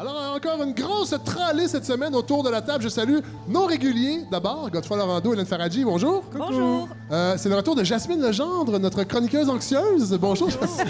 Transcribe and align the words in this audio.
Alors, 0.00 0.34
encore 0.34 0.62
une 0.62 0.72
grosse 0.72 1.14
tralée 1.26 1.68
cette 1.68 1.84
semaine 1.84 2.14
autour 2.14 2.42
de 2.42 2.48
la 2.48 2.62
table. 2.62 2.82
Je 2.82 2.88
salue 2.88 3.18
nos 3.46 3.66
réguliers. 3.66 4.22
D'abord, 4.30 4.70
Godefroy 4.70 4.96
Laurando, 4.96 5.34
Hélène 5.34 5.44
Faradji, 5.44 5.84
bonjour. 5.84 6.24
Bonjour. 6.32 6.88
Euh, 7.10 7.34
c'est 7.36 7.50
le 7.50 7.54
retour 7.56 7.74
de 7.76 7.84
Jasmine 7.84 8.22
Legendre, 8.22 8.78
notre 8.78 9.04
chroniqueuse 9.04 9.50
anxieuse. 9.50 10.16
Bonjour, 10.18 10.48
Jasmine. 10.48 10.86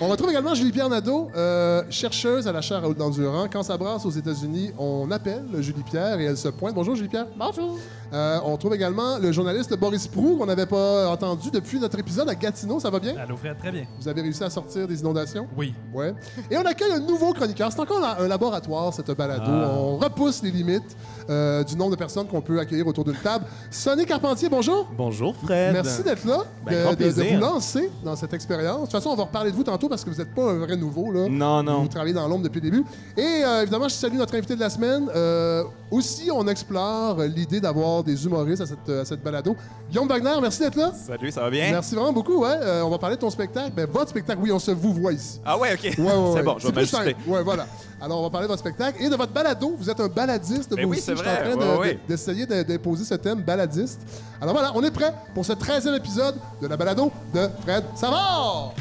on 0.00 0.08
retrouve 0.08 0.30
également 0.30 0.56
Julie-Pierre 0.56 0.88
Nadeau, 0.88 1.30
euh, 1.36 1.84
chercheuse 1.88 2.48
à 2.48 2.52
la 2.52 2.62
chaire 2.62 2.82
Raoul 2.82 2.96
d'Endurant. 2.96 3.46
Quand 3.48 3.62
ça 3.62 3.76
brasse 3.76 4.04
aux 4.04 4.10
États-Unis, 4.10 4.72
on 4.76 5.08
appelle 5.12 5.44
Julie-Pierre 5.60 6.18
et 6.18 6.24
elle 6.24 6.36
se 6.36 6.48
pointe. 6.48 6.74
Bonjour, 6.74 6.96
Julie-Pierre. 6.96 7.28
Bonjour. 7.36 7.78
Euh, 8.14 8.38
on 8.44 8.56
trouve 8.56 8.74
également 8.74 9.18
le 9.18 9.32
journaliste 9.32 9.76
Boris 9.76 10.06
Prou, 10.06 10.36
qu'on 10.36 10.46
n'avait 10.46 10.66
pas 10.66 11.08
entendu 11.08 11.50
depuis 11.50 11.80
notre 11.80 11.98
épisode 11.98 12.28
à 12.28 12.34
Gatineau. 12.36 12.78
Ça 12.78 12.88
va 12.88 13.00
bien? 13.00 13.16
Allô, 13.16 13.36
Fred, 13.36 13.58
très 13.58 13.72
bien. 13.72 13.86
Vous 14.00 14.06
avez 14.06 14.22
réussi 14.22 14.44
à 14.44 14.50
sortir 14.50 14.86
des 14.86 15.00
inondations? 15.00 15.48
Oui. 15.56 15.74
Ouais. 15.92 16.14
Et 16.48 16.56
on 16.56 16.62
accueille 16.62 16.92
un 16.92 17.00
nouveau 17.00 17.32
chroniqueur. 17.32 17.72
C'est 17.72 17.80
encore 17.80 18.04
un 18.04 18.28
laboratoire, 18.28 18.94
cette 18.94 19.10
balado. 19.10 19.42
Ah. 19.46 19.74
On 19.76 19.96
repousse 19.96 20.44
les 20.44 20.52
limites 20.52 20.96
euh, 21.28 21.64
du 21.64 21.74
nombre 21.76 21.92
de 21.92 21.96
personnes 21.96 22.28
qu'on 22.28 22.40
peut 22.40 22.60
accueillir 22.60 22.86
autour 22.86 23.04
d'une 23.04 23.16
table. 23.16 23.46
Sonny 23.68 24.06
Carpentier, 24.06 24.48
bonjour. 24.48 24.86
Bonjour 24.96 25.34
Fred. 25.34 25.72
Merci 25.72 26.04
d'être 26.04 26.24
là, 26.24 26.44
Ben, 26.64 26.94
de, 26.94 27.08
vous 27.08 27.40
lancer 27.40 27.90
dans 28.04 28.14
cette 28.14 28.32
expérience. 28.32 28.76
De 28.76 28.82
toute 28.82 28.92
façon, 28.92 29.10
on 29.10 29.16
va 29.16 29.24
reparler 29.24 29.50
de 29.50 29.56
vous 29.56 29.64
tantôt 29.64 29.88
parce 29.88 30.04
que 30.04 30.10
vous 30.10 30.18
n'êtes 30.18 30.34
pas 30.34 30.52
un 30.52 30.58
vrai 30.58 30.76
nouveau. 30.76 31.10
Là. 31.10 31.28
Non, 31.28 31.64
non. 31.64 31.82
Vous 31.82 31.88
travaillez 31.88 32.14
dans 32.14 32.28
l'ombre 32.28 32.44
depuis 32.44 32.60
le 32.60 32.70
début. 32.70 32.84
Et 33.16 33.42
euh, 33.44 33.62
évidemment, 33.62 33.88
je 33.88 33.94
salue 33.94 34.16
notre 34.16 34.36
invité 34.36 34.54
de 34.54 34.60
la 34.60 34.70
semaine. 34.70 35.08
Euh, 35.16 35.64
aussi, 35.90 36.30
on 36.30 36.46
explore 36.46 37.20
l'idée 37.22 37.60
d'avoir 37.60 38.03
des 38.04 38.24
humoristes 38.24 38.62
à 38.62 38.66
cette, 38.66 38.88
à 38.88 39.04
cette 39.04 39.22
balado. 39.22 39.56
Guillaume 39.90 40.08
Wagner, 40.08 40.34
merci 40.40 40.60
d'être 40.60 40.76
là. 40.76 40.92
Salut, 40.94 41.30
ça 41.30 41.40
va 41.42 41.50
bien? 41.50 41.70
Merci 41.70 41.94
vraiment 41.94 42.12
beaucoup. 42.12 42.42
Ouais. 42.42 42.56
Euh, 42.60 42.82
on 42.82 42.90
va 42.90 42.98
parler 42.98 43.16
de 43.16 43.20
ton 43.20 43.30
spectacle. 43.30 43.72
Ben, 43.74 43.86
votre 43.90 44.10
spectacle, 44.10 44.38
oui, 44.42 44.52
on 44.52 44.58
se 44.58 44.70
vous 44.70 44.92
voit 44.94 45.12
ici. 45.12 45.40
Ah 45.44 45.58
ouais, 45.58 45.74
ok. 45.74 45.82
Ouais, 45.98 46.04
ouais, 46.04 46.32
c'est 46.36 46.42
bon, 46.42 46.56
je 46.58 46.66
vais 46.68 46.72
m'ajuster. 46.72 47.16
Ouais, 47.26 47.42
voilà. 47.42 47.66
Alors, 48.00 48.20
on 48.20 48.22
va 48.24 48.30
parler 48.30 48.46
de 48.46 48.52
votre 48.52 48.60
spectacle 48.60 49.02
et 49.02 49.08
de 49.08 49.16
votre 49.16 49.32
balado. 49.32 49.74
Vous 49.78 49.88
êtes 49.88 49.98
un 50.00 50.08
baladiste, 50.08 50.74
Ben 50.74 50.84
vous 50.84 50.90
oui, 50.90 51.00
c'est 51.02 51.12
Je 51.12 51.16
suis 51.22 51.28
en 51.28 51.32
vrai. 51.32 51.42
train 51.42 51.56
Ouais, 51.58 51.74
de- 51.74 51.80
ouais. 51.80 51.94
de- 51.94 51.98
d'essayer 52.08 52.46
de- 52.46 52.62
d'imposer 52.62 53.04
ce 53.04 53.14
thème 53.14 53.40
baladiste. 53.42 54.00
Alors 54.40 54.52
voilà, 54.54 54.72
on 54.74 54.82
est 54.82 54.90
prêt 54.90 55.12
pour 55.34 55.44
ce 55.44 55.52
13e 55.54 55.94
épisode 55.94 56.34
de 56.60 56.66
la 56.66 56.76
balado 56.76 57.10
de 57.32 57.48
Fred 57.62 57.84
Savard. 57.96 58.72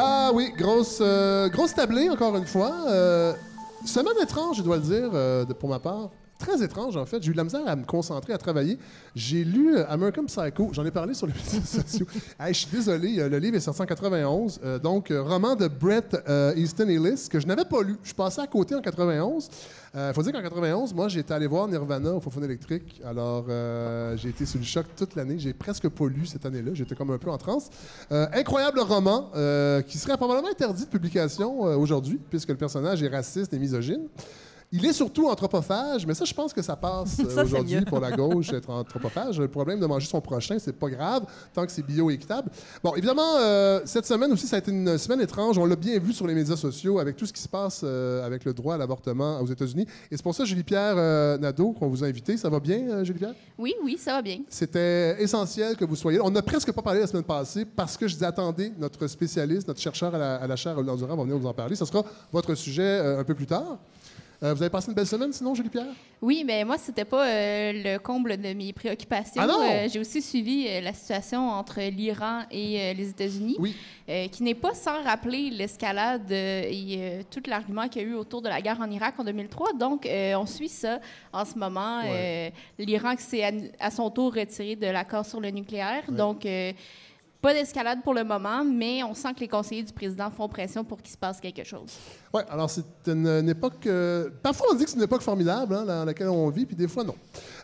Ah 0.00 0.30
oui, 0.32 0.52
grosse, 0.56 0.98
euh, 1.00 1.48
grosse 1.48 1.74
tablée, 1.74 2.08
encore 2.08 2.36
une 2.36 2.46
fois. 2.46 2.72
Euh, 2.86 3.32
semaine 3.84 4.14
étrange, 4.22 4.58
je 4.58 4.62
dois 4.62 4.76
le 4.76 4.82
dire, 4.82 5.10
euh, 5.12 5.44
pour 5.44 5.68
ma 5.68 5.80
part. 5.80 6.10
Très 6.38 6.62
étrange, 6.62 6.96
en 6.96 7.04
fait. 7.04 7.20
J'ai 7.20 7.30
eu 7.30 7.32
de 7.32 7.36
la 7.36 7.42
misère 7.42 7.66
à 7.66 7.74
me 7.74 7.84
concentrer, 7.84 8.32
à 8.32 8.38
travailler. 8.38 8.78
J'ai 9.16 9.42
lu 9.42 9.76
euh, 9.76 9.84
American 9.88 10.24
Psycho. 10.24 10.70
J'en 10.72 10.84
ai 10.84 10.92
parlé 10.92 11.12
sur 11.12 11.26
les 11.26 11.32
médias 11.44 11.66
sociaux. 11.66 12.06
Je 12.38 12.52
suis 12.52 12.68
désolé, 12.70 13.18
euh, 13.18 13.28
le 13.28 13.38
livre 13.38 13.56
est 13.56 13.60
sorti 13.60 13.82
en 13.82 13.86
91. 13.86 14.60
euh, 14.62 14.78
donc, 14.78 15.12
roman 15.12 15.56
de 15.56 15.66
Brett 15.66 16.16
Easton 16.56 16.88
Ellis, 16.88 17.26
que 17.28 17.40
je 17.40 17.46
n'avais 17.46 17.64
pas 17.64 17.82
lu. 17.82 17.96
Je 18.02 18.08
suis 18.08 18.14
passé 18.14 18.40
à 18.40 18.46
côté 18.46 18.76
en 18.76 18.80
91. 18.80 19.48
Il 19.94 20.14
faut 20.14 20.22
dire 20.22 20.32
qu'en 20.32 20.42
91, 20.42 20.94
moi, 20.94 21.08
j'étais 21.08 21.34
allé 21.34 21.48
voir 21.48 21.66
Nirvana 21.66 22.12
au 22.12 22.20
Fofone 22.20 22.44
électrique. 22.44 23.00
Alors, 23.04 23.46
j'ai 24.16 24.28
été 24.28 24.46
sous 24.46 24.58
le 24.58 24.64
choc 24.64 24.86
toute 24.94 25.16
l'année. 25.16 25.38
J'ai 25.38 25.54
presque 25.54 25.88
pas 25.88 26.06
lu 26.06 26.24
cette 26.24 26.46
année-là. 26.46 26.70
J'étais 26.74 26.94
comme 26.94 27.10
un 27.10 27.18
peu 27.18 27.30
en 27.30 27.38
transe. 27.38 27.68
Incroyable 28.10 28.78
roman 28.80 29.32
qui 29.88 29.98
serait 29.98 30.16
probablement 30.16 30.50
interdit 30.50 30.84
de 30.84 30.90
publication 30.90 31.62
aujourd'hui, 31.62 32.20
puisque 32.30 32.50
le 32.50 32.56
personnage 32.56 33.02
est 33.02 33.08
raciste 33.08 33.52
et 33.54 33.58
misogyne. 33.58 34.06
Il 34.70 34.84
est 34.84 34.92
surtout 34.92 35.28
anthropophage, 35.28 36.06
mais 36.06 36.12
ça, 36.12 36.26
je 36.26 36.34
pense 36.34 36.52
que 36.52 36.60
ça 36.60 36.76
passe 36.76 37.18
euh, 37.20 37.42
aujourd'hui 37.42 37.80
pour 37.82 38.00
la 38.00 38.12
gauche, 38.12 38.52
être 38.52 38.68
anthropophage. 38.68 39.40
Le 39.40 39.48
problème 39.48 39.80
de 39.80 39.86
manger 39.86 40.06
son 40.06 40.20
prochain, 40.20 40.58
c'est 40.58 40.74
pas 40.74 40.90
grave, 40.90 41.24
tant 41.54 41.64
que 41.64 41.72
c'est 41.72 41.82
bio-équitable. 41.82 42.50
Bon, 42.82 42.94
évidemment, 42.94 43.36
euh, 43.38 43.80
cette 43.86 44.04
semaine 44.04 44.30
aussi, 44.32 44.46
ça 44.46 44.56
a 44.56 44.58
été 44.58 44.70
une 44.70 44.98
semaine 44.98 45.22
étrange. 45.22 45.56
On 45.56 45.64
l'a 45.64 45.76
bien 45.76 45.98
vu 45.98 46.12
sur 46.12 46.26
les 46.26 46.34
médias 46.34 46.56
sociaux 46.56 46.98
avec 46.98 47.16
tout 47.16 47.24
ce 47.24 47.32
qui 47.32 47.40
se 47.40 47.48
passe 47.48 47.80
euh, 47.82 48.26
avec 48.26 48.44
le 48.44 48.52
droit 48.52 48.74
à 48.74 48.78
l'avortement 48.78 49.40
aux 49.40 49.46
États-Unis. 49.46 49.86
Et 50.10 50.16
c'est 50.16 50.22
pour 50.22 50.34
ça, 50.34 50.44
Julie-Pierre 50.44 50.94
euh, 50.96 51.38
Nadeau, 51.38 51.72
qu'on 51.72 51.88
vous 51.88 52.04
a 52.04 52.06
invité. 52.06 52.36
Ça 52.36 52.50
va 52.50 52.60
bien, 52.60 52.80
euh, 52.90 53.04
Julie-Pierre? 53.04 53.34
Oui, 53.56 53.74
oui, 53.82 53.96
ça 53.98 54.12
va 54.12 54.22
bien. 54.22 54.40
C'était 54.48 55.22
essentiel 55.22 55.76
que 55.76 55.84
vous 55.84 55.96
soyez 55.96 56.18
là. 56.18 56.24
On 56.26 56.30
n'a 56.30 56.42
presque 56.42 56.72
pas 56.72 56.82
parlé 56.82 57.00
la 57.00 57.06
semaine 57.06 57.24
passée 57.24 57.64
parce 57.64 57.96
que 57.96 58.06
je 58.06 58.14
disais 58.14 58.26
attendez, 58.26 58.72
notre 58.78 59.06
spécialiste, 59.06 59.66
notre 59.66 59.80
chercheur 59.80 60.14
à 60.14 60.18
la, 60.18 60.36
à 60.36 60.46
la 60.46 60.56
chaire 60.56 60.74
Raoul 60.74 60.90
Endurant 60.90 61.16
va 61.16 61.22
venir 61.22 61.38
vous 61.38 61.46
en 61.46 61.54
parler. 61.54 61.74
Ce 61.74 61.84
sera 61.84 62.04
votre 62.32 62.54
sujet 62.54 62.82
euh, 62.82 63.20
un 63.20 63.24
peu 63.24 63.34
plus 63.34 63.46
tard. 63.46 63.78
Euh, 64.40 64.54
vous 64.54 64.62
avez 64.62 64.70
passé 64.70 64.88
une 64.88 64.94
belle 64.94 65.06
semaine, 65.06 65.32
sinon, 65.32 65.52
Julie-Pierre? 65.52 65.86
Oui, 66.22 66.44
mais 66.46 66.64
moi, 66.64 66.78
c'était 66.78 67.04
pas 67.04 67.26
euh, 67.26 67.72
le 67.74 67.98
comble 67.98 68.36
de 68.36 68.52
mes 68.52 68.72
préoccupations. 68.72 69.42
Ah 69.42 69.48
non? 69.48 69.60
Euh, 69.68 69.88
J'ai 69.92 69.98
aussi 69.98 70.22
suivi 70.22 70.68
la 70.80 70.92
situation 70.92 71.48
entre 71.50 71.80
l'Iran 71.80 72.42
et 72.48 72.94
les 72.94 73.08
États-Unis, 73.10 73.56
Oui. 73.58 73.74
qui 74.30 74.44
n'est 74.44 74.54
pas 74.54 74.74
sans 74.74 75.02
rappeler 75.02 75.50
l'escalade 75.50 76.30
et 76.30 77.24
tout 77.30 77.42
l'argument 77.48 77.88
qu'il 77.88 78.02
y 78.02 78.04
a 78.04 78.08
eu 78.08 78.14
autour 78.14 78.40
de 78.40 78.48
la 78.48 78.60
guerre 78.62 78.80
en 78.80 78.88
Irak 78.88 79.14
en 79.18 79.24
2003. 79.24 79.72
Donc, 79.72 80.08
on 80.08 80.46
suit 80.46 80.68
ça 80.68 81.00
en 81.32 81.44
ce 81.44 81.58
moment. 81.58 82.02
Ouais. 82.02 82.52
L'Iran 82.78 83.16
qui 83.16 83.22
s'est 83.24 83.42
à, 83.44 83.50
à 83.80 83.90
son 83.90 84.08
tour 84.08 84.32
retiré 84.32 84.76
de 84.76 84.86
l'accord 84.86 85.26
sur 85.26 85.40
le 85.40 85.50
nucléaire. 85.50 86.04
Donc, 86.12 86.46
pas 87.40 87.54
d'escalade 87.54 88.02
pour 88.02 88.14
le 88.14 88.24
moment, 88.24 88.64
mais 88.64 89.02
on 89.04 89.14
sent 89.14 89.32
que 89.34 89.40
les 89.40 89.48
conseillers 89.48 89.84
du 89.84 89.92
président 89.92 90.28
font 90.28 90.48
pression 90.48 90.82
pour 90.82 91.00
qu'il 91.00 91.12
se 91.12 91.16
passe 91.16 91.40
quelque 91.40 91.62
chose. 91.62 91.96
Oui, 92.34 92.42
alors 92.50 92.68
c'est 92.68 92.84
une, 93.06 93.26
une 93.26 93.48
époque. 93.48 93.86
euh, 93.86 94.28
parfois, 94.42 94.66
on 94.70 94.74
dit 94.74 94.84
que 94.84 94.90
c'est 94.90 94.96
une 94.98 95.02
époque 95.02 95.22
formidable 95.22 95.74
hein, 95.74 95.84
dans 95.84 96.04
laquelle 96.04 96.28
on 96.28 96.48
vit, 96.50 96.66
puis 96.66 96.76
des 96.76 96.86
fois, 96.88 97.02
non. 97.04 97.14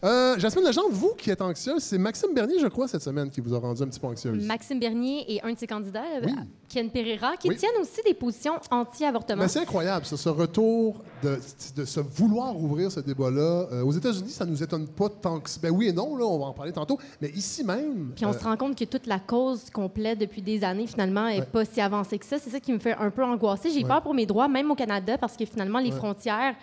Euh, 0.04 0.38
Jasmine 0.38 0.64
Legendre, 0.66 0.88
vous 0.90 1.12
qui 1.18 1.30
êtes 1.30 1.42
anxieuse, 1.42 1.82
c'est 1.82 1.98
Maxime 1.98 2.34
Bernier, 2.34 2.58
je 2.58 2.66
crois, 2.68 2.88
cette 2.88 3.02
semaine, 3.02 3.28
qui 3.30 3.40
vous 3.40 3.54
a 3.54 3.58
rendu 3.58 3.82
un 3.82 3.86
petit 3.86 4.00
peu 4.00 4.06
anxieuse. 4.06 4.44
Maxime 4.44 4.80
Bernier 4.80 5.24
et 5.34 5.42
un 5.42 5.52
de 5.52 5.58
ses 5.58 5.66
candidats, 5.66 6.02
euh, 6.16 6.22
Oui. 6.26 6.32
Ken 6.68 6.90
Pereira, 6.90 7.36
qui 7.36 7.48
Oui. 7.50 7.56
tiennent 7.56 7.76
aussi 7.80 8.00
des 8.04 8.14
positions 8.14 8.54
anti-avortement. 8.70 9.42
Mais 9.42 9.48
c'est 9.48 9.60
incroyable, 9.60 10.04
ce 10.06 10.28
retour 10.28 11.02
de, 11.22 11.38
de 11.76 11.84
se 11.84 12.00
vouloir 12.00 12.56
ouvrir 12.58 12.90
ce 12.90 13.00
débat-là. 13.00 13.68
Euh, 13.72 13.82
aux 13.84 13.92
États-Unis, 13.92 14.30
ça 14.30 14.44
nous 14.44 14.62
étonne 14.62 14.88
pas 14.88 15.08
tant 15.08 15.40
que. 15.40 15.50
Ben 15.62 15.70
oui 15.70 15.88
et 15.88 15.92
non, 15.92 16.16
là, 16.16 16.24
on 16.24 16.38
va 16.38 16.46
en 16.46 16.52
parler 16.52 16.72
tantôt. 16.72 16.98
Mais 17.20 17.28
ici 17.30 17.62
même. 17.64 18.12
Puis 18.16 18.24
on 18.26 18.30
euh, 18.30 18.32
se 18.38 18.42
rend 18.44 18.56
compte 18.56 18.76
que 18.76 18.84
toute 18.84 19.06
la 19.06 19.18
cause 19.20 19.70
qu'on 19.70 19.88
plaide 19.88 20.18
depuis 20.18 20.42
des 20.42 20.64
années, 20.64 20.86
finalement, 20.86 21.26
n'est 21.28 21.40
Ouais. 21.40 21.46
pas 21.46 21.64
si 21.64 21.80
avancée 21.80 22.18
que 22.18 22.26
ça. 22.26 22.38
C'est 22.38 22.50
ça 22.50 22.60
qui 22.60 22.72
me 22.72 22.78
fait 22.78 22.94
un 22.96 23.10
peu 23.10 23.22
angoisser. 23.22 23.70
J'ai 23.70 23.82
Ouais. 23.82 23.88
peur 23.88 24.02
pour 24.02 24.14
mes 24.14 24.26
droits, 24.26 24.48
même 24.54 24.70
au 24.70 24.74
Canada, 24.74 25.18
parce 25.18 25.36
que 25.36 25.44
finalement, 25.44 25.80
les 25.80 25.90
Ouais. 25.90 25.96
frontières, 25.96 26.54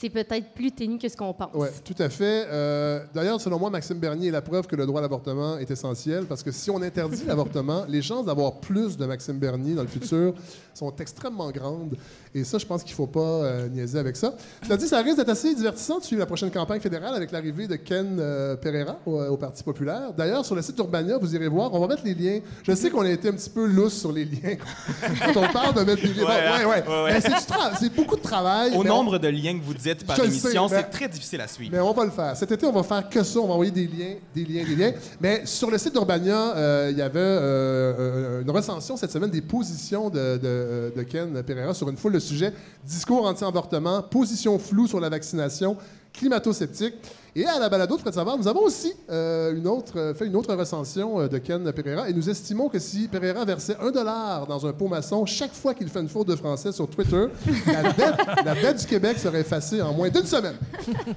c'est 0.00 0.10
peut-être 0.10 0.50
plus 0.54 0.70
ténu 0.72 0.98
que 0.98 1.08
ce 1.08 1.16
qu'on 1.16 1.32
pense. 1.32 1.50
Oui, 1.54 1.68
tout 1.84 1.94
à 2.00 2.08
fait. 2.08 2.46
Euh, 2.48 3.00
D'ailleurs, 3.14 3.40
selon 3.40 3.58
moi, 3.58 3.70
Maxime 3.70 3.98
Bernier 3.98 4.28
est 4.28 4.32
la 4.32 4.42
preuve 4.42 4.66
que 4.66 4.76
le 4.76 4.86
droit 4.86 5.00
à 5.00 5.02
l'avortement 5.02 5.58
est 5.58 5.70
essentiel 5.70 6.24
parce 6.26 6.42
que 6.42 6.52
si 6.52 6.70
on 6.70 6.80
interdit 6.82 7.24
l'avortement, 7.26 7.84
les 7.88 8.02
chances 8.02 8.26
d'avoir 8.26 8.54
plus 8.60 8.96
de 8.96 9.06
Maxime 9.06 9.38
Bernier 9.38 9.74
dans 9.74 9.82
le 9.82 9.88
futur 9.88 10.34
sont 10.74 10.94
extrêmement 11.00 11.50
grandes. 11.50 11.96
Et 12.34 12.44
ça, 12.44 12.58
je 12.58 12.66
pense 12.66 12.82
qu'il 12.84 12.92
ne 12.92 12.96
faut 12.96 13.06
pas 13.08 13.20
euh, 13.20 13.68
niaiser 13.68 13.98
avec 13.98 14.14
ça. 14.16 14.34
Cela 14.62 14.76
dit, 14.76 14.86
ça 14.86 15.00
risque 15.02 15.16
d'être 15.16 15.30
assez 15.30 15.52
divertissant 15.54 15.98
de 15.98 16.04
suivre 16.04 16.20
la 16.20 16.26
prochaine 16.26 16.50
campagne 16.52 16.78
fédérale 16.80 17.14
avec 17.16 17.32
l'arrivée 17.32 17.66
de 17.66 17.74
Ken 17.76 18.18
euh, 18.20 18.54
Pereira 18.54 18.98
au, 19.06 19.20
au 19.20 19.36
Parti 19.36 19.64
populaire. 19.64 20.12
D'ailleurs, 20.16 20.44
sur 20.44 20.54
le 20.54 20.62
site 20.62 20.78
Urbania, 20.78 21.18
vous 21.18 21.34
irez 21.34 21.48
voir, 21.48 21.72
on 21.74 21.80
va 21.80 21.88
mettre 21.88 22.02
les 22.04 22.14
liens. 22.14 22.38
Je 22.62 22.72
sais 22.74 22.90
qu'on 22.90 23.02
a 23.02 23.10
été 23.10 23.28
un 23.28 23.32
petit 23.32 23.50
peu 23.50 23.66
lousse 23.66 23.98
sur 23.98 24.12
les 24.12 24.24
liens 24.26 24.56
quand 25.24 25.36
on 25.40 25.48
parle 25.52 25.74
de 25.74 25.80
mettre 25.80 26.02
des 26.02 26.14
liens. 26.14 26.26
Ouais, 26.26 26.46
hein? 26.46 26.58
ouais, 26.60 26.64
ouais. 26.66 26.88
Ouais, 26.88 27.02
ouais. 27.04 27.12
Mais 27.14 27.20
c'est 27.20 27.28
du 27.28 27.34
tra- 27.34 27.76
c'est 27.80 27.92
beaucoup 27.94 28.16
de 28.16 28.22
travail. 28.22 28.72
Au 28.76 28.80
on- 28.82 28.84
nombre 28.84 29.18
de 29.18 29.28
liens 29.28 29.58
que 29.58 29.64
vous 29.64 29.74
dites 29.74 29.87
par 29.94 30.16
émission, 30.24 30.68
c'est 30.68 30.90
très 30.90 31.08
difficile 31.08 31.40
à 31.40 31.48
suivre. 31.48 31.70
mais 31.72 31.80
on 31.80 31.92
va 31.92 32.04
le 32.04 32.10
faire. 32.10 32.36
Cet 32.36 32.50
été, 32.52 32.66
on 32.66 32.72
va 32.72 32.82
faire 32.82 33.08
que 33.08 33.22
ça. 33.22 33.38
On 33.40 33.46
va 33.46 33.52
envoyer 33.54 33.70
des 33.70 33.86
liens, 33.86 34.14
des 34.34 34.44
liens, 34.44 34.64
des 34.64 34.76
liens. 34.76 34.92
Mais 35.20 35.42
sur 35.46 35.70
le 35.70 35.78
site 35.78 35.92
d'Urbania, 35.92 36.56
euh, 36.56 36.88
il 36.90 36.98
y 36.98 37.02
avait 37.02 37.18
euh, 37.18 37.94
euh, 37.98 38.42
une 38.42 38.50
recension 38.50 38.96
cette 38.96 39.10
semaine 39.12 39.30
des 39.30 39.42
positions 39.42 40.10
de, 40.10 40.36
de- 40.38 40.92
de 40.96 41.02
Ken 41.02 41.42
Pereira 41.42 41.74
sur 41.74 41.88
une 41.88 41.96
foule 41.96 42.12
de 42.14 42.18
sujets. 42.18 42.52
Discours 42.84 43.26
anti-avortement, 43.26 44.02
position 44.02 44.58
floue 44.58 44.86
sur 44.86 45.00
la 45.00 45.08
vaccination, 45.08 45.76
climato-sceptique. 46.12 46.94
Et 47.38 47.46
à 47.46 47.56
la 47.60 47.68
balado 47.68 47.94
de 47.94 48.00
Fred 48.00 48.12
Savard, 48.12 48.36
nous 48.36 48.48
avons 48.48 48.62
aussi 48.62 48.92
euh, 49.08 49.54
une 49.54 49.68
autre, 49.68 49.96
euh, 49.96 50.12
fait 50.12 50.26
une 50.26 50.34
autre 50.34 50.52
recension 50.56 51.20
euh, 51.20 51.28
de 51.28 51.38
Ken 51.38 51.70
Pereira 51.70 52.10
et 52.10 52.12
nous 52.12 52.28
estimons 52.28 52.68
que 52.68 52.80
si 52.80 53.06
Pereira 53.06 53.44
versait 53.44 53.76
un 53.80 53.92
dollar 53.92 54.44
dans 54.48 54.66
un 54.66 54.72
pot 54.72 54.88
maçon 54.88 55.24
chaque 55.24 55.52
fois 55.52 55.72
qu'il 55.72 55.88
fait 55.88 56.00
une 56.00 56.08
faute 56.08 56.26
de 56.26 56.34
français 56.34 56.72
sur 56.72 56.90
Twitter, 56.90 57.26
la 57.68 57.92
dette, 57.92 58.44
la 58.44 58.54
dette 58.56 58.80
du 58.80 58.86
Québec 58.86 59.20
serait 59.20 59.42
effacée 59.42 59.80
en 59.80 59.92
moins 59.92 60.08
d'une 60.08 60.26
semaine. 60.26 60.56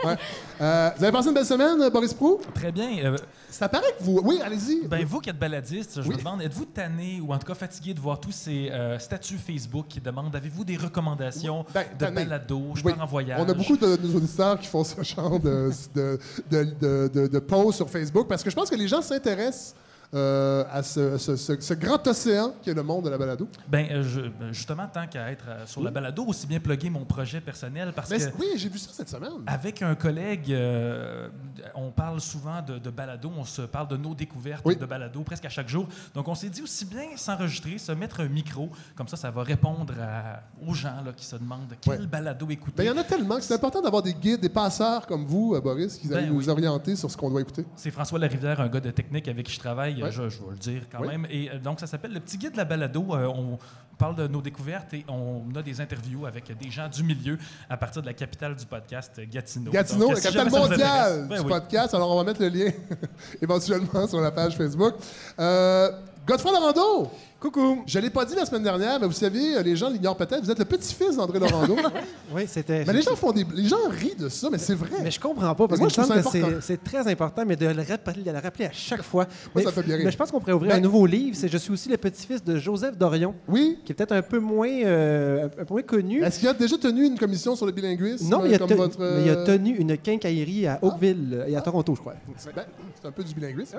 Ouais. 0.06 0.16
Euh, 0.62 0.90
vous 0.96 1.04
avez 1.06 1.12
passé 1.12 1.30
une 1.30 1.34
belle 1.34 1.46
semaine, 1.46 1.90
Boris 1.90 2.14
Prou? 2.14 2.40
Très 2.54 2.72
bien. 2.72 2.90
Euh, 3.04 3.18
Ça 3.52 3.68
paraît 3.70 3.94
que 4.00 4.04
vous... 4.04 4.20
Oui, 4.24 4.40
allez-y. 4.42 4.88
ben, 4.88 5.06
vous 5.06 5.20
qui 5.20 5.30
êtes 5.30 5.38
baladiste, 5.38 6.02
je 6.02 6.08
Oui. 6.08 6.16
me 6.16 6.20
demande, 6.20 6.42
êtes-vous 6.42 6.66
tanné 6.66 7.20
ou 7.22 7.34
en 7.34 7.38
tout 7.38 7.46
cas 7.46 7.54
fatigué 7.54 7.94
de 7.94 8.00
voir 8.00 8.20
tous 8.20 8.32
ces 8.32 8.70
euh, 8.72 8.98
statuts 8.98 9.38
Facebook 9.38 9.86
qui 9.90 10.00
demandent 10.00 10.34
avez-vous 10.36 10.64
des 10.64 10.78
recommandations 10.78 11.66
Ben, 11.74 11.84
de 11.94 11.98
tanné. 12.06 12.16
balado 12.24 12.72
Je 12.76 12.84
Oui. 12.84 12.94
pars 12.94 13.04
en 13.04 13.08
voyage? 13.08 13.42
On 13.46 13.50
a 13.50 13.54
beaucoup 13.54 13.76
de 13.78 13.98
nos 13.98 14.16
auditeurs 14.16 14.58
qui 14.60 14.68
font 14.68 14.84
ce 14.86 15.04
genre 15.04 15.40
de, 15.40 15.70
de, 15.94 16.18
de, 16.50 16.64
de- 16.80 17.12
de- 17.14 17.28
de 17.28 17.40
posts 17.40 17.78
sur 17.78 17.90
Facebook 17.90 18.28
parce 18.28 18.42
que 18.42 18.50
je 18.50 18.56
pense 18.56 18.70
que 18.70 18.76
les 18.76 18.88
gens 18.88 19.02
s'intéressent 19.02 19.76
euh, 20.14 20.64
à 20.72 20.84
ce, 20.84 21.18
ce- 21.18 21.36
ce- 21.38 21.60
ce 21.62 21.74
grand 21.74 22.06
océan 22.08 22.54
qui 22.62 22.70
est 22.70 22.74
le 22.74 22.84
monde 22.84 23.06
de 23.06 23.10
la 23.10 23.18
balado? 23.18 23.48
Ben, 23.68 23.88
euh, 23.92 24.04
je- 24.04 24.22
ben, 24.22 24.52
justement, 24.52 24.88
tant 24.92 25.08
qu'à 25.08 25.32
être 25.32 25.46
euh, 25.48 25.66
sur 25.66 25.82
la 25.82 25.90
balado, 25.92 26.26
aussi 26.26 26.46
bien 26.48 26.60
plugger 26.60 26.90
mon 26.90 27.06
projet 27.06 27.40
personnel 27.40 27.94
parce 27.96 28.10
Mais 28.10 28.18
que. 28.18 28.24
oui, 28.40 28.48
j'ai 28.58 28.68
vu 28.70 28.78
ça 28.78 28.90
cette 28.92 29.10
semaine. 29.10 29.32
Avec 29.48 29.82
un 29.82 29.96
collègue, 29.96 30.52
euh, 30.52 31.30
on 31.76 31.92
parle 31.92 32.20
souvent 32.20 32.62
de, 32.62 32.78
de 32.78 32.90
balado, 32.90 33.32
on 33.38 33.46
se 33.46 33.62
parle 33.62 33.88
de 33.88 33.98
nos 33.98 34.14
découvertes 34.14 34.64
Oui. 34.66 34.76
de 34.76 34.86
balado 34.86 35.22
presque 35.22 35.46
à 35.46 35.50
chaque 35.50 35.70
jour. 35.70 35.88
Donc, 36.14 36.28
on 36.28 36.36
s'est 36.36 36.50
dit 36.50 36.62
aussi 36.62 36.86
bien 36.86 37.16
s'enregistrer, 37.16 37.78
se 37.78 37.92
mettre 37.94 38.20
un 38.20 38.28
micro, 38.28 38.70
comme 38.96 39.08
ça, 39.08 39.16
ça 39.18 39.32
va 39.32 39.44
répondre 39.44 39.94
à- 40.02 40.42
aux 40.68 40.74
gens 40.74 41.02
là, 41.06 41.14
qui 41.16 41.26
se 41.26 41.36
demandent 41.38 41.74
quel 41.80 42.02
Ouais. 42.02 42.06
balado 42.08 42.46
Ben, 42.46 42.54
écouter. 42.54 42.84
il 42.84 42.88
y 42.88 42.92
en 42.92 42.98
a 42.98 43.04
tellement 43.04 43.36
que 43.38 43.44
c'est 43.44 43.54
important 43.54 43.82
d'avoir 43.82 44.02
des 44.04 44.14
guides, 44.14 44.42
des 44.42 44.50
passeurs 44.50 45.08
comme 45.08 45.26
vous, 45.26 45.60
Boris, 45.62 45.98
qui 45.98 46.08
Ben 46.08 46.28
nous 46.28 46.40
oui. 46.40 46.50
orienter 46.50 46.96
sur 46.96 47.10
ce 47.10 47.16
qu'on 47.16 47.30
doit 47.30 47.42
écouter. 47.42 47.66
C'est 47.76 47.92
François 47.92 48.20
Larivière, 48.20 48.60
un 48.60 48.68
gars 48.68 48.80
de 48.80 48.92
technique 48.92 49.28
avec 49.28 49.46
qui 49.46 49.54
je 49.54 49.60
travaille, 49.60 50.01
je, 50.10 50.30
je 50.30 50.40
vais 50.40 50.52
le 50.52 50.58
dire 50.58 50.82
quand 50.92 51.02
Oui. 51.02 51.08
même. 51.10 51.28
Et 51.30 51.50
euh, 51.52 51.60
donc, 51.60 51.80
ça 51.80 51.88
s'appelle 51.88 52.14
Le 52.14 52.20
Petit 52.20 52.38
Guide 52.38 52.54
de 52.54 52.58
la 52.58 52.66
balado. 52.66 53.06
Euh, 53.14 53.26
on 53.28 53.58
parle 53.98 54.16
de 54.16 54.28
nos 54.28 54.42
découvertes 54.42 54.94
et 54.96 55.06
on 55.08 55.44
a 55.56 55.62
des 55.62 55.80
interviews 55.80 56.26
avec 56.26 56.58
des 56.58 56.72
gens 56.72 56.88
du 56.90 57.04
milieu 57.04 57.38
à 57.70 57.78
partir 57.78 58.02
de 58.02 58.08
la 58.08 58.14
capitale 58.14 58.56
du 58.56 58.66
podcast, 58.66 59.12
euh, 59.20 59.26
Gatineau. 59.30 59.70
Gatineau, 59.72 60.08
Donc, 60.08 60.16
la 60.16 60.22
capitale 60.22 60.50
mondiale 60.50 61.28
ben 61.30 61.36
du 61.38 61.42
oui. 61.46 61.50
podcast. 61.52 61.94
Alors, 61.94 62.10
on 62.12 62.16
va 62.18 62.24
mettre 62.24 62.42
le 62.42 62.48
lien 62.48 62.72
éventuellement 63.42 64.08
sur 64.08 64.20
la 64.20 64.32
page 64.32 64.56
Facebook. 64.58 64.96
Euh, 65.40 65.92
Godefroy 66.26 66.52
Laurando, 66.52 67.12
Coucou! 67.42 67.82
je 67.88 67.98
ne 67.98 68.04
l'ai 68.04 68.12
pas 68.12 68.24
dit 68.24 68.36
la 68.36 68.46
semaine 68.46 68.62
dernière, 68.62 69.00
mais 69.00 69.08
vous 69.08 69.12
savez, 69.14 69.64
les 69.64 69.76
gens 69.76 69.90
l'ignorent 69.90 70.16
peut-être, 70.16 70.44
vous 70.44 70.52
êtes 70.52 70.60
le 70.60 70.66
petit-fils 70.66 71.16
d'André 71.18 71.40
Laurando. 71.40 71.76
Oui, 72.34 72.44
c'était. 72.48 72.86
mais 72.86 72.94
les 72.94 73.02
gens 73.02 73.16
font 73.18 73.34
des... 73.34 73.46
Les 73.54 73.68
gens 73.68 73.90
rient 73.90 74.16
de 74.18 74.30
ça, 74.30 74.48
mais 74.50 74.58
c'est 74.58 74.74
vrai. 74.76 74.90
Mais 75.04 75.12
je 75.12 75.20
comprends 75.20 75.54
pas, 75.54 75.68
parce 75.68 75.80
Moi, 75.82 75.90
que 75.90 75.94
je 75.96 76.00
me 76.00 76.06
semble 76.06 76.22
que 76.22 76.28
important. 76.30 76.48
c'est- 76.62 76.62
c'est 76.62 76.82
très 76.84 77.06
important, 77.12 77.44
mais 77.46 77.58
de 77.58 77.66
le 77.68 77.82
rappeler, 77.84 78.22
de 78.24 78.32
le 78.32 78.40
rappeler 78.40 78.66
à 78.68 78.72
chaque 78.72 79.02
fois. 79.02 79.26
mais, 79.54 79.64
ça 79.64 79.72
fait 79.74 79.84
bien 79.84 79.96
rire. 79.98 80.06
mais 80.06 80.12
je 80.12 80.18
pense 80.18 80.32
qu'on 80.32 80.40
pourrait 80.40 80.54
ouvrir 80.54 80.72
Ben- 80.72 80.78
un 80.78 80.82
nouveau 80.82 81.06
livre. 81.06 81.36
C'est 81.38 81.50
Je 81.50 81.58
suis 81.58 81.74
aussi 81.74 81.90
le 81.90 81.98
petit-fils 81.98 82.42
de 82.42 82.58
Joseph 82.58 82.96
Dorion, 82.98 83.34
Oui. 83.50 83.80
qui 83.84 83.92
est 83.92 83.96
peut-être 83.96 84.14
un 84.14 84.22
peu 84.22 84.40
moins, 84.40 84.70
euh, 84.70 85.46
un 85.46 85.66
peu 85.66 85.74
moins 85.74 85.82
connu. 85.82 86.24
Est-ce 86.24 86.40
qu'il 86.40 86.48
a 86.48 86.54
déjà 86.54 86.78
tenu 86.78 87.04
une 87.06 87.18
commission 87.18 87.56
sur 87.58 87.66
le 87.66 87.74
bilinguisme? 87.74 88.30
Non, 88.30 88.44
mais 88.44 88.50
il, 88.50 88.56
a 88.56 88.60
comme 88.60 88.70
te- 88.70 88.74
votre, 88.76 89.00
mais 89.00 89.24
il 89.26 89.30
a 89.30 89.34
euh, 89.40 89.46
tenu 89.46 89.76
une 89.76 89.98
quincaillerie 89.98 90.68
à 90.68 90.80
Oakville 90.84 91.34
euh, 91.34 91.48
et 91.48 91.58
à 91.58 91.62
Toronto, 91.62 91.96
je 91.96 92.00
crois. 92.00 92.14
ben, 92.56 92.64
c'est 93.02 93.08
un 93.10 93.12
peu 93.12 93.24
du 93.26 93.34
bilinguisme. 93.34 93.78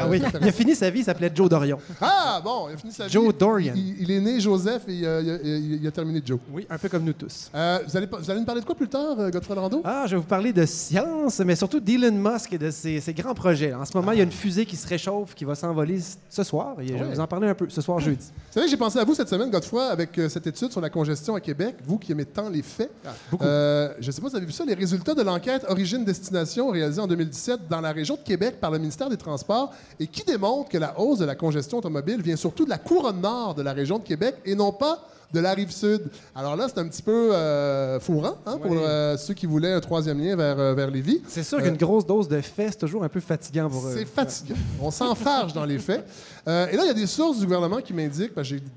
Ah 0.00 0.08
oui, 0.08 0.20
il 0.40 0.48
a 0.48 0.52
fini 0.52 0.74
sa 0.74 0.90
vie, 0.90 1.00
il 1.00 1.04
s'appelait 1.04 1.30
Joe 1.32 1.48
Dorion. 1.48 1.78
Ah, 2.00 2.40
bon, 2.42 2.68
il 2.70 2.74
a 2.74 2.76
fini 2.76 2.92
sa 2.94 3.06
vie. 3.06 3.12
Joe 3.12 3.36
Dorian. 3.36 3.74
Il, 3.76 4.02
il 4.02 4.10
est 4.10 4.20
né 4.20 4.40
Joseph 4.40 4.82
et 4.88 4.94
il 4.94 5.06
a, 5.06 5.20
il 5.20 5.30
a- 5.30 5.38
il 5.42 5.86
a 5.86 5.90
terminé 5.90 6.22
Joe. 6.24 6.38
Oui, 6.52 6.66
un 6.70 6.78
peu 6.78 6.88
comme 6.88 7.04
nous 7.04 7.12
tous. 7.12 7.50
Euh, 7.54 7.78
vous, 7.86 7.96
allez, 7.96 8.06
pas- 8.06 8.18
vous 8.18 8.30
allez 8.30 8.40
nous 8.40 8.46
parler 8.46 8.60
de 8.60 8.66
quoi 8.66 8.74
plus 8.74 8.88
tard, 8.88 9.16
euh, 9.18 9.30
Godefroy 9.30 9.56
Laurando? 9.56 9.80
Ah, 9.84 10.04
je 10.06 10.12
vais 10.12 10.20
vous 10.20 10.26
parler 10.26 10.52
de 10.52 10.64
science, 10.64 11.38
mais 11.40 11.56
surtout 11.56 11.80
d'Elon 11.80 12.12
Musk 12.12 12.52
et 12.52 12.58
de 12.58 12.70
ses, 12.70 13.00
ses 13.00 13.12
grands 13.14 13.34
projets. 13.34 13.74
En 13.74 13.84
ce 13.84 13.96
moment, 13.96 14.12
il 14.12 14.18
y 14.18 14.20
a 14.20 14.24
une 14.24 14.32
fusée 14.32 14.64
qui 14.66 14.76
se 14.76 14.86
réchauffe, 14.88 15.34
qui 15.34 15.44
va 15.44 15.54
s'envoler 15.54 15.98
ce 16.30 16.42
soir. 16.42 16.76
Et 16.80 16.86
je 16.88 16.94
vais 16.94 17.14
vous 17.14 17.20
en 17.20 17.26
parler 17.26 17.48
un 17.48 17.54
peu 17.54 17.66
ce 17.68 17.80
soir 17.80 18.00
jeudi. 18.00 18.26
Vous 18.48 18.52
savez, 18.60 18.68
j'ai 18.68 18.76
pensé 18.76 18.98
à 18.98 19.04
vous 19.04 19.14
cette 19.14 19.28
semaine, 19.28 19.50
Godefroy, 19.50 19.84
avec 19.86 20.16
euh, 20.18 20.28
cette 20.28 20.46
étude 20.46 20.70
sur 20.70 20.80
la 20.80 20.90
congestion 20.90 21.34
à 21.34 21.40
Québec, 21.40 21.76
vous 21.84 21.98
qui 21.98 22.12
aimez 22.12 22.24
tant 22.24 22.48
les 22.48 22.62
faits. 22.62 22.90
beaucoup. 23.30 23.44
Euh, 23.44 23.92
je 24.00 24.06
ne 24.06 24.12
sais 24.12 24.20
pas 24.20 24.28
si 24.28 24.32
vous 24.32 24.36
avez 24.38 24.46
vu 24.46 24.52
ça, 24.52 24.64
les 24.64 24.74
résultats 24.74 25.14
de 25.14 25.22
l'enquête 25.22 25.64
Origine-Destination 25.68 26.68
réalisée 26.70 27.00
en 27.00 27.06
2017 27.06 27.60
dans 27.68 27.80
la 27.80 27.92
région 27.92 28.14
de 28.16 28.20
Québec 28.22 28.56
par 28.60 28.70
le 28.70 28.78
ministère 28.78 29.08
des 29.08 29.16
Transports 29.16 29.72
et 29.98 30.06
qui 30.06 30.22
démontre 30.24 30.68
que 30.70 30.78
la 30.78 30.98
hausse 30.98 31.18
de 31.18 31.24
la 31.24 31.34
congestion 31.34 31.78
automobile 31.78 32.20
vient 32.22 32.36
surtout 32.36 32.64
de 32.64 32.70
la 32.70 32.78
couronne 32.84 33.20
nord 33.20 33.54
de 33.54 33.62
la 33.62 33.72
région 33.72 33.98
de 33.98 34.04
Québec 34.04 34.36
et 34.44 34.54
non 34.54 34.72
pas 34.72 35.08
de 35.34 35.40
la 35.40 35.52
rive 35.52 35.70
sud. 35.70 36.02
Alors 36.34 36.56
là, 36.56 36.66
c'est 36.68 36.78
un 36.78 36.86
petit 36.86 37.02
peu 37.02 37.34
euh, 37.34 37.98
fourrant 37.98 38.36
hein, 38.46 38.58
pour 38.58 38.72
euh, 38.72 39.16
ceux 39.16 39.34
qui 39.34 39.46
voulaient 39.46 39.72
un 39.72 39.80
troisième 39.80 40.20
lien 40.20 40.36
vers, 40.36 40.58
euh, 40.58 40.74
vers 40.74 40.90
Lévis. 40.90 41.22
C'est 41.26 41.42
sûr 41.42 41.60
qu'une 41.60 41.76
grosse 41.76 42.06
dose 42.06 42.28
de 42.28 42.40
fait, 42.40 42.68
c'est 42.70 42.78
toujours 42.78 43.02
un 43.02 43.08
peu 43.08 43.20
fatigant 43.20 43.68
pour 43.68 43.86
eux. 43.86 43.94
C'est 43.96 44.04
fatigant. 44.04 44.54
On 44.80 44.90
s'enfarge 44.90 45.52
dans 45.52 45.64
les 45.64 45.78
faits. 45.78 46.06
Euh, 46.46 46.68
et 46.68 46.76
là, 46.76 46.84
il 46.84 46.86
y 46.86 46.90
a 46.90 46.94
des 46.94 47.08
sources 47.08 47.40
du 47.40 47.44
gouvernement 47.44 47.80
qui 47.80 47.92
m'indiquent, 47.92 48.32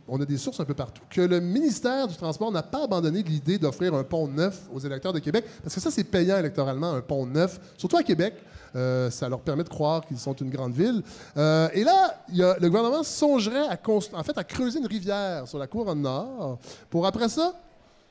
on 0.07 0.19
a 0.19 0.25
des 0.25 0.37
sources 0.37 0.59
un 0.59 0.65
peu 0.65 0.73
partout, 0.73 1.03
que 1.09 1.21
le 1.21 1.39
ministère 1.39 2.07
du 2.07 2.15
Transport 2.15 2.51
n'a 2.51 2.63
pas 2.63 2.85
abandonné 2.85 3.21
l'idée 3.21 3.59
d'offrir 3.59 3.93
un 3.93 4.03
pont 4.03 4.27
neuf 4.27 4.61
aux 4.73 4.79
électeurs 4.79 5.13
de 5.13 5.19
Québec, 5.19 5.45
parce 5.61 5.75
que 5.75 5.81
ça, 5.81 5.91
c'est 5.91 6.05
payant 6.05 6.37
électoralement, 6.37 6.93
un 6.93 7.01
pont 7.01 7.25
neuf, 7.25 7.59
surtout 7.77 7.97
à 7.97 8.03
Québec. 8.03 8.33
Euh, 8.77 9.09
ça 9.09 9.27
leur 9.27 9.41
permet 9.41 9.63
de 9.63 9.69
croire 9.69 10.05
qu'ils 10.05 10.19
sont 10.19 10.33
une 10.33 10.49
grande 10.49 10.73
ville. 10.73 11.01
Euh, 11.35 11.67
et 11.73 11.83
là, 11.83 12.13
le 12.29 12.67
gouvernement 12.67 13.03
songerait 13.03 13.67
à, 13.67 13.77
en 13.87 14.23
fait, 14.23 14.37
à 14.37 14.43
creuser 14.43 14.79
une 14.79 14.87
rivière 14.87 15.47
sur 15.47 15.57
la 15.57 15.67
couronne 15.67 16.01
nord 16.01 16.59
pour, 16.89 17.05
après 17.05 17.27
ça, 17.27 17.53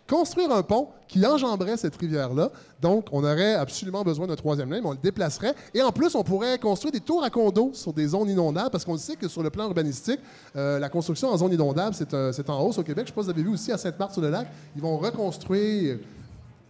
construire 0.08 0.52
un 0.52 0.62
pont 0.62 0.88
qui 1.08 1.24
enjamberait 1.26 1.76
cette 1.76 1.96
rivière-là. 1.96 2.50
Donc, 2.80 3.06
on 3.12 3.24
aurait 3.24 3.54
absolument 3.54 4.02
besoin 4.02 4.26
d'un 4.26 4.36
troisième 4.36 4.70
lien, 4.70 4.80
mais 4.80 4.86
on 4.86 4.92
le 4.92 4.98
déplacerait. 5.02 5.54
Et 5.74 5.82
en 5.82 5.92
plus, 5.92 6.14
on 6.14 6.22
pourrait 6.22 6.58
construire 6.58 6.92
des 6.92 7.00
tours 7.00 7.24
à 7.24 7.30
condos 7.30 7.70
sur 7.74 7.92
des 7.92 8.08
zones 8.08 8.28
inondables, 8.28 8.70
parce 8.70 8.84
qu'on 8.84 8.96
sait 8.96 9.16
que 9.16 9.28
sur 9.28 9.42
le 9.42 9.50
plan 9.50 9.64
urbanistique, 9.64 10.20
euh, 10.54 10.78
la 10.78 10.88
construction 10.88 11.28
en 11.28 11.36
zone 11.36 11.52
inondable, 11.52 11.94
c'est 11.94 12.50
en 12.50 12.60
hausse 12.60 12.78
au 12.78 12.82
Québec. 12.82 13.06
Je 13.08 13.12
pas 13.12 13.22
si 13.22 13.26
vous 13.26 13.30
avez 13.30 13.42
vu 13.42 13.52
aussi 13.52 13.72
à 13.72 13.78
Sainte-Marthe-sur-le-Lac, 13.78 14.48
ils 14.74 14.82
vont 14.82 14.96
reconstruire... 14.96 15.98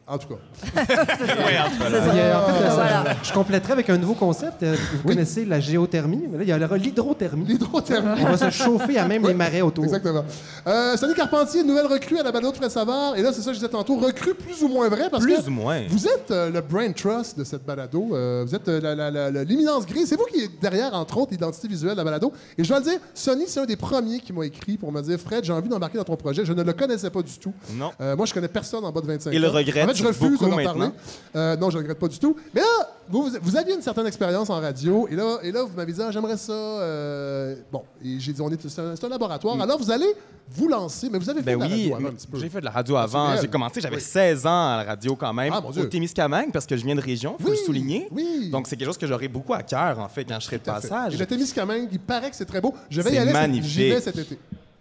En 0.09 0.19
tout 0.19 0.29
cas. 0.29 0.35
Oui, 0.77 1.55
en 1.59 1.71
tout 1.71 1.79
cas. 1.83 1.89
Il 2.15 2.21
a- 2.21 2.41
en 2.41 2.47
fait, 2.47 2.65
euh, 2.65 2.71
Voilà. 2.75 3.05
Je 3.23 3.33
compléterai 3.33 3.73
avec 3.73 3.91
un 3.91 3.99
nouveau 3.99 4.15
concept. 4.15 4.63
Euh, 4.63 4.77
Vous 4.93 4.99
Oui. 5.09 5.15
connaissez 5.15 5.45
la 5.45 5.59
géothermie, 5.59 6.29
mais 6.31 6.39
là, 6.39 6.45
il 6.45 6.49
y 6.63 6.65
aura 6.65 6.77
l'hydrothermie. 6.77 7.45
L'hydrothermie. 7.45 8.21
On 8.23 8.33
va 8.35 8.37
se 8.37 8.51
chauffer 8.51 8.99
à 8.99 9.09
même 9.09 9.23
Oui, 9.23 9.29
les 9.31 9.35
marais 9.35 9.63
autour. 9.63 9.85
Exactement. 9.85 10.25
Euh, 10.67 10.97
Sonny 10.97 11.15
Carpentier, 11.15 11.65
nouvelle 11.65 11.87
recrue 11.87 12.19
à 12.19 12.23
la 12.23 12.31
balade 12.31 12.53
de 12.53 12.57
Fred 12.57 12.71
Savard. 12.71 13.17
Et 13.17 13.23
là, 13.23 13.33
c'est 13.33 13.41
ça 13.41 13.47
que 13.51 13.55
je 13.55 13.59
disais 13.61 13.69
tantôt, 13.71 13.97
recrue 13.97 14.35
plus 14.35 14.63
ou 14.63 14.69
moins 14.69 14.89
vrai, 14.89 15.09
parce 15.11 15.25
Plus 15.25 15.37
que 15.43 15.49
ou 15.49 15.51
moins. 15.51 15.83
vous 15.89 16.07
êtes 16.07 16.31
euh, 16.31 16.51
le 16.51 16.61
brain 16.61 16.93
trust 16.93 17.37
de 17.39 17.43
cette 17.45 17.65
balado. 17.65 18.11
Euh, 18.13 18.45
vous 18.47 18.55
êtes 18.55 18.69
euh, 18.69 19.45
l'imminence 19.45 19.87
grise. 19.87 20.09
C'est 20.09 20.17
vous 20.17 20.27
qui 20.33 20.45
êtes 20.45 20.61
derrière, 20.61 20.95
entre 20.95 21.19
autres, 21.19 21.33
l'identité 21.33 21.67
visuelle 21.67 21.93
de 21.93 21.97
la 21.97 22.05
balado. 22.05 22.33
Et 22.57 22.63
je 22.63 22.69
dois 22.69 22.79
le 22.79 22.85
dire, 22.85 22.99
Sonny, 23.13 23.45
c'est 23.49 23.61
un 23.61 23.65
des 23.67 23.77
premiers 23.77 24.21
qui 24.21 24.33
m'a 24.33 24.47
écrit 24.47 24.77
pour 24.77 24.93
me 24.93 25.01
dire 25.03 25.19
Fred, 25.19 25.45
j'ai 25.45 25.53
envie 25.53 25.69
d'embarquer 25.69 25.99
dans 25.99 26.05
ton 26.05 26.17
projet. 26.17 26.45
Je 26.45 26.53
ne 26.53 26.63
le 26.63 26.73
connaissais 26.73 27.11
pas 27.11 27.23
du 27.23 27.37
tout. 27.39 27.53
Non. 27.73 27.91
Euh, 28.01 28.15
moi, 28.17 28.25
je 28.27 28.33
connais 28.35 28.49
personne 28.49 28.85
en 28.85 28.93
bas 28.93 29.01
de 29.01 29.07
25 29.07 29.31
Il 29.33 29.39
ans. 29.39 29.43
le 29.43 29.49
regrette 29.49 29.85
En 29.85 29.89
fait, 29.89 29.96
je 29.97 30.07
refuse 30.07 30.31
beaucoup 30.31 30.45
de 30.47 30.51
leur 30.51 30.63
parler. 30.75 30.89
Euh, 31.35 31.57
non, 31.57 31.71
je 31.71 31.77
ne 31.77 31.83
regrette 31.83 31.99
pas 31.99 32.09
du 32.09 32.19
tout. 32.19 32.37
Mais 32.55 32.61
là, 32.61 32.67
vous, 33.09 33.31
vous- 33.43 33.57
aviez 33.57 33.75
une 33.75 33.83
certaine 33.83 34.07
expérience 34.07 34.49
en 34.51 34.61
radio. 34.61 35.07
Et 35.11 35.17
là, 35.17 35.39
et 35.43 35.53
là 35.53 35.63
vous 35.65 35.77
m'avez 35.77 35.93
dit, 35.93 36.01
ah, 36.03 36.11
j'aimerais 36.11 36.37
ça. 36.37 36.53
euh, 36.53 37.57
bon, 37.73 37.83
et 38.05 38.19
j'ai 38.19 38.33
dit, 38.33 38.41
on 38.41 38.51
est, 38.51 38.69
c'est 38.69 39.05
un, 39.05 39.09
laboratoire. 39.09 39.61
Alors, 39.61 39.79
vous 39.79 39.91
allez 39.91 40.07
vous 40.51 40.69
lancer. 40.69 41.09
Mais 41.11 41.19
vous 41.19 41.29
avez 41.29 41.43
fait 41.43 41.57
Mm. 41.57 41.59
Ben 41.59 41.67
de 41.69 41.71
la 41.71 41.77
oui, 41.77 41.83
radio 41.93 41.97
avant 41.97 42.09
un 42.09 42.13
petit 42.13 42.27
peu. 42.27 42.39
j'ai 42.39 42.49
fait 42.49 42.61
de 42.61 42.65
la 42.65 42.71
radio 42.71 42.97
avant. 42.97 43.37
J'ai 43.41 43.49
commencé, 43.49 43.81
j'avais 43.81 43.97
Oui. 43.97 44.03
16 44.03 44.47
ans 44.47 44.75
à 44.75 44.77
la 44.79 44.85
radio 44.85 45.17
quand 45.17 45.33
même, 45.35 45.53
Ah, 45.55 45.61
mon 45.61 45.71
Dieu. 45.71 45.83
au 45.83 45.87
Témiscamingue, 45.87 46.53
parce 46.53 46.67
que 46.67 46.77
je 46.77 46.85
viens 46.85 46.95
de 46.95 47.01
région, 47.01 47.37
faut 47.39 47.49
Oui, 47.51 47.57
le 47.59 47.65
souligner. 47.67 48.09
oui. 48.13 48.49
Donc, 48.51 48.67
c'est 48.67 48.77
quelque 48.77 48.87
chose 48.89 48.99
que 48.99 49.07
j'aurais 49.07 49.29
beaucoup 49.29 49.55
à 49.55 49.63
cœur, 49.63 49.99
en 49.99 50.09
fait, 50.09 50.25
quand 50.25 50.39
je 50.41 50.47
serai 50.47 50.59
de 50.59 50.63
passage. 50.63 51.15
Et 51.15 51.19
le 51.19 51.27
Témiscamingue, 51.27 51.89
il 51.93 51.99
paraît 52.01 52.31
que 52.31 52.37
c'est 52.37 52.45
très 52.47 52.61
beau. 52.61 52.75
Je 52.91 53.01
vais 53.03 53.13
y 53.13 53.19
aller. 53.19 53.27
cet- 53.33 53.41
magnifique. 53.41 53.71
J'y 53.71 53.89
vais 53.91 54.01
cet 54.01 54.17
été. 54.19 54.39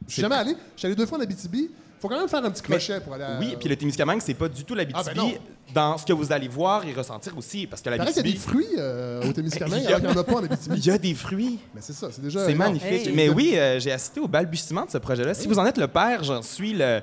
Je 0.08 0.14
suis 0.14 0.22
jamais 0.22 0.36
allé. 0.36 0.56
Je 0.76 0.80
suis 0.80 0.86
allé 0.86 0.96
deux 0.96 1.06
fois 1.08 1.18
en 1.18 1.22
Abitibi. 1.22 1.70
Faut 2.06 2.14
quand 2.14 2.20
même 2.20 2.30
faire 2.30 2.46
un 2.46 2.52
petit 2.52 2.62
Mais- 2.70 2.78
crochet 2.78 3.00
pour 3.02 3.14
aller 3.16 3.24
à... 3.24 3.38
Oui, 3.40 3.56
puis 3.60 3.68
le 3.70 3.76
Témiscamingue, 3.76 4.22
c'est 4.24 4.34
pas 4.34 4.48
du 4.48 4.64
tout 4.64 4.76
l'Abitibi. 4.76 5.08
Ah, 5.10 5.14
ben 5.16 5.22
non. 5.22 5.34
dans 5.74 5.98
ce 5.98 6.06
que 6.06 6.14
vous 6.14 6.32
allez 6.32 6.48
voir 6.48 6.86
et 6.86 6.94
ressentir 6.94 7.38
aussi, 7.38 7.66
parce 7.68 7.82
que 7.82 7.90
Il 7.90 7.98
paraît 7.98 8.12
qu'il 8.14 8.26
y 8.26 8.30
a 8.30 8.32
des 8.34 8.38
fruits 8.38 8.68
euh, 8.78 9.28
au 9.28 9.32
Témiscamingue, 9.34 9.80
Il 9.80 9.84
y 9.84 9.86
a- 9.86 9.88
alors 9.96 10.00
qu'il 10.02 10.10
n'y 10.10 10.16
en 10.16 10.20
a 10.20 10.24
pas 10.24 10.34
en 10.36 10.44
Abitibi. 10.46 10.76
il 10.78 10.86
y 10.86 10.92
a 10.92 10.98
des 10.98 11.14
fruits. 11.16 11.60
Mais 11.74 11.82
c'est 11.82 11.94
ça, 11.94 12.08
c'est 12.12 12.22
déjà... 12.22 12.46
C'est 12.46 12.54
magnifique. 12.56 13.08
Hey. 13.08 13.14
Mais 13.14 13.30
oui, 13.30 13.54
euh, 13.56 13.80
j'ai 13.80 13.92
assisté 13.92 14.20
au 14.20 14.28
balbutiement 14.28 14.86
de 14.86 14.92
ce 14.92 14.98
projet-là. 15.00 15.34
Si 15.34 15.48
vous 15.48 15.58
en 15.60 15.66
êtes 15.66 15.78
le 15.78 15.88
père, 15.88 16.24
j'en 16.24 16.42
suis 16.42 16.74
le, 16.74 17.02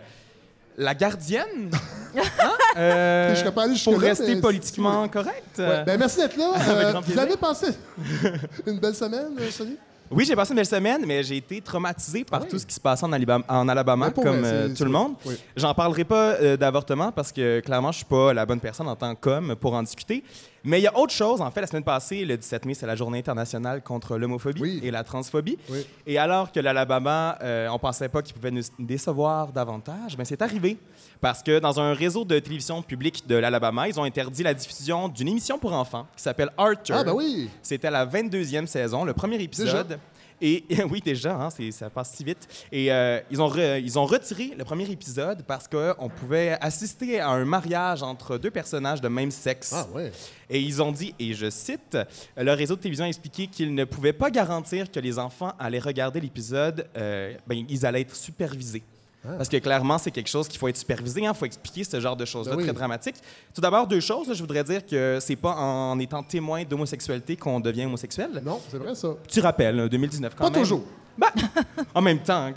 la 0.79 0.95
gardienne. 0.95 1.71
Hein? 2.15 2.51
Euh, 2.77 3.35
Je 3.35 3.49
pas 3.49 3.63
allé 3.65 3.75
pour 3.83 3.99
rester 3.99 4.35
mais- 4.35 4.41
politiquement 4.43 5.09
correct. 5.09 5.59
Ouais, 5.59 5.83
ben 5.85 5.99
merci 5.99 6.19
d'être 6.19 6.37
là. 6.37 6.53
Euh, 6.69 7.01
vous 7.07 7.19
avez 7.19 7.37
passé 7.39 7.69
une 8.67 8.79
belle 8.79 8.95
semaine, 8.95 9.31
euh, 9.41 9.51
Sonny? 9.51 9.77
Oui, 10.13 10.25
j'ai 10.27 10.37
passé 10.37 10.53
une 10.53 10.57
belle 10.57 10.67
semaine, 10.67 11.05
mais 11.07 11.23
j'ai 11.23 11.37
été 11.39 11.61
traumatisé 11.61 12.25
par 12.25 12.43
oui. 12.43 12.49
tout 12.49 12.59
ce 12.59 12.67
qui 12.67 12.75
se 12.75 12.81
passait 12.81 13.05
en, 13.05 13.13
Alabama, 13.13 14.07
en 14.07 14.11
comme 14.11 14.45
euh, 14.45 14.75
tout 14.75 14.85
le 14.85 14.91
monde. 14.91 15.15
oui. 15.25 15.35
J'en 15.57 15.75
parlerai 15.75 16.05
pas 16.05 16.33
euh, 16.33 16.57
d'avortement 16.57 17.13
parce 17.13 17.33
que 17.33 17.61
clairement, 17.61 17.93
je 17.93 17.99
suis 17.99 18.07
pas 18.07 18.33
la 18.33 18.45
bonne 18.47 18.61
personne 18.61 18.89
en 18.89 18.97
tant 18.97 19.15
qu'homme 19.15 19.57
pour 19.57 19.75
en 19.75 19.83
discuter. 19.83 20.23
Mais 20.65 20.79
il 20.81 20.83
y 20.85 20.87
a 20.87 20.97
autre 20.97 21.13
chose. 21.13 21.41
En 21.41 21.51
fait, 21.51 21.61
la 21.61 21.67
semaine 21.67 21.83
passée, 21.85 22.25
le 22.25 22.37
17 22.37 22.65
mai, 22.67 22.75
c'est 22.75 22.87
la 22.87 22.95
journée 22.97 23.19
internationale 23.19 23.83
contre 23.83 24.17
l'homophobie 24.17 24.61
Oui. 24.61 24.81
et 24.83 24.91
la 24.91 25.03
transphobie. 25.03 25.59
Oui. 25.69 25.85
Et 26.07 26.19
alors 26.19 26.53
que 26.53 26.61
l'Alabama, 26.61 27.39
euh, 27.43 27.69
on 27.69 27.79
pensait 27.79 28.09
pas 28.09 28.23
qu'il 28.23 28.35
pouvait 28.35 28.51
nous 28.53 28.63
décevoir 28.79 29.53
davantage, 29.53 30.17
ben 30.17 30.25
c'est 30.25 30.41
arrivé. 30.43 30.77
Parce 31.21 31.43
que 31.43 31.59
dans 31.59 31.81
un 31.81 31.95
réseau 31.95 32.25
de 32.25 32.39
télévision 32.39 32.83
publique 32.83 33.27
de 33.27 33.37
l'Alabama, 33.37 33.89
ils 33.89 33.99
ont 33.99 34.05
interdit 34.05 34.43
la 34.43 34.55
diffusion 34.55 35.09
d'une 35.09 35.29
émission 35.29 35.59
pour 35.59 35.73
enfants 35.73 36.07
qui 36.17 36.23
s'appelle 36.23 36.51
Arthur. 36.57 36.97
Ah, 36.99 37.05
ben 37.05 37.13
oui. 37.13 37.49
C'était 37.63 37.91
la 37.91 38.07
22e 38.07 38.67
saison, 38.67 39.05
le 39.05 39.13
premier 39.13 39.41
épisode. 39.43 39.99
Et 40.45 40.65
oui, 40.91 41.01
déjà, 41.01 41.37
hein, 41.41 41.49
ça 41.71 41.89
passe 41.89 42.15
si 42.17 42.25
vite. 42.25 42.49
Et 42.73 42.93
euh, 42.93 43.21
ils, 43.31 43.41
ont 43.41 43.49
re- 43.49 43.81
ils 43.81 43.97
ont 43.99 44.05
retiré 44.05 44.53
le 44.59 44.65
premier 44.65 44.91
épisode 44.91 45.45
parce 45.47 45.69
qu'on 45.69 46.09
pouvait 46.09 46.59
assister 46.61 47.21
à 47.21 47.29
un 47.31 47.45
mariage 47.45 48.03
entre 48.03 48.39
deux 48.39 48.51
personnages 48.51 49.01
de 49.01 49.07
même 49.09 49.31
sexe. 49.31 49.73
Ah, 49.73 49.87
ouais. 49.95 50.11
Et 50.51 50.61
ils 50.61 50.83
ont 50.83 50.91
dit, 50.91 51.15
et 51.19 51.33
je 51.33 51.49
cite, 51.49 51.97
le 52.37 52.53
réseau 52.53 52.75
de 52.75 52.81
télévision 52.81 53.05
a 53.05 53.09
expliqué 53.09 53.47
qu'ils 53.47 53.73
ne 53.75 53.85
pouvaient 53.85 54.13
pas 54.13 54.31
garantir 54.31 54.91
que 54.91 54.99
les 55.01 55.19
enfants 55.19 55.53
allaient 55.59 55.79
regarder 55.79 56.21
l'épisode, 56.21 56.89
euh, 56.97 57.35
ben, 57.47 57.65
ils 57.69 57.87
allaient 57.87 58.01
être 58.03 58.17
supervisés. 58.17 58.83
Parce 59.25 59.49
que 59.49 59.57
clairement, 59.59 59.99
c'est 59.99 60.11
quelque 60.11 60.29
chose 60.29 60.49
qu'il 60.49 60.59
faut 60.59 60.67
être 60.69 60.77
supervisé, 60.77 61.21
il 61.23 61.35
faut 61.35 61.45
expliquer 61.47 61.85
ce 61.85 62.01
genre 62.01 62.17
de 62.17 62.25
choses-là 62.25 62.53
Ben 62.55 62.59
oui. 62.59 62.65
très 62.65 62.73
dramatiques. 62.73 63.17
Tout 63.55 63.61
d'abord, 63.61 63.87
deux 63.87 64.01
choses. 64.01 64.27
là, 64.27 64.35
je 64.35 64.41
voudrais 64.41 64.65
dire 64.65 64.85
que 64.85 65.19
c'est 65.21 65.37
pas 65.37 65.55
en 65.55 65.97
étant 66.01 66.23
témoin 66.25 66.65
d'homosexualité 66.65 67.37
qu'on 67.37 67.61
devient 67.61 67.85
homosexuel. 67.87 68.43
Non, 68.45 68.61
c'est 68.69 68.79
vrai 68.79 68.95
ça. 68.97 69.09
Petit 69.27 69.41
rappel, 69.41 69.79
hein, 69.79 69.87
2019 69.87 70.35
quand 70.35 70.45
Pas 70.45 70.51
même? 70.51 70.61
toujours. 70.63 70.83
Bah, 71.17 71.29
en 71.95 72.01
même 72.01 72.19
temps, 72.21 72.47
hein, 72.47 72.53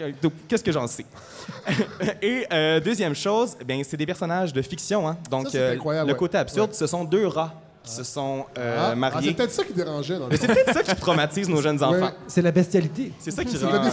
qu'est-ce 0.47 0.63
que 0.63 0.71
j'en 0.71 0.87
sais? 0.87 1.05
Et 2.21 2.45
euh, 2.51 2.79
deuxième 2.79 3.13
chose, 3.15 3.55
ben, 3.65 3.83
c'est 3.83 3.97
des 3.97 4.05
personnages 4.05 4.53
de 4.53 4.61
fiction. 4.61 5.07
Hein? 5.07 5.17
Donc, 5.29 5.49
Ça, 5.49 5.57
euh, 5.57 5.73
incroyable, 5.75 6.07
le 6.07 6.13
ouais. 6.13 6.19
côté 6.19 6.37
absurde, 6.37 6.69
Ouais. 6.69 6.75
ce 6.75 6.87
sont 6.87 7.03
deux 7.03 7.27
rats 7.27 7.53
qui 7.83 7.91
se 7.91 8.03
sont 8.03 8.45
euh, 8.57 8.77
Ah, 8.79 8.89
ah, 8.91 8.95
mariés. 8.95 9.27
c'est 9.29 9.35
peut-être 9.35 9.51
ça 9.51 9.63
qui 9.63 9.73
dérangeait 9.73 10.17
dans 10.17 10.27
le 10.27 10.35
c'est 10.37 10.47
peut-être 10.47 10.73
ça 10.73 10.81
qui 10.83 10.95
traumatise 10.95 11.47
nos 11.49 11.61
jeunes 11.61 11.83
enfants. 11.83 12.11
C'est 12.27 12.41
la 12.41 12.51
bestialité. 12.51 13.11
C'est 13.19 13.29
ça 13.31 13.43
qui 13.43 13.55
C'est 13.57 13.65
rend... 13.65 13.83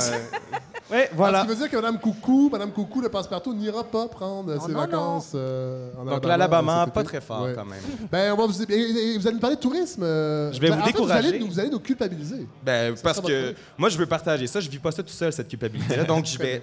Ouais, 0.93 1.11
Voilà. 1.15 1.39
Ce 1.41 1.43
qui 1.45 1.49
veut 1.51 1.57
dire 1.57 1.71
que 1.71 1.77
Mme 1.77 1.99
Coucou, 1.99 2.51
Mme 2.53 2.71
Coucou, 2.71 3.01
le 3.01 3.09
passe-partout, 3.09 3.55
n'ira 3.55 3.83
pas 3.83 4.07
prendre 4.09 4.55
Non, 4.55 4.61
ses 4.61 4.73
non, 4.73 4.79
vacances 4.81 5.33
euh, 5.35 5.91
en 5.99 6.05
Donc 6.05 6.25
Alabama, 6.25 6.29
l'Alabama, 6.29 6.87
pas 6.93 7.03
très 7.03 7.21
fort 7.21 7.43
Ouais. 7.45 7.55
quand 7.55 7.65
même. 7.65 7.81
Ben, 8.13 8.33
on 8.33 8.37
va 8.37 8.47
vous, 8.47 8.63
et- 8.63 9.17
vous 9.19 9.27
allez 9.27 9.35
nous 9.35 9.41
parler 9.41 9.57
de 9.57 9.61
tourisme. 9.61 10.03
euh, 10.03 10.53
Je 10.53 10.61
vais 10.61 10.69
vous 10.69 10.75
en 10.75 10.85
fait, 10.85 10.93
décourager. 10.93 11.29
allez, 11.29 11.39
nous- 11.39 11.47
vous 11.49 11.59
allez 11.59 11.71
nous 11.71 11.81
culpabiliser. 11.81 12.47
Ben, 12.63 12.95
parce 13.03 13.21
que 13.21 13.55
moi, 13.79 13.89
je 13.89 13.97
veux 13.97 14.07
partager 14.07 14.47
ça. 14.47 14.61
Je 14.61 14.69
vis 14.69 14.79
pas 14.79 14.93
ça 14.93 15.03
tout 15.03 15.09
seul, 15.09 15.33
cette 15.33 15.49
culpabilité-là. 15.49 16.05
Donc, 16.13 16.27
je 16.27 16.37
vais 16.39 16.63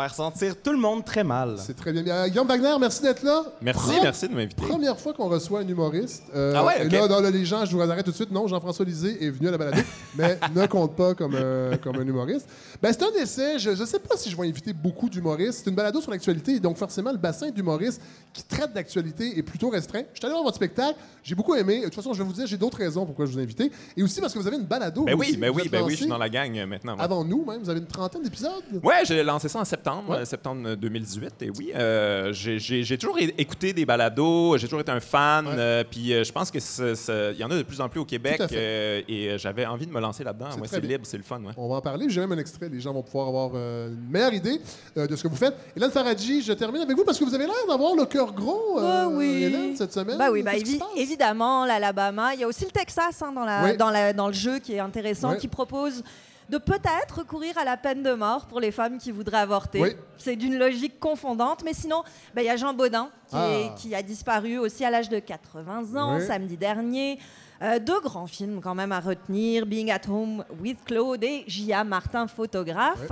faire 0.00 0.14
sentir 0.14 0.54
tout 0.62 0.72
le 0.72 0.78
monde 0.78 1.04
très 1.04 1.24
mal. 1.24 1.56
C'est 1.58 1.76
très 1.76 1.92
bien. 1.92 2.06
Euh, 2.06 2.28
Guillaume 2.28 2.46
Wagner, 2.48 2.74
merci 2.80 3.02
d'être 3.02 3.22
là. 3.22 3.42
Merci, 3.60 3.90
Pre- 3.90 4.02
merci 4.02 4.28
de 4.28 4.34
m'inviter. 4.34 4.66
Première 4.66 4.98
fois 4.98 5.12
qu'on 5.12 5.28
reçoit 5.28 5.60
un 5.60 5.68
humoriste. 5.68 6.22
Euh, 6.34 6.54
Ah 6.56 6.64
ouais, 6.64 6.82
et 6.82 6.86
ok. 6.86 6.92
là, 6.92 7.08
dans 7.08 7.20
le- 7.20 7.28
les 7.30 7.44
gens, 7.44 7.64
je 7.64 7.76
vous 7.76 7.80
arrête 7.82 8.04
tout 8.04 8.10
de 8.10 8.16
suite. 8.16 8.30
Non, 8.30 8.46
Jean-François 8.46 8.84
Lisée 8.84 9.24
est 9.24 9.30
venu 9.30 9.48
à 9.48 9.50
la 9.52 9.58
balade, 9.58 9.84
mais 10.16 10.38
ne 10.54 10.66
compte 10.66 10.96
pas 10.96 11.14
comme, 11.14 11.34
euh, 11.34 11.76
comme 11.82 11.96
un 11.96 12.06
humoriste. 12.06 12.48
Ben, 12.82 12.92
c'est 12.92 13.02
un 13.04 13.22
essai. 13.22 13.58
Je 13.58 13.70
ne 13.70 13.84
sais 13.86 13.98
pas 13.98 14.16
si 14.16 14.30
je 14.30 14.36
vais 14.36 14.48
inviter 14.48 14.72
beaucoup 14.72 15.08
d'humoristes. 15.08 15.60
C'est 15.64 15.70
une 15.70 15.76
balado 15.76 16.00
sur 16.00 16.10
l'actualité, 16.10 16.58
donc 16.60 16.76
forcément, 16.76 17.12
le 17.12 17.18
bassin 17.18 17.50
d'humoristes 17.50 18.00
qui 18.32 18.42
traite 18.44 18.72
d'actualité 18.72 19.38
est 19.38 19.42
plutôt 19.42 19.68
restreint. 19.70 20.02
Je 20.14 20.18
suis 20.18 20.24
allé 20.26 20.32
voir 20.32 20.44
votre 20.44 20.56
spectacle. 20.56 20.98
J'ai 21.22 21.34
beaucoup 21.34 21.54
aimé. 21.54 21.80
De 21.80 21.84
toute 21.84 21.94
façon, 21.94 22.12
je 22.14 22.18
vais 22.22 22.24
vous 22.24 22.32
dire, 22.32 22.46
j'ai 22.46 22.56
d'autres 22.56 22.78
raisons 22.78 23.04
pourquoi 23.04 23.26
je 23.26 23.32
vous 23.32 23.38
ai 23.38 23.42
invité. 23.42 23.70
Et 23.96 24.02
aussi 24.02 24.20
parce 24.20 24.32
que 24.32 24.38
vous 24.38 24.46
avez 24.46 24.56
une 24.56 24.64
balado. 24.64 25.04
Ben 25.04 25.14
oui, 25.14 25.28
aussi. 25.30 25.36
ben 25.36 25.50
oui, 25.54 25.68
ben 25.68 25.82
oui, 25.82 25.92
je 25.92 25.96
suis 25.98 26.06
dans 26.06 26.16
la 26.18 26.28
gang 26.28 26.52
maintenant. 26.66 26.96
ouais. 26.96 27.02
Avant 27.02 27.24
nous, 27.24 27.44
même. 27.44 27.60
Vous 27.62 27.68
avez 27.70 27.80
une 27.80 27.86
trentaine 27.86 28.22
d'épisodes? 28.22 28.50
Ouais, 28.82 29.02
j'ai 29.04 29.22
lancé 29.22 29.48
ça 29.48 29.58
en 29.60 29.64
septembre, 29.64 29.89
Ouais. 30.08 30.18
euh, 30.18 30.24
septembre 30.24 30.74
2018. 30.74 31.42
Et 31.42 31.50
oui, 31.50 31.72
euh, 31.74 32.32
j'ai- 32.32 32.58
j'ai 32.58 32.82
j'ai 32.82 32.98
toujours 32.98 33.18
écouté 33.38 33.72
des 33.72 33.84
balados, 33.86 34.56
j'ai 34.58 34.66
toujours 34.66 34.80
été 34.80 34.92
un 34.92 35.00
fan. 35.00 35.46
Ouais. 35.46 35.54
euh, 35.56 35.84
puis 35.88 36.12
euh, 36.12 36.24
je 36.24 36.32
pense 36.32 36.50
que 36.50 36.60
c'est- 36.60 36.94
c'est- 36.94 37.32
il 37.32 37.38
y 37.38 37.44
en 37.44 37.50
a 37.50 37.56
de 37.56 37.62
plus 37.62 37.80
en 37.80 37.88
plus 37.88 38.00
au 38.00 38.04
Québec. 38.04 38.40
Euh, 38.52 39.02
et 39.08 39.30
euh, 39.30 39.38
j'avais 39.38 39.66
envie 39.66 39.86
de 39.86 39.92
me 39.92 40.00
lancer 40.00 40.24
là-dedans. 40.24 40.46
C'est 40.52 40.60
Ouais, 40.74 40.80
libre, 40.80 41.04
c'est 41.06 41.16
le 41.16 41.22
fun. 41.22 41.40
Ouais. 41.42 41.52
On 41.56 41.68
va 41.68 41.76
en 41.76 41.80
parler. 41.80 42.06
J'ai 42.08 42.20
même 42.20 42.32
un 42.32 42.38
extrait. 42.38 42.68
Les 42.68 42.80
gens 42.80 42.92
vont 42.92 43.02
pouvoir 43.02 43.28
avoir 43.28 43.50
euh, 43.54 43.88
une 43.88 44.10
meilleure 44.10 44.34
idée 44.34 44.60
euh, 44.96 45.06
de 45.06 45.16
ce 45.16 45.22
que 45.22 45.28
vous 45.28 45.36
faites. 45.36 45.54
Hélène 45.76 45.90
Faradji, 45.90 46.42
je 46.42 46.52
termine 46.52 46.82
avec 46.82 46.96
vous 46.96 47.04
parce 47.04 47.18
que 47.18 47.24
vous 47.24 47.34
avez 47.34 47.44
l'air 47.46 47.54
d'avoir 47.68 47.94
le 47.94 48.04
cœur 48.06 48.32
gros, 48.32 48.78
euh, 48.78 48.82
Ah 49.04 49.08
oui. 49.10 49.44
Hélène, 49.44 49.76
cette 49.76 49.92
semaine. 49.92 50.18
Bah 50.18 50.28
oui, 50.30 50.42
bah 50.42 50.52
évidemment, 50.96 51.64
l'Alabama. 51.64 52.34
Il 52.34 52.40
y 52.40 52.44
a 52.44 52.46
aussi 52.48 52.64
le 52.64 52.70
Texas 52.70 53.22
hein, 53.22 53.32
dans, 53.32 53.44
la, 53.44 53.64
Oui. 53.64 53.76
dans, 53.76 53.90
la- 53.90 54.12
dans 54.12 54.26
le 54.28 54.32
jeu 54.32 54.58
qui 54.58 54.74
est 54.74 54.78
intéressant, 54.80 55.32
Oui. 55.32 55.38
qui 55.38 55.48
propose 55.48 56.02
de 56.50 56.58
peut-être 56.58 57.18
recourir 57.18 57.56
à 57.56 57.64
la 57.64 57.76
peine 57.76 58.02
de 58.02 58.12
mort 58.12 58.46
pour 58.46 58.60
les 58.60 58.72
femmes 58.72 58.98
qui 58.98 59.12
voudraient 59.12 59.38
avorter. 59.38 59.80
Oui. 59.80 59.96
C'est 60.18 60.36
d'une 60.36 60.58
logique 60.58 60.98
confondante. 61.00 61.62
Mais 61.64 61.72
sinon, 61.72 62.02
bah, 62.34 62.42
il 62.42 62.46
y 62.46 62.50
a 62.50 62.56
Jean 62.56 62.74
Baudin 62.74 63.08
qui, 63.28 63.36
est- 63.36 63.68
Ah. 63.70 63.74
qui 63.76 63.94
a 63.94 64.02
disparu 64.02 64.58
aussi 64.58 64.84
à 64.84 64.90
l'âge 64.90 65.08
de 65.08 65.18
80 65.20 65.94
ans, 65.96 66.16
Oui. 66.18 66.26
samedi 66.26 66.56
dernier. 66.56 67.18
Euh, 67.62 67.78
deux 67.78 68.00
grands 68.00 68.26
films 68.26 68.60
quand 68.62 68.74
même 68.74 68.90
à 68.90 69.00
retenir, 69.00 69.64
Being 69.66 69.90
at 69.90 70.00
Home 70.08 70.44
with 70.60 70.78
Claude 70.84 71.22
et 71.22 71.44
J.A. 71.46 71.84
Martin, 71.84 72.26
photographe. 72.26 73.10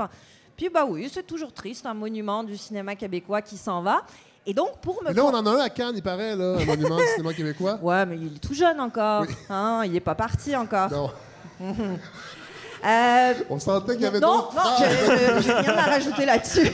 Puis 0.57 0.69
bah 0.71 0.85
oui, 0.89 1.09
c'est 1.13 1.27
toujours 1.27 1.53
triste, 1.53 1.87
un 1.87 1.95
monument 1.95 2.43
du 2.43 2.57
cinéma 2.57 2.97
québécois 2.97 3.43
qui 3.43 3.57
s'en 3.57 3.83
va. 3.83 4.03
Et 4.47 4.55
donc 4.55 4.81
pour 4.81 5.03
me 5.03 5.09
Mais 5.11 5.15
là, 5.15 5.25
on 5.27 5.35
en 5.35 5.45
a 5.47 5.51
un 5.51 5.61
à 5.61 5.69
Cannes, 5.69 5.93
il 5.97 6.03
paraît, 6.03 6.35
là, 6.35 6.57
un 6.59 6.65
monument 6.65 6.97
du 6.97 7.05
cinéma 7.15 7.35
québécois. 7.35 7.79
Ouais, 7.83 8.05
mais 8.07 8.17
il 8.17 8.37
est 8.37 8.39
tout 8.41 8.55
jeune 8.55 8.81
encore. 8.81 9.23
Oui. 9.29 9.35
Hein, 9.51 9.83
il 9.85 9.93
n'est 9.93 10.01
pas 10.01 10.15
parti 10.15 10.57
encore. 10.57 10.91
Non, 10.91 11.11
Euh, 12.85 13.35
on 13.51 13.59
sentait 13.59 13.95
qu'il 13.95 14.03
y 14.03 14.07
avait 14.07 14.21
non, 14.21 14.37
d'autres 14.37 14.55
non, 14.55 14.87
je- 15.37 15.43
j'ai 15.43 15.53
rien 15.53 15.77
à 15.77 15.83
rajouter 15.83 16.25
là-dessus. 16.27 16.71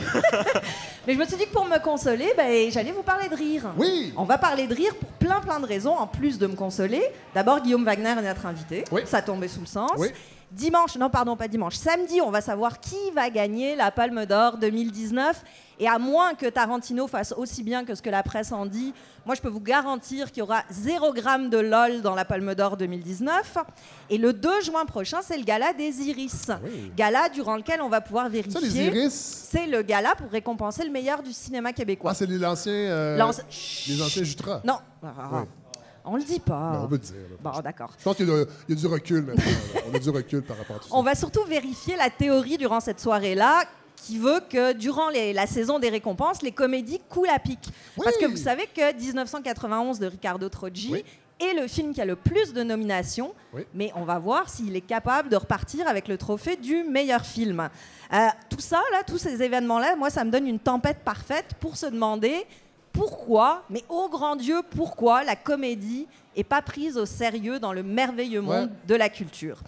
mais 1.06 1.14
je 1.14 1.18
me 1.18 1.24
suis 1.24 1.36
dit 1.36 1.46
que 1.46 1.52
pour 1.52 1.64
me 1.64 1.78
consoler, 1.78 2.32
ben, 2.36 2.70
j'allais 2.70 2.92
vous 2.92 3.02
parler 3.02 3.28
de 3.28 3.34
rire. 3.34 3.62
Oui. 3.76 4.12
On 4.16 4.24
va 4.24 4.36
parler 4.38 4.66
de 4.66 4.74
rire 4.74 4.94
pour 4.94 5.08
plein 5.10 5.40
plein 5.40 5.60
de 5.60 5.66
raisons, 5.66 5.94
en 5.96 6.06
plus 6.06 6.38
de 6.38 6.46
me 6.46 6.54
consoler. 6.56 7.02
D'abord, 7.34 7.60
Guillaume 7.60 7.84
Wagner 7.84 8.10
est 8.10 8.22
notre 8.22 8.46
invité. 8.46 8.84
Oui. 8.92 9.02
Ça 9.06 9.22
tombait 9.22 9.48
sous 9.48 9.60
le 9.60 9.66
sens. 9.66 9.92
Oui. 9.96 10.08
Dimanche, 10.54 10.94
non 10.96 11.10
pardon, 11.10 11.36
pas 11.36 11.48
dimanche, 11.48 11.74
samedi, 11.74 12.20
on 12.20 12.30
va 12.30 12.40
savoir 12.40 12.78
qui 12.78 12.94
va 13.12 13.28
gagner 13.28 13.74
la 13.74 13.90
Palme 13.90 14.24
d'Or 14.24 14.56
2019. 14.58 15.42
Et 15.80 15.88
à 15.88 15.98
moins 15.98 16.34
que 16.34 16.46
Tarantino 16.46 17.08
fasse 17.08 17.34
aussi 17.36 17.64
bien 17.64 17.84
que 17.84 17.96
ce 17.96 18.02
que 18.02 18.08
la 18.08 18.22
presse 18.22 18.52
en 18.52 18.64
dit, 18.64 18.94
moi 19.26 19.34
je 19.34 19.40
peux 19.40 19.48
vous 19.48 19.58
garantir 19.60 20.30
qu'il 20.30 20.38
y 20.38 20.42
aura 20.42 20.62
0 20.70 21.12
gramme 21.12 21.50
de 21.50 21.58
LOL 21.58 22.00
dans 22.02 22.14
la 22.14 22.24
Palme 22.24 22.54
d'Or 22.54 22.76
2019. 22.76 23.56
Et 24.10 24.18
le 24.18 24.32
2 24.32 24.60
juin 24.62 24.84
prochain, 24.84 25.18
c'est 25.22 25.36
le 25.36 25.42
gala 25.42 25.72
des 25.72 26.00
Iris. 26.02 26.46
Gala 26.96 27.28
durant 27.30 27.56
lequel 27.56 27.80
on 27.82 27.88
va 27.88 28.00
pouvoir 28.00 28.28
vérifier. 28.28 28.52
Ça, 28.52 28.60
les 28.60 28.80
iris. 28.80 29.48
C'est 29.50 29.66
le 29.66 29.82
gala 29.82 30.14
pour 30.14 30.30
récompenser 30.30 30.84
le 30.84 30.90
meilleur 30.92 31.24
du 31.24 31.32
cinéma 31.32 31.72
québécois. 31.72 32.12
Ah, 32.12 32.14
c'est 32.14 32.26
les 32.26 32.44
anciens. 32.44 32.72
euh, 32.72 33.16
L'anci- 33.16 33.86
les 33.88 34.00
anciens 34.00 34.22
Jutras. 34.22 34.60
Non, 34.64 34.78
Oui. 35.02 35.10
On 36.04 36.16
le 36.16 36.22
dit 36.22 36.40
pas. 36.40 36.72
Ben, 36.74 36.80
on 36.84 36.86
veut 36.86 36.96
le 36.96 37.02
dire. 37.02 37.14
là. 37.42 37.52
Bon, 37.52 37.60
d'accord. 37.60 37.90
Je 37.98 38.04
pense 38.04 38.16
qu'il 38.16 38.28
y, 38.28 38.32
a 38.32 38.44
y 38.68 38.74
du 38.74 38.86
recul 38.86 39.22
maintenant. 39.22 39.42
On 39.90 39.94
a 39.94 39.98
du 39.98 40.10
recul 40.10 40.42
par 40.42 40.56
rapport 40.58 40.76
à 40.76 40.78
tout 40.80 40.88
ça. 40.88 40.94
On 40.94 41.02
va 41.02 41.14
surtout 41.14 41.44
vérifier 41.44 41.96
la 41.96 42.10
théorie 42.10 42.58
durant 42.58 42.80
cette 42.80 43.00
soirée-là 43.00 43.62
qui 43.96 44.18
veut 44.18 44.40
que 44.50 44.72
durant 44.74 45.08
les- 45.08 45.32
la 45.32 45.46
saison 45.46 45.78
des 45.78 45.88
récompenses, 45.88 46.42
les 46.42 46.52
comédies 46.52 47.00
coulent 47.08 47.28
à 47.30 47.38
pic. 47.38 47.58
Oui. 47.96 48.04
Parce 48.04 48.16
que 48.18 48.26
vous 48.26 48.36
savez 48.36 48.66
que 48.66 48.92
1991 48.94 49.98
de 49.98 50.06
Ricardo 50.06 50.48
Troggi 50.48 50.90
Oui. 50.92 51.04
est 51.40 51.54
le 51.54 51.66
film 51.66 51.94
qui 51.94 52.00
a 52.02 52.04
le 52.04 52.16
plus 52.16 52.52
de 52.52 52.62
nominations, 52.62 53.32
Oui. 53.54 53.62
mais 53.72 53.90
on 53.94 54.04
va 54.04 54.18
voir 54.18 54.50
s'il 54.50 54.76
est 54.76 54.80
capable 54.82 55.30
de 55.30 55.36
repartir 55.36 55.88
avec 55.88 56.06
le 56.08 56.18
trophée 56.18 56.56
du 56.56 56.84
meilleur 56.84 57.24
film. 57.24 57.70
Euh, 58.12 58.16
tout 58.50 58.60
ça, 58.60 58.82
là, 58.92 59.02
tous 59.06 59.16
ces 59.18 59.42
événements-là, 59.42 59.96
moi, 59.96 60.10
ça 60.10 60.22
me 60.24 60.30
donne 60.30 60.46
une 60.46 60.58
tempête 60.58 60.98
parfaite 61.04 61.54
pour 61.58 61.76
se 61.76 61.86
demander 61.86 62.44
pourquoi, 62.94 63.62
mais 63.68 63.84
ô 63.90 64.08
grand 64.08 64.36
Dieu, 64.36 64.62
pourquoi 64.74 65.22
la 65.24 65.36
comédie 65.36 66.06
est 66.36 66.44
pas 66.44 66.62
prise 66.62 66.96
au 66.96 67.04
sérieux 67.04 67.58
dans 67.58 67.72
le 67.74 67.82
merveilleux 67.82 68.40
monde 68.40 68.70
Ouais. 68.70 68.86
de 68.86 68.94
la 68.94 69.08
culture? 69.10 69.58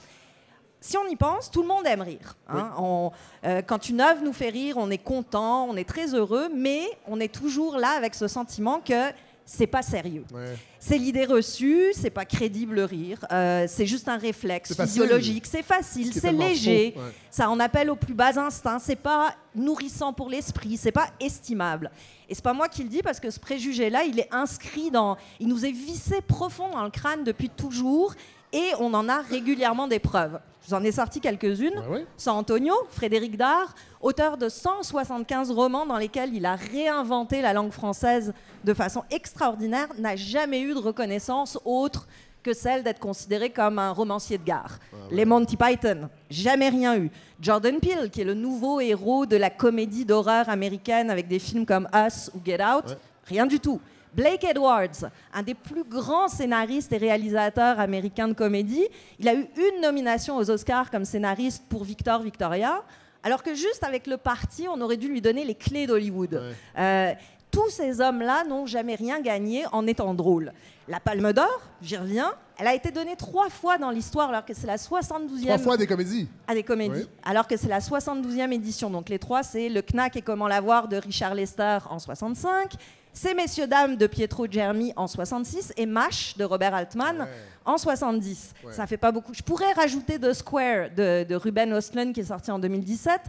Si 0.81 0.97
on 0.97 1.07
y 1.09 1.17
pense, 1.17 1.51
tout 1.51 1.63
le 1.63 1.69
monde 1.69 1.85
aime 1.87 2.03
rire. 2.03 2.37
hein. 2.49 2.71
On- 2.79 3.11
euh, 3.45 3.61
quand 3.63 3.89
une 3.89 4.01
œuvre 4.01 4.23
nous 4.23 4.33
fait 4.33 4.51
rire, 4.51 4.77
on 4.79 4.89
est 4.91 4.99
content, 5.03 5.65
on 5.69 5.77
est 5.77 5.89
très 5.89 6.15
heureux, 6.15 6.49
mais 6.55 6.83
on 7.09 7.19
est 7.19 7.33
toujours 7.35 7.77
là 7.77 7.91
avec 7.97 8.15
ce 8.15 8.29
sentiment 8.29 8.81
que 8.81 9.11
c'est 9.49 9.69
pas 9.69 9.83
sérieux. 9.83 10.25
Ouais. 10.35 10.57
C'est 10.81 10.99
l'idée 10.99 11.25
reçue, 11.25 11.93
c'est 11.95 12.11
pas 12.11 12.25
crédible 12.25 12.75
le 12.75 12.85
rire, 12.85 13.25
euh, 13.31 13.67
c'est 13.69 13.87
juste 13.87 14.09
un 14.09 14.19
réflexe 14.19 14.75
physiologique, 14.75 15.47
c'est 15.47 15.63
Ce 15.63 15.63
facile, 15.63 16.13
c'est 16.13 16.33
léger, 16.33 16.95
ouais. 16.97 17.03
ça 17.31 17.49
en 17.49 17.59
appelle 17.61 17.89
au 17.91 17.97
plus 17.97 18.13
bas 18.13 18.39
instinct, 18.39 18.81
c'est 18.81 18.97
pas 18.97 19.35
nourrissant 19.55 20.13
pour 20.13 20.29
l'esprit, 20.29 20.77
c'est 20.77 20.93
pas 20.93 21.09
estimable. 21.21 21.91
Et 22.29 22.35
c'est 22.35 22.43
pas 22.43 22.53
moi 22.53 22.69
qui 22.69 22.83
le 22.83 22.89
dis 22.89 23.03
parce 23.03 23.21
que 23.21 23.31
ce 23.31 23.39
préjugé-là, 23.39 24.03
il 24.05 24.19
est 24.19 24.29
inscrit 24.35 24.91
dans, 24.91 25.17
il 25.39 25.47
nous 25.47 25.65
est 25.65 25.73
vissé 25.73 26.21
profond 26.21 26.69
dans 26.71 26.83
le 26.83 26.91
crâne 26.91 27.23
depuis 27.23 27.49
toujours 27.49 28.15
et 28.53 28.71
on 28.81 28.93
en 28.95 29.09
a 29.09 29.21
régulièrement 29.23 29.89
des 29.89 29.99
preuves. 29.99 30.39
Je 30.63 30.69
vous 30.71 30.75
en 30.75 30.83
ai 30.83 30.91
sorti 30.93 31.21
quelques-unes. 31.21 31.81
Oui. 31.91 32.01
San 32.17 32.37
Antonio, 32.37 32.75
Frédéric 32.91 33.37
Dard, 33.37 33.75
auteur 34.01 34.37
de 34.37 34.49
175 34.49 35.51
romans 35.53 35.87
dans 35.87 35.97
lesquels 35.97 36.35
il 36.35 36.45
a 36.45 36.57
réinventé 36.57 37.41
la 37.41 37.53
langue 37.53 37.71
française 37.73 38.33
de 38.65 38.75
façon 38.75 39.05
extraordinaire, 39.11 39.89
n'a 39.99 40.17
jamais 40.17 40.61
eu 40.61 40.75
de 40.75 40.79
reconnaissance 40.81 41.59
autre 41.65 42.09
que 42.43 42.53
celle 42.53 42.83
d'être 42.85 43.01
considéré 43.01 43.51
comme 43.51 43.79
un 43.79 43.91
romancier 43.93 44.39
de 44.39 44.45
gare. 44.45 44.79
Les 45.11 45.25
Monty 45.25 45.57
Python, 45.57 46.09
jamais 46.31 46.69
rien 46.69 46.97
eu. 46.97 47.11
Jordan 47.41 47.79
Peele, 47.81 48.09
qui 48.11 48.21
est 48.21 48.25
le 48.25 48.35
nouveau 48.35 48.81
héros 48.81 49.27
de 49.27 49.37
la 49.37 49.51
comédie 49.51 50.05
d'horreur 50.05 50.49
américaine 50.49 51.11
avec 51.11 51.27
des 51.29 51.39
films 51.41 51.67
comme 51.67 51.89
Us 51.95 52.31
ou 52.35 52.41
Get 52.45 52.63
Out, 52.63 52.87
Ouais. 52.91 52.97
rien 53.25 53.47
du 53.47 53.59
tout. 53.61 53.81
Blake 54.17 54.45
Edwards, 54.45 55.11
un 55.35 55.43
des 55.43 55.53
plus 55.55 55.85
grands 55.85 56.29
scénaristes 56.29 56.91
et 56.93 56.97
réalisateurs 56.97 57.79
américains 57.79 58.29
de 58.29 58.33
comédie, 58.33 58.87
il 59.19 59.29
a 59.29 59.35
eu 59.35 59.47
une 59.57 59.83
nomination 59.83 60.37
aux 60.39 60.51
Oscars 60.51 60.91
comme 60.91 61.05
scénariste 61.05 61.65
pour 61.69 61.85
Victor 61.85 62.23
Victoria, 62.23 62.83
alors 63.23 63.43
que 63.43 63.55
juste 63.55 63.85
avec 63.85 64.07
le 64.07 64.17
parti, 64.17 64.67
on 64.73 64.81
aurait 64.81 64.97
dû 64.97 65.09
lui 65.09 65.21
donner 65.21 65.45
les 65.45 65.55
clés 65.55 65.87
d'Hollywood. 65.87 66.33
Ouais. 66.33 66.53
Euh, 66.83 67.13
tous 67.51 67.69
ces 67.71 68.01
hommes-là 68.01 68.45
n'ont 68.45 68.67
jamais 68.67 68.95
rien 68.95 69.21
gagné 69.21 69.65
en 69.73 69.87
étant 69.87 70.15
drôles. 70.15 70.53
La 70.89 71.01
Palme 71.01 71.33
d'Or, 71.33 71.61
j'y 71.83 71.97
reviens, 71.97 72.33
elle 72.59 72.67
a 72.69 72.75
été 72.75 72.91
donnée 72.91 73.17
trois 73.17 73.49
fois 73.51 73.77
dans 73.79 73.91
l'histoire, 73.91 74.29
alors 74.31 74.45
que 74.45 74.55
c'est 74.55 74.67
la 74.67 74.77
72e 74.77 75.45
Trois 75.45 75.59
fois 75.59 75.77
des 75.77 75.87
comédies. 75.87 76.29
à 76.47 76.55
des 76.55 76.63
comédies, 76.63 77.03
Oui. 77.03 77.09
alors 77.25 77.47
que 77.47 77.57
c'est 77.57 77.69
la 77.69 77.81
72e 77.81 78.53
édition. 78.53 78.89
Donc 78.91 79.09
les 79.09 79.19
trois, 79.19 79.43
c'est 79.43 79.69
Le 79.69 79.83
Knack 79.83 80.17
et 80.17 80.23
Comment 80.23 80.49
l'avoir 80.49 80.89
de 80.89 80.97
Richard 80.97 81.35
Lester 81.35 81.79
en 81.91 81.99
65, 81.99 82.73
C'est 83.19 83.33
Messieurs 83.33 83.67
Dames 83.67 83.97
de 83.97 84.07
Pietro 84.07 84.47
Germi 84.47 84.93
en 84.95 85.07
66 85.07 85.73
et 85.79 85.87
MASH 85.87 86.37
de 86.37 86.45
Robert 86.45 86.75
Altman 86.75 87.21
Ouais. 87.21 87.27
en 87.65 87.79
70. 87.79 88.53
Ouais. 88.63 88.73
Ça 88.75 88.87
fait 88.87 88.99
pas 88.99 89.11
beaucoup. 89.11 89.33
Je 89.33 89.43
pourrais 89.43 89.73
rajouter 89.73 90.19
The 90.21 90.35
Square 90.35 90.91
de, 90.95 91.25
de 91.25 91.35
Ruben 91.35 91.73
Östlund 91.73 92.13
qui 92.13 92.21
est 92.21 92.25
sorti 92.25 92.51
en 92.51 92.59
2017, 92.59 93.23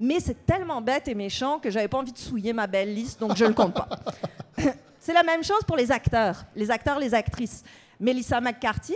mais 0.00 0.18
c'est 0.18 0.46
tellement 0.46 0.80
bête 0.80 1.08
et 1.08 1.14
méchant 1.14 1.58
que 1.58 1.68
j'avais 1.70 1.88
pas 1.88 1.98
envie 1.98 2.12
de 2.12 2.16
souiller 2.18 2.54
ma 2.54 2.66
belle 2.66 2.94
liste, 2.94 3.20
donc 3.20 3.36
je 3.36 3.44
le 3.44 3.52
compte 3.52 3.74
pas. 3.74 3.86
c'est 4.98 5.12
la 5.12 5.22
même 5.22 5.44
chose 5.44 5.62
pour 5.66 5.76
les 5.76 5.92
acteurs, 5.92 6.42
les 6.56 6.70
acteurs, 6.70 6.98
les 6.98 7.12
actrices. 7.12 7.64
Melissa 8.00 8.40
McCarthy, 8.40 8.94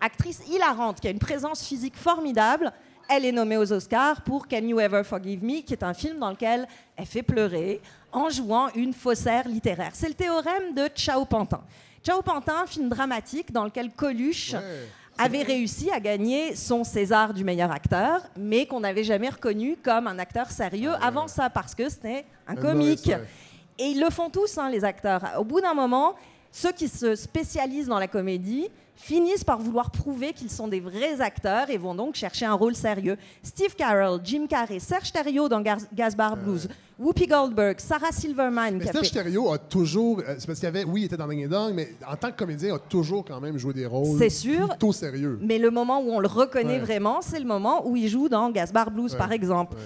actrice 0.00 0.40
hilarante 0.48 1.00
qui 1.00 1.06
a 1.08 1.10
une 1.10 1.18
présence 1.18 1.62
physique 1.62 1.96
formidable. 1.96 2.72
Elle 3.10 3.26
est 3.26 3.30
nommée 3.32 3.56
aux 3.58 3.72
Oscars 3.74 4.22
pour 4.22 4.48
Can 4.48 4.62
You 4.62 4.80
Ever 4.80 5.04
Forgive 5.04 5.44
Me, 5.44 5.60
qui 5.60 5.74
est 5.74 5.84
un 5.84 5.94
film 5.94 6.18
dans 6.18 6.30
lequel 6.30 6.66
elle 6.96 7.06
fait 7.06 7.22
pleurer 7.22 7.80
en 8.16 8.30
jouant 8.30 8.68
une 8.74 8.94
faussaire 8.94 9.46
littéraire. 9.46 9.90
C'est 9.92 10.08
le 10.08 10.14
théorème 10.14 10.74
de 10.74 10.88
Chao 10.94 11.24
Pantin. 11.26 11.60
Chao 12.04 12.22
Pantin, 12.22 12.64
film 12.66 12.88
dramatique 12.88 13.52
dans 13.52 13.64
lequel 13.64 13.90
Coluche 13.90 14.54
Ouais. 14.54 14.88
avait 15.18 15.42
réussi 15.42 15.90
à 15.90 16.00
gagner 16.00 16.54
son 16.56 16.82
César 16.82 17.34
du 17.34 17.44
meilleur 17.44 17.70
acteur, 17.70 18.22
mais 18.36 18.64
qu'on 18.66 18.80
n'avait 18.80 19.04
jamais 19.04 19.28
reconnu 19.28 19.76
comme 19.82 20.06
un 20.06 20.18
acteur 20.18 20.50
sérieux 20.50 20.92
avant 21.02 21.28
ça, 21.28 21.50
parce 21.50 21.74
que 21.74 21.88
c'était 21.90 22.24
un 22.48 22.52
Un 22.52 22.56
comique. 22.56 23.06
ouais. 23.06 23.22
Et 23.78 23.84
ils 23.88 24.00
le 24.00 24.08
font 24.08 24.30
tous, 24.30 24.56
hein, 24.56 24.70
les 24.70 24.82
acteurs. 24.84 25.22
Au 25.38 25.44
bout 25.44 25.60
d'un 25.60 25.74
moment, 25.74 26.14
ceux 26.58 26.72
qui 26.72 26.88
se 26.88 27.14
spécialisent 27.14 27.88
dans 27.88 27.98
la 27.98 28.08
comédie 28.08 28.68
finissent 28.94 29.44
par 29.44 29.58
vouloir 29.58 29.90
prouver 29.90 30.32
qu'ils 30.32 30.48
sont 30.50 30.68
des 30.68 30.80
vrais 30.80 31.20
acteurs 31.20 31.68
et 31.68 31.76
vont 31.76 31.94
donc 31.94 32.14
chercher 32.14 32.46
un 32.46 32.54
rôle 32.54 32.74
sérieux. 32.74 33.18
Steve 33.42 33.74
Carell, 33.74 34.20
Jim 34.24 34.46
Carrey, 34.48 34.78
Serge 34.78 35.12
Thériault 35.12 35.50
dans 35.50 35.60
Gar- 35.60 35.76
Gasbar 35.92 36.34
Blues, 36.34 36.66
Whoopi 36.98 37.26
Goldberg, 37.26 37.78
Sarah 37.78 38.10
Silverman. 38.10 38.78
Mais 38.78 38.86
Serge 38.90 39.10
Thériaut 39.10 39.52
a 39.52 39.58
toujours. 39.58 40.20
euh, 40.20 40.36
C'est 40.38 40.46
parce 40.46 40.58
qu'il 40.58 40.68
avait. 40.68 40.84
Oui, 40.84 41.02
il 41.02 41.04
était 41.04 41.18
dans 41.18 41.28
Ding 41.28 41.46
Dong, 41.46 41.74
mais 41.74 41.90
en 42.10 42.16
tant 42.16 42.30
que 42.30 42.38
comédien, 42.38 42.70
il 42.70 42.74
a 42.74 42.78
toujours 42.78 43.22
quand 43.26 43.38
même 43.38 43.58
joué 43.58 43.74
des 43.74 43.84
rôles. 43.84 44.16
C'est 44.18 44.30
sûr. 44.30 44.70
Plutôt 44.70 44.94
sérieux. 44.94 45.38
Mais 45.42 45.58
le 45.58 45.70
moment 45.70 46.00
où 46.00 46.10
on 46.10 46.20
le 46.20 46.26
reconnaît 46.28 46.78
Ouais. 46.78 46.78
vraiment, 46.78 47.20
c'est 47.20 47.38
le 47.38 47.44
moment 47.46 47.86
où 47.86 47.96
il 47.96 48.08
joue 48.08 48.30
dans 48.30 48.48
Gasbar 48.50 48.90
Blues, 48.90 49.12
Ouais, 49.12 49.18
par 49.18 49.32
exemple. 49.32 49.74
ouais. 49.74 49.82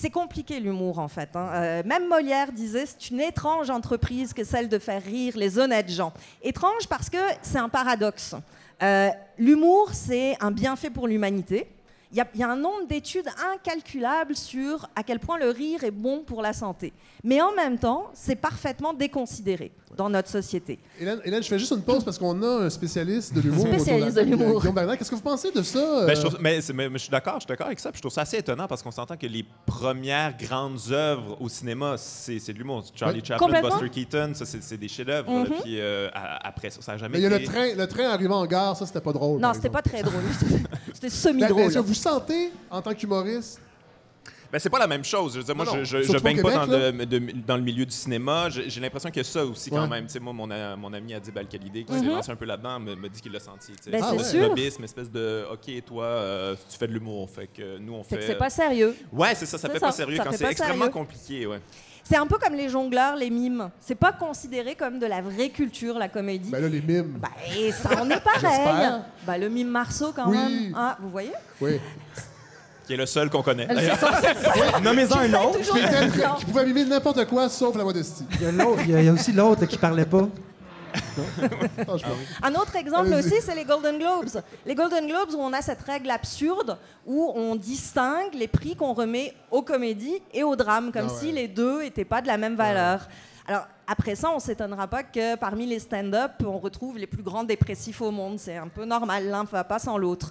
C'est 0.00 0.10
compliqué 0.10 0.60
l'humour 0.60 1.00
en 1.00 1.08
fait. 1.08 1.28
hein. 1.34 1.48
Euh, 1.54 1.82
même 1.84 2.06
Molière 2.06 2.52
disait 2.52 2.86
c'est 2.86 3.10
une 3.10 3.20
étrange 3.20 3.68
entreprise 3.68 4.32
que 4.32 4.44
celle 4.44 4.68
de 4.68 4.78
faire 4.78 5.02
rire 5.02 5.36
les 5.36 5.58
honnêtes 5.58 5.90
gens. 5.90 6.12
Étrange 6.40 6.86
parce 6.88 7.10
que 7.10 7.18
c'est 7.42 7.58
un 7.58 7.68
paradoxe. 7.68 8.36
Euh, 8.80 9.08
l'humour 9.38 9.90
c'est 9.92 10.36
un 10.38 10.52
bienfait 10.52 10.90
pour 10.90 11.08
l'humanité. 11.08 11.66
Il 12.12 12.16
y, 12.16 12.38
y 12.38 12.42
a 12.44 12.48
un 12.48 12.56
nombre 12.56 12.86
d'études 12.86 13.28
incalculables 13.52 14.36
sur 14.36 14.88
à 14.94 15.02
quel 15.02 15.18
point 15.18 15.36
le 15.36 15.50
rire 15.50 15.82
est 15.82 15.90
bon 15.90 16.22
pour 16.22 16.42
la 16.42 16.52
santé. 16.52 16.92
Mais 17.24 17.40
en 17.42 17.50
même 17.52 17.76
temps, 17.76 18.08
c'est 18.14 18.36
parfaitement 18.36 18.94
déconsidéré 18.94 19.72
dans 19.98 20.08
notre 20.08 20.28
société. 20.28 20.78
Hélène, 21.00 21.18
Hélène, 21.24 21.42
je 21.42 21.48
fais 21.48 21.58
juste 21.58 21.72
une 21.72 21.82
pause 21.82 22.04
parce 22.04 22.16
qu'on 22.18 22.40
a 22.42 22.64
un 22.66 22.70
spécialiste 22.70 23.34
de 23.34 23.40
l'humour. 23.40 23.66
Spécialiste 23.66 24.16
de 24.16 24.20
l'humour. 24.22 24.62
Qu'est-ce 24.96 25.10
que 25.10 25.16
vous 25.16 25.20
pensez 25.20 25.50
de 25.50 25.60
ça? 25.62 25.78
euh, 25.80 26.06
Ben, 26.06 26.14
je 26.14 26.20
trouve- 26.22 26.38
mais, 26.40 26.60
c'est- 26.60 26.72
mais- 26.72 26.88
mais 26.88 26.98
je 26.98 27.02
suis 27.02 27.10
d'accord, 27.10 27.34
je 27.34 27.40
suis 27.40 27.48
d'accord 27.48 27.66
avec 27.66 27.80
ça. 27.80 27.90
Puis 27.90 27.98
je 27.98 28.02
trouve 28.02 28.12
ça 28.12 28.20
assez 28.22 28.36
étonnant 28.36 28.68
parce 28.68 28.80
qu'on 28.80 28.92
s'entend 28.92 29.16
que 29.16 29.26
les 29.26 29.44
premières 29.66 30.36
grandes 30.38 30.78
œuvres 30.92 31.36
au 31.40 31.48
cinéma, 31.48 31.96
c'est 31.98 32.38
de 32.52 32.58
l'humour. 32.58 32.84
Charlie 32.94 33.18
Ouais. 33.18 33.24
Chaplin. 33.26 33.60
Buster 33.60 33.90
Keaton, 33.90 34.32
ça 34.34 34.44
c'est 34.46 34.76
des 34.76 34.88
chefs-d'œuvre. 34.88 35.28
Mhm. 35.30 35.46
Puis 35.64 35.80
euh, 35.80 36.08
après 36.14 36.70
ça, 36.70 36.80
ça 36.80 36.92
n'a 36.92 36.98
jamais 36.98 37.18
mais 37.18 37.24
il 37.24 37.30
y 37.30 37.34
a 37.34 37.38
le 37.38 37.44
train, 37.44 37.74
le 37.76 37.86
train 37.88 38.08
arrivant 38.10 38.38
en 38.38 38.46
gare, 38.46 38.76
ça, 38.76 38.86
c'était 38.86 39.00
pas 39.00 39.12
drôle. 39.12 39.40
Non, 39.40 39.52
c'était 39.52 39.68
pas 39.68 39.82
très 39.82 40.02
drôle. 40.02 40.22
C'était 40.94 41.08
Ben, 41.08 41.10
semi-drôle. 41.10 41.62
Est-ce 41.62 41.74
que 41.74 41.78
vous 41.80 41.94
sentez, 41.94 42.50
en 42.70 42.82
tant 42.82 42.92
qu'humoriste, 42.94 43.60
Ben, 44.50 44.58
c'est 44.58 44.70
pas 44.70 44.78
la 44.78 44.86
même 44.86 45.04
chose. 45.04 45.34
Je 45.34 45.38
veux 45.38 45.44
dire, 45.44 45.54
moi, 45.54 45.66
Non, 45.66 45.84
je, 45.84 46.18
baigne 46.20 46.40
pas 46.40 46.66
dans, 46.66 46.66
de- 46.66 47.54
le 47.54 47.60
milieu 47.60 47.84
du 47.84 47.90
cinéma. 47.94 48.48
J'ai 48.48 48.80
l'impression 48.80 49.10
qu'il 49.10 49.18
y 49.18 49.20
a 49.20 49.24
ça 49.24 49.44
aussi 49.44 49.68
quand 49.70 49.82
Ouais. 49.82 49.88
même. 49.88 50.06
Moi, 50.22 50.32
mon, 50.32 50.92
ami 50.92 51.12
Adib 51.14 51.36
Al-Khalidé, 51.36 51.84
qui 51.84 51.92
s'est 51.92 52.04
lancé 52.04 52.30
un 52.32 52.36
peu 52.36 52.46
là-dedans, 52.46 52.80
me, 52.80 52.94
me 52.94 53.08
dit 53.08 53.20
qu'il 53.20 53.32
l'a 53.32 53.40
senti. 53.40 53.72
Ben, 53.90 54.02
c'est 54.02 54.24
sûr. 54.24 54.40
de 54.40 54.44
snobisme, 54.46 54.84
espèce 54.84 55.10
de 55.10 55.44
OK, 55.52 55.84
toi, 55.84 56.04
euh, 56.04 56.56
tu 56.70 56.78
fais 56.78 56.86
de 56.86 56.92
l'humour. 56.94 57.28
Fait 57.28 57.46
que 57.46 57.78
nous, 57.78 57.92
on 57.94 58.02
C'est 58.02 58.08
fait. 58.14 58.20
que 58.20 58.26
c'est 58.26 58.38
pas 58.38 58.50
sérieux. 58.50 58.96
Ouais, 59.12 59.34
c'est 59.34 59.44
ça. 59.46 59.58
Ça 59.58 59.68
C'est 59.68 59.72
fait 59.74 59.80
ça, 59.80 59.86
pas 59.86 59.92
sérieux 59.92 60.16
ça 60.16 60.24
quand 60.24 60.30
fait 60.32 60.36
c'est 60.38 60.50
extrêmement 60.50 60.86
sérieux. 60.86 60.90
compliqué. 60.92 61.46
Ouais. 61.46 61.60
C'est 62.02 62.16
un 62.16 62.26
peu 62.26 62.38
comme 62.38 62.54
les 62.54 62.70
jongleurs, 62.70 63.16
les 63.16 63.28
mimes. 63.28 63.68
C'est 63.80 63.94
pas 63.94 64.12
considéré 64.12 64.74
comme 64.74 64.98
de 64.98 65.04
la 65.04 65.20
vraie 65.20 65.50
culture, 65.50 65.98
la 65.98 66.08
comédie. 66.08 66.50
ben 66.50 66.62
là, 66.62 66.68
les 66.68 66.80
mimes. 66.80 67.20
Et 67.54 67.70
ça 67.70 68.00
en 68.02 68.08
est 68.08 68.20
pareil. 68.22 69.02
Bah, 69.26 69.36
le 69.36 69.50
mime 69.50 69.68
Marceau, 69.68 70.12
quand 70.16 70.30
Oui. 70.30 70.38
même. 70.38 70.72
Ah, 70.74 70.96
vous 71.02 71.10
voyez? 71.10 71.32
Oui. 71.60 71.72
Qui 72.88 72.94
est 72.94 72.96
le 72.96 73.06
seul 73.06 73.28
qu'on 73.28 73.42
connaît. 73.42 73.68
Nommez-en 74.82 75.18
un 75.18 75.34
autre. 75.34 75.60
Qui, 75.60 75.78
était- 75.78 76.44
pouvait 76.46 76.64
mimer 76.64 76.84
n'importe 76.86 77.24
quoi 77.26 77.48
sauf 77.50 77.76
la 77.76 77.84
modestie. 77.84 78.24
Il 78.40 78.42
y 78.42 78.46
a, 78.46 78.50
l'autre- 78.52 78.80
il 78.84 78.90
y 78.90 78.94
a- 78.96 79.00
il 79.00 79.04
y 79.04 79.08
a 79.08 79.12
aussi 79.12 79.30
l'autre 79.32 79.60
là, 79.60 79.66
qui 79.66 79.76
parlait 79.76 80.06
pas. 80.06 80.26
Franchement. 81.86 82.14
Un 82.42 82.54
autre 82.54 82.74
exemple 82.76 83.12
Allez-y. 83.12 83.26
aussi, 83.34 83.42
c'est 83.42 83.54
les 83.54 83.64
Golden 83.64 83.98
Globes. 83.98 84.42
Les 84.64 84.74
Golden 84.74 85.06
Globes, 85.06 85.34
où 85.34 85.38
on 85.40 85.52
a 85.52 85.60
cette 85.60 85.82
règle 85.82 86.10
absurde 86.10 86.78
où 87.06 87.30
on 87.36 87.56
distingue 87.56 88.32
les 88.34 88.48
prix 88.48 88.74
qu'on 88.74 88.94
remet 88.94 89.34
aux 89.50 89.60
comédies 89.62 90.22
et 90.32 90.42
aux 90.42 90.56
drames, 90.56 90.90
comme 90.90 91.08
Ah 91.10 91.12
ouais. 91.12 91.20
si 91.20 91.30
les 91.30 91.46
deux 91.46 91.82
n'étaient 91.82 92.06
pas 92.06 92.22
de 92.22 92.26
la 92.26 92.38
même 92.38 92.56
valeur. 92.56 93.06
Alors, 93.46 93.66
après 93.86 94.14
ça, 94.14 94.30
on 94.30 94.36
ne 94.36 94.40
s'étonnera 94.40 94.86
pas 94.86 95.02
que 95.02 95.36
parmi 95.36 95.66
les 95.66 95.78
stand-up, 95.78 96.32
on 96.44 96.58
retrouve 96.58 96.96
les 96.98 97.06
plus 97.06 97.22
grands 97.22 97.44
dépressifs 97.44 98.00
au 98.00 98.10
monde. 98.10 98.38
C'est 98.38 98.56
un 98.56 98.68
peu 98.68 98.84
normal, 98.86 99.26
l'un 99.28 99.42
ne 99.42 99.48
va 99.48 99.64
pas 99.64 99.78
sans 99.78 99.98
l'autre. 99.98 100.30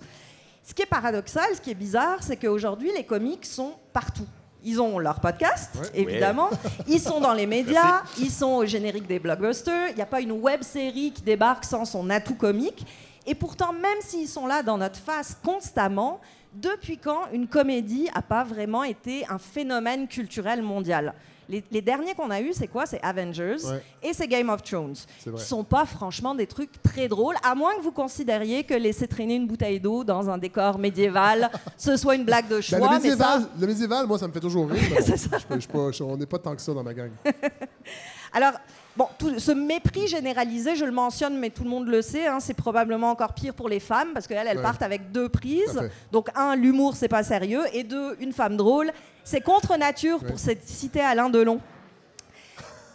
Ce 0.67 0.73
qui 0.73 0.81
est 0.81 0.85
paradoxal, 0.85 1.45
ce 1.55 1.61
qui 1.61 1.71
est 1.71 1.75
bizarre, 1.75 2.17
c'est 2.21 2.35
qu'aujourd'hui, 2.35 2.91
les 2.93 3.05
comiques 3.05 3.45
sont 3.45 3.71
partout. 3.93 4.27
Ils 4.65 4.81
ont 4.81 4.99
leur 4.99 5.21
podcast, 5.21 5.69
Ouais. 5.79 5.87
évidemment. 6.01 6.49
Ils 6.89 6.99
sont 6.99 7.21
dans 7.21 7.31
les 7.31 7.45
médias. 7.57 8.03
Ils 8.19 8.29
sont 8.29 8.47
au 8.55 8.65
générique 8.65 9.07
des 9.07 9.17
blockbusters. 9.17 9.91
Il 9.91 9.95
n'y 9.95 10.01
a 10.01 10.05
pas 10.05 10.19
une 10.19 10.33
web 10.33 10.63
série 10.63 11.13
qui 11.13 11.21
débarque 11.21 11.63
sans 11.63 11.85
son 11.85 12.09
atout 12.09 12.35
comique. 12.35 12.85
Et 13.25 13.33
pourtant, 13.33 13.71
même 13.71 14.01
s'ils 14.01 14.27
sont 14.27 14.45
là 14.45 14.61
dans 14.61 14.77
notre 14.77 14.99
face 14.99 15.37
constamment, 15.41 16.19
depuis 16.53 16.97
quand 16.97 17.27
une 17.31 17.47
comédie 17.47 18.09
n'a 18.13 18.21
pas 18.21 18.43
vraiment 18.43 18.83
été 18.83 19.25
un 19.29 19.37
phénomène 19.37 20.05
culturel 20.09 20.61
mondial? 20.61 21.13
Les, 21.49 21.63
les 21.71 21.81
derniers 21.81 22.13
qu'on 22.13 22.29
a 22.29 22.41
eus, 22.41 22.53
c'est 22.53 22.67
quoi? 22.67 22.85
C'est 22.85 23.01
Avengers 23.01 23.57
Ouais. 23.65 23.81
et 24.03 24.13
c'est 24.13 24.27
Game 24.27 24.49
of 24.49 24.61
Thrones. 24.63 24.95
Qui 25.23 25.43
sont 25.43 25.63
pas 25.63 25.85
franchement 25.85 26.35
des 26.35 26.47
trucs 26.47 26.81
très 26.81 27.07
drôles, 27.07 27.35
à 27.43 27.55
moins 27.55 27.75
que 27.77 27.81
vous 27.81 27.91
considériez 27.91 28.63
que 28.63 28.73
laisser 28.73 29.07
traîner 29.07 29.35
une 29.35 29.47
bouteille 29.47 29.79
d'eau 29.79 30.03
dans 30.03 30.29
un 30.29 30.37
décor 30.37 30.77
médiéval, 30.79 31.49
ce 31.77 31.95
soit 31.97 32.15
une 32.15 32.25
blague 32.25 32.47
de 32.47 32.55
Ben, 32.55 32.61
choix. 32.61 32.79
le, 32.79 32.85
mais 32.85 32.93
médiéval, 32.95 33.41
ça- 33.41 33.49
le 33.59 33.67
médiéval, 33.67 34.07
moi, 34.07 34.19
ça 34.19 34.27
me 34.27 34.33
fait 34.33 34.39
toujours 34.39 34.69
rire. 34.69 34.81
mais 34.91 34.99
bon, 34.99 35.05
je 35.05 35.27
peux- 35.47 35.55
je 35.55 35.59
suis 35.59 35.67
pas- 35.69 35.91
je- 35.91 36.03
on 36.03 36.17
n'est 36.17 36.25
pas 36.25 36.39
tant 36.39 36.55
que 36.55 36.61
ça 36.61 36.73
dans 36.73 36.83
ma 36.83 36.93
gang. 36.93 37.11
Alors, 38.33 38.53
bon, 38.97 39.07
tout 39.17 39.39
ce 39.39 39.51
mépris 39.51 40.07
généralisé, 40.07 40.75
je 40.75 40.83
le 40.85 40.91
mentionne, 40.91 41.37
mais 41.37 41.49
tout 41.51 41.63
le 41.63 41.69
monde 41.69 41.87
le 41.87 42.01
sait, 42.01 42.27
hein, 42.27 42.39
c'est 42.39 42.53
probablement 42.55 43.11
encore 43.11 43.33
pire 43.33 43.53
pour 43.53 43.69
les 43.69 43.79
femmes, 43.79 44.09
parce 44.13 44.27
qu'elles, 44.27 44.47
elles 44.47 44.57
Ouais. 44.57 44.63
partent 44.63 44.81
avec 44.81 45.11
deux 45.11 45.29
prises. 45.29 45.79
Donc, 46.11 46.29
un, 46.35 46.55
l'humour, 46.55 46.95
c'est 46.95 47.07
pas 47.07 47.23
sérieux, 47.23 47.63
et 47.73 47.83
deux, 47.83 48.17
une 48.19 48.33
femme 48.33 48.57
drôle. 48.57 48.91
C'est 49.23 49.41
contre 49.41 49.77
nature, 49.77 50.21
Ouais. 50.23 50.27
pour 50.29 50.39
cette- 50.39 50.67
citer 50.67 51.01
Alain 51.01 51.29
Delon. 51.29 51.59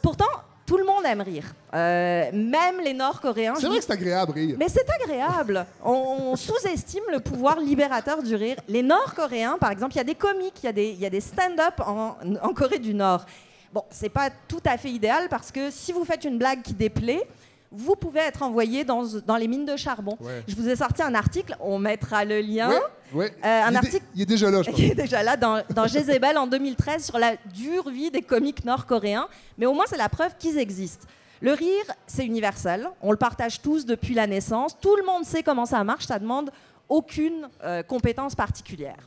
Pourtant, 0.02 0.24
tout 0.66 0.76
le 0.78 0.84
monde 0.84 1.04
aime 1.04 1.20
rire. 1.20 1.54
Euh, 1.74 2.30
même 2.32 2.80
les 2.82 2.94
Nord-Coréens. 2.94 3.54
C'est 3.58 3.66
vrai 3.66 3.78
que 3.78 3.84
c'est 3.84 3.92
agréable 3.92 4.32
rire. 4.32 4.56
Mais 4.58 4.68
c'est 4.68 4.86
agréable. 5.02 5.66
On, 5.84 5.90
on 6.32 6.36
sous-estime 6.36 7.02
le 7.12 7.20
pouvoir 7.20 7.60
libérateur 7.60 8.22
du 8.22 8.34
rire. 8.34 8.56
Les 8.68 8.82
Nord-Coréens, 8.82 9.58
par 9.60 9.70
exemple, 9.70 9.92
il 9.94 9.98
y 9.98 10.00
a 10.00 10.04
des 10.04 10.14
comiques, 10.14 10.54
il 10.62 10.66
y 10.66 10.68
a 10.68 10.72
des, 10.72 10.88
il 10.90 11.00
y 11.00 11.06
a 11.06 11.10
des 11.10 11.20
stand-up 11.20 11.74
en, 11.86 12.16
en 12.42 12.52
Corée 12.54 12.78
du 12.78 12.94
Nord. 12.94 13.24
Bon, 13.72 13.84
c'est 13.90 14.08
pas 14.10 14.28
tout 14.48 14.60
à 14.64 14.76
fait 14.76 14.90
idéal 14.90 15.28
parce 15.28 15.50
que 15.50 15.70
si 15.70 15.92
vous 15.92 16.04
faites 16.04 16.24
une 16.24 16.38
blague 16.38 16.62
qui 16.62 16.74
déplaît, 16.74 17.22
vous 17.70 17.96
pouvez 17.96 18.20
être 18.20 18.42
envoyé 18.42 18.84
dans, 18.84 19.02
dans 19.26 19.36
les 19.36 19.48
mines 19.48 19.64
de 19.64 19.76
charbon. 19.76 20.18
Ouais. 20.20 20.42
Je 20.46 20.54
vous 20.54 20.68
ai 20.68 20.76
sorti 20.76 21.02
un 21.02 21.14
article, 21.14 21.56
on 21.58 21.78
mettra 21.78 22.22
le 22.26 22.40
lien. 22.42 22.70
Oui. 23.14 23.26
Euh, 23.44 23.62
un 23.64 23.70
il, 23.70 23.76
article- 23.78 24.04
il 24.14 24.22
est 24.22 24.26
déjà 24.26 24.50
là, 24.50 24.60
je 24.62 24.66
pense. 24.70 24.76
qui 24.78 24.86
est 24.90 24.94
déjà 24.94 25.22
là 25.22 25.38
dans, 25.38 25.62
dans 25.70 25.86
Jezebel 25.86 26.36
en 26.36 26.46
2013 26.46 27.02
sur 27.02 27.18
la 27.18 27.36
dure 27.54 27.88
vie 27.88 28.10
des 28.10 28.20
comiques 28.20 28.64
nord-coréens. 28.66 29.26
Mais 29.56 29.64
au 29.64 29.72
moins, 29.72 29.86
c'est 29.88 29.96
la 29.96 30.10
preuve 30.10 30.36
qu'ils 30.38 30.58
existent. 30.58 31.06
Le 31.40 31.52
rire, 31.54 31.84
c'est 32.06 32.26
universel. 32.26 32.88
On 33.00 33.10
le 33.10 33.16
partage 33.16 33.62
tous 33.62 33.86
depuis 33.86 34.12
la 34.12 34.26
naissance. 34.26 34.78
Tout 34.78 34.94
le 34.96 35.04
monde 35.04 35.24
sait 35.24 35.42
comment 35.42 35.64
ça 35.66 35.82
marche. 35.82 36.04
Ça 36.06 36.18
demande 36.18 36.50
aucune 36.90 37.48
euh, 37.64 37.82
compétence 37.82 38.34
particulière. 38.34 38.98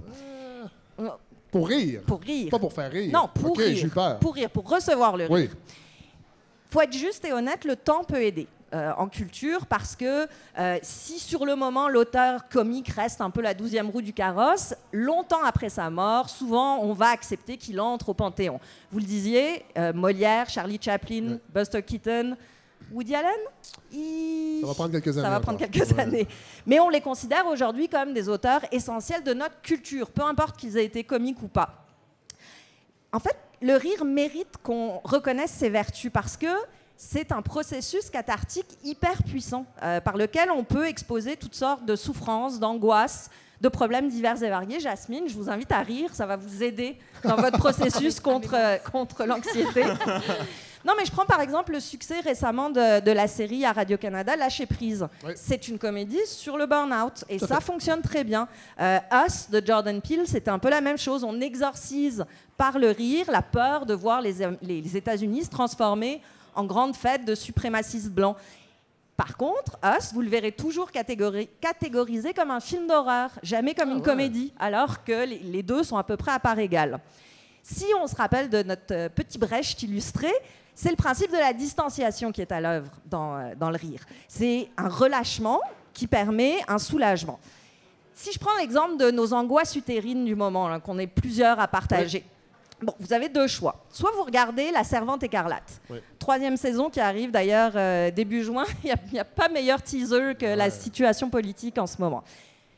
Pour 1.56 1.70
rire. 1.70 2.02
Pour 2.06 2.20
rire. 2.20 2.50
Pas 2.52 2.60
pour 2.60 2.74
faire 2.74 2.92
rire. 2.92 3.10
Non, 3.14 3.30
pour 3.34 3.58
rire. 3.58 3.90
peur. 3.94 4.20
Pour 4.20 4.36
rire, 4.36 4.50
pour 4.50 4.70
recevoir 4.70 5.16
le 5.16 5.24
rire. 5.24 5.32
Oui. 5.32 5.50
faut 6.70 6.82
être 6.82 6.92
juste 6.92 7.24
et 7.24 7.32
honnête, 7.32 7.64
le 7.64 7.78
temps 7.78 8.04
peut 8.04 8.22
aider. 8.22 8.46
euh, 8.74 8.92
en 8.98 9.08
culture 9.08 9.66
parce 9.68 9.96
que 9.96 10.28
euh, 10.60 10.78
si 10.82 11.18
sur 11.18 11.46
le 11.46 11.56
moment 11.56 11.88
l'auteur 11.88 12.50
comique 12.50 12.90
reste 12.90 13.22
un 13.22 13.30
peu 13.30 13.42
la 13.42 13.54
douzième 13.54 13.90
roue 13.90 14.02
du 14.02 14.12
carrosse, 14.12 14.74
longtemps 14.92 15.44
après 15.46 15.70
sa 15.70 15.90
mort, 15.90 16.30
souvent 16.30 16.80
on 16.82 16.92
va 16.92 17.08
accepter 17.08 17.56
qu'il 17.56 17.80
entre 17.80 18.10
au 18.10 18.14
panthéon. 18.14 18.60
Vous 18.92 19.00
le 19.00 19.06
disiez, 19.06 19.64
euh, 19.78 19.94
Molière, 19.94 20.50
Charlie 20.50 20.80
Chaplin, 20.82 21.30
Ouais. 21.34 21.40
Buster 21.54 21.82
Keaton, 21.84 22.36
Woody 22.92 23.16
Allen 23.16 23.32
il- 23.92 24.60
Ça 24.62 24.68
va 24.68 24.74
prendre 24.74 24.92
quelques 24.92 25.08
années. 25.18 25.22
ça 25.22 25.30
va 25.30 25.40
prendre 25.40 25.60
quelques 25.60 25.92
Ouais. 25.92 26.00
années. 26.02 26.28
Mais 26.66 26.80
on 26.80 26.90
les 26.90 27.02
considère 27.02 27.46
aujourd'hui 27.48 27.90
comme 27.90 28.14
des 28.14 28.30
auteurs 28.30 28.62
essentiels 28.72 29.24
de 29.24 29.34
notre 29.34 29.62
culture, 29.62 30.12
peu 30.12 30.22
importe 30.24 30.58
qu'ils 30.58 30.78
aient 30.78 30.86
été 30.86 31.04
comiques 31.04 31.42
ou 31.42 31.48
pas. 31.48 31.86
En 33.12 33.20
fait, 33.20 33.36
le 33.62 33.76
rire 33.76 34.04
mérite 34.06 34.58
qu'on 34.64 35.00
reconnaisse 35.04 35.52
ses 35.52 35.70
vertus 35.70 36.12
parce 36.12 36.38
que 36.38 36.48
c'est 36.98 37.32
un 37.32 37.42
processus 37.42 38.10
cathartique 38.10 38.68
hyper 38.84 39.24
puissant 39.24 39.66
euh, 39.84 40.00
par 40.02 40.16
lequel 40.18 40.50
on 40.52 40.64
peut 40.64 40.88
exposer 40.88 41.36
toutes 41.38 41.56
sortes 41.56 41.86
de 41.86 41.96
souffrances, 41.96 42.60
d'angoisses, 42.60 43.30
de 43.62 43.70
problèmes 43.70 44.10
divers 44.10 44.42
et 44.44 44.50
variés. 44.50 44.80
Jasmine, 44.80 45.28
je 45.28 45.34
vous 45.36 45.50
invite 45.50 45.72
à 45.72 45.80
rire, 45.80 46.14
ça 46.14 46.26
va 46.26 46.36
vous 46.36 46.62
aider 46.64 46.98
dans 47.24 47.36
votre 47.38 47.58
processus 47.58 48.20
contre, 48.20 48.56
contre 48.92 49.26
l'anxiété. 49.26 49.84
Non, 50.86 50.94
mais 50.98 51.04
je 51.06 51.12
prends 51.12 51.26
par 51.26 51.42
exemple 51.42 51.72
le 51.72 51.80
succès 51.80 52.20
récemment 52.20 52.70
de, 52.70 53.00
de 53.00 53.12
la 53.12 53.28
série 53.28 53.66
à 53.66 53.72
Radio-Canada, 53.72 54.36
Lâcher 54.36 54.68
prise. 54.68 55.08
Oui. 55.26 55.32
C'est 55.36 55.68
une 55.68 55.80
comédie 55.80 56.20
sur 56.28 56.58
le 56.58 56.68
burn-out 56.68 57.24
et 57.28 57.38
Tout 57.38 57.48
ça 57.48 57.56
fait. 57.56 57.64
fonctionne 57.66 58.02
très 58.04 58.24
bien. 58.24 58.48
Euh, 58.80 59.00
Us 59.26 59.50
de 59.50 59.62
Jordan 59.66 60.00
Peele, 60.02 60.24
c'était 60.28 60.52
un 60.52 60.60
peu 60.60 60.70
la 60.70 60.82
même 60.82 60.98
chose. 61.00 61.24
On 61.24 61.42
exorcise 61.42 62.24
par 62.56 62.78
le 62.78 62.92
rire 62.92 63.32
la 63.32 63.42
peur 63.42 63.86
de 63.88 63.96
voir 63.96 64.22
les, 64.22 64.36
les- 64.62 64.82
les 64.82 64.98
États-Unis 64.98 65.46
se 65.46 65.50
transformer 65.50 66.22
en 66.54 66.66
grande 66.66 66.96
fête 66.96 67.26
de 67.26 67.34
suprémacistes 67.34 68.12
blancs. 68.12 68.38
Par 69.18 69.38
contre, 69.38 69.78
Us, 69.84 70.14
vous 70.14 70.22
le 70.22 70.30
verrez 70.30 70.52
toujours 70.52 70.92
catégori- 70.92 71.50
catégorisé 71.62 72.34
comme 72.34 72.52
un 72.52 72.60
film 72.60 72.86
d'horreur, 72.86 73.32
jamais 73.42 73.74
comme 73.74 73.90
une 73.90 73.98
ouais. 73.98 74.04
comédie, 74.04 74.54
alors 74.60 75.04
que 75.04 75.26
les, 75.26 75.40
les 75.40 75.64
deux 75.64 75.84
sont 75.84 75.98
à 75.98 76.04
peu 76.04 76.16
près 76.18 76.32
à 76.32 76.40
part 76.40 76.60
égale. 76.60 77.00
Si 77.64 77.86
on 78.00 78.06
se 78.08 78.16
rappelle 78.16 78.50
de 78.50 78.62
notre 78.62 78.94
euh, 78.94 79.10
petit 79.10 79.38
Brecht 79.40 79.82
illustré, 79.84 80.32
c'est 80.76 80.90
le 80.90 80.98
principe 80.98 81.32
de 81.32 81.38
la 81.38 81.54
distanciation 81.54 82.32
qui 82.32 82.42
est 82.42 82.52
à 82.52 82.60
l'œuvre 82.60 82.92
dans, 83.06 83.38
euh, 83.38 83.56
dans 83.58 83.70
le 83.70 83.78
rire. 83.78 84.02
C'est 84.28 84.70
un 84.78 84.90
relâchement 84.90 85.62
qui 85.94 86.06
permet 86.06 86.58
un 86.68 86.78
soulagement. 86.78 87.40
Si 88.14 88.32
je 88.32 88.40
prends 88.40 88.56
l'exemple 88.60 88.98
de 88.98 89.10
nos 89.10 89.34
angoisses 89.34 89.76
utérines 89.76 90.26
du 90.26 90.36
moment, 90.36 90.68
là, 90.68 90.80
qu'on 90.80 90.98
est 91.00 91.08
plusieurs 91.08 91.60
à 91.60 91.68
partager, 91.68 92.24
bon, 92.82 92.94
vous 93.00 93.14
avez 93.14 93.30
deux 93.30 93.48
choix. 93.48 93.84
Soit 93.90 94.12
vous 94.16 94.24
regardez 94.24 94.72
La 94.72 94.84
Servante 94.84 95.24
écarlate, 95.24 95.82
Oui. 95.90 96.00
troisième 96.20 96.58
saison 96.58 96.90
qui 96.90 97.00
arrive 97.00 97.32
d'ailleurs 97.32 97.74
euh, 97.76 98.12
début 98.12 98.44
juin. 98.44 98.66
Il 98.84 98.94
n'y 99.14 99.20
a, 99.20 99.26
pas 99.26 99.50
meilleur 99.50 99.82
teaser 99.82 100.36
que 100.36 100.46
la 100.46 100.70
situation 100.70 101.30
politique 101.30 101.78
en 101.78 101.88
ce 101.88 102.00
moment. 102.00 102.24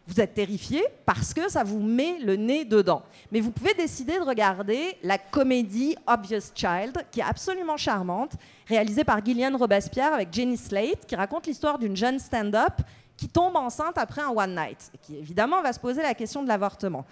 Vous 0.08 0.22
êtes 0.22 0.34
terrifié 0.34 0.84
parce 1.06 1.34
que 1.34 1.50
ça 1.50 1.64
vous 1.64 1.80
met 1.80 2.18
le 2.20 2.38
nez 2.38 2.64
dedans. 2.64 3.04
Mais 3.32 3.42
vous 3.42 3.52
pouvez 3.52 3.74
décider 3.74 4.18
de 4.18 4.24
regarder 4.24 4.98
la 5.04 5.18
comédie 5.18 5.98
Obvious 6.08 6.52
Child, 6.56 7.06
qui 7.12 7.20
est 7.20 7.24
absolument 7.24 7.76
charmante, 7.76 8.32
réalisée 8.68 9.04
par 9.04 9.24
Gillian 9.24 9.58
Robespierre 9.58 10.14
avec 10.14 10.32
Jenny 10.32 10.56
Slate, 10.56 11.06
qui 11.06 11.16
raconte 11.16 11.46
l'histoire 11.46 11.78
d'une 11.78 11.98
jeune 11.98 12.20
stand-up 12.20 12.74
qui 13.18 13.28
tombe 13.28 13.56
enceinte 13.56 13.98
après 13.98 14.22
un 14.22 14.30
one 14.30 14.56
night, 14.56 14.92
et 14.94 14.98
qui 15.00 15.18
évidemment 15.18 15.62
va 15.62 15.74
se 15.74 15.80
poser 15.80 16.04
la 16.04 16.14
question 16.14 16.44
de 16.44 16.48
l'avortement. 16.48 17.04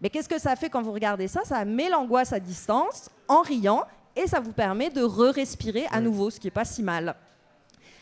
Mais 0.00 0.10
qu'est-ce 0.10 0.28
que 0.28 0.38
ça 0.38 0.54
fait 0.54 0.68
quand 0.68 0.82
vous 0.82 0.92
regardez 0.92 1.26
ça? 1.26 1.40
Ça 1.44 1.64
met 1.64 1.88
l'angoisse 1.88 2.32
à 2.32 2.38
distance 2.38 3.08
en 3.26 3.40
riant 3.40 3.82
et 4.14 4.26
ça 4.26 4.38
vous 4.38 4.52
permet 4.52 4.90
de 4.90 5.02
re-respirer 5.02 5.86
à 5.90 6.00
nouveau, 6.00 6.30
ce 6.30 6.38
qui 6.38 6.46
n'est 6.46 6.52
pas 6.52 6.64
si 6.64 6.82
mal. 6.82 7.16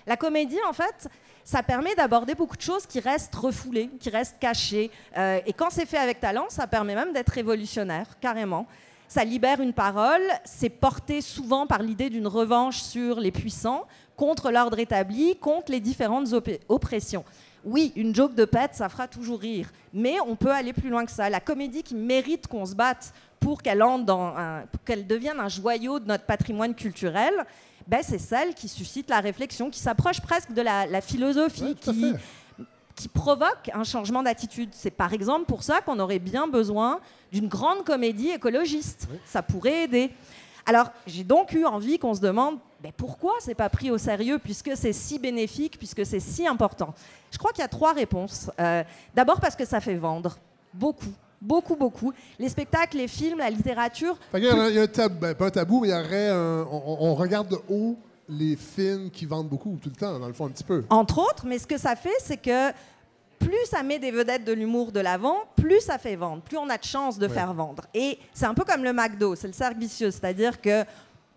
La 0.07 0.17
comédie, 0.17 0.59
en 0.69 0.73
fait, 0.73 1.09
ça 1.45 1.63
permet 1.63 1.95
d'aborder 1.95 2.35
beaucoup 2.35 2.57
de 2.57 2.63
choses 2.63 2.87
qui 2.87 3.01
restent 3.01 3.35
refoulées, 3.35 3.91
qui 4.01 4.11
restent 4.11 4.39
cachées. 4.39 4.91
Euh, 5.17 5.41
et 5.47 5.53
quand 5.53 5.69
c'est 5.71 5.87
fait 5.87 5.99
avec 5.99 6.21
talent, 6.21 6.47
ça 6.49 6.67
permet 6.67 6.95
même 6.95 7.13
d'être 7.13 7.31
révolutionnaire, 7.31 8.07
carrément. 8.21 8.67
Ça 9.09 9.25
libère 9.25 9.61
une 9.61 9.75
parole, 9.75 10.23
c'est 10.45 10.71
porté 10.71 11.21
souvent 11.21 11.67
par 11.67 11.83
l'idée 11.83 12.09
d'une 12.09 12.27
revanche 12.27 12.81
sur 12.81 13.21
les 13.21 13.31
puissants, 13.31 13.87
contre 14.17 14.51
l'ordre 14.51 14.79
établi, 14.79 15.37
contre 15.37 15.73
les 15.73 15.81
différentes 15.81 16.29
oppressions. 16.69 17.25
Oui, 17.65 17.93
une 17.95 18.15
joke 18.15 18.35
de 18.35 18.45
pète, 18.45 18.75
ça 18.75 18.89
fera 18.89 19.07
toujours 19.07 19.41
rire, 19.41 19.69
mais 19.93 20.17
on 20.27 20.35
peut 20.35 20.51
aller 20.51 20.73
plus 20.73 20.89
loin 20.89 21.05
que 21.05 21.13
ça. 21.13 21.29
La 21.29 21.41
comédie 21.41 21.83
qui 21.83 21.95
mérite 21.95 22.47
qu'on 22.47 22.65
se 22.65 22.75
batte 22.75 23.13
pour 23.39 23.63
qu'elle 23.63 23.83
qu'elle 24.85 25.07
devienne 25.07 25.39
un 25.39 25.49
joyau 25.49 25.99
de 25.99 26.07
notre 26.07 26.25
patrimoine 26.25 26.75
culturel, 26.75 27.35
ben, 27.87 28.01
c'est 28.03 28.19
celle 28.19 28.55
qui 28.55 28.69
suscite 28.69 29.11
la 29.11 29.21
réflexion, 29.21 29.71
qui 29.71 29.81
s'approche 29.81 30.21
presque 30.21 30.53
de 30.53 30.63
la, 30.63 30.87
la 30.87 31.01
philosophie, 31.01 31.63
Ouais, 31.65 31.75
qui 32.95 33.09
provoque 33.09 33.71
un 33.73 33.85
changement 33.85 34.23
d'attitude. 34.23 34.69
C'est 34.73 34.91
par 34.91 35.13
exemple 35.13 35.47
pour 35.47 35.63
ça 35.63 35.81
qu'on 35.81 35.99
aurait 35.99 36.19
bien 36.19 36.47
besoin 36.47 37.01
d'une 37.33 37.49
grande 37.49 37.85
comédie 37.85 38.29
écologiste. 38.29 39.09
Ça 39.25 39.43
pourrait 39.43 39.85
aider. 39.85 40.11
Alors, 40.67 40.91
j'ai 41.07 41.25
donc 41.25 41.53
eu 41.53 41.65
envie 41.65 41.99
qu'on 41.99 42.15
se 42.15 42.21
demande 42.21 42.59
ben, 42.81 42.93
pourquoi 42.97 43.33
c'est 43.41 43.55
pas 43.55 43.69
pris 43.69 43.91
au 43.91 43.99
sérieux 43.99 44.39
puisque 44.39 44.77
c'est 44.77 44.93
si 44.93 45.19
bénéfique, 45.19 45.79
puisque 45.79 46.05
c'est 46.05 46.21
si 46.21 46.47
important? 46.47 46.95
Je 47.31 47.39
crois 47.39 47.53
qu'il 47.53 47.63
y 47.63 47.65
a 47.65 47.69
trois 47.69 47.93
réponses. 47.93 48.51
Euh, 48.61 48.85
D'abord 49.15 49.41
parce 49.41 49.57
que 49.57 49.65
ça 49.65 49.81
fait 49.81 49.95
vendre 49.95 50.37
beaucoup. 50.75 51.13
Beaucoup, 51.43 51.75
beaucoup. 51.75 52.13
Les 52.39 52.49
spectacles, 52.49 52.97
les 52.99 53.09
films, 53.09 53.39
la 53.39 53.51
littérature, 53.51 54.17
y 54.33 54.47
a 54.49 54.69
il 54.69 54.77
y 54.77 54.79
a 54.79 54.83
un 54.83 54.87
tabou, 54.87 55.19
ben, 55.21 55.35
pas 55.35 55.47
un 55.47 55.51
tabou, 55.51 55.81
mais 55.81 55.89
il 55.89 55.91
y 55.91 55.95
aurait 55.95 56.29
un- 56.29 56.67
on, 56.71 56.97
on 57.01 57.15
regarde 57.17 57.49
de 57.49 57.59
haut 57.69 57.97
les 58.29 58.55
films 58.55 59.11
qui 59.11 59.27
vendent 59.27 59.49
beaucoup 59.49 59.77
tout 59.83 59.89
le 59.89 59.97
temps, 59.97 60.19
dans 60.21 60.29
le 60.29 60.33
fond, 60.33 60.47
un 60.47 60.51
petit 60.51 60.63
peu. 60.65 60.85
entre 60.89 61.19
autres, 61.19 61.45
mais 61.45 61.59
ce 61.59 61.67
que 61.67 61.77
ça 61.79 61.97
fait, 61.97 62.15
c'est 62.21 62.37
que 62.37 62.71
plus 63.41 63.67
ça 63.69 63.83
met 63.83 63.99
des 63.99 64.13
vedettes 64.13 64.45
de 64.45 64.53
l'humour 64.53 64.93
de 64.93 65.01
l'avant, 65.01 65.39
plus 65.57 65.81
ça 65.81 65.99
fait 65.99 66.15
vendre, 66.15 66.43
plus 66.43 66.57
on 66.59 66.69
a 66.71 66.79
de 66.79 66.85
chances 66.85 67.19
de 67.19 67.27
Ouais. 67.27 67.33
faire 67.35 67.53
vendre. 67.53 67.83
Et 67.93 68.21
c'est 68.33 68.47
un 68.47 68.55
peu 68.55 68.63
comme 68.65 68.85
le 68.85 68.93
McDo, 68.93 69.35
c'est 69.35 69.49
le 69.49 69.53
cercle 69.53 69.81
vicieux, 69.81 70.13
c'est-à-dire 70.13 70.61
que 70.61 70.85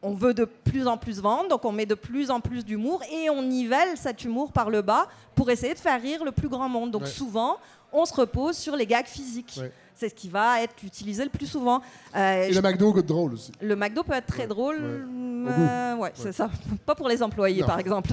on 0.03 0.13
veut 0.13 0.35
de 0.35 0.45
plus 0.45 0.85
en 0.85 0.97
plus 0.97 1.19
vendre, 1.19 1.49
donc 1.49 1.65
on 1.65 1.71
met 1.71 1.87
de 1.87 1.95
plus 1.95 2.29
en 2.29 2.39
plus 2.39 2.63
d'humour 2.63 3.01
et 3.11 3.31
on 3.31 3.41
nivelle 3.41 3.97
cet 3.97 4.23
humour 4.23 4.51
par 4.51 4.69
le 4.69 4.83
bas 4.83 5.07
pour 5.33 5.49
essayer 5.49 5.73
de 5.73 5.79
faire 5.79 5.99
rire 5.99 6.23
le 6.23 6.31
plus 6.31 6.47
grand 6.47 6.69
monde. 6.69 6.91
Donc 6.91 7.01
Ouais. 7.01 7.07
souvent, 7.07 7.57
on 7.91 8.05
se 8.05 8.13
repose 8.13 8.55
sur 8.55 8.75
les 8.75 8.85
gags 8.85 9.07
physiques. 9.07 9.57
Ouais. 9.59 9.71
C'est 9.95 10.09
ce 10.09 10.13
qui 10.15 10.27
va 10.29 10.61
être 10.61 10.75
utilisé 10.83 11.23
le 11.23 11.29
plus 11.29 11.47
souvent. 11.47 11.81
Euh, 12.15 12.43
Et 12.43 12.51
le 12.53 12.61
McDo 12.61 12.91
goûte 12.91 13.05
drôle 13.05 13.33
aussi. 13.33 13.51
le 13.61 13.75
McDo 13.75 14.03
peut 14.03 14.13
être 14.13 14.27
très 14.27 14.41
Ouais, 14.41 14.47
drôle. 14.47 14.75
ouais. 14.77 15.51
euh, 15.57 15.95
ouais, 15.95 16.11
c'est 16.15 16.33
ça. 16.33 16.49
Pas 16.85 16.95
pour 16.95 17.07
les 17.07 17.23
employés, 17.23 17.61
Non. 17.61 17.67
par 17.67 17.79
exemple. 17.79 18.11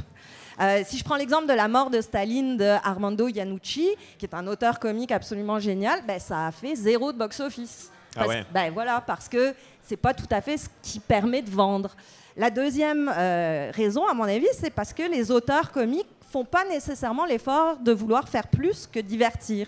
Euh, 0.61 0.83
si 0.87 0.97
je 0.99 1.03
prends 1.05 1.16
l'exemple 1.16 1.47
de 1.49 1.55
la 1.55 1.66
mort 1.66 1.90
de 1.90 2.01
Staline 2.01 2.57
de 2.57 2.64
Armando 2.85 3.27
Iannucci, 3.27 3.88
qui 4.18 4.27
est 4.27 4.35
un 4.35 4.47
auteur 4.47 4.79
comique 4.79 5.11
absolument 5.11 5.59
génial, 5.59 6.03
ben, 6.07 6.21
ça 6.21 6.47
a 6.47 6.53
fait 6.53 6.75
zéro 6.77 7.11
de 7.12 7.18
box-office. 7.18 7.90
Ah 8.14 8.18
Parce- 8.21 8.29
ouais. 8.29 8.45
ben, 8.53 8.71
voilà, 8.73 9.01
parce 9.01 9.29
que 9.29 9.55
c'est 9.83 9.97
pas 9.97 10.14
tout 10.14 10.27
à 10.31 10.40
fait 10.40 10.59
ce 10.59 10.68
qui 10.83 11.01
permet 11.01 11.42
de 11.42 11.51
vendre. 11.51 11.97
La 12.37 12.51
deuxième 12.51 13.11
euh, 13.16 13.71
raison, 13.75 14.07
à 14.07 14.14
mon 14.14 14.25
avis, 14.25 14.47
c'est 14.53 14.71
parce 14.71 14.92
que 14.92 15.03
les 15.11 15.31
auteurs 15.31 15.73
comiques 15.73 16.07
font 16.31 16.45
pas 16.45 16.64
nécessairement 16.66 17.25
l'effort 17.25 17.79
de 17.79 17.92
vouloir 17.92 18.29
faire 18.29 18.47
plus 18.47 18.87
que 18.87 19.01
divertir. 19.01 19.66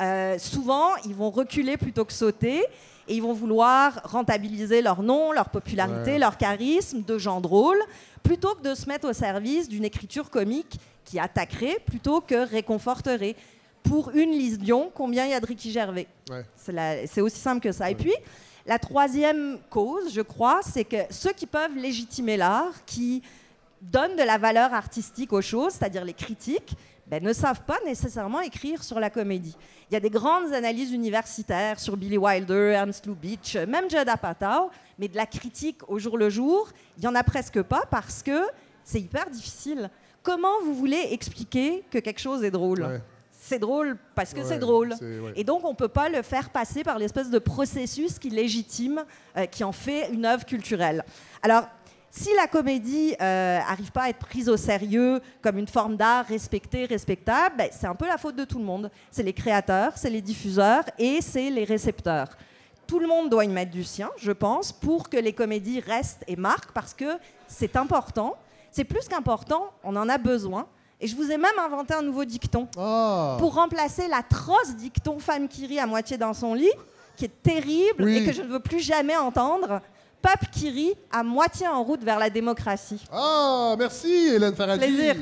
Euh, 0.00 0.38
souvent, 0.38 0.94
ils 1.04 1.14
vont 1.14 1.30
reculer 1.30 1.76
plutôt 1.76 2.04
que 2.04 2.12
sauter 2.12 2.64
et 3.08 3.14
ils 3.14 3.22
vont 3.22 3.32
vouloir 3.32 4.00
rentabiliser 4.04 4.82
leur 4.82 5.02
nom, 5.02 5.32
leur 5.32 5.48
popularité, 5.48 6.12
Ouais. 6.12 6.18
leur 6.18 6.36
charisme 6.36 7.02
de 7.02 7.18
gens 7.18 7.40
drôles, 7.40 7.80
plutôt 8.22 8.54
que 8.54 8.62
de 8.62 8.74
se 8.74 8.86
mettre 8.86 9.08
au 9.08 9.12
service 9.12 9.68
d'une 9.68 9.84
écriture 9.84 10.30
comique 10.30 10.78
qui 11.04 11.18
attaquerait 11.18 11.78
plutôt 11.86 12.20
que 12.20 12.46
réconforterait. 12.48 13.34
Pour 13.82 14.10
une 14.10 14.32
Lise 14.32 14.58
Dion, 14.58 14.90
combien 14.94 15.24
il 15.24 15.30
y 15.30 15.34
a 15.34 15.40
de 15.40 15.46
Ricky 15.46 15.70
Gervais? 15.70 16.06
Ouais. 16.30 16.44
C'est 16.56 16.72
la- 16.72 17.06
C'est 17.06 17.22
aussi 17.22 17.38
simple 17.38 17.60
que 17.60 17.72
ça. 17.72 17.90
Et 17.90 17.94
puis, 17.94 18.12
la 18.66 18.78
troisième 18.78 19.58
cause, 19.70 20.12
je 20.12 20.20
crois, 20.20 20.60
c'est 20.62 20.84
que 20.84 20.96
ceux 21.10 21.32
qui 21.32 21.46
peuvent 21.46 21.74
légitimer 21.76 22.36
l'art, 22.36 22.84
qui 22.84 23.22
donnent 23.80 24.16
de 24.16 24.22
la 24.22 24.36
valeur 24.36 24.74
artistique 24.74 25.32
aux 25.32 25.40
choses, 25.40 25.72
c'est-à-dire 25.74 26.04
les 26.04 26.12
critiques, 26.12 26.74
ben, 27.10 27.22
ne 27.22 27.32
savent 27.32 27.62
pas 27.62 27.78
nécessairement 27.86 28.40
écrire 28.40 28.82
sur 28.84 29.00
la 29.00 29.10
comédie. 29.10 29.56
Il 29.90 29.94
y 29.94 29.96
a 29.96 30.00
des 30.00 30.10
grandes 30.10 30.52
analyses 30.52 30.92
universitaires 30.92 31.80
sur 31.80 31.96
Billy 31.96 32.18
Wilder, 32.18 32.72
Ernst 32.74 33.06
Lubitsch, 33.06 33.56
même 33.56 33.88
Judd 33.90 34.08
Apatow, 34.08 34.70
mais 34.98 35.08
de 35.08 35.16
la 35.16 35.26
critique 35.26 35.78
au 35.88 35.98
jour 35.98 36.18
le 36.18 36.28
jour, 36.30 36.68
il 36.96 37.00
n'y 37.00 37.06
en 37.08 37.14
a 37.14 37.22
presque 37.24 37.62
pas 37.62 37.84
parce 37.90 38.22
que 38.22 38.42
c'est 38.84 39.00
hyper 39.00 39.28
difficile. 39.30 39.90
Comment 40.22 40.60
vous 40.64 40.74
voulez 40.74 41.08
expliquer 41.10 41.84
que 41.90 41.98
quelque 41.98 42.20
chose 42.20 42.44
est 42.44 42.50
drôle 42.50 42.82
Ouais. 42.82 43.00
C'est 43.40 43.60
drôle 43.60 43.96
parce 44.14 44.34
que 44.34 44.40
Ouais, 44.40 44.44
c'est 44.46 44.58
drôle. 44.58 44.92
ouais. 45.00 45.32
Et 45.36 45.42
donc, 45.44 45.64
on 45.64 45.70
ne 45.70 45.74
peut 45.76 45.88
pas 45.88 46.10
le 46.10 46.20
faire 46.20 46.50
passer 46.50 46.84
par 46.84 46.98
l'espèce 46.98 47.30
de 47.30 47.38
processus 47.38 48.18
qui 48.18 48.28
légitime, 48.28 49.02
euh, 49.38 49.46
qui 49.46 49.64
en 49.64 49.72
fait 49.72 50.10
une 50.12 50.26
œuvre 50.26 50.44
culturelle. 50.44 51.02
Alors, 51.42 51.66
si 52.10 52.34
la 52.34 52.46
comédie 52.46 53.14
n'arrive 53.20 53.92
pas 53.92 54.02
à 54.04 54.08
être 54.08 54.18
prise 54.18 54.48
au 54.48 54.56
sérieux 54.56 55.20
comme 55.42 55.58
une 55.58 55.68
forme 55.68 55.96
d'art 55.96 56.26
respectée, 56.26 56.86
respectable, 56.86 57.56
ben, 57.58 57.68
c'est 57.72 57.86
un 57.86 57.94
peu 57.94 58.06
la 58.06 58.18
faute 58.18 58.36
de 58.36 58.44
tout 58.44 58.58
le 58.58 58.64
monde. 58.64 58.90
C'est 59.10 59.22
les 59.22 59.32
créateurs, 59.32 59.92
c'est 59.96 60.10
les 60.10 60.22
diffuseurs 60.22 60.84
et 60.98 61.20
c'est 61.20 61.50
les 61.50 61.64
récepteurs. 61.64 62.28
Tout 62.86 62.98
le 62.98 63.06
monde 63.06 63.28
doit 63.28 63.44
y 63.44 63.48
mettre 63.48 63.70
du 63.70 63.84
sien, 63.84 64.08
je 64.16 64.32
pense, 64.32 64.72
pour 64.72 65.10
que 65.10 65.18
les 65.18 65.34
comédies 65.34 65.80
restent 65.80 66.24
et 66.26 66.36
marquent, 66.36 66.72
parce 66.72 66.94
que 66.94 67.18
c'est 67.46 67.76
important. 67.76 68.34
C'est 68.70 68.84
plus 68.84 69.06
qu'important, 69.08 69.70
on 69.84 69.94
en 69.96 70.08
a 70.08 70.16
besoin. 70.16 70.66
Et 71.00 71.06
je 71.06 71.14
vous 71.14 71.30
ai 71.30 71.36
même 71.36 71.58
inventé 71.64 71.92
un 71.94 72.02
nouveau 72.02 72.24
dicton 72.24 72.66
Ah! 72.78 73.36
pour 73.38 73.54
remplacer 73.54 74.08
l'atroce 74.08 74.74
dicton 74.76 75.18
femme 75.18 75.46
qui 75.48 75.66
rit 75.66 75.78
à 75.78 75.86
moitié 75.86 76.16
dans 76.16 76.32
son 76.34 76.54
lit, 76.54 76.72
qui 77.16 77.26
est 77.26 77.42
terrible 77.42 78.02
Oui. 78.04 78.16
et 78.16 78.24
que 78.26 78.32
je 78.32 78.42
ne 78.42 78.48
veux 78.48 78.60
plus 78.60 78.80
jamais 78.80 79.16
entendre. 79.16 79.80
Peuple 80.20 80.46
qui 80.52 80.70
rit 80.70 80.94
à 81.10 81.22
moitié 81.22 81.68
en 81.68 81.82
route 81.82 82.02
vers 82.02 82.18
la 82.18 82.28
démocratie. 82.30 83.04
Ah, 83.12 83.76
merci, 83.78 84.12
Hélène 84.34 84.54
Faradji. 84.54 84.80
Plaisir. 84.80 85.16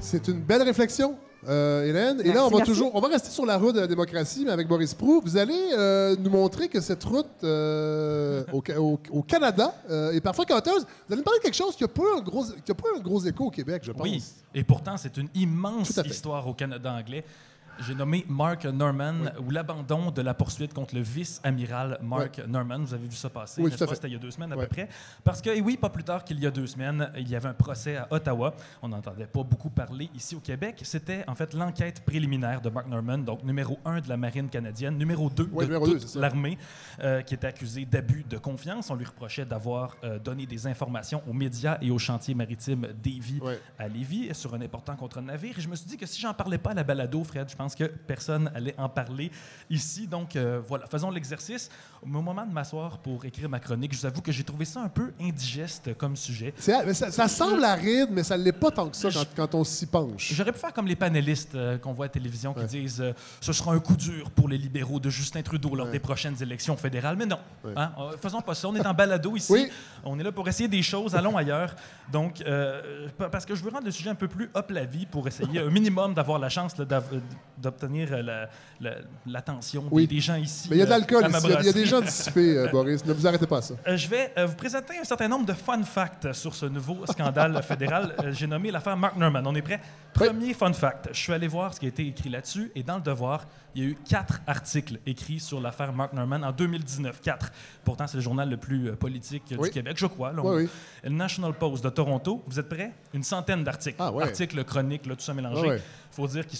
C'est 0.00 0.28
une 0.28 0.40
belle 0.40 0.62
réflexion. 0.62 1.18
Euh, 1.48 1.84
Hélène. 1.84 2.20
Et 2.24 2.32
là, 2.32 2.44
on 2.46 2.48
va 2.50 2.58
merci. 2.58 2.72
toujours, 2.72 2.94
on 2.94 3.00
va 3.00 3.08
rester 3.08 3.30
sur 3.30 3.44
la 3.46 3.56
route 3.58 3.74
de 3.74 3.80
la 3.80 3.86
démocratie, 3.86 4.44
mais 4.44 4.52
avec 4.52 4.68
Boris 4.68 4.94
Prou. 4.94 5.20
Vous 5.24 5.36
allez 5.36 5.70
euh, 5.76 6.14
nous 6.18 6.30
montrer 6.30 6.68
que 6.68 6.80
cette 6.80 7.02
route 7.04 7.26
euh, 7.44 8.44
au, 8.52 8.62
au- 8.78 9.00
au 9.10 9.22
Canada 9.22 9.74
euh, 9.90 10.12
est 10.12 10.20
parfois 10.20 10.44
coûteuse. 10.44 10.82
Vous 11.08 11.12
allez 11.12 11.16
nous 11.16 11.22
parler 11.22 11.38
de 11.40 11.44
quelque 11.44 11.54
chose 11.56 11.74
qui 11.76 11.82
n'a 11.84 11.88
pas, 11.88 12.02
un 12.18 12.20
gros- 12.20 12.44
qui 12.64 12.70
a 12.70 12.74
pas 12.74 12.88
un 12.96 13.00
gros 13.00 13.20
écho 13.24 13.46
au 13.46 13.50
Québec, 13.50 13.82
je 13.84 13.92
pense. 13.92 14.02
Oui, 14.02 14.22
et 14.54 14.64
pourtant, 14.64 14.96
c'est 14.96 15.16
une 15.16 15.28
immense 15.34 15.98
histoire 16.04 16.46
au 16.46 16.54
Canada 16.54 16.92
anglais. 16.92 17.24
J'ai 17.86 17.94
nommé 17.96 18.24
Mark 18.28 18.64
Norman 18.64 19.14
ou 19.44 19.50
l'abandon 19.50 20.10
de 20.10 20.22
la 20.22 20.34
poursuite 20.34 20.72
contre 20.72 20.94
le 20.94 21.00
vice-amiral 21.00 21.98
Mark 22.02 22.40
Norman. 22.46 22.78
Vous 22.80 22.94
avez 22.94 23.08
vu 23.08 23.16
ça 23.16 23.28
passer, 23.28 23.60
Oui, 23.60 23.70
pas? 23.70 23.86
fait. 23.86 23.94
C'était 23.94 24.08
il 24.08 24.12
y 24.12 24.16
a 24.16 24.20
deux 24.20 24.30
semaines 24.30 24.52
à 24.52 24.56
peu 24.56 24.66
près. 24.66 24.88
Parce 25.24 25.42
que, 25.42 25.50
et 25.50 25.60
oui, 25.60 25.76
pas 25.76 25.88
plus 25.90 26.04
tard 26.04 26.22
qu'il 26.24 26.38
y 26.38 26.46
a 26.46 26.50
deux 26.50 26.66
semaines, 26.66 27.10
il 27.16 27.28
y 27.28 27.34
avait 27.34 27.48
un 27.48 27.54
procès 27.54 27.96
à 27.96 28.06
Ottawa. 28.10 28.54
On 28.82 28.88
n'entendait 28.88 29.26
pas 29.26 29.42
beaucoup 29.42 29.70
parler 29.70 30.10
ici 30.14 30.36
au 30.36 30.40
Québec. 30.40 30.80
C'était 30.84 31.24
en 31.26 31.34
fait 31.34 31.54
l'enquête 31.54 32.04
préliminaire 32.04 32.60
de 32.60 32.70
Mark 32.70 32.86
Norman, 32.86 33.18
donc 33.18 33.42
numéro 33.42 33.78
un 33.84 34.00
de 34.00 34.08
la 34.08 34.16
marine 34.16 34.48
canadienne, 34.48 34.96
numéro 34.96 35.28
deux 35.28 35.48
Ouais, 35.52 35.66
de 35.66 36.20
l'armée, 36.20 36.58
euh, 37.02 37.20
qui 37.22 37.34
était 37.34 37.48
accusé 37.48 37.84
d'abus 37.84 38.24
de 38.28 38.38
confiance. 38.38 38.90
On 38.90 38.94
lui 38.94 39.04
reprochait 39.04 39.44
d'avoir 39.44 39.96
euh, 40.04 40.18
donné 40.18 40.46
des 40.46 40.66
informations 40.66 41.22
aux 41.28 41.32
médias 41.32 41.78
et 41.80 41.90
aux 41.90 41.98
chantiers 41.98 42.34
maritimes 42.34 42.86
Davy 43.02 43.40
à 43.78 43.88
Lévis 43.88 44.34
sur 44.34 44.54
un 44.54 44.60
important 44.60 44.94
contre-navire. 44.94 45.58
Et 45.58 45.60
je 45.60 45.68
me 45.68 45.74
suis 45.74 45.86
dit 45.86 45.96
que 45.96 46.06
si 46.06 46.20
j'en 46.20 46.32
parlais 46.32 46.58
pas 46.58 46.70
à 46.70 46.74
la 46.74 46.84
balado, 46.84 47.24
Fred, 47.24 47.48
je 47.50 47.56
pense 47.56 47.71
que 47.74 47.84
personne 47.84 48.50
allait 48.54 48.74
en 48.78 48.88
parler 48.88 49.30
ici. 49.70 50.06
Donc 50.06 50.36
euh, 50.36 50.60
voilà, 50.66 50.86
faisons 50.86 51.10
l'exercice. 51.10 51.70
Au 52.02 52.06
moment 52.06 52.34
de 52.44 52.52
m'asseoir 52.52 52.98
pour 52.98 53.24
écrire 53.24 53.48
ma 53.48 53.60
chronique, 53.60 53.92
je 53.94 53.98
vous 54.00 54.06
avoue 54.06 54.22
que 54.22 54.32
j'ai 54.32 54.42
trouvé 54.42 54.64
ça 54.64 54.80
un 54.82 54.88
peu 54.88 55.12
indigeste 55.20 55.94
comme 55.96 56.16
sujet. 56.16 56.52
Mais 56.84 56.94
ça, 56.94 57.10
ça 57.12 57.28
semble 57.28 57.62
aride, 57.64 58.08
mais 58.10 58.24
ça 58.24 58.36
ne 58.36 58.42
l'est 58.42 58.52
pas 58.52 58.70
tant 58.72 58.88
que 58.88 58.96
ça 58.96 59.08
quand, 59.10 59.26
quand 59.36 59.54
on 59.54 59.64
s'y 59.64 59.86
penche. 59.86 60.32
J'aurais 60.34 60.52
pu 60.52 60.58
faire 60.58 60.72
comme 60.72 60.86
les 60.88 60.96
panélistes 60.96 61.54
euh, 61.54 61.78
qu'on 61.78 61.92
voit 61.92 62.06
à 62.06 62.08
la 62.08 62.12
télévision 62.12 62.52
qui 62.54 62.60
Ouais. 62.60 62.66
disent 62.66 63.00
euh, 63.00 63.12
ce 63.40 63.52
sera 63.52 63.72
un 63.72 63.78
coup 63.78 63.96
dur 63.96 64.30
pour 64.32 64.48
les 64.48 64.58
libéraux 64.58 64.98
de 65.00 65.10
Justin 65.10 65.42
Trudeau 65.42 65.74
lors 65.76 65.86
Ouais. 65.86 65.92
des 65.92 66.00
prochaines 66.00 66.40
élections 66.42 66.76
fédérales. 66.76 67.16
Mais 67.16 67.26
non, 67.26 67.38
Ouais. 67.64 67.72
hein, 67.76 67.92
euh, 67.98 68.16
faisons 68.20 68.40
pas 68.40 68.54
ça. 68.54 68.68
On 68.68 68.74
est 68.74 68.86
en 68.86 68.94
balado 68.94 69.36
ici. 69.36 69.52
Oui. 69.52 69.68
On 70.04 70.18
est 70.18 70.22
là 70.24 70.32
pour 70.32 70.48
essayer 70.48 70.68
des 70.68 70.82
choses. 70.82 71.14
Allons 71.14 71.36
ailleurs. 71.36 71.74
Donc, 72.10 72.42
pa- 73.16 73.28
parce 73.28 73.46
que 73.46 73.54
je 73.54 73.62
veux 73.62 73.70
rendre 73.70 73.84
le 73.86 73.90
sujet 73.92 74.10
un 74.10 74.14
peu 74.16 74.28
plus 74.28 74.50
hop 74.54 74.70
la 74.70 74.84
vie 74.84 75.06
pour 75.06 75.26
essayer 75.28 75.60
un 75.60 75.70
minimum 75.70 76.14
d'avoir 76.14 76.38
la 76.38 76.48
chance 76.48 76.76
là, 76.76 76.84
d'obtenir 77.62 78.08
euh, 78.12 78.22
la- 78.22 78.48
la- 78.80 78.96
l'attention 79.26 79.82
des- 79.82 79.88
Oui. 79.90 80.06
des, 80.06 80.20
gens 80.20 80.34
ici. 80.36 80.68
Mais 80.70 80.76
il 80.76 80.78
y 80.80 80.82
a 80.82 80.86
de 80.86 80.90
euh, 80.90 80.94
l'alcool 80.98 81.22
ici. 81.30 81.40
Il 81.44 81.50
y 81.50 81.54
a- 81.54 81.60
il 81.60 81.66
y 81.66 81.68
a 81.68 81.72
des 81.72 81.86
gens 81.86 82.00
dissipés, 82.00 82.58
euh, 82.58 82.68
Boris. 82.68 83.04
Ne 83.06 83.12
vous 83.12 83.26
arrêtez 83.26 83.46
pas 83.46 83.58
à 83.58 83.62
ça. 83.62 83.74
Je 83.86 84.08
vais 84.08 84.32
vous 84.46 84.54
présenter 84.56 84.98
un 84.98 85.04
certain 85.04 85.28
nombre 85.28 85.46
de 85.46 85.52
fun 85.54 85.82
facts 85.84 86.32
sur 86.32 86.54
ce 86.54 86.66
nouveau 86.66 87.06
scandale 87.06 87.62
fédéral. 87.62 88.14
J'ai 88.32 88.46
nommé 88.46 88.70
l'affaire 88.70 88.96
Mark 88.96 89.16
Norman. 89.16 89.42
On 89.46 89.54
est 89.54 89.62
prêt? 89.62 89.80
Oui. 90.20 90.26
Premier 90.28 90.52
fun 90.52 90.72
fact. 90.74 91.08
Je 91.12 91.18
suis 91.18 91.32
allé 91.32 91.48
voir 91.48 91.72
ce 91.72 91.80
qui 91.80 91.86
a 91.86 91.88
été 91.88 92.06
écrit 92.06 92.28
là-dessus 92.28 92.70
et 92.74 92.82
dans 92.82 92.96
le 92.96 93.02
devoir, 93.02 93.46
il 93.74 93.82
y 93.82 93.86
a 93.86 93.88
eu 93.88 93.96
quatre 94.06 94.40
articles 94.46 94.98
écrits 95.06 95.40
sur 95.40 95.58
l'affaire 95.60 95.92
Mark 95.94 96.12
Norman 96.12 96.42
en 96.42 96.52
2019. 96.52 97.20
Quatre. 97.22 97.50
Pourtant, 97.84 98.06
c'est 98.06 98.18
le 98.18 98.22
journal 98.22 98.50
le 98.50 98.58
plus 98.58 98.92
politique 98.96 99.44
Oui. 99.56 99.68
du 99.68 99.70
Québec, 99.70 99.96
je 99.96 100.04
crois. 100.06 100.32
Là, 100.32 100.42
Oui. 100.44 100.68
Le 101.02 101.10
National 101.10 101.54
Post 101.54 101.82
de 101.82 101.88
Toronto. 101.88 102.42
Vous 102.46 102.58
êtes 102.60 102.68
prêts? 102.68 102.92
Une 103.14 103.22
centaine 103.22 103.64
d'articles. 103.64 103.96
Ah, 103.98 104.12
ouais. 104.12 104.24
Articles, 104.24 104.62
chroniques, 104.64 105.06
là, 105.06 105.14
tout 105.16 105.22
ça 105.22 105.32
mélangé. 105.32 105.60
Ah, 105.62 105.64
Il 105.66 105.70
ouais. 105.70 105.82
faut 106.10 106.26
dire 106.28 106.46
qu'ils 106.46 106.58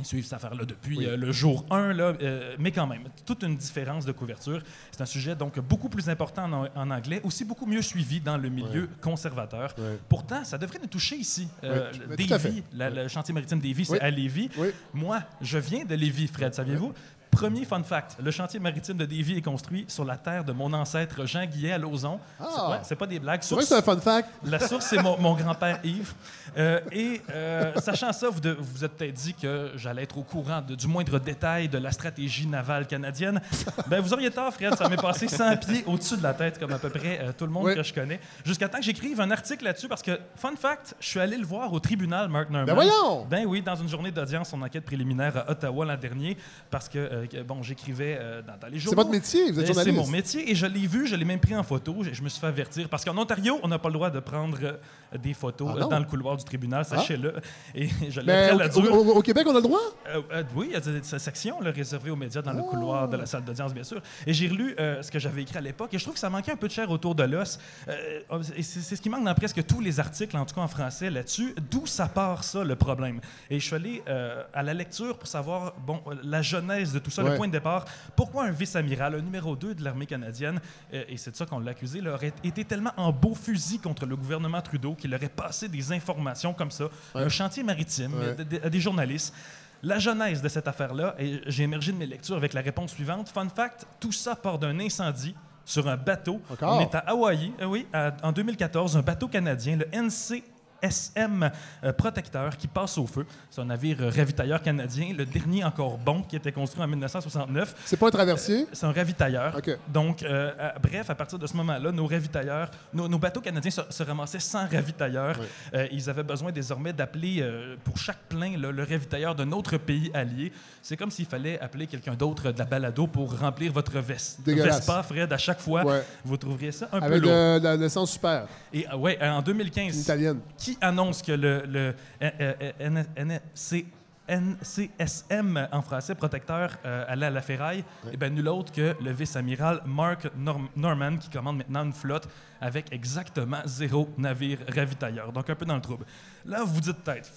ils 0.00 0.06
suivent 0.06 0.24
cette 0.24 0.32
affaire-là 0.34 0.64
depuis 0.64 0.98
Oui. 0.98 1.06
euh, 1.06 1.16
le 1.16 1.30
jour 1.32 1.64
1, 1.70 1.92
là, 1.92 2.12
euh, 2.20 2.56
mais 2.58 2.72
quand 2.72 2.86
même, 2.86 3.04
toute 3.24 3.42
une 3.42 3.56
différence 3.56 4.04
de 4.04 4.12
couverture. 4.12 4.62
C'est 4.90 5.00
un 5.02 5.06
sujet 5.06 5.34
donc 5.36 5.58
beaucoup 5.60 5.88
plus 5.88 6.08
important 6.08 6.50
en, 6.52 6.66
en 6.74 6.90
anglais, 6.90 7.20
aussi 7.24 7.44
beaucoup 7.44 7.66
mieux 7.66 7.82
suivi 7.82 8.20
dans 8.20 8.36
le 8.36 8.48
milieu 8.48 8.88
conservateur. 9.00 9.74
Ouais. 9.78 9.98
Pourtant, 10.08 10.44
ça 10.44 10.58
devrait 10.58 10.78
nous 10.80 10.88
toucher 10.88 11.16
ici. 11.16 11.48
Euh, 11.64 11.92
Davy, 12.28 12.62
la- 12.72 12.90
le 12.90 13.08
chantier 13.08 13.32
maritime 13.34 13.60
Davy, 13.60 13.84
c'est 13.84 13.92
Oui. 13.92 13.98
à 14.00 14.10
Lévis. 14.10 14.48
Moi, 14.94 15.20
je 15.40 15.58
viens 15.58 15.84
de 15.84 15.94
Lévis, 15.94 16.26
Fred, 16.28 16.54
saviez-vous? 16.54 16.92
Premier 17.30 17.64
fun 17.64 17.82
fact, 17.84 18.16
le 18.22 18.30
chantier 18.32 18.58
maritime 18.58 18.96
de 18.96 19.04
Davy 19.06 19.36
est 19.36 19.42
construit 19.42 19.84
sur 19.88 20.04
la 20.04 20.16
terre 20.16 20.44
de 20.44 20.52
mon 20.52 20.72
ancêtre 20.72 21.26
Jean 21.26 21.46
Guillet 21.46 21.72
à 21.72 21.78
Lauson. 21.78 22.18
Ah. 22.40 22.80
C'est- 22.82 22.90
ouais, 22.94 22.96
pas 22.98 23.06
des 23.06 23.20
blagues. 23.20 23.42
Source- 23.42 23.66
c'est 23.66 23.76
un 23.76 23.82
fun 23.82 23.98
fact. 23.98 24.28
la 24.44 24.58
source, 24.58 24.86
c'est 24.86 25.00
mon, 25.00 25.16
mon 25.18 25.34
grand-père 25.34 25.78
Yves. 25.84 26.12
Euh, 26.58 26.80
et 26.90 27.22
euh, 27.30 27.72
sachant 27.80 28.12
ça, 28.12 28.28
vous 28.28 28.40
de- 28.40 28.50
vous 28.58 28.64
vous 28.74 28.84
êtes 28.84 28.96
peut-être 28.96 29.14
dit 29.14 29.34
que 29.34 29.70
j'allais 29.76 30.02
être 30.02 30.18
au 30.18 30.22
courant 30.22 30.60
de- 30.60 30.74
du 30.74 30.88
moindre 30.88 31.18
détail 31.20 31.68
de 31.68 31.78
la 31.78 31.92
stratégie 31.92 32.46
navale 32.48 32.86
canadienne. 32.86 33.40
Ben, 33.86 34.00
vous 34.00 34.12
auriez 34.12 34.30
tort, 34.30 34.52
Fred. 34.52 34.74
Ça 34.74 34.88
m'est 34.88 34.96
passé 34.96 35.28
100 35.28 35.56
pieds 35.58 35.84
au-dessus 35.86 36.16
de 36.16 36.22
la 36.22 36.34
tête, 36.34 36.58
comme 36.58 36.72
à 36.72 36.78
peu 36.78 36.90
près 36.90 37.20
euh, 37.22 37.32
tout 37.36 37.44
le 37.46 37.52
monde 37.52 37.66
Oui. 37.66 37.74
que 37.76 37.82
je 37.82 37.94
connais. 37.94 38.20
Jusqu'à 38.44 38.68
temps 38.68 38.78
que 38.78 38.84
j'écrive 38.84 39.20
un 39.20 39.30
article 39.30 39.64
là-dessus, 39.64 39.88
parce 39.88 40.02
que, 40.02 40.18
fun 40.36 40.54
fact, 40.56 40.94
je 41.00 41.06
suis 41.06 41.20
allé 41.20 41.36
le 41.36 41.46
voir 41.46 41.72
au 41.72 41.78
tribunal, 41.80 42.28
Mark 42.28 42.50
Norman. 42.50 42.66
Ben 42.66 42.74
voyons! 42.74 43.24
Ben 43.30 43.46
oui, 43.46 43.62
dans 43.62 43.76
une 43.76 43.88
journée 43.88 44.10
d'audience 44.10 44.52
en 44.52 44.60
enquête 44.62 44.84
préliminaire 44.84 45.36
à 45.36 45.50
Ottawa 45.52 45.84
l'an 45.86 45.96
dernier, 45.96 46.36
parce 46.70 46.88
que, 46.88 46.98
euh, 47.34 47.44
bon, 47.44 47.62
j'écrivais 47.62 48.16
euh, 48.20 48.42
dans, 48.42 48.56
dans 48.60 48.66
les 48.68 48.78
journaux. 48.78 48.90
C'est 48.90 48.96
votre 48.96 49.10
métier, 49.10 49.50
vous 49.52 49.60
êtes 49.60 49.66
C'est 49.66 49.72
journaliste. 49.74 49.96
mon 49.98 50.06
métier 50.08 50.50
et 50.50 50.54
je 50.54 50.66
l'ai 50.66 50.86
vu, 50.86 51.06
je 51.06 51.16
l'ai 51.16 51.24
même 51.24 51.40
pris 51.40 51.54
en 51.56 51.62
photo. 51.62 51.96
Je, 52.02 52.12
je 52.12 52.22
me 52.22 52.28
suis 52.28 52.40
fait 52.40 52.46
avertir 52.46 52.88
parce 52.88 53.04
qu'en 53.04 53.16
Ontario, 53.16 53.58
on 53.62 53.68
n'a 53.68 53.78
pas 53.78 53.88
le 53.88 53.94
droit 53.94 54.10
de 54.10 54.20
prendre 54.20 54.58
euh, 54.62 54.72
des 55.18 55.34
photos 55.34 55.70
Ah 55.72 55.84
euh, 55.84 55.88
dans 55.88 55.98
le 55.98 56.04
couloir 56.04 56.36
du 56.36 56.44
tribunal, 56.44 56.84
sachez-le. 56.84 57.34
Et 57.74 57.88
je 58.08 58.20
l'ai 58.20 58.26
Mais 58.26 58.42
pris 58.48 58.50
à 58.50 58.54
au, 58.54 58.58
la 58.58 58.68
dure. 58.68 58.92
au- 58.94 59.12
au 59.18 59.22
Québec, 59.22 59.44
on 59.46 59.52
a 59.52 59.54
le 59.54 59.62
droit? 59.62 59.80
Euh, 60.08 60.20
euh, 60.32 60.42
oui, 60.54 60.66
il 60.70 60.72
y 60.72 60.76
a 60.76 60.82
cette 61.02 61.20
section 61.20 61.60
là, 61.60 61.70
réservée 61.70 62.10
aux 62.10 62.16
médias 62.16 62.42
dans 62.42 62.52
le 62.52 62.60
Oh! 62.62 62.68
couloir 62.70 63.08
de 63.08 63.16
la 63.16 63.26
salle 63.26 63.44
d'audience, 63.44 63.72
bien 63.74 63.84
sûr. 63.84 64.00
Et 64.26 64.32
j'ai 64.32 64.48
relu 64.48 64.74
euh, 64.78 65.02
ce 65.02 65.10
que 65.10 65.18
j'avais 65.18 65.42
écrit 65.42 65.58
à 65.58 65.60
l'époque 65.60 65.92
et 65.94 65.98
je 65.98 66.04
trouve 66.04 66.14
que 66.14 66.20
ça 66.20 66.30
manquait 66.30 66.52
un 66.52 66.56
peu 66.56 66.68
de 66.68 66.72
chair 66.72 66.90
autour 66.90 67.14
de 67.14 67.22
l'os. 67.24 67.58
Euh, 67.88 68.20
et 68.56 68.62
c'est 68.62 68.80
c'est 68.80 68.96
ce 68.96 69.02
qui 69.02 69.08
manque 69.10 69.24
dans 69.24 69.34
presque 69.34 69.64
tous 69.66 69.80
les 69.80 70.00
articles, 70.00 70.36
en 70.36 70.44
tout 70.44 70.54
cas 70.54 70.60
en 70.62 70.68
français, 70.68 71.10
là-dessus. 71.10 71.54
D'où 71.70 71.86
ça 71.86 72.06
part, 72.08 72.44
ça, 72.44 72.64
le 72.64 72.76
problème? 72.76 73.20
Et 73.50 73.60
je 73.60 73.64
suis 73.66 73.74
allé 73.76 74.02
euh, 74.08 74.42
à 74.54 74.62
la 74.62 74.74
lecture 74.74 75.16
pour 75.18 75.28
savoir, 75.28 75.74
bon, 75.86 76.00
euh, 76.08 76.14
la 76.24 76.42
genèse 76.42 76.92
de 76.92 76.98
tout 76.98 77.09
ça, 77.10 77.22
Ouais. 77.22 77.30
le 77.30 77.36
point 77.36 77.46
de 77.48 77.52
départ. 77.52 77.84
Pourquoi 78.16 78.44
un 78.44 78.50
vice-amiral, 78.50 79.14
un 79.14 79.20
numéro 79.20 79.56
2 79.56 79.74
de 79.74 79.82
l'armée 79.84 80.06
canadienne, 80.06 80.60
euh, 80.94 81.04
et 81.08 81.16
c'est 81.16 81.30
de 81.32 81.36
ça 81.36 81.46
qu'on 81.46 81.58
l'a 81.58 81.72
accusé, 81.72 82.00
là, 82.00 82.14
aurait 82.14 82.32
été 82.44 82.64
tellement 82.64 82.92
en 82.96 83.12
beau 83.12 83.34
fusil 83.34 83.78
contre 83.78 84.06
le 84.06 84.16
gouvernement 84.16 84.60
Trudeau 84.62 84.94
qu'il 84.94 85.14
aurait 85.14 85.28
passé 85.28 85.68
des 85.68 85.92
informations 85.92 86.52
comme 86.54 86.70
ça, 86.70 86.84
un 87.14 87.28
chantier 87.28 87.62
maritime, 87.62 88.14
Ouais. 88.14 88.60
à 88.64 88.68
des- 88.70 88.80
journalistes. 88.80 89.34
La 89.82 89.98
genèse 89.98 90.42
de 90.42 90.48
cette 90.48 90.68
affaire-là, 90.68 91.14
et 91.18 91.40
j'ai 91.46 91.62
émergé 91.62 91.92
de 91.92 91.96
mes 91.96 92.06
lectures 92.06 92.36
avec 92.36 92.52
la 92.52 92.60
réponse 92.60 92.90
suivante. 92.92 93.28
Fun 93.30 93.48
fact, 93.48 93.86
tout 93.98 94.12
ça 94.12 94.36
part 94.36 94.58
d'un 94.58 94.78
incendie 94.78 95.34
sur 95.64 95.88
un 95.88 95.96
bateau. 95.96 96.40
Encore? 96.50 96.76
On 96.76 96.80
est 96.80 96.94
à 96.94 96.98
Hawaï, 96.98 97.52
euh, 97.60 97.64
oui, 97.64 97.86
à- 97.92 98.12
en 98.22 98.32
2014, 98.32 98.96
un 98.96 99.02
bateau 99.02 99.26
canadien, 99.28 99.76
le 99.76 99.86
NCSM 99.92 100.42
euh, 100.82 101.92
Protecteur, 101.92 102.56
qui 102.56 102.66
passe 102.66 102.96
au 102.98 103.06
feu. 103.06 103.26
C'est 103.50 103.60
un 103.60 103.64
navire 103.66 103.98
euh, 104.00 104.10
ravitailleur 104.10 104.62
canadien, 104.62 105.12
le 105.16 105.24
dernier 105.26 105.64
encore 105.64 105.98
bon, 105.98 106.22
qui 106.22 106.36
était 106.36 106.52
construit 106.52 106.82
en 106.82 106.88
1969. 106.88 107.74
C'est 107.84 107.96
pas 107.96 108.08
un 108.08 108.10
traversier? 108.10 108.66
C'est 108.72 108.86
un 108.86 108.92
ravitailleur. 108.92 109.60
Donc, 109.88 110.22
euh, 110.22 110.52
à- 110.58 110.78
bref, 110.78 111.10
à 111.10 111.14
partir 111.14 111.38
de 111.38 111.46
ce 111.46 111.56
moment-là, 111.56 111.92
nos 111.92 112.06
ravitailleurs, 112.06 112.70
nos, 112.92 113.08
nos 113.08 113.18
bateaux 113.18 113.40
canadiens 113.40 113.70
se, 113.70 113.80
se 113.88 114.02
ramassaient 114.02 114.38
sans 114.40 114.66
ravitailleurs. 114.68 115.36
Oui. 115.40 115.46
Euh, 115.74 115.86
ils 115.92 116.08
avaient 116.08 116.22
besoin 116.22 116.52
désormais 116.52 116.92
d'appeler 116.92 117.38
euh, 117.40 117.76
pour 117.84 117.98
chaque 117.98 118.20
plein 118.28 118.56
là, 118.56 118.70
le 118.70 118.82
ravitailleur 118.82 119.34
d'un 119.34 119.52
autre 119.52 119.76
pays 119.76 120.10
allié. 120.14 120.52
C'est 120.82 120.96
comme 120.96 121.10
s'il 121.10 121.26
fallait 121.26 121.60
appeler 121.60 121.86
quelqu'un 121.86 122.14
d'autre 122.14 122.52
de 122.52 122.58
la 122.58 122.64
balado 122.64 123.06
pour 123.06 123.38
remplir 123.38 123.72
votre 123.72 123.98
veste. 123.98 124.40
Dégueulasse. 124.42 124.78
Vespa, 124.78 125.02
Fred, 125.02 125.32
à 125.32 125.38
chaque 125.38 125.60
fois, 125.60 125.84
Ouais. 125.84 126.02
vous 126.24 126.36
trouveriez 126.36 126.72
ça 126.72 126.88
un 126.92 126.98
Avec 127.00 127.20
peu 127.22 127.26
lourd. 127.28 127.62
la 127.62 127.76
licence 127.76 128.12
super, 128.12 128.46
Et 128.72 128.86
euh, 128.88 128.96
ouais, 128.96 129.18
en 129.22 129.38
une 129.38 129.44
2015, 129.44 129.96
italienne. 130.00 130.40
qui 130.56 130.69
annonce 130.80 131.22
que 131.22 131.32
le, 131.32 131.64
le 131.66 131.94
euh, 132.22 132.30
euh, 132.40 132.72
N- 132.78 133.40
NC 133.54 133.86
NCSM 134.28 135.68
en 135.72 135.82
français, 135.82 136.14
protecteur, 136.14 136.76
euh, 136.84 137.04
allait 137.08 137.26
à 137.26 137.30
la 137.30 137.42
ferraille, 137.42 137.84
et 138.12 138.16
ben 138.16 138.32
nul 138.32 138.48
autre 138.48 138.72
que 138.72 138.94
le 139.02 139.10
vice-amiral 139.12 139.82
Mark 139.86 140.28
Norm- 140.36 140.68
Norman 140.76 141.16
qui 141.16 141.28
commande 141.30 141.56
maintenant 141.58 141.84
une 141.84 141.92
flotte 141.92 142.28
avec 142.60 142.92
exactement 142.92 143.58
zéro 143.64 144.08
navire 144.18 144.58
ravitailleur. 144.74 145.32
Donc 145.32 145.50
un 145.50 145.54
peu 145.54 145.64
dans 145.64 145.74
le 145.74 145.80
trouble. 145.80 146.04
Là, 146.44 146.62
vous 146.62 146.74
vous 146.74 146.80
dites 146.80 146.98
peut-être, 146.98 147.28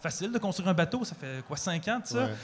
facile 0.00 0.30
de 0.30 0.38
construire 0.38 0.68
un 0.68 0.74
bateau, 0.74 1.04
ça 1.04 1.14
fait 1.14 1.42
quoi, 1.48 1.56
cinq 1.56 1.88
ans 1.88 1.98
de 2.00 2.06
ça? 2.06 2.26
Ouais. 2.26 2.34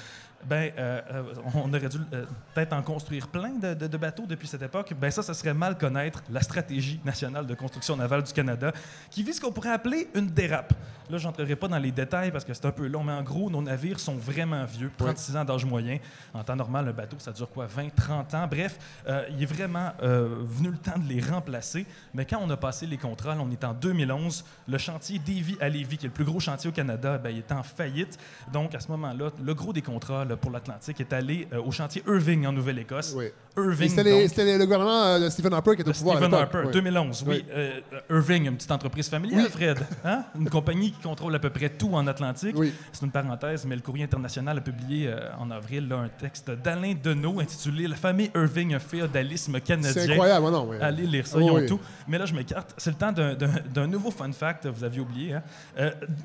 Ben, 0.48 0.72
euh, 0.76 1.00
euh, 1.12 1.22
on 1.54 1.68
aurait 1.72 1.88
dû 1.88 1.98
euh, 2.12 2.24
peut-être 2.54 2.72
en 2.72 2.82
construire 2.82 3.28
plein 3.28 3.50
de, 3.50 3.74
de- 3.74 3.86
de 3.86 3.96
bateaux 3.96 4.26
depuis 4.26 4.48
cette 4.48 4.62
époque. 4.62 4.92
Ben 5.00 5.10
ça, 5.10 5.22
ça 5.22 5.34
serait 5.34 5.54
mal 5.54 5.78
connaître 5.78 6.22
la 6.30 6.40
stratégie 6.40 7.00
nationale 7.04 7.46
de 7.46 7.54
construction 7.54 7.96
navale 7.96 8.22
du 8.24 8.32
Canada, 8.32 8.72
qui 9.10 9.22
vise 9.22 9.36
ce 9.36 9.40
qu'on 9.40 9.52
pourrait 9.52 9.70
appeler 9.72 10.08
une 10.14 10.26
dérape. 10.28 10.74
Là, 11.10 11.18
j'entrerai 11.18 11.56
pas 11.56 11.68
dans 11.68 11.78
les 11.78 11.92
détails 11.92 12.30
parce 12.30 12.44
que 12.44 12.54
c'est 12.54 12.64
un 12.66 12.70
peu 12.72 12.86
long, 12.86 13.04
mais 13.04 13.12
en 13.12 13.22
gros, 13.22 13.50
nos 13.50 13.60
navires 13.62 14.00
sont 14.00 14.16
vraiment 14.16 14.64
vieux, 14.64 14.90
36 14.96 15.36
ans 15.36 15.44
d'âge 15.44 15.64
moyen. 15.64 15.98
En 16.32 16.42
temps 16.42 16.56
normal, 16.56 16.88
un 16.88 16.92
bateau, 16.92 17.16
ça 17.18 17.32
dure 17.32 17.50
quoi, 17.50 17.66
20, 17.66 17.94
30 17.94 18.34
ans? 18.34 18.46
Bref, 18.48 18.78
euh, 19.08 19.24
il 19.30 19.42
est 19.42 19.46
vraiment 19.46 19.92
venu 20.00 20.70
le 20.70 20.78
temps 20.78 20.98
de 20.98 21.06
les 21.08 21.20
remplacer. 21.20 21.86
Mais 22.14 22.24
quand 22.24 22.38
on 22.42 22.48
a 22.50 22.56
passé 22.56 22.86
les 22.86 22.96
contrats, 22.96 23.34
là, 23.34 23.42
on 23.44 23.50
est 23.50 23.62
en 23.64 23.74
2011, 23.74 24.44
le 24.68 24.78
chantier 24.78 25.18
Davy 25.18 25.56
à 25.60 25.68
Lévis, 25.68 25.98
qui 25.98 26.06
est 26.06 26.08
le 26.08 26.14
plus 26.14 26.24
gros 26.24 26.40
chantier 26.40 26.70
au 26.70 26.72
Canada, 26.72 27.18
ben, 27.18 27.30
il 27.30 27.38
est 27.38 27.52
en 27.52 27.62
faillite. 27.62 28.18
Donc, 28.52 28.74
à 28.74 28.80
ce 28.80 28.88
moment-là, 28.88 29.30
le 29.44 29.54
gros 29.54 29.72
des 29.72 29.82
contrats, 29.82 30.24
pour 30.36 30.50
l'Atlantique 30.50 31.00
est 31.00 31.12
allé 31.12 31.46
euh, 31.52 31.60
au 31.62 31.70
chantier 31.70 32.02
Irving 32.06 32.46
en 32.46 32.52
Nouvelle-Écosse. 32.52 33.14
Oui. 33.16 33.26
Irving, 33.56 33.90
C'était 33.90 34.56
le 34.56 34.64
gouvernement 34.64 35.02
euh, 35.04 35.18
de 35.20 35.28
Stephen 35.28 35.52
Harper 35.52 35.74
qui 35.76 35.82
était 35.82 35.90
au 35.90 35.92
pouvoir 35.92 36.16
Stephen. 36.16 36.32
Harper, 36.34 36.62
Oui. 36.66 36.72
2011. 36.72 37.24
Oui. 37.26 37.44
Euh, 37.50 37.80
Irving, 38.10 38.46
une 38.46 38.56
petite 38.56 38.70
entreprise 38.70 39.08
familiale. 39.08 39.48
Fred. 39.50 39.78
Hein? 40.04 40.24
Une 40.38 40.48
compagnie 40.48 40.92
qui 40.92 41.00
contrôle 41.02 41.34
à 41.34 41.38
peu 41.38 41.50
près 41.50 41.68
tout 41.68 41.90
en 41.94 42.06
Atlantique. 42.06 42.56
C'est 42.92 43.04
une 43.04 43.10
parenthèse, 43.12 43.66
mais 43.66 43.74
le 43.76 43.82
Courrier 43.82 44.04
international 44.04 44.58
a 44.58 44.60
publié 44.60 45.12
en 45.38 45.50
avril 45.50 45.86
là, 45.88 45.96
un 45.98 46.08
texte 46.08 46.50
d'Alain 46.50 46.94
Deneau 47.02 47.40
intitulé 47.40 47.86
La 47.88 47.96
famille 47.96 48.30
Irving, 48.34 48.74
un 48.74 48.78
féodalisme 48.78 49.60
canadien. 49.60 49.92
C'est 49.92 50.10
incroyable, 50.12 50.50
non? 50.50 50.66
oui. 50.70 50.76
Allez 50.80 51.06
lire 51.06 51.26
ça, 51.26 51.36
Oh 51.38 51.42
ils 51.42 51.50
ont 51.50 51.66
tout. 51.66 51.80
Mais 52.08 52.16
là, 52.18 52.24
je 52.24 52.34
m'écarte. 52.34 52.74
C'est 52.78 52.90
le 52.90 52.96
temps 52.96 53.12
d'un- 53.12 53.86
nouveau 53.86 54.10
fun 54.10 54.32
fact, 54.32 54.66
vous 54.66 54.84
aviez 54.84 55.00
oublié. 55.00 55.34
hein. 55.34 55.42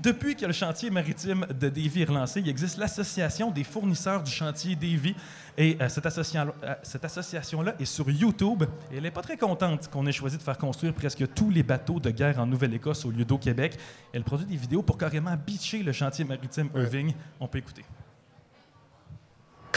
Depuis 0.02 0.36
que 0.36 0.46
le 0.46 0.54
chantier 0.54 0.89
maritime 0.89 1.46
de 1.50 1.70
Davy 1.70 2.02
est 2.04 2.06
relancé, 2.06 2.39
il 2.39 2.48
existe 2.50 2.78
l'Association 2.78 3.52
des 3.52 3.63
fournisseurs 3.65 3.97
du 4.24 4.32
chantier 4.32 4.76
Davy. 4.76 5.16
Et 5.58 5.76
euh, 5.82 5.90
cette 5.90 6.06
association- 6.06 6.54
euh, 6.64 6.76
cette 6.84 7.04
association-là 7.04 7.74
est 7.80 7.86
sur 7.86 8.10
YouTube. 8.10 8.64
Et 8.92 8.98
elle 8.98 9.04
n'est 9.04 9.12
pas 9.12 9.22
très 9.22 9.38
contente 9.38 9.90
qu'on 9.90 10.06
ait 10.06 10.12
choisi 10.12 10.38
de 10.38 10.44
faire 10.44 10.58
construire 10.58 10.94
presque 10.94 11.24
tous 11.34 11.50
les 11.50 11.64
bateaux 11.64 12.00
de 12.00 12.12
guerre 12.12 12.40
en 12.40 12.46
Nouvelle-Écosse 12.46 13.06
au 13.06 13.12
lieu 13.12 13.26
d'au 13.26 13.38
Québec. 13.38 13.78
Elle 14.14 14.24
produit 14.24 14.46
des 14.46 14.56
vidéos 14.56 14.84
pour 14.84 14.98
carrément 14.98 15.36
bitcher 15.36 15.82
le 15.84 15.92
chantier 15.92 16.26
maritime 16.26 16.70
Irving. 16.76 17.14
On 17.40 17.48
peut 17.48 17.58
écouter. 17.58 17.84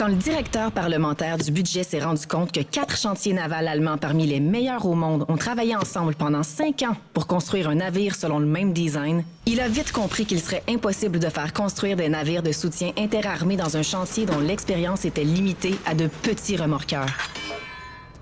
Quand 0.01 0.07
le 0.07 0.15
directeur 0.15 0.71
parlementaire 0.71 1.37
du 1.37 1.51
budget 1.51 1.83
s'est 1.83 1.99
rendu 1.99 2.25
compte 2.25 2.51
que 2.51 2.61
quatre 2.61 2.97
chantiers 2.97 3.33
navals 3.33 3.67
allemands 3.67 3.99
parmi 3.99 4.25
les 4.25 4.39
meilleurs 4.39 4.87
au 4.87 4.95
monde 4.95 5.25
ont 5.27 5.37
travaillé 5.37 5.75
ensemble 5.75 6.15
pendant 6.15 6.41
cinq 6.41 6.81
ans 6.81 6.95
pour 7.13 7.27
construire 7.27 7.69
un 7.69 7.75
navire 7.75 8.15
selon 8.15 8.39
le 8.39 8.47
même 8.47 8.73
design, 8.73 9.23
il 9.45 9.59
a 9.59 9.67
vite 9.67 9.91
compris 9.91 10.25
qu'il 10.25 10.39
serait 10.39 10.63
impossible 10.67 11.19
de 11.19 11.29
faire 11.29 11.53
construire 11.53 11.97
des 11.97 12.09
navires 12.09 12.41
de 12.41 12.51
soutien 12.51 12.93
interarmés 12.97 13.57
dans 13.57 13.77
un 13.77 13.83
chantier 13.83 14.25
dont 14.25 14.39
l'expérience 14.39 15.05
était 15.05 15.23
limitée 15.23 15.75
à 15.85 15.93
de 15.93 16.07
petits 16.07 16.57
remorqueurs. 16.57 17.15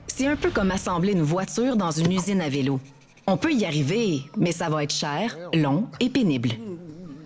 C'est 0.08 0.28
un 0.28 0.36
peu 0.36 0.50
comme 0.50 0.72
assembler 0.72 1.14
une 1.14 1.22
voiture 1.22 1.78
dans 1.78 1.92
une 1.92 2.12
usine 2.12 2.42
à 2.42 2.50
vélo. 2.50 2.82
On 3.26 3.38
peut 3.38 3.54
y 3.54 3.64
arriver, 3.64 4.24
mais 4.36 4.52
ça 4.52 4.68
va 4.68 4.84
être 4.84 4.94
cher, 4.94 5.38
long 5.54 5.86
et 6.02 6.10
pénible. 6.10 6.50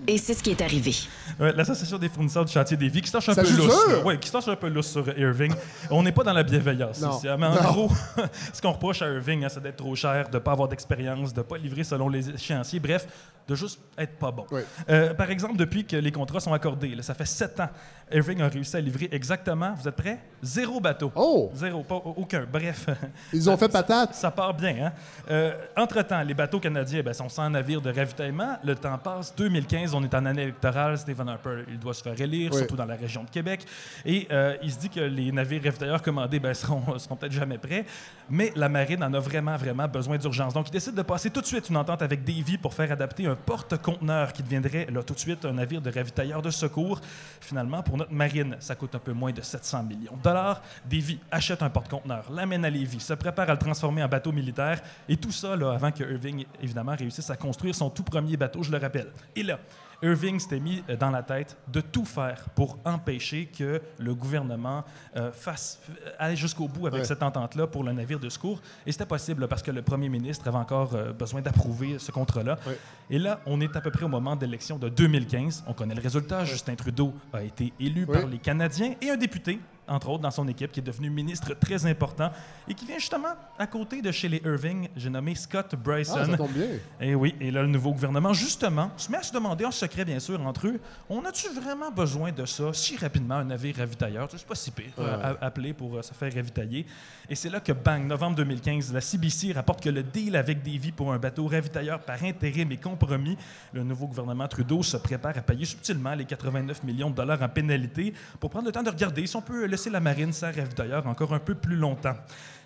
Et 0.08 0.18
c'est 0.18 0.34
ce 0.34 0.44
qui 0.44 0.52
est 0.52 0.62
arrivé. 0.62 0.94
Ouais, 1.40 1.54
L'Association 1.54 1.98
des 1.98 2.10
fournisseurs 2.10 2.44
du 2.46 2.52
chantier 2.52 2.76
des 2.76 2.90
vies 2.90 3.02
qui 3.02 3.08
se 3.08 3.14
tâche 3.14 3.30
un 3.30 3.34
Ça 3.34 3.42
peu 3.44 3.50
lousse. 3.50 3.66
dur. 3.88 3.90
là. 3.90 4.00
Ouais, 4.04 4.20
qui 4.20 4.28
se 4.28 4.34
tâche 4.34 4.48
un 4.50 4.56
peu 4.56 4.68
lousse 4.68 4.92
sur 4.92 5.08
Irving. 5.18 5.54
On 5.90 6.04
n'est 6.04 6.12
pas 6.12 6.24
dans 6.24 6.34
la 6.34 6.44
bienveillance 6.44 7.00
Non. 7.02 7.18
ici. 7.18 7.28
hein, 7.28 7.38
Mais 7.40 7.48
en 7.48 7.56
Non. 7.56 7.62
gros, 7.62 7.92
ce 8.54 8.62
qu'on 8.62 8.72
reproche 8.74 9.02
à 9.02 9.08
Irving, 9.12 9.44
hein, 9.46 9.50
c'est 9.50 9.64
d'être 9.64 9.78
trop 9.78 9.96
cher, 9.96 10.28
de 10.30 10.34
ne 10.36 10.40
pas 10.40 10.52
avoir 10.52 10.68
d'expérience, 10.68 11.34
de 11.34 11.40
ne 11.40 11.44
pas 11.44 11.58
livrer 11.58 11.84
selon 11.84 12.10
les 12.10 12.30
échéanciers. 12.32 12.80
Bref, 12.80 13.08
de 13.48 13.56
juste 13.56 13.80
être 13.98 14.16
pas 14.18 14.32
bon. 14.32 14.46
Oui. 14.52 14.62
Euh, 14.90 15.14
par 15.14 15.30
exemple, 15.30 15.58
depuis 15.58 15.86
que 15.86 15.96
les 15.96 16.12
contrats 16.12 16.40
sont 16.40 16.54
accordés, 16.54 16.96
là, 16.96 17.04
ça 17.04 17.14
fait 17.14 17.26
sept 17.26 17.60
ans, 17.60 17.70
Irving 18.12 18.42
a 18.42 18.48
réussi 18.48 18.76
à 18.76 18.80
livrer 18.80 19.10
exactement, 19.12 19.74
vous 19.74 19.88
êtes 19.88 19.96
prêts? 19.96 20.20
Zéro 20.42 20.80
bateau. 20.80 21.12
Oh! 21.16 21.52
Zéro, 21.56 21.84
pas 21.84 21.96
aucun. 21.96 22.46
Bref. 22.52 22.88
Ils 23.32 23.50
ont 23.50 23.58
fait 23.58 23.70
patate. 23.72 24.14
Ça 24.14 24.30
part 24.30 24.54
bien. 24.54 24.88
Hein? 24.88 24.94
Euh, 25.32 25.54
Entre-temps, 25.76 26.22
les 26.22 26.34
bateaux 26.34 26.60
canadiens 26.60 27.02
ben, 27.02 27.14
sont 27.14 27.30
sans 27.30 27.50
navire 27.50 27.82
de 27.82 27.92
ravitaillement. 27.92 28.58
Le 28.64 28.76
temps 28.76 28.98
passe. 28.98 29.34
2015, 29.36 29.94
on 29.96 30.04
est 30.04 30.14
en 30.14 30.26
année 30.26 30.44
électorale. 30.44 30.98
Stephen 30.98 31.28
Harper, 31.30 31.64
il 31.70 31.80
doit 31.80 31.94
se 31.94 32.04
faire 32.04 32.20
élire, 32.20 32.52
Oui. 32.52 32.58
surtout 32.60 32.76
dans 32.76 32.86
la 32.86 32.96
région 32.96 33.24
de 33.24 33.30
Québec. 33.30 33.66
Et 34.06 34.28
euh, 34.32 34.58
il 34.62 34.72
se 34.72 34.80
dit 34.80 34.90
que 34.90 35.00
les 35.00 35.32
navires 35.32 35.64
ravitailleurs 35.64 36.02
commandés 36.02 36.40
ben, 36.40 36.54
seront, 36.54 36.98
seront 37.00 37.16
peut-être 37.16 37.32
jamais 37.34 37.58
prêts. 37.58 37.86
Mais 38.30 38.52
la 38.56 38.70
marine 38.70 39.04
en 39.04 39.14
a 39.14 39.20
vraiment, 39.20 39.56
vraiment 39.56 39.88
besoin 39.88 40.18
d'urgence. 40.18 40.54
Donc, 40.54 40.68
il 40.68 40.72
décide 40.72 40.96
de 40.96 41.02
passer 41.02 41.30
tout 41.30 41.42
de 41.42 41.46
suite 41.48 41.70
une 41.70 41.78
entente 41.78 42.02
avec 42.02 42.24
Davy 42.24 42.58
pour 42.58 42.74
faire 42.74 42.92
adapter 42.92 43.26
un 43.26 43.33
porte-conteneur 43.36 44.34
qui 44.34 44.44
deviendrait 44.44 44.88
là, 44.92 45.04
tout 45.04 45.14
de 45.14 45.20
suite 45.20 45.46
un 45.46 45.54
navire 45.54 45.82
de 45.82 45.92
ravitailleur 45.92 46.42
de 46.42 46.50
secours. 46.50 47.00
Finalement, 47.42 47.84
pour 47.84 47.98
notre 47.98 48.14
marine, 48.14 48.56
ça 48.60 48.76
coûte 48.76 48.96
un 48.96 49.00
peu 49.00 49.14
moins 49.14 49.32
de 49.32 49.42
700 49.42 49.84
millions 49.84 50.16
de 50.18 50.22
dollars. 50.22 50.62
Davy 50.86 51.20
achète 51.32 51.62
un 51.62 51.70
porte-conteneur, 51.70 52.32
l'amène 52.32 52.66
à 52.66 52.70
Lévis, 52.70 53.00
se 53.00 53.14
prépare 53.14 53.50
à 53.50 53.54
le 53.54 53.60
transformer 53.60 54.04
en 54.04 54.08
bateau 54.08 54.32
militaire. 54.32 54.82
Et 55.08 55.18
tout 55.18 55.32
ça 55.32 55.56
là, 55.56 55.74
avant 55.74 55.92
que 55.92 56.04
Irving, 56.04 56.46
évidemment, 56.62 56.96
réussisse 56.96 57.30
à 57.30 57.36
construire 57.36 57.76
son 57.76 57.90
tout 57.90 58.04
premier 58.04 58.38
bateau, 58.38 58.64
je 58.64 58.72
le 58.72 58.78
rappelle. 58.78 59.12
Et 59.36 59.44
là, 59.44 59.60
Irving 60.04 60.38
s'était 60.40 60.60
mis 60.60 60.84
euh, 60.90 60.96
dans 60.98 61.10
la 61.10 61.24
tête 61.24 61.56
de 61.72 61.80
tout 61.82 62.06
faire 62.06 62.50
pour 62.56 62.78
empêcher 62.86 63.46
que 63.48 63.82
le 63.98 64.14
gouvernement 64.14 64.84
euh, 65.16 65.32
fasse, 65.32 65.80
euh, 65.90 66.10
aille 66.20 66.36
jusqu'au 66.36 66.68
bout 66.68 66.88
avec 66.88 67.00
Ouais. 67.00 67.06
cette 67.06 67.24
entente-là 67.24 67.66
pour 67.68 67.84
le 67.84 67.94
navire 67.94 68.20
de 68.20 68.30
secours. 68.30 68.62
Et 68.86 68.92
c'était 68.92 69.06
possible 69.06 69.48
parce 69.48 69.64
que 69.64 69.72
le 69.72 69.82
premier 69.82 70.10
ministre 70.10 70.48
avait 70.48 70.58
encore 70.58 70.94
euh, 70.94 71.14
besoin 71.14 71.42
d'approuver 71.42 71.98
ce 72.00 72.12
contrat-là. 72.12 72.60
Ouais. 72.68 72.78
Et 73.10 73.18
là, 73.18 73.40
on 73.46 73.60
est 73.62 73.76
à 73.76 73.82
peu 73.82 73.92
près 73.92 74.04
au 74.04 74.10
moment 74.10 74.36
de 74.36 74.46
l'élection 74.46 74.78
de 74.78 74.90
2015. 74.90 75.64
On 75.68 75.74
connaît 75.74 75.96
le 75.96 76.02
résultat. 76.02 76.44
Justin 76.46 76.76
Trudeau 76.76 77.14
a 77.32 77.42
été 77.44 77.72
élu 77.80 78.06
par 78.06 78.26
les 78.28 78.38
Canadiens 78.40 78.94
et 79.02 79.10
un 79.10 79.18
député, 79.18 79.60
entre 79.88 80.10
autres, 80.10 80.24
dans 80.24 80.32
son 80.32 80.48
équipe, 80.48 80.72
qui 80.72 80.80
est 80.80 80.84
devenu 80.84 81.10
ministre 81.10 81.54
très 81.56 81.86
important 81.86 82.32
et 82.68 82.74
qui 82.74 82.86
vient 82.86 82.98
justement 83.00 83.34
à 83.60 83.68
côté 83.68 84.02
de 84.02 84.12
chez 84.12 84.30
les 84.30 84.42
Irving. 84.46 84.88
J'ai 84.96 85.10
nommé 85.10 85.36
Scott 85.36 85.76
Bryson. 85.76 86.16
Ah, 86.20 86.26
ça 86.26 86.38
tombe 86.38 86.52
bien. 86.52 86.68
Et 87.02 87.16
oui, 87.16 87.36
et 87.40 87.52
là, 87.52 87.62
le 87.62 87.68
nouveau 87.68 87.92
gouvernement, 87.92 88.34
justement, 88.34 88.92
se 88.98 89.12
met 89.12 89.18
à 89.18 89.24
se 89.24 89.34
demander 89.34 89.66
en 89.66 89.72
secret, 89.72 90.06
bien 90.06 90.20
sûr, 90.20 90.40
entre 90.46 90.68
eux, 90.68 90.80
on 91.10 91.24
a-tu 91.26 91.50
vraiment 91.50 91.92
besoin 91.92 92.32
de 92.32 92.46
ça 92.46 92.72
si 92.74 92.98
rapidement, 92.98 93.36
un 93.36 93.46
navire 93.46 93.76
ravitailleur? 93.78 94.30
C'est 94.32 94.46
pas 94.46 94.56
si 94.56 94.72
pire, 94.72 94.92
euh, 95.00 95.36
à- 95.40 95.46
appeler 95.46 95.74
pour 95.74 95.98
euh, 95.98 96.02
se 96.02 96.14
faire 96.14 96.34
ravitailler. 96.34 96.86
Et 97.30 97.36
c'est 97.36 97.50
là 97.50 97.60
que, 97.60 97.72
bang, 97.72 98.06
novembre 98.06 98.38
2015, 98.38 98.94
la 98.94 99.02
CBC 99.02 99.54
rapporte 99.54 99.84
que 99.84 99.90
le 99.90 100.04
deal 100.04 100.36
avec 100.36 100.62
Davy 100.64 100.92
pour 100.92 101.12
un 101.14 101.18
bateau 101.20 101.48
ravitailleur 101.48 102.00
par 102.00 102.22
intérim 102.24 102.72
est 102.72 102.78
compromis. 102.82 103.38
Le 103.74 103.84
nouveau 103.84 104.08
gouvernement 104.08 104.48
Trudeau 104.48 104.84
se 104.84 104.98
prépare 104.98 105.38
à 105.38 105.42
payer 105.42 105.66
subtilement 105.66 106.14
les 106.16 106.26
89 106.26 106.84
millions 106.84 107.10
de 107.10 107.16
dollars 107.16 107.42
en 107.42 107.50
pénalité 107.50 108.14
pour 108.40 108.50
prendre 108.50 108.66
le 108.66 108.72
temps 108.72 108.84
de 108.84 108.90
regarder 108.90 109.26
si 109.26 109.36
on 109.36 109.42
peut 109.42 109.66
laisser 109.74 109.90
la 109.90 110.00
marine 110.00 110.32
sans 110.32 110.52
ravitailleur 110.54 111.06
encore 111.08 111.34
un 111.34 111.40
peu 111.40 111.56
plus 111.56 111.76
longtemps. 111.76 112.16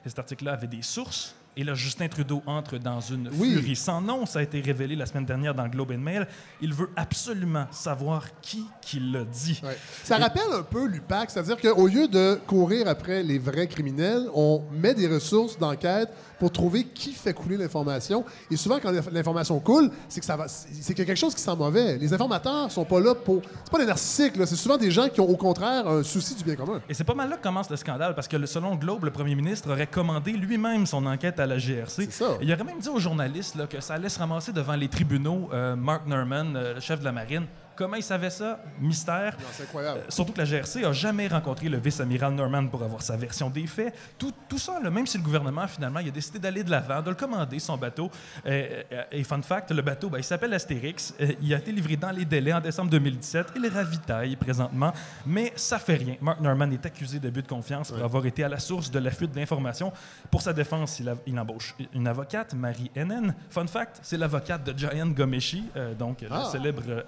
Et 0.06 0.10
cet 0.10 0.20
article-là 0.20 0.54
avait 0.54 0.68
des 0.68 0.82
sources. 0.82 1.34
Et 1.60 1.64
là, 1.64 1.74
Justin 1.74 2.08
Trudeau 2.08 2.44
entre 2.46 2.78
dans 2.78 3.00
une 3.02 3.30
Oui. 3.34 3.54
furie 3.56 3.76
sans 3.76 4.00
nom. 4.00 4.28
Ça 4.28 4.40
a 4.40 4.42
été 4.44 4.62
révélé 4.62 4.96
la 4.96 5.08
semaine 5.08 5.26
dernière 5.26 5.56
dans 5.56 5.64
le 5.64 5.70
Globe 5.72 5.92
and 5.92 5.98
Mail. 5.98 6.28
Il 6.62 6.72
veut 6.72 6.90
absolument 6.96 7.66
savoir 7.72 8.26
qui 8.42 8.64
qui 8.82 9.00
l'a 9.00 9.24
dit. 9.26 9.60
Ouais. 9.64 9.76
Ça 10.04 10.18
rappelle 10.18 10.44
un 10.54 10.62
peu 10.62 10.86
l'UPAC, 10.86 11.32
c'est-à-dire 11.32 11.58
qu'au 11.60 11.88
lieu 11.88 12.08
de 12.08 12.40
courir 12.46 12.88
après 12.88 13.24
les 13.24 13.40
vrais 13.40 13.68
criminels, 13.68 14.28
on 14.36 14.64
met 14.72 14.94
des 14.94 15.08
ressources 15.08 15.58
d'enquête 15.58 16.10
pour 16.40 16.52
trouver 16.52 16.84
qui 16.86 17.14
fait 17.14 17.34
couler 17.34 17.58
l'information. 17.58 18.24
Et 18.52 18.58
souvent, 18.58 18.80
quand 18.82 18.92
l'inf- 18.92 19.10
l'information 19.12 19.60
coule, 19.60 19.90
c'est 20.08 20.20
que 20.20 20.26
ça 20.26 20.36
va, 20.38 20.48
c'est 20.48 20.94
qu'il 20.94 21.00
y 21.00 21.02
a 21.02 21.06
quelque 21.06 21.16
chose 21.18 21.34
qui 21.36 21.42
sent 21.42 21.56
mauvais. 21.56 21.98
Les 21.98 22.14
informateurs 22.14 22.72
sont 22.72 22.86
pas 22.86 23.00
là 23.00 23.16
pour. 23.16 23.42
C'est 23.64 23.72
pas 23.72 23.80
des 23.80 23.86
narcissiques, 23.86 24.34
c'est 24.46 24.56
souvent 24.56 24.78
des 24.78 24.92
gens 24.92 25.10
qui 25.10 25.20
ont 25.22 25.30
au 25.30 25.38
contraire 25.38 25.88
un 25.88 26.04
souci 26.04 26.36
du 26.36 26.44
bien 26.44 26.56
commun. 26.56 26.82
Et 26.90 26.94
c'est 26.94 27.04
pas 27.04 27.14
mal 27.16 27.30
là 27.30 27.38
que 27.38 27.44
commence 27.44 27.70
le 27.70 27.76
scandale, 27.78 28.14
parce 28.16 28.28
que 28.28 28.46
selon 28.46 28.76
Globe, 28.76 29.04
le 29.06 29.12
premier 29.12 29.36
ministre 29.36 29.72
aurait 29.72 29.88
commandé 29.88 30.32
lui-même 30.34 30.86
son 30.86 31.06
enquête 31.06 31.40
à 31.40 31.46
la 31.46 31.58
GRC. 31.58 32.08
Ça. 32.12 32.26
Il 32.42 32.52
aurait 32.54 32.64
même 32.64 32.80
dit 32.80 32.90
aux 32.90 33.00
journalistes 33.00 33.56
là, 33.56 33.68
que 33.68 33.80
ça 33.82 33.96
allait 33.96 34.10
se 34.10 34.20
ramasser 34.20 34.52
devant 34.52 34.76
les 34.76 34.88
tribunaux 34.88 35.50
euh, 35.54 35.76
Mark 35.76 36.06
Norman, 36.08 36.54
euh, 36.56 36.76
le 36.76 36.80
chef 36.82 37.00
de 37.00 37.06
la 37.06 37.12
marine. 37.12 37.46
Comment 37.78 37.96
il 37.96 38.04
savait 38.04 38.30
ça? 38.30 38.60
Mystère. 38.80 39.38
C'est 39.52 39.64
incroyable. 39.64 40.00
Euh, 40.00 40.10
Surtout 40.10 40.34
que 40.34 40.40
la 40.40 40.46
GRC 40.46 40.84
a 40.84 40.92
jamais 40.92 41.28
rencontré 41.28 41.70
le 41.70 41.78
vice-amiral 41.78 42.34
Norman 42.34 42.68
pour 42.68 42.82
avoir 42.84 43.02
sa 43.02 43.16
version 43.16 43.50
des 43.50 43.68
faits. 43.68 43.94
Tout, 44.18 44.34
tout 44.50 44.58
ça, 44.58 44.80
là, 44.82 44.90
même 44.90 45.06
si 45.06 45.18
le 45.18 45.24
gouvernement, 45.24 45.68
finalement, 45.68 46.00
il 46.00 46.08
a 46.08 46.12
décidé 46.12 46.40
d'aller 46.40 46.64
de 46.64 46.72
l'avant, 46.72 47.02
de 47.02 47.10
le 47.10 47.16
commander, 47.16 47.60
son 47.60 47.78
bateau. 47.78 48.10
Euh, 48.46 48.84
euh, 48.92 49.04
et 49.12 49.24
fun 49.24 49.42
fact, 49.42 49.72
le 49.72 49.82
bateau, 49.82 50.10
ben, 50.10 50.18
il 50.18 50.24
s'appelle 50.24 50.54
Astérix. 50.54 51.14
Euh, 51.22 51.34
il 51.42 51.54
a 51.54 51.58
été 51.58 51.72
livré 51.72 51.96
dans 51.96 52.12
les 52.12 52.26
délais 52.26 52.54
en 52.54 52.60
décembre 52.62 52.90
2017. 52.90 53.48
Il 53.56 53.68
ravitaille 53.68 54.36
présentement, 54.36 54.92
mais 55.26 55.54
ça 55.56 55.78
fait 55.80 55.96
rien. 55.96 56.16
Mark 56.22 56.40
Norman 56.42 56.72
est 56.72 56.86
accusé 56.86 57.20
d'abus 57.20 57.44
de 57.44 57.48
confiance 57.48 57.92
pour 57.92 58.04
avoir 58.04 58.26
été 58.26 58.44
à 58.44 58.50
la 58.50 58.60
source 58.60 58.90
de 58.90 59.00
la 59.00 59.12
fuite 59.12 59.32
d'informations. 59.32 59.92
Pour 60.32 60.42
sa 60.42 60.54
défense, 60.54 61.00
il, 61.00 61.10
a- 61.10 61.16
il 61.28 61.38
embauche 61.40 61.76
une 61.94 62.08
avocate, 62.08 62.54
Marie 62.54 62.90
Hennen. 62.96 63.36
Fun 63.50 63.68
fact, 63.68 64.00
c'est 64.02 64.18
l'avocate 64.18 64.64
de 64.64 64.78
Giant 64.78 65.08
Gomeshi, 65.08 65.64
donc 66.00 66.22
le 66.22 66.28
Ah. 66.32 66.50
célèbre 66.52 66.82
euh, 66.88 67.02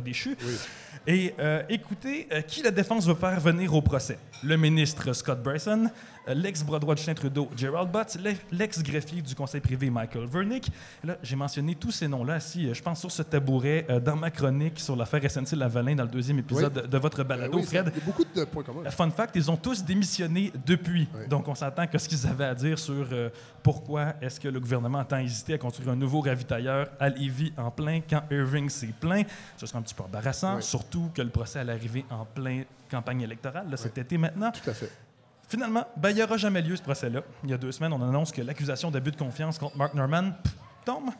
déchu. 0.00 0.36
Et 1.06 1.34
euh, 1.38 1.62
écoutez, 1.68 2.26
euh, 2.32 2.40
qui 2.40 2.62
la 2.62 2.70
défense 2.70 3.06
veut 3.06 3.14
faire 3.14 3.38
venir 3.38 3.72
au 3.74 3.80
procès? 3.82 4.18
Le 4.42 4.56
ministre 4.56 5.12
Scott 5.12 5.40
Bryson, 5.42 5.88
euh, 6.28 6.34
l'ex-bras 6.34 6.78
droit 6.80 6.94
de 6.94 6.98
Justin 6.98 7.14
Trudeau, 7.14 7.48
Gerald 7.56 7.90
Butts, 7.92 8.16
l'ex- 8.20 8.40
l'ex-greffier 8.50 9.22
du 9.22 9.34
conseil 9.34 9.60
privé, 9.60 9.88
Michael 9.88 10.26
Vernick. 10.26 10.68
Là, 11.04 11.16
j'ai 11.22 11.36
mentionné 11.36 11.76
tous 11.76 11.92
ces 11.92 12.08
noms-là 12.08 12.38
euh, 12.56 12.74
je 12.74 12.82
pense, 12.82 13.00
sur 13.00 13.10
ce 13.12 13.22
tabouret 13.22 13.86
dans 14.04 14.16
ma 14.16 14.30
chronique 14.30 14.80
sur 14.80 14.96
l'affaire 14.96 15.22
SNC-Lavalin 15.22 15.94
dans 15.94 16.02
le 16.04 16.10
deuxième 16.10 16.38
épisode 16.40 16.72
de, 16.72 16.80
de 16.86 16.98
votre 16.98 17.22
balado, 17.22 17.58
oui, 17.58 17.64
ça- 17.64 17.68
Fred. 17.84 17.92
Il 17.94 17.98
y 17.98 18.02
a 18.02 18.04
beaucoup 18.04 18.24
de 18.24 18.44
points 18.44 18.62
communs. 18.64 18.90
Fun 18.90 19.10
fact, 19.10 19.36
ils 19.36 19.48
ont 19.50 19.56
tous 19.56 19.84
démissionné 19.84 20.52
depuis. 20.66 21.06
Oui. 21.14 21.28
Donc, 21.28 21.46
on 21.46 21.54
s'entend 21.54 21.86
que 21.86 21.98
ce 21.98 22.08
qu'ils 22.08 22.26
avaient 22.26 22.44
à 22.46 22.54
dire 22.54 22.78
sur 22.78 23.06
pourquoi 23.62 24.14
est-ce 24.20 24.40
que 24.40 24.48
le 24.48 24.58
gouvernement 24.60 24.98
a 24.98 25.04
tant 25.04 25.18
hésité 25.18 25.54
à 25.54 25.58
construire 25.58 25.90
un 25.90 25.96
nouveau 25.96 26.20
ravitailleur 26.20 26.88
à 26.98 27.08
Lévis 27.08 27.52
en 27.56 27.70
plein 27.70 28.00
quand 28.08 28.22
Irving 28.30 28.68
s'est 28.68 28.92
plein, 29.00 29.22
ce 29.56 29.66
serait 29.66 29.78
un 29.78 29.82
petit 29.86 29.94
peu 29.94 30.02
embarrassant, 30.02 30.56
Oui. 30.56 30.62
surtout 30.62 31.10
que 31.14 31.22
le 31.22 31.30
procès 31.30 31.60
allait 31.60 31.72
arriver 31.72 32.04
en 32.10 32.24
plein 32.24 32.64
campagne 32.90 33.22
électorale, 33.22 33.70
là, 33.70 33.76
cet 33.76 33.96
été 33.98 34.18
maintenant. 34.18 34.50
Tout 34.52 34.68
à 34.70 34.74
fait. 34.74 34.90
Finalement, 35.48 35.86
ben, 35.96 36.10
il 36.10 36.16
n'y 36.16 36.22
aura 36.22 36.36
jamais 36.36 36.60
lieu 36.60 36.74
ce 36.76 36.82
procès-là. 36.82 37.22
Il 37.44 37.50
y 37.50 37.54
a 37.54 37.58
deux 37.58 37.72
semaines, 37.72 37.92
on 37.92 38.02
annonce 38.02 38.32
que 38.32 38.42
l'accusation 38.42 38.90
d'abus 38.90 39.12
de 39.12 39.16
confiance 39.16 39.58
contre 39.58 39.76
Mark 39.76 39.94
Norman 39.94 40.32
pff, 40.42 40.54
tombe. 40.84 41.10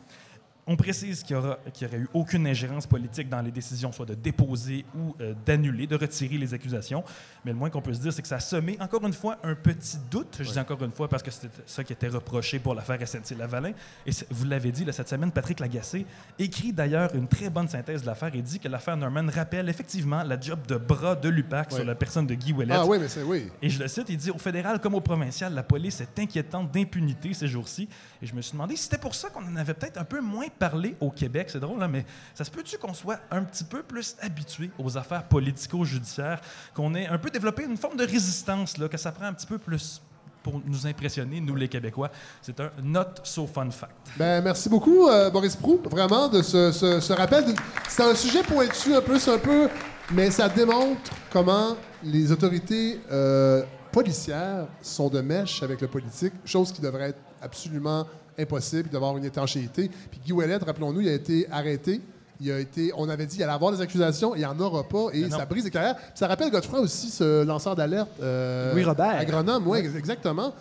On 0.67 0.75
précise 0.75 1.23
qu'il 1.23 1.35
y, 1.35 1.39
aura, 1.39 1.57
qu'il 1.73 1.87
y 1.87 1.89
aurait 1.89 2.01
eu 2.01 2.09
aucune 2.13 2.45
ingérence 2.45 2.85
politique 2.85 3.29
dans 3.29 3.41
les 3.41 3.51
décisions, 3.51 3.91
soit 3.93 4.05
de 4.05 4.15
déposer 4.15 4.85
ou 4.93 5.15
euh, 5.21 5.33
d'annuler, 5.45 5.87
de 5.87 5.95
retirer 5.95 6.37
les 6.37 6.53
accusations. 6.53 7.03
Mais 7.45 7.51
le 7.51 7.57
moins 7.57 7.69
qu'on 7.69 7.81
peut 7.81 7.93
se 7.93 8.01
dire, 8.01 8.11
c'est 8.11 8.21
que 8.21 8.27
ça 8.27 8.35
a 8.35 8.39
semé, 8.41 8.77
encore 8.81 9.05
une 9.05 9.13
fois, 9.13 9.37
un 9.43 9.55
petit 9.55 9.97
doute. 10.11 10.39
Je 10.41 10.51
dis 10.51 10.59
encore 10.59 10.83
une 10.83 10.91
fois 10.91 11.07
parce 11.07 11.23
que 11.23 11.31
c'était 11.31 11.47
ça 11.65 11.83
qui 11.85 11.93
était 11.93 12.09
reproché 12.09 12.59
pour 12.59 12.75
l'affaire 12.75 12.99
SNC-Lavalin. 12.99 13.71
Et 14.05 14.11
vous 14.29 14.45
l'avez 14.45 14.73
dit, 14.73 14.83
là, 14.83 14.91
cette 14.91 15.07
semaine, 15.07 15.31
Patrick 15.31 15.61
Lagacé 15.61 16.05
écrit 16.37 16.73
d'ailleurs 16.73 17.15
une 17.15 17.29
très 17.29 17.49
bonne 17.49 17.69
synthèse 17.69 18.01
de 18.01 18.07
l'affaire 18.07 18.35
et 18.35 18.41
dit 18.41 18.59
que 18.59 18.67
l'affaire 18.67 18.97
Norman 18.97 19.27
rappelle 19.33 19.69
effectivement 19.69 20.21
la 20.23 20.37
job 20.39 20.59
de 20.67 20.75
bras 20.75 21.15
de 21.15 21.29
l'UPAC 21.29 21.71
sur 21.71 21.85
la 21.85 21.95
personne 21.95 22.27
de 22.27 22.33
Guy 22.33 22.51
Ouellet. 22.51 22.73
Ah 22.75 22.85
oui, 22.85 22.97
mais 22.99 23.07
c'est 23.07 23.23
oui. 23.23 23.49
Et 23.61 23.69
je 23.69 23.79
le 23.79 23.87
cite, 23.87 24.09
il 24.09 24.17
dit 24.17 24.31
Au 24.31 24.37
fédéral 24.37 24.81
comme 24.81 24.95
au 24.95 25.01
provincial, 25.01 25.53
la 25.53 25.63
police 25.63 26.01
est 26.01 26.19
inquiétante 26.19 26.71
d'impunité 26.71 27.33
ces 27.33 27.47
jours-ci. 27.47 27.87
Et 28.21 28.25
je 28.25 28.35
me 28.35 28.41
suis 28.41 28.51
demandé 28.51 28.75
si 28.75 28.83
c'était 28.83 28.97
pour 28.97 29.15
ça 29.15 29.29
qu'on 29.29 29.45
en 29.47 29.55
avait 29.55 29.73
peut-être 29.73 29.97
un 29.97 30.03
peu 30.03 30.19
moins 30.19 30.47
parlé 30.57 30.95
au 30.99 31.09
Québec. 31.09 31.49
C'est 31.49 31.59
drôle, 31.59 31.81
hein, 31.81 31.87
mais 31.87 32.05
ça 32.33 32.43
se 32.43 32.51
peut-tu 32.51 32.77
qu'on 32.77 32.93
soit 32.93 33.19
un 33.31 33.43
petit 33.43 33.63
peu 33.63 33.83
plus 33.83 34.15
habitué 34.21 34.71
aux 34.77 34.97
affaires 34.97 35.23
politico-judiciaires, 35.23 36.41
qu'on 36.73 36.93
ait 36.95 37.07
un 37.07 37.17
peu 37.17 37.29
développé 37.29 37.63
une 37.63 37.77
forme 37.77 37.97
de 37.97 38.05
résistance, 38.05 38.77
là, 38.77 38.87
que 38.87 38.97
ça 38.97 39.11
prend 39.11 39.25
un 39.25 39.33
petit 39.33 39.47
peu 39.47 39.57
plus 39.57 40.01
pour 40.43 40.61
nous 40.65 40.87
impressionner, 40.87 41.41
nous 41.41 41.55
les 41.55 41.67
Québécois? 41.67 42.09
C'est 42.41 42.59
un 42.59 42.71
not 42.81 43.21
so 43.23 43.45
fun 43.47 43.69
fact. 43.69 43.93
Ben, 44.17 44.41
merci 44.41 44.69
beaucoup, 44.69 45.07
euh, 45.07 45.29
Boris 45.29 45.55
Prou, 45.55 45.81
vraiment, 45.83 46.29
de 46.29 46.41
ce, 46.41 47.13
rappel. 47.13 47.43
C'est 47.89 48.03
un 48.03 48.15
sujet 48.15 48.43
pointu 48.43 48.95
un 48.95 49.01
peu, 49.01 49.17
un 49.27 49.37
peu, 49.37 49.69
mais 50.11 50.31
ça 50.31 50.47
démontre 50.47 51.11
comment 51.31 51.75
les 52.03 52.31
autorités 52.31 53.01
euh, 53.11 53.63
policières 53.91 54.67
sont 54.81 55.09
de 55.09 55.19
mèche 55.19 55.63
avec 55.63 55.81
le 55.81 55.87
politique, 55.87 56.33
chose 56.45 56.71
qui 56.71 56.81
devrait 56.81 57.09
être 57.09 57.19
absolument 57.41 58.07
impossible, 58.37 58.89
d'avoir 58.89 59.17
une 59.17 59.25
étanchéité. 59.25 59.89
Puis 60.11 60.19
Guy 60.25 60.31
Ouellet, 60.33 60.57
rappelons-nous, 60.57 61.01
il 61.01 61.09
a 61.09 61.13
été 61.13 61.47
arrêté. 61.51 62.01
Il 62.39 62.51
a 62.51 62.59
été, 62.59 62.91
on 62.95 63.09
avait 63.09 63.25
dit 63.25 63.35
qu'il 63.35 63.43
allait 63.43 63.53
avoir 63.53 63.71
des 63.71 63.81
accusations, 63.81 64.35
il 64.35 64.39
n'y 64.39 64.45
en 64.45 64.59
aura 64.59 64.83
pas, 64.83 65.07
et 65.11 65.27
ça 65.29 65.43
brise 65.45 65.63
les 65.65 65.71
carrières. 65.71 65.95
Ça 66.13 66.27
rappelle 66.27 66.51
Godefroy 66.51 66.81
aussi, 66.81 67.09
ce 67.09 67.43
lanceur 67.43 67.75
d'alerte. 67.75 68.09
euh, 68.21 68.73
Louis 68.73 68.83
Robert. 68.83 69.17
Agronome, 69.17 69.67
oui, 69.67 69.79
exactement. 69.79 70.53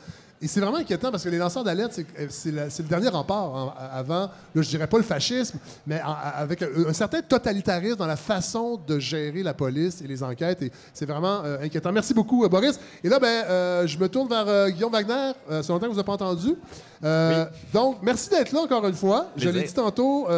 Et 0.47 0.49
c'est 0.49 0.61
vraiment 0.61 0.77
inquiétant 0.79 1.11
parce 1.11 1.25
que 1.25 1.29
les 1.29 1.39
lanceurs 1.39 1.65
d'alerte, 1.65 1.91
c'est, 1.95 2.07
euh, 2.53 2.53
la- 2.55 2.67
le 2.67 2.83
dernier 2.89 3.09
rempart 3.09 3.57
hein, 3.57 3.75
avant, 3.93 4.31
là, 4.55 4.63
je 4.63 4.69
dirais 4.69 4.87
pas 4.87 4.97
le 4.97 5.03
fascisme, 5.03 5.59
mais 5.89 6.01
en- 6.01 6.15
avec 6.37 6.63
un, 6.63 6.69
un 6.89 6.93
certain 6.93 7.21
totalitarisme 7.21 7.97
dans 7.97 8.07
la 8.07 8.15
façon 8.15 8.79
de 8.87 9.01
gérer 9.01 9.43
la 9.43 9.55
police 9.55 10.01
et 10.03 10.07
les 10.07 10.23
enquêtes. 10.23 10.63
Et 10.63 10.71
c'est 10.95 11.05
vraiment 11.05 11.43
euh, 11.45 11.59
inquiétant. 11.65 11.91
Merci 11.91 12.15
beaucoup, 12.15 12.45
euh, 12.45 12.49
Boris. 12.49 12.79
Et 13.03 13.09
là, 13.09 13.19
ben, 13.19 13.27
euh, 13.27 13.87
je 13.89 13.99
me 13.99 14.09
tourne 14.09 14.29
vers 14.29 14.71
Guillaume 14.71 14.93
Wagner. 14.93 15.33
Euh, 15.51 15.63
c'est 15.65 15.73
longtemps 15.73 15.87
que 15.87 15.91
vous 15.91 15.97
n'avez 15.97 16.07
pas 16.07 16.13
entendu. 16.13 16.55
Donc, 17.73 17.97
merci 18.03 18.31
d'être 18.31 18.53
là 18.53 18.61
encore 18.61 18.87
une 18.87 18.95
fois. 18.95 19.27
Je 19.37 19.49
l'ai 19.49 19.63
dit 19.67 19.73
tantôt, 19.75 20.29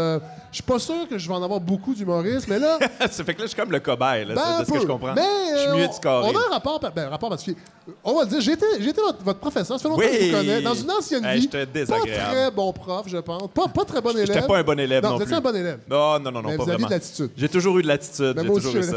je 0.50 0.56
suis 0.56 0.62
pas 0.62 0.78
sûr 0.78 1.08
que 1.08 1.18
je 1.18 1.28
vais 1.28 1.34
en 1.34 1.42
avoir 1.42 1.60
beaucoup 1.60 1.94
d'humoristes, 1.94 2.46
mais 2.48 2.58
là, 2.58 2.78
ça 3.10 3.24
fait 3.24 3.34
que 3.34 3.40
là, 3.40 3.44
je 3.46 3.48
suis 3.52 3.56
comme 3.56 3.70
le 3.72 3.80
cobaye, 3.80 4.24
là, 4.24 4.34
ben, 4.34 4.42
c'est 4.44 4.52
un 4.52 4.60
de 4.60 4.66
ce 4.66 4.72
que 4.72 4.80
je 4.80 4.86
comprends. 4.86 5.14
Mais, 5.14 5.22
je 5.52 5.58
suis 5.58 5.68
euh, 5.68 5.76
mieux 5.76 5.86
on- 5.88 5.92
du 5.92 6.00
carré. 6.00 6.30
On 6.32 6.36
a 6.36 6.40
un 6.48 6.50
rapport, 6.50 6.80
ben, 6.94 7.08
rapport 7.08 7.28
particulier. 7.30 7.56
On 8.04 8.16
va 8.16 8.24
le 8.24 8.28
dire, 8.30 8.40
j'ai 8.40 8.52
été, 8.52 8.66
j'ai 8.80 8.90
été 8.90 9.00
votre, 9.00 9.22
votre 9.22 9.38
professeur, 9.38 9.78
ça 9.78 9.82
fait 9.82 9.88
longtemps 9.88 10.02
que 10.02 10.12
je 10.20 10.30
vous 10.30 10.36
connais, 10.36 10.62
dans 10.62 10.74
une 10.74 10.90
ancienne 10.90 11.24
Hey, 11.24 11.40
vie. 11.40 11.48
Pas 11.48 11.66
très 11.66 12.50
bon 12.50 12.72
prof, 12.72 13.06
je 13.06 13.16
pense. 13.18 13.48
Pas, 13.52 13.68
pas 13.68 13.84
très 13.84 14.00
bon 14.00 14.10
élève. 14.10 14.26
J'étais 14.26 14.46
pas 14.46 14.58
un 14.58 14.62
bon 14.62 14.78
élève 14.78 15.02
non, 15.02 15.10
non, 15.10 15.16
vous 15.16 15.22
étiez 15.22 15.36
un 15.36 15.40
bon 15.40 15.56
élève. 15.56 15.80
Non, 15.88 16.18
non, 16.18 16.30
non, 16.30 16.42
non, 16.42 16.48
Mais 16.50 16.56
pas 16.56 16.64
vous 16.64 16.70
vraiment. 16.70 16.86
de 16.86 16.92
l'attitude. 16.92 17.30
J'ai 17.36 17.48
toujours 17.48 17.78
eu 17.78 17.82
de 17.82 17.88
l'attitude. 17.88 18.34
Ben, 18.34 18.42
J'ai 18.42 18.52
toujours 18.52 18.76
eu 18.76 18.82
ça. 18.82 18.96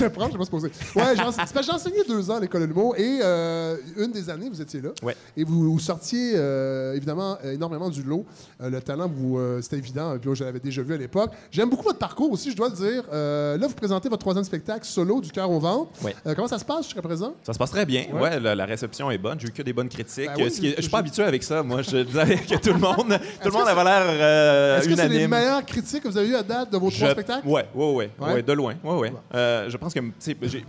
Je 0.00 0.06
prends, 0.06 0.26
je 0.26 0.32
vais 0.32 0.38
pas 0.38 0.44
se 0.44 0.50
poser. 0.50 0.70
Ouais, 0.94 1.14
j'ai 1.16 1.72
enseigné 1.72 1.98
deux 2.08 2.30
ans 2.30 2.36
à 2.36 2.40
l'école 2.40 2.62
de 2.62 2.66
l'humour 2.66 2.94
et 2.96 3.20
euh, 3.22 3.76
une 3.96 4.12
des 4.12 4.28
années, 4.30 4.48
vous 4.48 4.60
étiez 4.60 4.80
là. 4.80 4.90
Ouais. 5.02 5.16
Et 5.36 5.44
vous, 5.44 5.78
sortiez 5.78 6.32
euh, 6.34 6.94
évidemment 6.94 7.38
euh, 7.44 7.52
énormément 7.52 7.88
du 7.90 8.02
lot. 8.02 8.24
Euh, 8.60 8.70
le 8.70 8.80
talent, 8.80 9.10
vous, 9.12 9.38
euh, 9.38 9.60
c'était 9.62 9.78
évident. 9.78 10.16
Puis 10.20 10.30
je 10.34 10.44
l'avais 10.44 10.60
déjà 10.60 10.82
vu 10.82 10.89
à 10.94 10.98
l'époque. 10.98 11.30
J'aime 11.50 11.68
beaucoup 11.70 11.84
votre 11.84 11.98
parcours 11.98 12.30
aussi, 12.32 12.50
je 12.50 12.56
dois 12.56 12.68
le 12.68 12.74
dire. 12.74 13.04
Euh, 13.12 13.56
là, 13.58 13.66
vous 13.66 13.74
présentez 13.74 14.08
votre 14.08 14.20
troisième 14.20 14.44
spectacle 14.44 14.84
solo 14.84 15.20
du 15.20 15.30
cœur 15.30 15.50
au 15.50 15.58
ventre. 15.58 15.90
Ouais. 16.04 16.14
Euh, 16.26 16.34
comment 16.34 16.48
ça 16.48 16.58
se 16.58 16.64
passe 16.64 16.84
jusqu'à 16.84 17.02
présent? 17.02 17.34
Ça 17.42 17.52
se 17.52 17.58
passe 17.58 17.70
très 17.70 17.86
bien. 17.86 18.04
Ouais. 18.12 18.20
Ouais, 18.20 18.40
la, 18.40 18.54
la 18.54 18.64
réception 18.66 19.10
est 19.10 19.18
bonne. 19.18 19.38
J'ai 19.40 19.48
eu 19.48 19.52
que 19.52 19.62
des 19.62 19.72
bonnes 19.72 19.88
critiques. 19.88 20.30
Ben 20.36 20.44
oui, 20.44 20.50
ce 20.50 20.60
qui 20.60 20.68
est- 20.68 20.76
je- 20.76 20.82
suis 20.82 20.90
pas 20.90 20.98
habitué 20.98 21.22
avec 21.22 21.42
ça. 21.42 21.62
Moi, 21.62 21.82
je 21.82 21.98
disais 22.02 22.36
que 22.36 22.56
tout 22.56 22.72
le 22.72 22.78
monde, 22.78 23.18
tout 23.42 23.48
le 23.48 23.52
monde 23.52 23.68
avait 23.68 23.84
l'air 23.84 24.02
euh, 24.06 24.78
Est-ce 24.78 24.88
que 24.88 24.96
c'est 24.96 25.08
les 25.08 25.26
meilleures 25.28 25.64
critiques 25.64 26.02
que 26.02 26.08
vous 26.08 26.16
avez 26.18 26.28
eues 26.28 26.36
à 26.36 26.42
date 26.42 26.70
de 26.72 26.76
vos 26.78 26.90
trois 26.90 27.08
Je- 27.08 27.12
spectacles? 27.12 27.46
Ouais, 27.46 27.66
ouais, 27.74 27.92
ouais, 27.92 28.10
Ouais? 28.20 28.32
ouais, 28.34 28.42
de 28.42 28.52
loin. 28.52 28.74
Ouais, 28.84 28.94
ouais. 28.96 29.12
Je 29.32 29.76
pense 29.76 29.94
que 29.94 30.00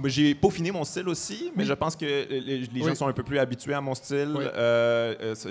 j'ai 0.05 0.35
peaufiné 0.35 0.71
mon 0.71 0.83
style 0.83 1.07
aussi, 1.09 1.51
mais 1.55 1.65
je 1.65 1.73
pense 1.73 1.95
que 1.95 2.05
les, 2.05 2.39
les 2.41 2.67
Oui. 2.75 2.83
gens 2.83 2.95
sont 2.95 3.07
un 3.07 3.13
peu 3.13 3.23
plus 3.23 3.39
habitués 3.39 3.73
à 3.73 3.81
mon 3.81 3.95
style. 3.95 4.33
Oui. 4.35 4.45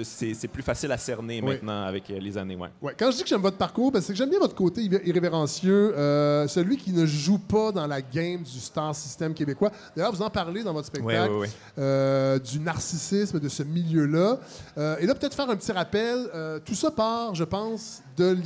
C'est 0.04 0.48
plus 0.48 0.62
facile 0.62 0.92
à 0.92 0.98
cerner 0.98 1.40
Oui. 1.42 1.50
maintenant 1.54 1.84
avec 1.84 2.08
les 2.08 2.38
années. 2.38 2.56
Ouais. 2.56 2.68
Ouais. 2.82 2.94
Quand 2.98 3.10
je 3.10 3.16
dis 3.18 3.22
que 3.22 3.28
j'aime 3.28 3.40
votre 3.42 3.56
parcours, 3.56 3.90
ben, 3.92 4.00
c'est 4.00 4.12
que 4.12 4.18
j'aime 4.18 4.30
bien 4.30 4.38
votre 4.38 4.54
côté 4.60 4.82
irré- 4.82 5.02
irrévérencieux, 5.06 5.94
euh, 5.96 6.46
celui 6.48 6.76
qui 6.76 6.92
ne 6.92 7.06
joue 7.06 7.38
pas 7.38 7.72
dans 7.72 7.86
la 7.86 8.02
game 8.02 8.42
du 8.42 8.60
star 8.60 8.94
system 8.94 9.32
québécois. 9.32 9.70
D'ailleurs, 9.96 10.12
vous 10.12 10.22
en 10.22 10.30
parlez 10.30 10.62
dans 10.62 10.72
votre 10.72 10.86
spectacle 10.88 11.30
Ouais, 11.30 11.36
ouais, 11.36 11.40
ouais. 11.40 11.50
euh, 11.78 12.38
du 12.38 12.60
narcissisme 12.60 13.40
de 13.40 13.48
ce 13.48 13.62
milieu-là. 13.62 14.38
Euh, 14.76 14.96
et 15.00 15.06
là, 15.06 15.14
peut-être 15.14 15.34
faire 15.34 15.48
un 15.48 15.56
petit 15.56 15.72
rappel. 15.72 16.28
euh, 16.34 16.58
tout 16.64 16.74
ça 16.74 16.90
part, 16.90 17.34
je 17.34 17.44
pense, 17.44 18.02
de 18.16 18.36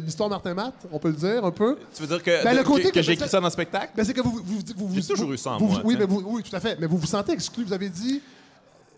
l'histoire 0.00 0.28
Martin 0.28 0.54
Matt, 0.54 0.74
on 0.90 0.98
peut 0.98 1.08
le 1.08 1.14
dire 1.14 1.44
un 1.44 1.50
peu. 1.50 1.76
Tu 1.94 2.02
veux 2.02 2.08
dire 2.08 2.22
que, 2.22 2.42
Ben, 2.44 2.54
le 2.56 2.62
que- 2.62 2.66
côté 2.68 2.82
que, 2.84 2.90
que- 2.94 3.02
j'ai 3.02 3.12
écrit 3.12 3.28
ça 3.28 3.38
dans 3.40 3.46
le 3.46 3.52
spectacle? 3.52 3.92
Ben, 3.96 4.04
c'est 4.04 4.12
que 4.14 4.20
vous, 4.20 4.30
vous, 4.32 4.42
vous, 4.76 4.88
vous- 4.88 4.94
J'ai 4.96 5.02
toujours 5.06 5.28
vous- 5.28 5.34
eu 5.34 5.38
ça 5.38 5.52
en 5.52 5.58
vous- 5.58 5.66
moi, 5.68 5.80
Oui, 5.84 5.96
mais 5.98 6.06
vous- 6.06 6.22
oui, 6.26 6.42
tout 6.42 6.54
à 6.56 6.60
fait. 6.60 6.76
Mais 6.80 6.86
vous 6.86 6.98
vous 6.98 7.06
sentez 7.06 7.32
exclu. 7.32 7.64
Vous 7.64 7.72
avez 7.72 7.88
dit. 7.88 8.20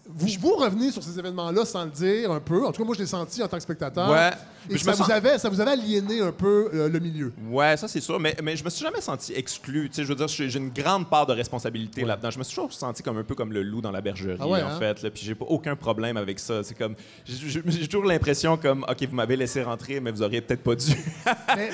Vous, 0.06 0.28
vous 0.38 0.56
revenez 0.56 0.90
sur 0.90 1.02
ces 1.02 1.18
événements-là 1.18 1.64
sans 1.64 1.84
le 1.84 1.90
dire 1.90 2.30
un 2.30 2.40
peu. 2.40 2.64
En 2.66 2.72
tout 2.72 2.82
cas, 2.82 2.86
moi, 2.86 2.94
je 2.94 3.00
l'ai 3.00 3.06
senti 3.06 3.42
en 3.42 3.48
tant 3.48 3.56
que 3.56 3.62
spectateur. 3.62 4.10
Ouais. 4.10 4.30
Et 4.70 4.78
ça, 4.78 4.92
vous 4.92 4.98
sens- 4.98 5.10
avait, 5.10 5.38
ça 5.38 5.48
vous 5.50 5.60
avait 5.60 5.72
aliéné 5.72 6.20
un 6.20 6.32
peu 6.32 6.70
euh, 6.72 6.88
le 6.88 6.98
milieu. 6.98 7.32
Ouais, 7.50 7.76
ça 7.76 7.86
c'est 7.86 8.00
sûr, 8.00 8.18
mais, 8.18 8.34
mais 8.42 8.56
je 8.56 8.64
me 8.64 8.70
suis 8.70 8.82
jamais 8.82 9.00
senti 9.02 9.32
exclu. 9.34 9.88
Tu 9.90 9.96
sais, 9.96 10.02
je 10.04 10.08
veux 10.08 10.14
dire, 10.14 10.26
j'ai 10.28 10.56
une 10.56 10.70
grande 10.70 11.08
part 11.10 11.26
de 11.26 11.32
responsabilité 11.34 12.02
là-dedans. 12.04 12.30
Je 12.30 12.38
me 12.38 12.44
suis 12.44 12.54
toujours 12.54 12.72
senti 12.72 13.02
comme 13.02 13.18
un 13.18 13.24
peu 13.24 13.34
comme 13.34 13.52
le 13.52 13.62
loup 13.62 13.82
dans 13.82 13.90
la 13.90 14.00
bergerie, 14.00 14.36
Ah 14.40 14.46
ouais, 14.48 14.62
en 14.62 14.68
hein? 14.68 14.78
fait. 14.78 15.02
Là, 15.02 15.10
puis 15.10 15.22
j'ai 15.24 15.34
pas 15.34 15.44
aucun 15.48 15.76
problème 15.76 16.16
avec 16.16 16.38
ça. 16.38 16.62
C'est 16.62 16.76
comme, 16.76 16.94
j'ai 17.26 17.86
toujours 17.88 18.06
l'impression 18.06 18.56
comme, 18.56 18.84
ok, 18.88 19.06
vous 19.08 19.14
m'avez 19.16 19.36
laissé 19.36 19.62
rentrer, 19.62 20.00
mais 20.00 20.10
vous 20.12 20.22
auriez 20.22 20.40
peut-être 20.40 20.62
pas 20.62 20.74
dû. 20.76 20.92
mais 21.56 21.70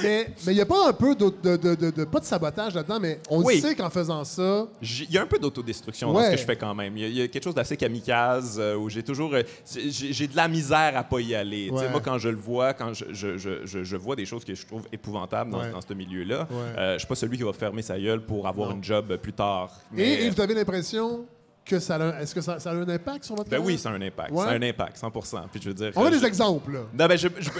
mais 0.47 0.53
il 0.53 0.57
n'y 0.57 0.61
a 0.61 0.67
pas 0.67 0.89
un 0.89 0.93
peu 0.93 1.15
de, 1.15 1.33
de, 1.43 1.57
de, 1.57 1.75
de- 1.77 1.91
de- 1.91 2.05
pas 2.05 2.19
de 2.21 2.25
sabotage 2.25 2.75
là-dedans, 2.75 2.99
mais 3.01 3.21
on 3.29 3.43
Oui. 3.43 3.61
sait 3.61 3.75
qu'en 3.77 3.91
faisant 3.91 4.25
ça, 4.25 4.67
Il 4.83 5.11
y 5.13 5.19
a 5.19 5.23
un 5.23 5.27
peu 5.27 5.39
d'autodestruction 5.39 6.13
dans 6.13 6.23
ce 6.25 6.31
que 6.31 6.37
je 6.37 6.45
fais 6.45 6.57
quand 6.57 6.75
même. 6.75 6.97
Il 6.97 7.09
y 7.09 7.19
y 7.21 7.23
a 7.23 7.29
quelque 7.29 7.45
chose 7.45 7.55
d'assez 7.55 7.77
kamikaze 7.77 8.20
euh, 8.59 8.77
où 8.77 8.89
j'ai 8.89 9.03
toujours. 9.03 9.35
euh, 9.35 9.43
j'ai 9.75 10.27
de 10.27 10.37
la 10.37 10.49
misère 10.49 10.97
à 10.97 11.03
pas 11.05 11.21
y 11.21 11.35
aller. 11.35 11.71
Ouais. 11.71 11.89
Moi, 11.91 12.01
quand 12.01 12.19
je 12.19 12.29
le 12.29 12.37
vois, 12.37 12.73
quand 12.75 12.93
je, 12.95 13.05
je- 13.13 13.37
je- 13.39 13.97
vois 13.97 14.17
des 14.17 14.27
choses 14.27 14.45
que 14.45 14.55
je 14.55 14.67
trouve 14.67 14.83
épouvantables 14.93 15.51
dans, 15.51 15.61
Ouais. 15.61 15.71
dans 15.71 15.81
ce 15.81 15.93
milieu-là, 15.93 16.47
Ouais. 16.51 16.57
euh, 16.79 16.93
je 16.95 16.99
suis 17.01 17.09
pas 17.09 17.15
celui 17.15 17.37
qui 17.37 17.43
va 17.43 17.53
fermer 17.53 17.83
sa 17.83 17.99
gueule 17.99 18.21
pour 18.21 18.47
avoir 18.47 18.71
Non. 18.71 18.77
une 18.77 18.85
job 18.85 19.17
plus 19.17 19.33
tard. 19.33 19.71
et, 19.93 19.97
Mais- 19.97 20.25
et 20.25 20.31
vous 20.31 20.41
avez 20.41 20.55
l'impression 20.55 21.25
que 21.65 21.79
ça 21.79 21.97
a, 21.97 22.23
est-ce 22.23 22.35
que 22.35 22.41
ça, 22.41 22.59
ça 22.59 22.71
a 22.71 22.75
un 22.75 22.89
impact 22.89 23.25
sur 23.25 23.37
votre 23.37 23.49
Ben 23.49 23.59
carrière? 23.59 23.67
oui, 23.75 23.79
ça 23.79 23.91
a 23.91 23.93
un 23.93 24.03
impact. 24.03 24.31
Ouais. 24.33 24.45
Ça 24.45 24.51
a 24.51 24.55
un 24.55 24.63
impact, 24.63 24.97
100 24.97 25.11
Puis 25.53 25.61
je 25.63 25.69
veux 25.69 25.75
dire. 25.75 25.93
On 25.95 26.05
a 26.05 26.07
euh, 26.07 26.11
des 26.11 26.19
je- 26.19 26.27
exemples. 26.27 26.73
là. 26.73 26.81
Non, 26.99 27.07
ben 27.07 27.17
je, 27.17 27.29
je, 27.39 27.51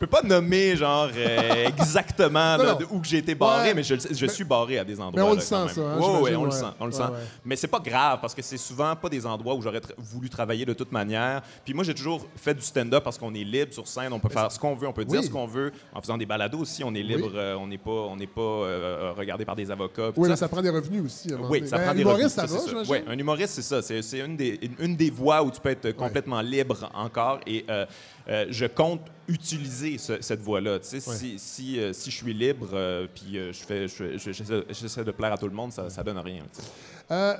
peux- 0.00 0.06
je 0.06 0.06
peux 0.06 0.06
pas 0.06 0.22
nommer, 0.22 0.76
genre, 0.76 1.08
euh, 1.14 1.66
exactement 1.68 2.56
là, 2.56 2.74
de 2.74 2.86
où 2.90 3.00
que 3.00 3.06
j'ai 3.06 3.18
été 3.18 3.34
barré, 3.34 3.68
Ouais. 3.68 3.74
mais 3.74 3.82
je, 3.82 4.26
suis 4.26 4.44
barré 4.44 4.78
à 4.78 4.84
des 4.84 5.00
endroits. 5.00 5.12
mais 5.22 5.22
on 5.22 5.30
le 5.30 5.36
quand 5.36 5.42
sent, 5.42 5.58
même. 5.66 5.68
ça, 5.68 5.80
hein, 5.82 5.98
Ouais, 5.98 6.20
ouais, 6.30 6.36
on 6.36 6.44
le 6.44 6.50
sent. 6.50 6.64
On 6.80 6.86
le 6.86 6.92
sent. 6.92 7.02
Mais 7.44 7.56
c'est 7.56 7.68
pas 7.68 7.80
grave 7.80 8.18
parce 8.20 8.34
que 8.34 8.42
c'est 8.42 8.56
souvent 8.56 8.94
pas 8.96 9.08
des 9.08 9.26
endroits 9.26 9.54
où 9.54 9.62
j'aurais 9.62 9.80
voulu 9.98 10.28
travailler 10.30 10.64
de 10.64 10.72
toute 10.72 10.90
manière. 10.92 11.42
Puis 11.64 11.74
moi, 11.74 11.84
j'ai 11.84 11.94
toujours 11.94 12.26
fait 12.36 12.54
du 12.54 12.62
stand-up 12.62 13.04
parce 13.04 13.18
qu'on 13.18 13.34
est 13.34 13.44
libre 13.44 13.72
sur 13.72 13.86
scène, 13.86 14.12
on 14.12 14.18
peut 14.18 14.28
faire 14.28 14.50
ce 14.50 14.58
qu'on 14.58 14.74
veut, 14.74 14.88
on 14.88 14.92
peut 14.92 15.04
dire 15.04 15.20
Oui. 15.20 15.26
ce 15.26 15.30
qu'on 15.30 15.46
veut. 15.46 15.72
En 15.94 16.00
faisant 16.00 16.16
des 16.16 16.26
balados 16.26 16.58
aussi, 16.58 16.82
on 16.84 16.94
est 16.94 17.02
libre, 17.02 17.28
Oui. 17.32 17.36
euh, 17.36 17.54
on 17.56 17.66
n'est 17.66 17.78
pas, 17.78 17.90
on 17.90 18.16
n'est 18.16 18.26
pas 18.26 18.40
euh, 18.40 19.12
regardé 19.16 19.44
par 19.44 19.56
des 19.56 19.70
avocats. 19.70 20.10
Oui, 20.16 20.24
ça. 20.24 20.30
mais 20.30 20.36
ça 20.36 20.48
prend 20.48 20.62
des 20.62 20.70
revenus 20.70 21.04
aussi. 21.04 21.28
Oui, 21.48 21.66
ça 21.66 21.78
prend 21.78 21.90
un 21.90 21.94
des 21.94 22.02
humoriste, 22.02 22.40
revenus, 22.40 22.64
ça 22.66 22.72
va? 22.74 22.82
Ouais, 22.90 23.04
un 23.06 23.18
humoriste, 23.18 23.54
c'est 23.54 23.62
ça. 23.62 23.82
C'est, 23.82 24.02
c'est 24.02 24.20
une, 24.20 24.36
des, 24.36 24.58
une, 24.62 24.74
une 24.90 24.96
des 24.96 25.10
voies 25.10 25.42
où 25.42 25.50
tu 25.50 25.60
peux 25.60 25.70
être 25.70 25.90
complètement 25.92 26.40
libre 26.40 26.88
encore. 26.94 27.40
Et 27.46 27.64
euh, 27.68 27.84
euh, 28.30 28.46
je 28.50 28.66
compte 28.66 29.00
utiliser 29.28 29.96
ce- 29.98 30.20
cette 30.20 30.40
voie-là. 30.40 30.78
Tu 30.80 31.00
sais, 31.00 31.08
Ouais. 31.08 31.16
si, 31.16 31.38
si, 31.38 31.78
euh, 31.80 31.92
si 31.92 32.10
je 32.10 32.16
suis 32.16 32.34
libre, 32.34 32.68
euh, 32.72 33.06
puis 33.14 33.38
euh, 33.38 33.52
je 33.52 33.58
fais, 33.58 33.86
je- 33.88 34.16
je- 34.18 34.64
j'essaie, 34.72 35.04
de 35.04 35.10
plaire 35.12 35.32
à 35.32 35.38
tout 35.38 35.46
le 35.48 35.54
monde, 35.54 35.72
ça, 35.72 35.88
ça 35.90 36.02
donne 36.02 36.18
rien. 36.18 36.44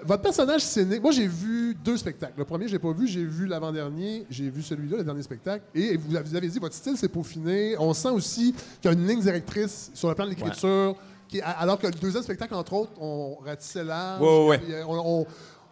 votre 0.04 0.22
personnage 0.22 0.62
scénique, 0.62 1.00
moi 1.00 1.12
j'ai 1.12 1.28
vu 1.28 1.76
deux 1.84 1.96
spectacles. 1.96 2.34
Le 2.36 2.44
premier, 2.44 2.66
je 2.66 2.72
l'ai 2.72 2.78
pas 2.80 2.92
vu, 2.92 3.06
j'ai 3.06 3.24
vu 3.24 3.46
l'avant-dernier, 3.46 4.26
j'ai 4.28 4.50
vu 4.50 4.62
celui-là, 4.62 4.96
le 4.98 5.04
dernier 5.04 5.22
spectacle. 5.22 5.64
Et 5.76 5.96
vous 5.96 6.16
avez, 6.16 6.28
vous 6.28 6.34
avez 6.36 6.48
dit, 6.48 6.58
votre 6.58 6.74
style 6.74 6.96
s'est 6.96 7.08
peaufiné. 7.08 7.76
On 7.78 7.94
sent 7.94 8.08
aussi 8.10 8.52
qu'il 8.80 8.90
y 8.90 8.94
a 8.94 8.96
une 8.98 9.06
ligne 9.06 9.20
directrice 9.20 9.90
sur 9.94 10.08
le 10.08 10.14
plan 10.16 10.24
de 10.24 10.30
l'écriture. 10.30 10.96
qui 11.28 11.40
alors 11.40 11.78
que 11.78 11.86
le 11.86 11.92
deuxième 11.92 12.24
spectacle, 12.24 12.52
entre 12.56 12.72
autres, 12.72 12.90
on 13.00 13.36
ratissait 13.36 13.84
large. 13.84 14.20
Ouais, 14.20 14.60
on- 14.84 15.20
on- 15.20 15.26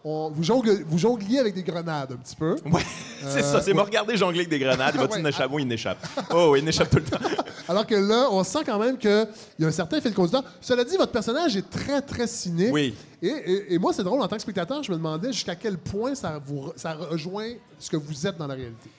on- 0.09 0.30
vous, 0.30 0.42
jongle- 0.42 0.82
vous 0.86 0.98
jongliez 0.98 1.38
avec 1.38 1.54
des 1.54 1.62
grenades 1.62 2.12
un 2.12 2.16
petit 2.16 2.36
peu. 2.36 2.56
Ouais, 2.66 2.82
c'est 3.28 3.42
ça. 3.42 3.61
C'est 3.61 3.74
me 3.74 3.80
regarder 3.82 4.16
jongler 4.16 4.40
avec 4.40 4.48
des 4.50 4.59
grenades. 4.59 4.92
Il 4.94 5.00
va-tu 5.00 5.20
Ouais. 5.22 5.28
échappe? 5.28 5.50
Oui, 5.52 5.62
il 5.62 5.68
n'échappe. 5.68 5.98
Oh, 6.30 6.48
oui, 6.52 6.61
il 6.61 6.64
n'échappe 6.64 6.90
tout 6.90 6.96
le 6.96 7.04
temps. 7.04 7.18
Alors 7.68 7.86
que 7.86 7.94
là, 7.94 8.28
on 8.30 8.42
sent 8.44 8.61
quand 8.64 8.78
même 8.78 8.96
qu'il 8.96 9.26
y 9.59 9.64
a 9.64 9.68
un 9.68 9.70
certain 9.70 10.00
fil 10.00 10.14
conducteur. 10.14 10.42
Cela 10.61 10.84
dit, 10.84 10.96
votre 10.96 11.12
personnage 11.12 11.56
est 11.56 11.68
très, 11.68 12.00
très 12.00 12.26
cynique. 12.26 12.70
Oui. 12.72 12.94
Et, 13.20 13.26
et- 13.28 13.74
et 13.74 13.78
moi, 13.78 13.92
c'est 13.92 14.04
drôle, 14.04 14.20
en 14.22 14.28
tant 14.28 14.36
que 14.36 14.42
spectateur, 14.42 14.82
je 14.82 14.90
me 14.92 14.96
demandais 14.96 15.32
jusqu'à 15.32 15.54
quel 15.56 15.76
point 15.78 16.14
ça, 16.14 16.40
vous, 16.44 16.72
ça 16.76 16.94
rejoint 16.94 17.50
ce 17.78 17.90
que 17.90 17.96
vous 17.96 18.26
êtes 18.26 18.36
dans 18.38 18.46
la 18.46 18.54
réalité. 18.54 18.90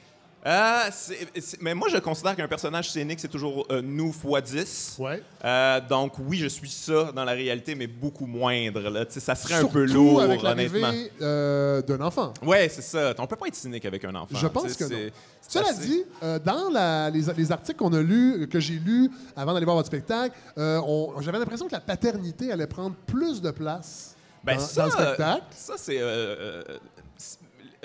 Euh, 0.45 0.79
c'est- 0.93 1.27
c'est- 1.41 1.61
mais 1.61 1.75
moi, 1.75 1.89
je 1.91 1.97
considère 1.97 2.33
qu'un 2.35 2.47
personnage 2.47 2.89
scénique, 2.91 3.19
c'est 3.19 3.27
toujours 3.27 3.67
euh, 3.71 3.81
nous 3.83 4.13
fois 4.13 4.39
10. 4.39 4.95
Ouais. 4.97 5.21
Euh, 5.43 5.81
donc, 5.89 6.13
oui, 6.19 6.37
je 6.37 6.47
suis 6.47 6.69
ça 6.69 7.11
dans 7.13 7.25
la 7.25 7.33
réalité, 7.33 7.75
mais 7.75 7.87
beaucoup 7.87 8.25
moindre. 8.25 8.79
Là. 8.89 9.03
Ça 9.09 9.35
serait 9.35 9.55
un 9.55 9.65
peu 9.65 9.83
lourd, 9.83 10.21
avec 10.21 10.41
honnêtement. 10.43 10.91
euh, 11.21 11.81
d'un 11.81 11.99
enfant. 12.01 12.33
Ouais, 12.41 12.69
c'est 12.69 12.81
ça. 12.81 13.13
On 13.17 13.27
peut 13.27 13.35
pas 13.35 13.47
être 13.47 13.55
cynique 13.55 13.83
avec 13.85 14.05
un 14.05 14.15
enfant. 14.15 14.37
Je 14.37 14.47
pense 14.47 14.75
que 14.77 14.83
non. 14.85 14.89
c'est- 14.89 15.13
Cela 15.59 15.69
assez- 15.71 15.87
dit, 15.87 16.03
dans 16.45 16.69
la- 16.71 17.09
les, 17.09 17.21
les 17.35 17.51
articles 17.51 17.77
qu'on 17.77 17.93
a 17.93 18.01
lus, 18.01 18.47
que 18.49 18.59
j'ai 18.61 18.75
lus 18.75 19.09
avant 19.35 19.53
d'aller 19.53 19.65
voir 19.65 19.75
votre 19.75 19.87
spectacle, 19.87 20.35
on- 20.55 21.15
j'avais 21.19 21.39
l'impression 21.39 21.67
que 21.67 21.73
la 21.73 21.81
paternité 21.81 22.51
allait 22.51 22.67
prendre 22.67 22.95
plus 23.07 23.41
de 23.41 23.51
place 23.51 24.15
Ben, 24.43 24.55
dans, 24.55 24.61
ça, 24.61 24.81
dans 24.81 24.85
le 24.87 24.91
spectacle. 25.05 25.43
Ça, 25.51 25.73
c'est. 25.77 25.99
euh, 25.99 26.63
c'est- 26.65 26.79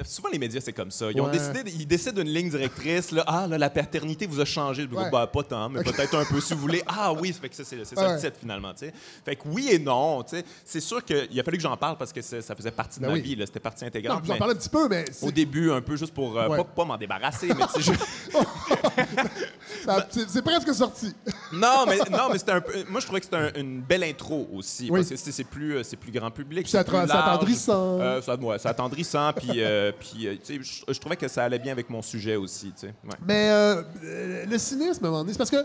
Souvent, 0.05 0.29
les 0.33 0.39
médias, 0.41 0.61
c'est 0.61 0.73
comme 0.73 0.91
ça. 0.91 1.11
Ils, 1.13 1.21
ont 1.21 1.27
Ouais. 1.27 1.31
décidé, 1.39 1.63
ils 1.71 1.87
décident 1.87 2.21
d'une 2.23 2.33
ligne 2.33 2.51
directrice. 2.51 3.13
Là, 3.13 3.23
ah, 3.29 3.47
là, 3.47 3.57
la 3.59 3.71
paternité 3.71 4.27
vous 4.27 4.41
a 4.41 4.45
changé. 4.45 4.89
Ouais. 4.91 5.11
Ben, 5.11 5.27
pas 5.29 5.43
tant, 5.45 5.69
mais 5.69 5.83
peut-être 5.85 6.17
un 6.17 6.25
peu 6.25 6.41
si 6.41 6.53
vous 6.55 6.61
voulez. 6.61 6.83
Ah 6.89 7.13
oui, 7.13 7.33
fait 7.33 7.49
que 7.49 7.55
ça, 7.57 7.63
c'est 7.65 7.85
c'est 7.85 7.95
ça 7.95 8.15
le 8.15 8.21
titre, 8.21 8.37
finalement. 8.41 8.73
tu 8.73 8.87
sais. 8.87 8.95
Fait 9.25 9.37
que 9.37 9.43
oui 9.47 9.69
et 9.71 9.79
non. 9.79 10.25
C'est 10.65 10.81
sûr 10.81 11.05
qu'il 11.05 11.39
a 11.39 11.43
fallu 11.45 11.57
que 11.59 11.63
j'en 11.63 11.77
parle 11.77 11.97
parce 11.97 12.13
que 12.13 12.21
ça 12.23 12.55
faisait 12.55 12.71
partie 12.71 12.99
de 12.99 13.05
Ben 13.05 13.09
ma 13.11 13.15
oui. 13.15 13.21
vie. 13.23 13.37
là. 13.37 13.47
C'était 13.47 13.61
partie 13.61 13.85
intégrante. 13.85 14.23
vous 14.25 14.31
en 14.31 14.35
mais 14.35 14.39
parlez 14.39 14.55
un 14.55 14.57
petit 14.57 14.69
peu, 14.69 14.89
mais 14.89 15.05
c'est- 15.13 15.27
au 15.27 15.31
début, 15.31 15.71
un 15.71 15.81
peu 15.81 15.97
juste 15.97 16.15
pour 16.15 16.37
euh, 16.39 16.49
pas, 16.49 16.65
pas 16.65 16.85
m'en 16.85 16.97
débarrasser. 16.97 17.49
mais 17.49 17.65
je- 17.79 17.93
c'est 20.29 20.43
presque 20.43 20.75
sorti. 20.75 21.15
Non, 21.53 21.85
mais, 21.87 21.99
non, 22.11 22.29
mais 22.33 22.39
c'était 22.39 22.53
un 22.53 22.61
peu. 22.61 22.73
Moi, 22.91 23.01
je 23.01 23.07
trouvais 23.07 23.21
que 23.21 23.27
c'était 23.27 23.37
un- 23.37 23.53
une 23.61 23.81
belle 23.81 24.03
intro 24.05 24.49
aussi. 24.53 24.85
Oui. 24.91 25.01
Parce 25.01 25.11
que 25.11 25.17
c'est 25.17 25.33
c'est 25.33 25.45
plus, 25.45 25.77
euh, 25.77 25.83
c'est 25.83 25.97
plus 25.97 26.11
grand 26.11 26.31
public. 26.31 26.63
Puis 26.65 26.71
c'est 26.73 26.79
c'est 26.79 26.85
plus 26.85 26.97
attra- 26.97 27.07
c'est 27.07 27.13
large. 27.15 27.29
attendrissant. 27.35 28.01
Euh, 28.01 28.23
ça, 28.23 28.35
ouais, 28.37 28.59
c'est 28.59 28.69
attendrissant. 28.69 29.33
Puis, 29.35 29.63
euh, 29.63 29.93
puis 30.01 30.27
euh, 30.27 30.35
tu 30.45 30.63
sais, 30.65 30.85
je, 30.89 30.93
je 30.95 30.99
trouvais 31.01 31.17
que 31.17 31.29
ça 31.29 31.45
allait 31.45 31.59
bien 31.59 31.73
avec 31.73 31.89
mon 31.91 32.03
sujet 32.03 32.37
aussi. 32.37 32.67
tu 32.73 32.87
sais. 32.87 32.95
Ouais. 33.05 33.15
Mais 33.27 33.51
euh, 33.51 33.83
euh, 34.05 34.45
le 34.47 34.59
cynisme, 34.59 35.05
à 35.05 35.09
un 35.09 35.11
moment 35.11 35.23
donné, 35.23 35.33
c'est 35.33 35.39
parce 35.39 35.51
que 35.51 35.65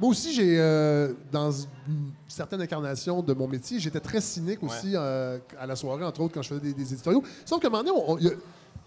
moi 0.00 0.10
aussi, 0.10 0.32
j'ai, 0.32 0.56
euh, 0.58 1.12
dans 1.32 1.50
une 1.50 2.12
certaine 2.28 2.60
incarnation 2.62 3.20
de 3.20 3.34
mon 3.34 3.48
métier, 3.48 3.80
j'étais 3.80 4.00
très 4.00 4.20
cynique 4.20 4.62
aussi 4.62 4.92
euh, 4.94 5.38
à 5.58 5.66
la 5.66 5.74
soirée, 5.76 6.04
entre 6.04 6.20
autres, 6.20 6.34
quand 6.34 6.42
je 6.42 6.48
faisais 6.50 6.60
des, 6.60 6.72
des 6.72 6.92
éditoriaux. 6.92 7.22
Sauf 7.44 7.60
qu'à 7.60 7.66
un 7.66 7.70
moment 7.70 7.82
donné, 7.84 7.96
on- 8.06 8.12
on- 8.12 8.18
il 8.18 8.24
y 8.26 8.28
a- 8.28 8.32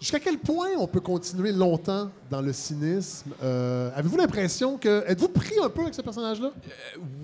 jusqu'à 0.02 0.18
quel 0.18 0.36
point 0.36 0.70
on 0.78 0.88
peut 0.88 1.00
continuer 1.00 1.52
longtemps 1.52 2.10
dans 2.28 2.40
le 2.40 2.52
cynisme? 2.52 3.30
Euh, 3.40 3.88
avez-vous 3.94 4.16
l'impression 4.16 4.76
que... 4.76 5.04
Êtes-vous 5.06 5.28
pris 5.28 5.54
un 5.62 5.70
peu 5.70 5.82
avec 5.82 5.94
ce 5.94 6.02
personnage-là? 6.02 6.50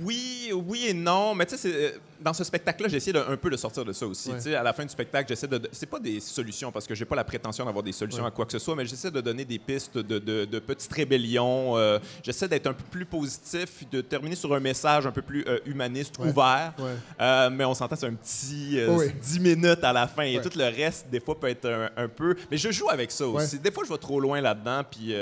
Oui, 0.00 0.52
oui 0.54 0.86
et 0.86 0.94
non. 0.94 1.34
Mais 1.34 1.44
tu 1.44 1.56
sais, 1.56 1.56
c'est, 1.56 1.74
euh, 1.74 1.98
dans 2.20 2.32
ce 2.32 2.44
spectacle-là, 2.44 2.88
de, 2.88 3.32
un 3.32 3.36
peu 3.36 3.50
de 3.50 3.56
sortir 3.56 3.84
de 3.84 3.92
ça 3.92 4.06
aussi. 4.06 4.30
Ouais. 4.30 4.54
À 4.54 4.62
la 4.62 4.72
fin 4.72 4.82
du 4.84 4.88
spectacle, 4.90 5.28
j'essaie 5.28 5.46
de. 5.46 5.60
C'est 5.72 5.86
pas 5.86 5.98
des 6.00 6.20
solutions 6.20 6.70
parce 6.72 6.86
que 6.86 6.94
j'ai 6.94 7.04
pas 7.04 7.16
la 7.16 7.24
prétention 7.24 7.64
d'avoir 7.64 7.82
des 7.82 7.92
solutions 7.92 8.22
Ouais. 8.22 8.28
à 8.28 8.30
quoi 8.32 8.44
que 8.46 8.52
ce 8.52 8.58
soit, 8.58 8.74
mais 8.74 8.84
j'essaie 8.86 9.10
de 9.10 9.20
donner 9.20 9.44
des 9.44 9.58
pistes 9.58 9.96
de, 9.98 10.18
de- 10.18 10.44
de 10.44 10.58
petites 10.58 10.92
rébellions. 10.92 11.76
euh, 11.76 11.98
j'essaie 12.22 12.48
d'être 12.48 12.66
un 12.66 12.72
peu 12.72 12.84
plus 12.90 13.04
positif, 13.04 13.88
de 13.90 14.00
terminer 14.00 14.34
sur 14.36 14.52
un 14.54 14.60
message 14.60 15.06
un 15.06 15.10
peu 15.12 15.22
plus 15.22 15.44
euh, 15.46 15.58
humaniste, 15.66 16.18
Ouais. 16.18 16.28
ouvert. 16.28 16.72
Euh, 17.20 17.50
mais 17.50 17.64
on 17.64 17.74
s'entend, 17.74 17.96
c'est 17.96 18.06
un 18.06 18.14
petit 18.14 18.78
euh, 18.80 18.88
Oui. 18.96 19.06
10 19.20 19.40
minutes 19.40 19.84
à 19.84 19.92
la 19.92 20.06
fin. 20.06 20.22
Et 20.22 20.40
tout 20.40 20.50
le 20.56 20.64
reste, 20.64 21.08
des 21.10 21.20
fois, 21.20 21.38
peut 21.38 21.48
être 21.48 21.66
un, 21.68 21.90
un 21.96 22.08
peu. 22.08 22.34
Mais 22.50 22.56
je 22.56 22.70
joue 22.70 22.88
avec 22.90 23.10
ça 23.10 23.26
aussi. 23.26 23.58
Des 23.58 23.70
fois, 23.70 23.84
je 23.86 23.92
vais 23.92 23.98
trop 23.98 24.20
loin 24.20 24.40
là-dedans, 24.40 24.82
puis, 24.90 25.14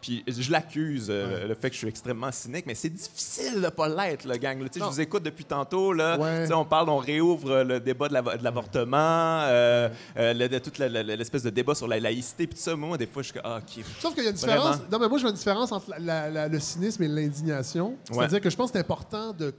puis 0.00 0.24
je 0.26 0.50
l'accuse, 0.50 1.10
le 1.10 1.54
fait 1.60 1.68
que 1.70 1.74
je 1.74 1.78
suis 1.80 1.88
extrêmement 1.88 2.30
cynique. 2.32 2.64
Mais 2.66 2.74
c'est 2.74 2.90
difficile 2.90 3.60
de 3.60 3.68
pas 3.68 3.88
l'être, 3.88 4.26
le 4.26 4.36
gang. 4.36 4.58
Je 4.74 4.80
vous 4.82 5.00
écoute 5.00 5.22
depuis 5.22 5.44
tantôt. 5.44 5.92
Là. 5.92 6.16
Ouais. 6.48 6.54
On 6.54 6.64
parle, 6.64 6.88
on 6.88 6.98
réouvre 6.98 7.62
le 7.62 7.80
débat 7.80 8.08
de 8.08 8.14
l'avo- 8.14 8.36
de 8.36 8.44
l'avortement, 8.44 8.96
euh, 8.98 9.88
euh, 10.16 10.48
de 10.48 10.58
toute 10.58 10.78
l'espèce 10.78 11.42
de 11.42 11.50
débat 11.50 11.74
sur 11.74 11.88
la 11.88 11.98
laïcité, 12.00 12.46
puis 12.46 12.56
tout 12.56 12.62
ça. 12.62 12.74
Moi, 12.76 12.96
des 12.98 13.06
fois, 13.06 13.22
je 13.22 13.28
suis 13.30 13.34
comme, 13.40 13.42
ah, 13.52 13.58
OK. 13.58 13.84
Sauf 14.00 14.14
qu'il 14.14 14.24
y 14.24 14.26
a 14.26 14.30
une 14.30 14.36
différence. 14.36 14.64
Vraiment. 14.76 14.84
Non, 14.92 14.98
mais 14.98 15.08
moi, 15.08 15.18
je 15.18 15.22
vois 15.22 15.30
une 15.30 15.36
différence 15.36 15.72
entre 15.72 15.90
la- 15.90 15.98
la- 15.98 16.30
la- 16.30 16.48
le 16.48 16.60
cynisme 16.60 17.02
et 17.02 17.08
l'indignation. 17.08 17.94
C'est-à-dire 18.10 18.34
Ouais. 18.34 18.40
que 18.40 18.50
je 18.50 18.56
pense 18.56 18.70
que 18.70 18.78
c'est 18.78 18.80
important 18.84 19.32
de 19.32 19.52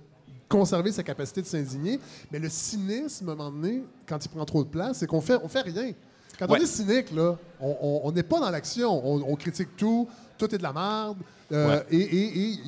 conserver 0.47 0.91
sa 0.91 1.03
capacité 1.03 1.41
de 1.41 1.47
s'indigner. 1.47 1.99
Mais 2.31 2.39
le 2.39 2.49
cynisme, 2.49 3.29
à 3.29 3.31
un 3.31 3.35
moment 3.35 3.51
donné, 3.51 3.83
quand 4.07 4.23
il 4.23 4.29
prend 4.29 4.45
trop 4.45 4.63
de 4.63 4.69
place, 4.69 4.97
c'est 4.99 5.07
qu'on 5.07 5.21
fait, 5.21 5.37
on 5.43 5.47
fait 5.47 5.61
rien. 5.61 5.91
Quand 6.37 6.45
on 6.49 6.55
est 6.55 6.65
cynique, 6.65 7.11
là, 7.11 7.35
on- 7.61 8.11
n'est 8.11 8.21
pas 8.23 8.39
dans 8.39 8.49
l'action. 8.51 8.89
On, 9.07 9.23
on 9.31 9.35
critique 9.35 9.69
tout. 9.77 10.07
Tout 10.37 10.53
est 10.53 10.57
de 10.57 10.63
la 10.63 10.73
merde. 10.73 11.17
Euh, 11.51 11.69
Ouais. 11.77 11.85
et, 11.91 11.97
et- 11.97 12.49
et- 12.51 12.59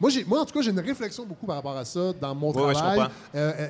moi, 0.00 0.10
j'ai- 0.10 0.24
moi, 0.24 0.40
en 0.40 0.44
tout 0.44 0.52
cas, 0.54 0.60
j'ai 0.62 0.70
une 0.70 0.80
réflexion 0.80 1.24
beaucoup 1.24 1.46
par 1.46 1.56
rapport 1.56 1.76
à 1.76 1.84
ça 1.84 2.12
dans 2.20 2.34
mon 2.34 2.52
Ouais, 2.52 2.62
ouais, 2.62 2.68
je 2.74 2.78
travail. 2.78 2.98
comprends. 2.98 3.12
Euh, 3.34 3.68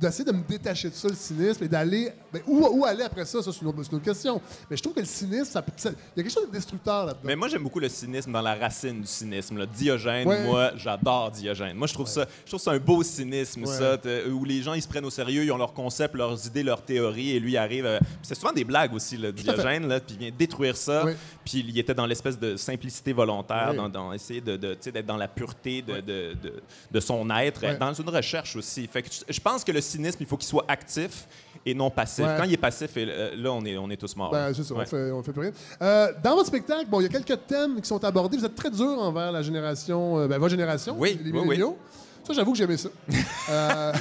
d'essayer 0.00 0.24
de 0.24 0.32
me 0.32 0.42
détacher 0.42 0.90
de 0.90 0.94
ça, 0.94 1.08
le 1.08 1.14
cynisme, 1.14 1.64
et 1.64 1.68
d'aller. 1.68 2.12
ben, 2.32 2.42
où, 2.46 2.66
où 2.66 2.84
aller 2.84 3.02
après 3.02 3.24
ça, 3.24 3.42
ça, 3.42 3.50
c'est 3.52 3.60
une, 3.62 3.68
une 3.68 3.72
autre 3.80 3.98
question. 4.00 4.40
Mais 4.70 4.76
je 4.76 4.82
trouve 4.82 4.94
que 4.94 5.00
le 5.00 5.06
cynisme, 5.06 5.62
il 5.84 5.84
y 5.84 5.88
a 5.88 5.92
quelque 6.22 6.30
chose 6.30 6.46
de 6.48 6.52
destructeur 6.52 7.06
là-dedans. 7.06 7.20
Mais 7.24 7.36
moi, 7.36 7.48
j'aime 7.48 7.62
beaucoup 7.62 7.80
le 7.80 7.88
cynisme 7.88 8.30
dans 8.32 8.42
la 8.42 8.54
racine 8.54 9.00
du 9.00 9.06
cynisme. 9.06 9.56
là. 9.58 9.66
Diogène, 9.66 10.26
Ouais. 10.28 10.44
moi, 10.44 10.72
j'adore 10.76 11.30
Diogène. 11.30 11.76
Moi, 11.76 11.86
je 11.86 11.94
trouve 11.94 12.06
ça, 12.08 12.26
je 12.44 12.50
trouve 12.50 12.60
ça 12.60 12.72
un 12.72 12.78
beau 12.78 13.02
cynisme, 13.02 13.62
Ouais. 13.64 13.66
ça, 13.78 13.96
t- 13.98 14.24
où 14.26 14.44
les 14.44 14.62
gens, 14.62 14.74
ils 14.74 14.82
se 14.82 14.88
prennent 14.88 15.04
au 15.04 15.10
sérieux, 15.10 15.44
ils 15.44 15.52
ont 15.52 15.56
leurs 15.56 15.72
concepts, 15.72 16.14
leurs 16.14 16.46
idées, 16.46 16.62
leurs 16.62 16.82
théories, 16.82 17.30
et 17.30 17.40
lui 17.40 17.52
il 17.52 17.56
arrive. 17.56 17.86
euh, 17.86 17.98
c'est 18.22 18.34
souvent 18.34 18.52
des 18.52 18.64
blagues 18.64 18.92
aussi, 18.94 19.16
fait. 19.16 19.32
Diogène, 19.32 19.88
là, 19.88 20.00
puis 20.00 20.14
il 20.14 20.18
vient 20.18 20.30
détruire 20.36 20.76
ça. 20.76 21.04
Ouais. 21.04 21.16
Puis 21.44 21.64
il 21.66 21.78
était 21.78 21.94
dans 21.94 22.06
l'espèce 22.06 22.38
de 22.38 22.56
simplicité 22.56 23.12
volontaire, 23.12 23.68
Ouais. 23.70 23.76
dans, 23.76 23.88
dans 23.88 24.12
essayer 24.12 24.40
de, 24.40 24.56
d'être 24.56 25.06
dans 25.06 25.16
la 25.16 25.28
pureté 25.28 25.80
de, 25.82 25.94
de, 26.00 26.34
de, 26.42 26.62
de 26.90 27.00
son 27.00 27.28
être, 27.30 27.62
Ouais. 27.62 27.76
dans 27.78 27.94
une 27.94 28.08
recherche 28.08 28.56
aussi. 28.56 28.86
Fait 28.86 29.02
que 29.02 29.08
je- 29.10 29.32
je 29.32 29.40
pense 29.40 29.64
que 29.64 29.72
le 29.72 29.80
cynisme, 29.86 30.18
il 30.20 30.26
faut 30.26 30.36
qu'il 30.36 30.48
soit 30.48 30.64
actif 30.68 31.26
et 31.64 31.74
non 31.74 31.90
passif. 31.90 32.24
Ouais. 32.24 32.34
Quand 32.38 32.44
il 32.44 32.52
est 32.52 32.56
passif, 32.58 32.96
et, 32.96 33.06
euh, 33.08 33.34
là, 33.36 33.52
on 33.52 33.64
est, 33.64 33.76
on 33.76 33.90
est 33.90 33.96
tous 33.96 34.14
morts. 34.16 34.30
Ben, 34.30 34.52
c'est 34.54 34.62
ça, 34.62 34.74
Ouais. 34.74 34.82
on, 34.82 34.86
fait, 34.86 35.10
on 35.10 35.22
fait 35.22 35.32
plus 35.32 35.40
rien. 35.42 35.52
Euh, 35.82 36.12
dans 36.22 36.34
votre 36.36 36.46
spectacle, 36.46 36.86
bon, 36.88 37.00
il 37.00 37.04
y 37.04 37.06
a 37.06 37.08
quelques 37.20 37.46
thèmes 37.46 37.80
qui 37.80 37.88
sont 37.88 38.02
abordés. 38.04 38.36
Vous 38.36 38.44
êtes 38.44 38.54
très 38.54 38.70
dur 38.70 38.86
envers 39.00 39.32
la 39.32 39.42
génération, 39.42 40.18
euh, 40.18 40.28
ben, 40.28 40.38
votre 40.38 40.50
génération, 40.50 40.96
Oui, 40.98 41.18
les 41.24 41.30
oui, 41.32 41.40
milléniaux. 41.42 41.76
Ça, 42.26 42.32
j'avoue 42.34 42.52
que 42.52 42.58
j'aimais 42.58 42.76
ça. 42.76 42.88
Euh, 43.50 43.92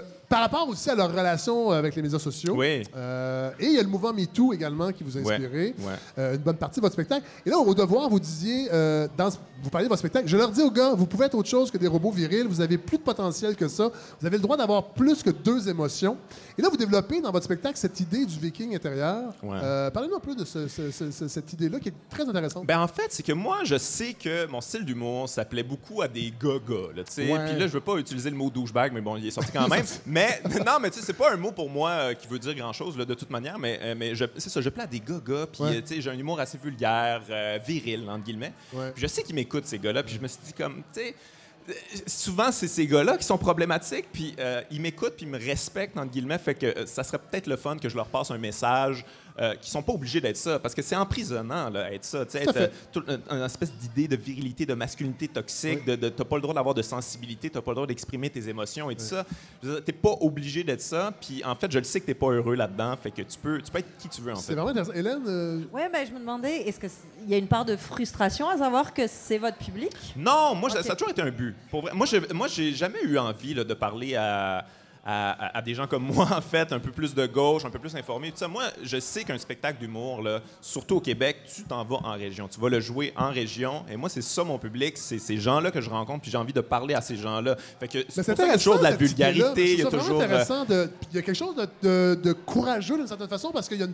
par 0.28 0.40
rapport 0.40 0.68
aussi 0.68 0.90
à 0.90 0.94
leur 0.94 1.10
relation 1.10 1.70
avec 1.70 1.94
les 1.96 2.02
médias 2.02 2.18
sociaux. 2.18 2.54
Oui. 2.56 2.82
Euh, 2.96 3.50
et 3.58 3.66
il 3.66 3.72
y 3.72 3.78
a 3.78 3.82
le 3.82 3.88
mouvement 3.88 4.12
MeToo 4.12 4.52
également 4.52 4.92
qui 4.92 5.02
vous 5.04 5.16
a 5.16 5.20
inspiré. 5.20 5.74
ouais. 5.78 5.92
Euh, 6.18 6.32
une 6.34 6.40
bonne 6.42 6.56
partie 6.56 6.80
de 6.80 6.82
votre 6.82 6.92
spectacle. 6.92 7.24
Et 7.46 7.50
là, 7.50 7.58
au 7.58 7.74
devoir, 7.74 8.08
vous 8.10 8.20
disiez, 8.20 8.68
euh, 8.72 9.08
dans 9.16 9.30
vous 9.60 9.70
parliez 9.70 9.86
de 9.86 9.88
votre 9.88 9.98
spectacle, 9.98 10.28
je 10.28 10.36
leur 10.36 10.50
dis 10.50 10.62
aux 10.62 10.70
gars, 10.70 10.92
vous 10.94 11.06
pouvez 11.06 11.26
être 11.26 11.34
autre 11.34 11.48
chose 11.48 11.70
que 11.70 11.78
des 11.78 11.88
robots 11.88 12.12
virils, 12.12 12.46
vous 12.46 12.60
avez 12.60 12.78
plus 12.78 12.96
de 12.98 13.02
potentiel 13.02 13.56
que 13.56 13.66
ça, 13.66 13.90
vous 14.20 14.26
avez 14.26 14.36
le 14.36 14.42
droit 14.42 14.56
d'avoir 14.56 14.84
plus 14.84 15.20
que 15.22 15.30
deux 15.30 15.68
émotions. 15.68 16.16
Et 16.56 16.62
là, 16.62 16.68
vous 16.70 16.76
développez 16.76 17.20
dans 17.20 17.32
votre 17.32 17.44
spectacle 17.44 17.76
cette 17.76 17.98
idée 17.98 18.24
du 18.24 18.38
viking 18.38 18.76
intérieur. 18.76 19.32
Ouais. 19.42 19.58
Parlez-nous 19.92 20.14
un 20.16 20.20
peu 20.20 20.34
de 20.36 20.44
ce- 20.44 20.68
ce- 20.68 20.90
ce- 20.92 21.10
ce- 21.10 21.26
cette 21.28 21.52
idée-là 21.54 21.80
qui 21.80 21.88
est 21.88 21.94
très 22.10 22.22
intéressante. 22.28 22.66
Ben 22.66 22.78
en 22.80 22.86
fait, 22.86 23.06
c'est 23.08 23.22
que 23.24 23.32
moi, 23.32 23.58
je 23.64 23.76
sais 23.78 24.12
que 24.14 24.46
mon 24.46 24.60
style 24.60 24.84
d'humour 24.84 25.28
s'appelait 25.28 25.62
beaucoup 25.64 26.02
à 26.02 26.08
des. 26.08 26.32
Ouais. 27.32 27.46
Puis 27.48 27.58
là, 27.58 27.66
je 27.66 27.72
veux 27.72 27.80
pas 27.80 27.96
utiliser 27.96 28.30
le 28.30 28.36
mot 28.36 28.50
douchebag, 28.50 28.92
mais 28.92 29.00
bon, 29.00 29.16
il 29.16 29.26
est 29.26 29.30
sorti 29.30 29.50
quand 29.52 29.66
même. 29.68 29.84
mais 30.18 30.60
non, 30.66 30.78
mais 30.80 30.90
tu 30.90 30.98
sais, 31.00 31.06
c'est 31.06 31.12
pas 31.12 31.32
un 31.32 31.36
mot 31.36 31.52
pour 31.52 31.68
moi 31.70 31.90
euh, 31.90 32.14
qui 32.14 32.26
veut 32.26 32.38
dire 32.38 32.54
grand-chose, 32.54 32.96
de 32.96 33.14
toute 33.14 33.30
manière, 33.30 33.58
mais, 33.58 33.78
euh, 33.82 33.94
mais 33.96 34.12
c'est 34.36 34.50
ça, 34.50 34.60
je 34.60 34.68
plais 34.68 34.82
à 34.84 34.86
des 34.86 35.00
gaga, 35.00 35.46
puis 35.52 35.62
Ouais. 35.62 35.76
euh, 35.76 35.80
tu 35.80 35.94
sais, 35.94 36.00
j'ai 36.00 36.10
un 36.10 36.18
humour 36.18 36.40
assez 36.40 36.58
vulgaire, 36.58 37.22
euh, 37.30 37.58
viril, 37.66 38.08
entre 38.08 38.24
guillemets. 38.24 38.52
Ouais. 38.72 38.90
Puis 38.92 39.02
je 39.02 39.06
sais 39.06 39.22
qu'ils 39.22 39.34
m'écoutent, 39.34 39.66
ces 39.66 39.78
gars-là, 39.78 40.02
puis 40.02 40.14
je 40.14 40.20
me 40.20 40.28
suis 40.28 40.40
dit 40.44 40.52
comme, 40.52 40.82
tu 40.94 41.00
sais... 41.00 41.14
Souvent, 42.06 42.50
c'est 42.50 42.66
ces 42.66 42.86
gars-là 42.86 43.18
qui 43.18 43.24
sont 43.24 43.36
problématiques, 43.36 44.06
puis 44.10 44.34
euh, 44.38 44.62
ils 44.70 44.80
m'écoutent, 44.80 45.16
puis 45.16 45.26
ils 45.26 45.30
me 45.30 45.36
respectent, 45.38 45.98
entre 45.98 46.10
guillemets, 46.10 46.38
fait 46.38 46.54
que 46.54 46.64
euh, 46.64 46.86
ça 46.86 47.04
serait 47.04 47.18
peut-être 47.18 47.46
le 47.46 47.56
fun 47.56 47.76
que 47.76 47.90
je 47.90 47.96
leur 47.96 48.06
passe 48.06 48.30
un 48.30 48.38
message 48.38 49.04
euh, 49.40 49.54
qui 49.56 49.70
sont 49.70 49.82
pas 49.82 49.92
obligés 49.92 50.20
d'être 50.20 50.36
ça, 50.36 50.58
parce 50.58 50.74
que 50.74 50.82
c'est 50.82 50.96
emprisonnant, 50.96 51.70
là, 51.70 51.92
être 51.92 52.04
ça, 52.04 52.24
tu 52.26 52.32
sais, 52.32 52.44
Tout 52.44 52.48
à 52.50 52.52
être, 52.52 52.56
euh, 52.60 52.68
tout- 52.92 53.04
un- 53.30 53.36
une 53.38 53.44
espèce 53.44 53.72
d'idée 53.72 54.08
de 54.08 54.16
virilité, 54.16 54.66
de 54.66 54.74
masculinité 54.74 55.28
toxique, 55.28 55.84
de, 55.84 55.96
de 55.96 56.08
t'as 56.08 56.24
pas 56.24 56.36
le 56.36 56.42
droit 56.42 56.54
d'avoir 56.54 56.74
de 56.74 56.82
sensibilité, 56.82 57.48
t'as 57.50 57.60
pas 57.60 57.70
le 57.70 57.76
droit 57.76 57.86
d'exprimer 57.86 58.30
tes 58.30 58.48
émotions 58.48 58.90
et 58.90 58.96
tout 58.96 59.04
ça. 59.04 59.24
Veux 59.62 59.74
dire, 59.74 59.84
T'es 59.84 59.92
pas 59.92 60.14
obligé 60.20 60.64
d'être 60.64 60.80
ça, 60.80 61.12
puis 61.20 61.42
en 61.44 61.54
fait, 61.54 61.70
je 61.70 61.78
le 61.78 61.84
sais 61.84 62.00
que 62.00 62.06
t'es 62.06 62.14
pas 62.14 62.28
heureux 62.30 62.54
là-dedans, 62.54 62.94
fait 63.00 63.10
que 63.10 63.22
tu 63.22 63.38
peux, 63.40 63.60
tu 63.62 63.70
peux 63.70 63.78
être 63.78 63.96
qui 63.98 64.08
tu 64.08 64.20
veux, 64.20 64.32
en 64.32 64.36
C'est 64.36 64.48
fait. 64.48 64.54
vraiment 64.54 64.70
intéressant. 64.70 64.92
Hélène, 64.92 65.22
euh, 65.26 65.60
Ouais, 65.72 65.88
ben, 65.92 66.06
je 66.06 66.12
me 66.12 66.18
demandais, 66.18 66.62
est-ce 66.68 66.80
qu'il 66.80 66.90
y 67.28 67.34
a 67.34 67.38
une 67.38 67.46
part 67.48 67.64
de 67.64 67.76
frustration 67.76 68.48
à 68.48 68.56
savoir 68.58 68.92
que 68.92 69.06
c'est 69.06 69.38
votre 69.38 69.56
public? 69.58 69.92
Non, 70.16 70.54
moi, 70.54 70.68
ça- 70.70 70.82
ça 70.82 70.92
a 70.92 70.96
toujours 70.96 71.10
été 71.12 71.22
un 71.22 71.30
but. 71.30 71.54
Pour 71.70 71.82
vrai. 71.82 71.92
Moi, 71.94 72.06
j'ai, 72.06 72.20
moi, 72.34 72.48
j'ai 72.48 72.72
jamais 72.72 73.02
eu 73.04 73.18
envie 73.18 73.54
là, 73.54 73.64
de 73.64 73.74
parler 73.74 74.14
à, 74.16 74.64
à, 75.10 75.30
à- 75.30 75.58
à 75.58 75.62
des 75.62 75.74
gens 75.74 75.86
comme 75.86 76.02
moi, 76.04 76.28
en 76.36 76.40
fait, 76.42 76.70
un 76.72 76.78
peu 76.78 76.90
plus 76.90 77.14
de 77.14 77.26
gauche, 77.26 77.64
un 77.64 77.70
peu 77.70 77.78
plus 77.78 77.96
informés. 77.96 78.30
Tout 78.30 78.36
ça. 78.36 78.48
Moi, 78.48 78.64
je 78.82 79.00
sais 79.00 79.24
qu'un 79.24 79.38
spectacle 79.38 79.78
d'humour, 79.80 80.22
surtout 80.60 80.96
au 80.96 81.00
Québec, 81.00 81.38
tu 81.54 81.62
t'en 81.64 81.82
vas 81.84 81.96
en 82.04 82.12
région. 82.12 82.46
Tu 82.46 82.60
vas 82.60 82.68
le 82.68 82.80
jouer 82.80 83.12
en 83.16 83.30
région. 83.30 83.84
Et 83.90 83.96
moi, 83.96 84.08
c'est 84.10 84.20
ça 84.22 84.44
mon 84.44 84.58
public. 84.58 84.98
C'est 84.98 85.18
ces 85.18 85.38
gens-là 85.38 85.70
que 85.70 85.80
je 85.80 85.88
rencontre, 85.88 86.22
puis 86.22 86.30
j'ai 86.30 86.36
envie 86.36 86.52
de 86.52 86.60
parler 86.60 86.94
à 86.94 87.00
ces 87.00 87.16
gens-là. 87.16 87.56
Fait 87.80 87.88
que 87.88 87.98
c'est 88.08 88.34
toujours 88.58 88.78
de 88.78 88.82
la 88.84 88.94
vulgarité. 88.96 89.72
Il 89.72 89.78
y 89.78 89.82
a 89.82 89.86
toujours. 89.90 90.20
euh, 90.20 90.24
intéressant. 90.24 90.64
de- 90.66 90.90
puis 91.00 91.08
Il 91.12 91.16
y 91.16 91.18
a 91.18 91.22
quelque 91.22 91.36
chose 91.36 91.56
de, 91.56 91.66
de- 91.82 92.20
de 92.22 92.32
courageux 92.34 92.96
d'une 92.98 93.06
certaine 93.06 93.28
façon 93.28 93.50
parce 93.50 93.68
qu'il 93.68 93.80
y 93.80 93.82
a, 93.82 93.86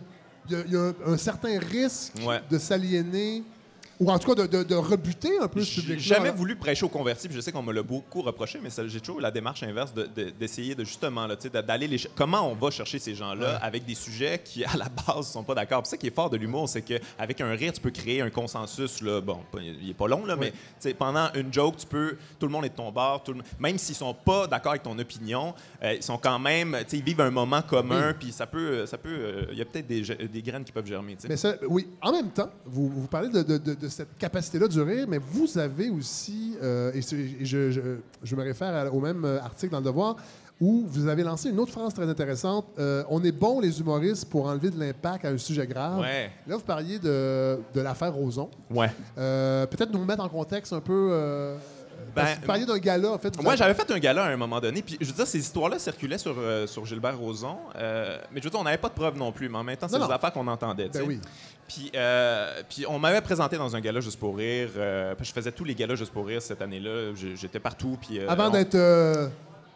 y 0.49 0.71
y 0.71 0.75
un 1.07 1.17
certain 1.17 1.57
risque 1.59 2.13
Ouais. 2.25 2.41
de 2.51 2.57
s'aliéner 2.57 3.41
Ou 3.99 4.11
en 4.11 4.19
tout 4.19 4.33
cas, 4.33 4.41
de, 4.45 4.47
de- 4.47 4.63
de 4.63 4.75
rebuter 4.75 5.37
un 5.39 5.47
peu 5.47 5.61
ce 5.61 5.75
J'ai 5.75 5.81
public 5.81 5.99
jamais 5.99 6.31
voulu 6.31 6.55
prêcher 6.55 6.85
aux 6.85 6.89
convertis, 6.89 7.27
puis 7.27 7.35
je 7.37 7.41
sais 7.41 7.51
qu'on 7.51 7.63
me 7.63 7.71
l'a 7.71 7.81
beaucoup 7.83 8.21
reproché, 8.21 8.59
mais 8.61 8.69
j'ai 8.87 8.99
toujours 8.99 9.21
la 9.21 9.31
démarche 9.31 9.63
inverse 9.63 9.93
de- 9.93 10.07
de- 10.13 10.31
d'essayer 10.31 10.75
de, 10.75 10.83
justement, 10.83 11.27
d'aller 11.67 11.87
les... 11.87 11.97
Comment 12.15 12.49
on 12.51 12.55
va 12.55 12.71
chercher 12.71 12.99
ces 12.99 13.15
gens-là 13.15 13.55
avec 13.61 13.85
des 13.85 13.95
sujets 13.95 14.41
qui, 14.43 14.65
à 14.65 14.75
la 14.77 14.87
base, 14.89 15.27
sont 15.27 15.43
pas 15.43 15.55
d'accord. 15.55 15.81
Puis 15.81 15.89
ça 15.91 15.97
qui 15.97 16.07
est 16.07 16.15
fort 16.15 16.29
de 16.29 16.37
l'humour, 16.37 16.67
c'est 16.67 16.81
qu'avec 16.81 17.39
un 17.41 17.51
rire, 17.51 17.71
tu 17.73 17.79
peux 17.81 17.91
créer 17.91 18.21
un 18.21 18.29
consensus, 18.29 19.01
là, 19.01 19.21
bon, 19.21 19.39
il 19.61 19.89
est 19.89 19.93
pas 19.93 20.07
long, 20.07 20.25
là, 20.25 20.35
mais 20.35 20.51
pendant 20.99 21.29
une 21.33 21.53
joke, 21.53 21.77
tu 21.77 21.85
peux... 21.87 22.17
Tout 22.39 22.47
le 22.47 22.51
monde 22.51 22.65
est 22.65 22.69
de 22.69 22.75
ton 22.75 22.91
bord, 22.91 23.23
tout 23.23 23.33
le- 23.33 23.43
même 23.59 23.77
s'ils 23.77 23.95
sont 23.95 24.13
pas 24.13 24.47
d'accord 24.47 24.71
avec 24.71 24.83
ton 24.83 24.97
opinion, 24.99 25.53
euh, 25.83 25.93
ils 25.95 26.03
sont 26.03 26.17
quand 26.17 26.39
même... 26.39 26.77
Ils 26.91 27.03
vivent 27.03 27.21
un 27.21 27.31
moment 27.31 27.61
commun, 27.61 28.13
puis 28.19 28.31
ça 28.31 28.45
peut... 28.45 28.85
ça 28.85 28.97
peut 28.97 29.09
euh, 29.09 29.45
Il 29.51 29.57
y 29.57 29.61
a 29.61 29.65
peut-être 29.65 29.87
des, 29.87 30.01
des 30.27 30.41
graines 30.41 30.63
qui 30.65 30.71
peuvent 30.71 30.85
germer, 30.85 31.15
tu 31.15 31.21
sais. 31.23 31.27
Mais 31.29 31.37
ça, 31.37 31.55
oui, 31.69 31.87
en 32.01 32.11
même 32.11 32.31
temps, 32.31 32.49
vous, 32.65 32.89
vous 32.89 33.07
parlez 33.07 33.29
de, 33.29 33.84
de- 33.85 33.89
cette 33.89 34.17
capacité-là 34.17 34.67
du 34.67 34.81
rire, 34.81 35.05
mais 35.07 35.19
vous 35.31 35.57
avez 35.57 35.89
aussi, 35.89 36.55
euh, 36.61 36.91
et, 36.93 37.01
je, 37.01 37.71
je- 37.71 37.81
je 38.23 38.35
me 38.35 38.43
réfère 38.43 38.93
au 38.93 38.99
même 38.99 39.23
euh, 39.25 39.39
article 39.41 39.71
dans 39.71 39.79
Le 39.79 39.85
Devoir, 39.85 40.15
où 40.61 40.85
vous 40.87 41.07
avez 41.07 41.21
lancé 41.23 41.49
une 41.49 41.59
autre 41.59 41.71
phrase 41.73 41.93
très 41.93 42.07
intéressante. 42.09 42.65
euh, 42.79 43.03
on 43.09 43.21
est 43.23 43.31
bon, 43.33 43.59
les 43.59 43.77
humoristes, 43.79 44.29
pour 44.29 44.45
enlever 44.47 44.69
de 44.69 44.79
l'impact 44.79 45.25
à 45.25 45.29
un 45.29 45.37
sujet 45.37 45.67
grave. 45.67 45.99
Ouais. 45.99 46.31
Là, 46.47 46.55
vous 46.55 46.63
parliez 46.63 46.97
de, 46.97 47.59
de 47.73 47.81
l'affaire 47.81 48.13
Roson. 48.13 48.49
Ouais. 48.69 48.89
Euh, 49.17 49.65
Peut-être 49.65 49.91
nous 49.91 50.03
mettre 50.05 50.23
en 50.23 50.29
contexte 50.29 50.71
un 50.71 50.79
peu. 50.79 51.09
euh, 51.11 51.57
parce 52.13 52.31
que 52.31 52.35
Ben, 52.35 52.41
vous 52.41 52.47
parliez 52.47 52.65
d'un 52.65 52.77
gala, 52.77 53.11
en 53.11 53.17
fait. 53.17 53.35
Moi, 53.41 53.53
avez- 53.53 53.57
j'avais 53.57 53.73
fait 53.73 53.89
un 53.91 53.99
gala 53.99 54.25
à 54.25 54.27
un 54.29 54.37
moment 54.37 54.59
donné, 54.59 54.81
puis 54.81 54.97
je 54.99 55.05
veux 55.05 55.13
dire, 55.13 55.25
ces 55.27 55.39
histoires-là 55.39 55.79
circulaient 55.79 56.17
sur, 56.17 56.35
euh, 56.37 56.67
sur 56.67 56.85
Gilbert 56.85 57.17
Rozon, 57.17 57.57
euh, 57.75 58.17
mais 58.31 58.39
je 58.39 58.45
veux 58.45 58.49
dire, 58.49 58.59
on 58.59 58.63
n'avait 58.63 58.77
pas 58.77 58.89
de 58.89 58.93
preuves 58.93 59.17
non 59.17 59.31
plus, 59.31 59.49
mais 59.49 59.57
en 59.57 59.63
même 59.63 59.77
temps, 59.77 59.87
c'est 59.87 59.97
des 59.97 60.11
affaires 60.11 60.31
qu'on 60.33 60.47
entendait, 60.47 60.89
Ben 60.89 61.03
oui. 61.05 61.19
Puis, 61.67 61.91
euh, 61.95 62.61
puis 62.69 62.85
on 62.87 62.99
m'avait 62.99 63.21
présenté 63.21 63.57
dans 63.57 63.75
un 63.75 63.79
gala 63.81 63.99
juste 63.99 64.19
pour 64.19 64.37
rire, 64.37 64.69
je 64.75 65.31
faisais 65.31 65.51
tous 65.51 65.63
les 65.63 65.73
galas 65.73 65.95
juste 65.95 66.11
pour 66.13 66.27
rire 66.27 66.41
cette 66.41 66.61
année-là, 66.61 67.13
j'étais 67.35 67.59
partout, 67.59 67.97
puis... 67.99 68.19
Avant 68.19 68.47
on- 68.47 68.51
d'être. 68.51 68.77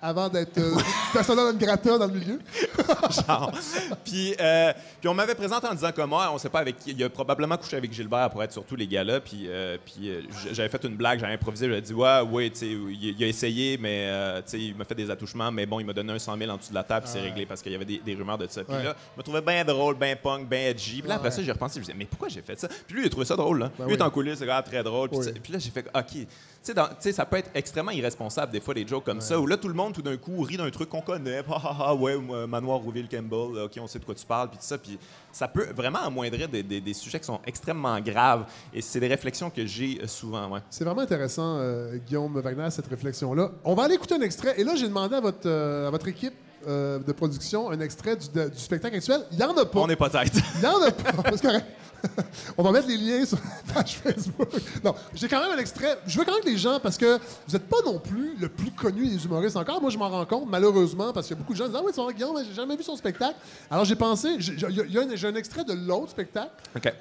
Avant 0.02 0.30
d'être 0.30 0.58
euh, 0.58 0.76
persona 1.14 1.52
non 1.52 1.58
grata 1.58 1.98
dans 1.98 2.08
le 2.08 2.14
milieu. 2.14 2.40
genre. 3.28 3.52
puis, 4.04 4.34
euh, 4.40 4.74
puis 5.00 5.10
on 5.10 5.14
m'avait 5.14 5.36
présenté 5.36 5.68
en 5.68 5.74
disant 5.74 5.92
comment, 5.96 6.22
on 6.34 6.38
sait 6.38 6.50
pas 6.50 6.60
avec 6.60 6.78
qui. 6.80 6.92
Il 6.92 7.04
a 7.04 7.10
probablement 7.10 7.58
couché 7.58 7.78
avec 7.78 7.92
Gilbert 7.94 8.30
pour 8.30 8.42
être 8.44 8.52
sur 8.54 8.64
tous 8.64 8.76
les 8.76 8.88
gars-là. 8.88 9.20
Puis, 9.20 9.46
euh, 9.48 9.78
puis 9.84 10.10
euh, 10.10 10.22
j'avais 10.52 10.70
fait 10.70 10.84
une 10.86 10.96
blague, 10.96 11.20
j'avais 11.20 11.34
improvisé, 11.34 11.68
j'avais 11.68 11.82
dit 11.82 11.94
ouais, 11.94 12.22
ouais, 12.22 12.50
tu 12.50 12.60
sais, 12.60 12.68
il, 12.68 13.16
il 13.18 13.24
a 13.24 13.28
essayé, 13.28 13.78
mais 13.78 14.10
tu 14.46 14.52
sais, 14.52 14.60
il 14.60 14.76
m'a 14.76 14.86
fait 14.86 14.96
des 14.96 15.10
attouchements, 15.12 15.52
mais 15.52 15.66
bon, 15.66 15.80
il 15.80 15.86
m'a 15.86 15.94
donné 15.94 16.14
un 16.14 16.20
100 16.20 16.38
000 16.38 16.50
en 16.52 16.58
dessous 16.58 16.70
de 16.70 16.76
la 16.76 16.84
table, 16.84 17.04
puis 17.06 17.12
c'est 17.14 17.22
réglé 17.22 17.46
parce 17.46 17.62
qu'il 17.62 17.72
y 17.72 17.76
avait 17.76 17.86
des, 17.86 18.00
des 18.00 18.16
rumeurs 18.16 18.38
de 18.38 18.48
ça. 18.50 18.64
Puis 18.64 18.76
Ouais. 18.76 18.84
là, 18.84 18.96
je 19.16 19.20
me 19.20 19.24
trouvais 19.24 19.42
bien 19.42 19.64
drôle, 19.66 19.96
bien 19.96 20.16
punk, 20.16 20.48
bien 20.48 20.70
edgy. 20.70 21.02
Puis 21.02 21.10
là, 21.10 21.16
après 21.16 21.30
Ouais. 21.30 21.36
ça, 21.36 21.44
j'ai 21.44 21.52
repensé, 21.52 21.76
je 21.76 21.80
me 21.80 21.86
disais, 21.86 21.98
mais 21.98 22.06
pourquoi 22.06 22.30
j'ai 22.30 22.42
fait 22.42 22.60
ça? 22.60 22.68
Puis 22.88 22.96
lui, 22.96 23.04
il 23.04 23.08
a 23.08 23.10
trouvé 23.10 23.26
ça 23.26 23.36
drôle, 23.36 23.60
là. 23.60 23.72
Ben 23.78 23.86
lui, 23.86 23.94
il 23.94 23.98
est 23.98 24.02
oui. 24.02 24.08
en 24.08 24.10
coulisses, 24.12 24.40
c'est 24.40 24.64
très 24.64 24.84
drôle. 24.84 25.10
Oui. 25.12 25.26
puis 25.44 25.54
là, 25.54 25.60
j'ai 25.60 25.72
fait, 25.72 25.86
OK. 25.94 26.28
Tu 26.62 26.74
sais, 27.00 27.12
ça 27.14 27.26
peut 27.26 27.38
être 27.38 27.50
extrêmement 27.56 27.92
irresponsable, 27.92 28.52
des 28.52 28.60
fois, 28.60 28.74
des 28.74 28.86
jokes 28.86 29.06
comme 29.06 29.22
ça, 29.22 29.40
où 29.40 29.48
là, 29.48 29.56
tout 29.58 29.70
le 29.70 29.74
monde, 29.74 29.94
tout 29.94 30.02
d'un 30.02 30.18
coup, 30.18 30.42
rit 30.42 30.58
d'un 30.58 30.70
truc 30.70 30.90
qu'on 30.90 31.02
connaît. 31.02 31.42
Ah, 31.50 31.62
ah, 31.64 31.78
ah, 31.80 31.96
ouais, 31.96 32.18
Manoir 32.48 32.80
Rouville 32.80 33.08
Campbell, 33.08 33.56
là, 33.56 33.64
OK, 33.66 33.72
on 33.80 33.88
sait 33.88 33.98
de 34.00 34.06
quoi 34.06 34.14
tu 34.14 34.26
parles, 34.26 34.50
puis 34.50 34.58
tout 34.60 34.66
ça. 34.66 34.78
Puis 34.78 35.00
ça 35.32 35.48
peut 35.48 35.68
vraiment 35.76 36.00
amoindrir 36.00 36.50
des, 36.50 36.62
des- 36.62 36.82
des 36.82 36.94
sujets 36.94 37.20
qui 37.20 37.26
sont 37.26 37.40
extrêmement 37.46 38.00
graves. 38.02 38.46
Et 38.74 38.82
c'est 38.82 39.00
des 39.00 39.08
réflexions 39.08 39.50
que 39.50 39.66
j'ai 39.66 40.00
euh, 40.04 40.08
souvent, 40.08 40.50
ouais. 40.50 40.60
C'est 40.70 40.84
vraiment 40.84 41.02
intéressant, 41.02 41.56
euh, 41.58 41.96
Guillaume 42.06 42.38
Wagner, 42.40 42.70
cette 42.72 42.88
réflexion-là. 42.88 43.52
On 43.64 43.74
va 43.74 43.84
aller 43.84 43.96
écouter 43.96 44.16
un 44.16 44.22
extrait. 44.22 44.60
Et 44.60 44.64
là, 44.66 44.76
j'ai 44.76 44.88
demandé 44.88 45.16
à 45.16 45.22
votre, 45.22 45.48
euh, 45.48 45.88
à 45.88 45.92
votre 45.92 46.08
équipe 46.10 46.34
euh, 46.68 47.00
de 47.00 47.12
production 47.14 47.72
un 47.72 47.80
extrait 47.80 48.18
du, 48.18 48.28
de- 48.30 48.50
du 48.50 48.60
spectacle 48.60 48.98
actuel. 48.98 49.22
Il 49.32 49.38
n'y 49.38 49.44
en 49.44 49.56
a 49.58 49.66
pas. 49.66 49.80
On 49.80 49.88
n'est 49.88 49.96
pas 49.96 50.10
tête. 50.10 50.34
Il 50.56 50.60
n'y 50.60 50.66
en 50.68 50.82
a 50.82 50.92
pas. 50.92 51.32
C'est 51.32 51.42
correct. 51.42 51.66
On 52.58 52.64
va 52.64 52.72
mettre 52.72 52.88
les 52.88 52.98
liens 52.98 53.26
sur 53.26 53.38
la 53.38 53.74
page 53.74 53.98
Facebook. 53.98 54.50
Non, 54.84 54.94
j'ai 55.14 55.28
quand 55.28 55.42
même 55.42 55.58
un 55.58 55.62
extrait. 55.62 55.98
Je 56.08 56.18
veux 56.18 56.26
quand 56.26 56.34
même 56.34 56.42
que 56.42 56.50
les 56.50 56.58
gens, 56.58 56.80
parce 56.80 56.98
que 56.98 57.18
vous 57.18 57.54
n'êtes 57.54 57.68
pas 57.68 57.82
non 57.86 58.00
plus 58.00 58.36
le 58.38 58.50
plus 58.50 58.72
connu 58.72 59.08
des 59.08 59.24
humoristes 59.26 59.58
encore. 59.58 59.82
Moi, 59.82 59.90
je 59.90 59.98
m'en 59.98 60.10
rends 60.10 60.26
compte, 60.26 60.50
malheureusement, 60.50 61.12
parce 61.14 61.28
qu'il 61.28 61.36
y 61.36 61.40
a 61.40 61.42
beaucoup 61.42 61.54
de 61.54 61.58
gens 61.58 61.66
qui 61.66 61.72
disent 61.72 61.80
Ah 61.80 61.84
oui, 61.86 61.92
tu 61.94 62.02
vois, 62.02 62.14
Guillaume, 62.14 62.36
mais 62.38 62.46
j'ai 62.46 62.54
jamais 62.54 62.76
vu 62.76 62.84
son 62.84 62.96
spectacle. 62.96 63.36
Alors, 63.70 63.86
j'ai 63.86 63.96
pensé, 63.96 64.36
j'ai 64.40 64.66
un, 64.66 65.30
un 65.30 65.36
extrait 65.36 65.64
de 65.64 65.74
l'autre 65.74 66.12
spectacle 66.12 66.52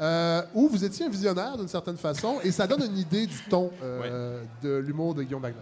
euh, 0.01 0.43
où 0.55 0.69
vous 0.69 0.85
étiez 0.85 1.07
un 1.07 1.11
visionnaire 1.11 1.57
d'une 1.57 1.69
certaine 1.69 1.97
façon 1.97 2.37
et 2.43 2.51
ça 2.51 2.67
donne 2.67 2.85
une 2.85 2.99
idée 2.99 3.27
du 3.27 3.39
ton 3.49 3.71
euh, 3.83 4.43
de 4.63 4.77
l'humour 4.77 5.15
de 5.15 5.23
Guillaume 5.23 5.43
Wagner. 5.43 5.57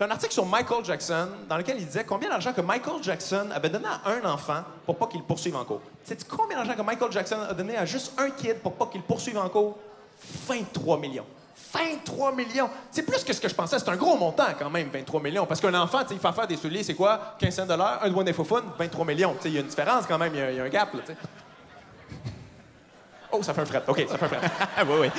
C'est 0.00 0.06
un 0.06 0.10
article 0.12 0.32
sur 0.32 0.46
Michael 0.46 0.82
Jackson 0.82 1.28
dans 1.46 1.58
lequel 1.58 1.76
il 1.78 1.84
disait 1.84 2.04
combien 2.04 2.30
d'argent 2.30 2.54
que 2.54 2.62
Michael 2.62 3.02
Jackson 3.02 3.48
avait 3.54 3.68
donné 3.68 3.84
à 3.84 4.00
un 4.10 4.24
enfant 4.32 4.62
pour 4.86 4.96
pas 4.96 5.06
qu'il 5.06 5.22
poursuive 5.22 5.54
en 5.56 5.64
cours. 5.66 5.82
Sais-tu 6.04 6.24
combien 6.24 6.56
d'argent 6.56 6.72
que 6.74 6.80
Michael 6.80 7.12
Jackson 7.12 7.36
a 7.46 7.52
donné 7.52 7.76
à 7.76 7.84
juste 7.84 8.18
un 8.18 8.30
kid 8.30 8.60
pour 8.60 8.72
pas 8.76 8.86
qu'il 8.86 9.02
poursuive 9.02 9.36
en 9.36 9.46
cours? 9.50 9.76
23 10.48 10.96
millions. 10.96 11.26
23 11.74 12.32
millions! 12.32 12.70
C'est 12.90 13.02
plus 13.02 13.22
que 13.22 13.34
ce 13.34 13.42
que 13.42 13.48
je 13.50 13.54
pensais. 13.54 13.78
C'est 13.78 13.90
un 13.90 13.96
gros 13.96 14.16
montant 14.16 14.46
quand 14.58 14.70
même, 14.70 14.88
23 14.88 15.20
millions. 15.20 15.44
Parce 15.44 15.60
qu'un 15.60 15.74
enfant, 15.74 15.98
sais, 16.08 16.14
il 16.14 16.18
fait 16.18 16.32
faire 16.32 16.46
des 16.46 16.56
souliers, 16.56 16.82
c'est 16.82 16.94
quoi? 16.94 17.34
15 17.38 17.54
cents 17.56 17.66
un 18.02 18.08
doigt 18.08 18.24
des 18.24 18.32
23 18.78 19.04
millions. 19.04 19.34
Tu 19.34 19.42
sais, 19.42 19.48
Il 19.50 19.54
y 19.56 19.58
a 19.58 19.60
une 19.60 19.66
différence 19.66 20.06
quand 20.06 20.16
même, 20.16 20.32
il 20.34 20.56
y 20.56 20.60
a- 20.60 20.64
un 20.64 20.68
gap. 20.70 20.94
Là, 20.94 21.00
tu 21.04 21.12
sais. 21.12 21.18
Oh, 23.32 23.42
ça 23.42 23.54
fait 23.54 23.60
un 23.60 23.66
fret. 23.66 23.82
OK, 23.86 24.06
ça 24.08 24.18
fait 24.18 24.24
un 24.24 24.28
fret. 24.28 24.40
oui, 24.86 24.94
oui. 25.00 25.10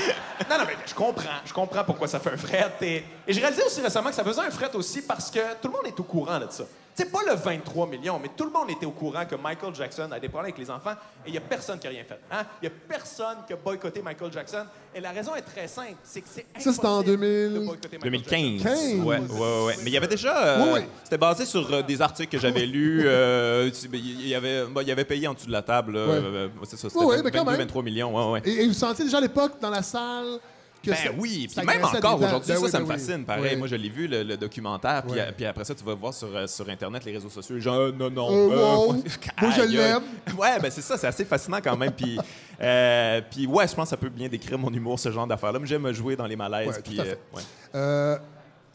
Non, 0.50 0.58
non, 0.58 0.64
mais 0.68 0.76
je 0.86 0.94
comprends. 0.94 1.30
Je 1.46 1.54
comprends 1.54 1.84
pourquoi 1.84 2.08
ça 2.08 2.20
fait 2.20 2.32
un 2.32 2.38
fret. 2.38 2.72
Et, 2.82 3.04
et 3.28 3.34
j'ai 3.34 3.40
réalisé 3.40 3.64
aussi 3.64 3.82
récemment 3.82 4.10
que 4.10 4.16
ça 4.16 4.24
faisait 4.24 4.42
un 4.42 4.52
fret 4.52 4.76
aussi 4.76 5.02
parce 5.02 5.32
que 5.32 5.40
tout 5.62 5.68
le 5.68 5.72
monde 5.72 5.88
est 5.88 6.00
au 6.00 6.04
courant 6.04 6.40
de 6.40 6.48
ça. 6.50 6.64
C'est 6.94 7.12
pas 7.12 7.20
le 7.28 7.36
23 7.36 7.88
millions, 7.88 8.20
mais 8.22 8.30
tout 8.36 8.44
le 8.44 8.52
monde 8.52 8.70
était 8.70 8.86
au 8.86 8.92
courant 8.92 9.26
que 9.26 9.36
Michael 9.36 9.74
Jackson 9.74 10.10
a 10.12 10.20
des 10.20 10.28
problèmes 10.28 10.52
avec 10.54 10.58
les 10.58 10.70
enfants 10.70 10.92
et 11.26 11.30
il 11.30 11.34
y 11.34 11.38
a 11.38 11.42
personne 11.42 11.80
qui 11.80 11.88
a 11.88 11.90
rien 11.90 12.04
fait. 12.04 12.20
Hein? 12.32 12.44
Il 12.62 12.66
y 12.66 12.68
a 12.68 12.72
personne 12.88 13.38
qui 13.48 13.54
a 13.54 13.56
boycotté 13.56 14.02
Michael 14.02 14.32
Jackson. 14.32 14.66
Et 14.94 15.00
la 15.00 15.12
raison 15.12 15.34
est 15.36 15.42
très 15.42 15.68
simple, 15.70 15.96
c'est 16.04 16.20
que 16.22 16.28
c'est 16.30 16.46
Ça, 16.60 16.74
c'était 16.74 16.86
en 16.86 17.00
impossible 17.00 17.18
2000 17.22 17.54
de 17.54 17.60
boycotter 17.66 17.98
Michael 17.98 18.12
2015. 18.62 18.64
15. 18.64 18.94
Ouais, 19.06 19.20
ouais, 19.20 19.20
ouais, 19.20 19.66
ouais. 19.68 19.76
Mais 19.84 19.90
il 19.90 19.94
y 19.94 19.98
avait 19.98 20.08
déjà. 20.08 20.38
euh, 20.46 20.64
Oui, 20.64 20.70
oui. 20.82 20.86
C'était 21.04 21.18
basé 21.18 21.46
sur 21.46 21.72
euh, 21.74 21.82
des 21.82 22.02
articles 22.02 22.30
que 22.30 22.38
j'avais 22.42 22.66
lus. 22.66 23.04
euh, 23.06 23.70
ben, 23.90 23.98
il 24.04 24.28
y 24.28 24.36
avait, 24.36 24.66
bon, 24.66 24.82
il 24.82 24.92
avait 24.92 25.06
payé 25.06 25.28
en 25.30 25.34
dessous 25.34 25.48
de 25.48 25.52
la 25.54 25.62
table. 25.62 25.96
Ouais. 25.96 26.50
c'est 26.66 26.78
ça. 26.78 26.90
C'était 26.90 27.04
Oui, 27.06 27.16
oui, 27.16 27.22
mais 27.24 27.32
quand 27.32 27.40
22, 27.46 27.52
même. 27.52 27.62
23 27.62 27.84
millions. 27.84 28.14
Ouais, 28.34 28.34
ouais. 28.34 28.42
Et, 28.50 28.64
et 28.64 28.68
vous 28.68 28.74
sentiez 28.74 29.06
déjà 29.06 29.20
à 29.20 29.22
l'époque 29.22 29.54
dans 29.62 29.70
la 29.70 29.82
salle 29.82 30.40
que 30.84 30.90
Ben 30.90 30.96
ça- 30.96 31.10
oui, 31.18 31.48
puis 31.56 31.66
même 31.66 31.84
encore 31.84 32.16
aujourd'hui, 32.22 32.48
Ben 32.54 32.56
ça, 32.58 32.62
oui, 32.62 32.70
ça 32.72 32.78
ben 32.80 32.86
me 32.86 32.90
oui. 32.92 32.98
fascine. 32.98 33.24
Pareil, 33.26 33.52
Oui. 33.54 33.56
moi, 33.58 33.68
je 33.68 33.76
l'ai 33.76 33.90
vu, 33.90 34.08
le, 34.08 34.24
le 34.24 34.38
documentaire, 34.38 35.04
puis, 35.04 35.20
euh, 35.20 35.32
puis 35.36 35.46
après 35.46 35.64
ça, 35.64 35.76
tu 35.76 35.84
vas 35.84 35.94
voir 35.94 36.14
sur, 36.14 36.36
euh, 36.36 36.48
sur 36.48 36.68
Internet, 36.70 37.06
les 37.06 37.12
réseaux 37.14 37.30
sociaux, 37.30 37.56
les 37.56 37.62
gens, 37.62 37.76
euh, 37.80 37.92
non, 37.92 38.10
non. 38.10 38.30
Euh, 38.32 38.86
wow. 38.88 38.94
moi- 39.42 39.52
je 39.56 39.62
l'aime. 39.62 40.02
Ouais, 40.38 40.60
ben 40.60 40.72
c'est 40.72 40.82
ça, 40.82 40.98
c'est 40.98 41.08
assez 41.08 41.26
fascinant 41.26 41.60
quand 41.64 41.78
même. 41.78 41.92
Puis, 41.92 42.18
euh, 42.62 43.22
puis 43.30 43.46
ouais, 43.48 43.68
je 43.68 43.76
pense 43.76 43.86
que 43.86 43.90
ça 43.92 43.98
peut 43.98 44.10
bien 44.10 44.28
décrire 44.28 44.58
mon 44.58 44.72
humour, 44.74 45.00
ce 45.00 45.12
genre 45.12 45.28
d'affaires-là. 45.28 45.60
Mais 45.60 45.68
j'aime 45.68 45.92
jouer 45.92 46.16
dans 46.16 46.26
les 46.28 46.36
malaises. 46.36 46.68
Ouais, 46.68 46.82
puis, 46.84 46.96
tout 46.96 47.02
à 47.02 47.06
fait. 47.06 47.20
euh, 47.76 48.16
ouais. 48.16 48.20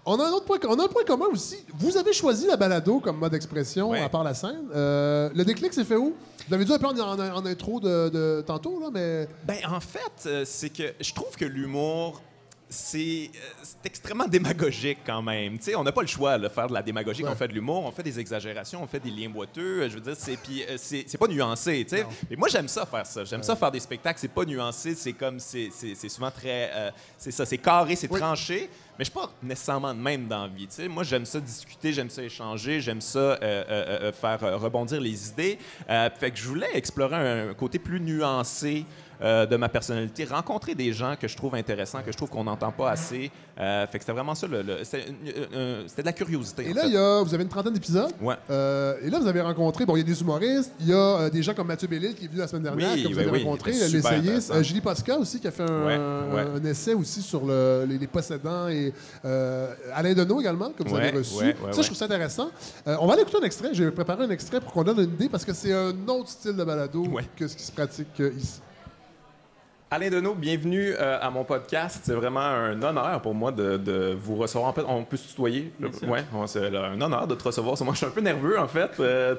On 0.08 0.20
a 0.20 0.24
un 0.24 0.30
autre 0.30 0.44
point, 0.44 0.58
on 0.68 0.78
a 0.78 0.84
un 0.84 0.88
point 0.88 1.02
commun 1.04 1.26
aussi. 1.32 1.56
Vous 1.74 1.96
avez 1.96 2.12
choisi 2.12 2.46
la 2.46 2.56
balado 2.56 3.00
comme 3.00 3.18
mode 3.18 3.32
d'expression 3.32 3.90
Ouais. 3.90 4.00
à 4.00 4.08
part 4.08 4.22
la 4.22 4.34
scène. 4.34 4.68
Euh, 4.74 5.28
le 5.34 5.44
déclic 5.44 5.72
s'est 5.74 5.84
fait 5.84 5.96
où? 5.96 6.10
Vous 6.14 6.52
l'avez 6.52 6.64
dit 6.64 6.72
un 6.72 6.78
peu 6.78 6.86
en, 6.86 6.96
en- 6.96 7.18
en 7.36 7.44
intro 7.46 7.80
de, 7.80 8.08
de 8.08 8.44
tantôt 8.46 8.78
là, 8.78 8.88
mais 8.92 9.26
Ben, 9.44 9.56
en 9.68 9.80
fait, 9.80 10.26
euh, 10.26 10.44
c'est 10.46 10.70
que 10.70 10.84
je 11.00 11.12
trouve 11.12 11.34
que 11.36 11.44
l'humour, 11.44 12.22
c'est 12.68 13.30
euh, 13.34 13.38
c'est 13.62 13.86
extrêmement 13.86 14.26
démagogique 14.26 14.98
quand 15.06 15.22
même. 15.22 15.56
Tu 15.58 15.66
sais, 15.66 15.76
on 15.76 15.84
n'a 15.84 15.92
pas 15.92 16.00
le 16.00 16.08
choix 16.08 16.36
de 16.38 16.48
faire 16.48 16.66
de 16.66 16.74
la 16.74 16.82
démagogie 16.82 17.22
Ouais. 17.22 17.30
on 17.30 17.36
fait 17.36 17.46
de 17.48 17.52
l'humour, 17.52 17.84
on 17.84 17.92
fait 17.92 18.02
des 18.02 18.18
exagérations, 18.18 18.82
on 18.82 18.86
fait 18.88 18.98
des 19.00 19.10
liens 19.10 19.28
boiteux. 19.30 19.82
euh, 19.82 19.88
Je 19.88 19.94
veux 19.94 20.00
dire, 20.00 20.14
c'est 20.18 20.36
puis 20.36 20.64
euh, 20.68 20.76
c'est 20.76 21.18
pas 21.18 21.28
nuancé. 21.28 21.86
Mais 22.28 22.36
moi 22.36 22.48
j'aime 22.48 22.66
ça 22.68 22.84
faire 22.84 23.06
ça. 23.06 23.24
J'aime 23.24 23.42
ça 23.44 23.54
faire 23.54 23.70
des 23.70 23.80
spectacles. 23.80 24.18
C'est 24.18 24.28
pas 24.28 24.44
nuancé. 24.44 24.94
C'est 24.96 25.12
comme 25.12 25.38
c'est 25.38 25.70
souvent 26.08 26.30
très 26.30 26.70
euh, 26.74 26.90
c'est 27.16 27.30
ça, 27.30 27.46
c'est 27.46 27.58
carré, 27.58 27.94
c'est 27.94 28.10
Oui. 28.10 28.18
tranché. 28.20 28.68
Mais 28.98 29.04
je 29.04 29.10
suis 29.10 29.18
pas 29.20 29.30
nécessairement 29.42 29.92
de 29.94 30.00
même 30.00 30.26
dans 30.26 30.42
la 30.44 30.48
vie. 30.48 30.66
tu 30.66 30.76
sais. 30.76 30.88
Moi, 30.88 31.04
j'aime 31.04 31.26
ça 31.26 31.38
discuter, 31.38 31.92
j'aime 31.92 32.08
ça 32.08 32.22
échanger, 32.22 32.80
j'aime 32.80 33.02
ça 33.02 33.18
euh, 33.18 33.36
euh, 33.42 33.64
euh, 33.68 34.12
faire 34.12 34.40
rebondir 34.58 35.02
les 35.02 35.28
idées. 35.28 35.58
Fait 35.86 36.30
que 36.30 36.36
je 36.38 36.48
voulais 36.48 36.70
explorer 36.72 37.14
un 37.50 37.52
côté 37.52 37.78
plus 37.78 38.00
nuancé 38.00 38.86
euh, 39.22 39.46
de 39.46 39.56
ma 39.56 39.68
personnalité, 39.68 40.24
rencontrer 40.24 40.74
des 40.74 40.92
gens 40.92 41.14
que 41.20 41.26
je 41.28 41.36
trouve 41.36 41.54
intéressants, 41.54 42.02
que 42.04 42.12
je 42.12 42.16
trouve 42.16 42.28
qu'on 42.28 42.44
n'entend 42.44 42.72
pas 42.72 42.90
assez. 42.90 43.30
Euh, 43.58 43.86
fait 43.86 43.98
que 43.98 44.04
c'était 44.04 44.12
vraiment 44.12 44.34
ça. 44.34 44.46
le- 44.46 44.62
le- 44.62 44.84
C'était 44.84 45.06
euh, 45.54 45.84
de 45.84 46.02
la 46.02 46.12
curiosité. 46.12 46.66
et 46.68 46.72
en 46.72 46.74
là 46.74 46.82
fait. 46.82 46.88
il 46.88 46.92
y 46.94 46.96
a, 46.98 47.22
vous 47.22 47.32
avez 47.34 47.42
une 47.42 47.48
trentaine 47.48 47.72
d'épisodes. 47.72 48.12
Ouais. 48.20 48.34
Euh, 48.50 48.96
et 49.02 49.08
là 49.10 49.18
vous 49.18 49.26
avez 49.26 49.40
rencontré, 49.40 49.86
bon 49.86 49.96
il 49.96 50.00
y 50.00 50.02
a 50.02 50.04
des 50.04 50.20
humoristes, 50.20 50.72
il 50.80 50.88
y 50.88 50.92
a 50.92 51.30
des 51.30 51.42
gens 51.42 51.54
comme 51.54 51.66
Mathieu 51.68 51.88
Bellil 51.88 52.14
qui 52.14 52.26
est 52.26 52.28
venu 52.28 52.40
la 52.40 52.48
semaine 52.48 52.64
dernière 52.64 52.92
Oui, 52.92 53.02
que 53.04 53.08
vous 53.08 53.14
ben 53.14 53.28
avez 53.28 53.30
oui, 53.38 53.44
rencontré, 53.44 53.72
l'essayiste, 53.72 54.62
Julie 54.62 54.80
Posca 54.82 55.16
aussi 55.16 55.40
qui 55.40 55.48
a 55.48 55.50
fait 55.50 55.62
un, 55.62 55.86
Ouais, 55.86 55.96
ouais. 56.34 56.44
un 56.60 56.64
essai 56.66 56.92
aussi 56.94 57.22
sur 57.22 57.46
le- 57.46 57.86
les, 57.88 57.96
les 57.98 58.06
possédants 58.06 58.68
et 58.68 58.92
Alain 59.94 60.12
Deneau 60.14 60.40
également 60.40 60.70
que 60.70 60.82
vous 60.86 60.94
avez 60.94 61.10
reçu. 61.10 61.34
ça 61.72 61.80
je 61.80 61.86
trouve 61.86 61.96
ça 61.96 62.04
intéressant. 62.04 62.50
On 62.86 63.06
va 63.06 63.14
aller 63.14 63.22
écouter 63.22 63.38
un 63.40 63.46
extrait. 63.46 63.70
J'ai 63.72 63.90
préparé 63.90 64.24
un 64.24 64.30
extrait 64.30 64.60
pour 64.60 64.72
qu'on 64.72 64.84
donne 64.84 64.98
une 64.98 65.14
idée 65.14 65.28
parce 65.28 65.44
que 65.44 65.52
c'est 65.52 65.72
un 65.72 65.92
autre 66.08 66.28
style 66.28 66.56
de 66.56 66.64
balado 66.64 67.04
que 67.36 67.46
ce 67.48 67.56
qui 67.56 67.62
se 67.62 67.72
pratique 67.72 68.22
ici. 68.38 68.60
Alain 69.96 70.10
Deneau, 70.10 70.34
bienvenue 70.34 70.92
euh, 70.92 71.16
à 71.22 71.30
mon 71.30 71.42
podcast. 71.44 72.00
C'est 72.04 72.12
vraiment 72.12 72.40
un 72.42 72.82
honneur 72.82 73.22
pour 73.22 73.34
moi 73.34 73.50
de, 73.50 73.78
de 73.78 74.14
vous 74.14 74.36
recevoir. 74.36 74.68
En 74.68 74.74
fait, 74.74 74.82
on 74.86 75.04
peut 75.04 75.16
se 75.16 75.28
tutoyer. 75.28 75.72
On- 76.34 76.46
c'est 76.46 76.66
un 76.66 77.00
honneur 77.00 77.26
de 77.26 77.34
te 77.34 77.42
recevoir. 77.42 77.82
Moi, 77.82 77.94
je 77.94 77.96
suis 77.96 78.06
un 78.06 78.10
peu 78.10 78.20
nerveux, 78.20 78.58
en 78.58 78.68
fait. 78.68 78.90
Euh, 79.00 79.34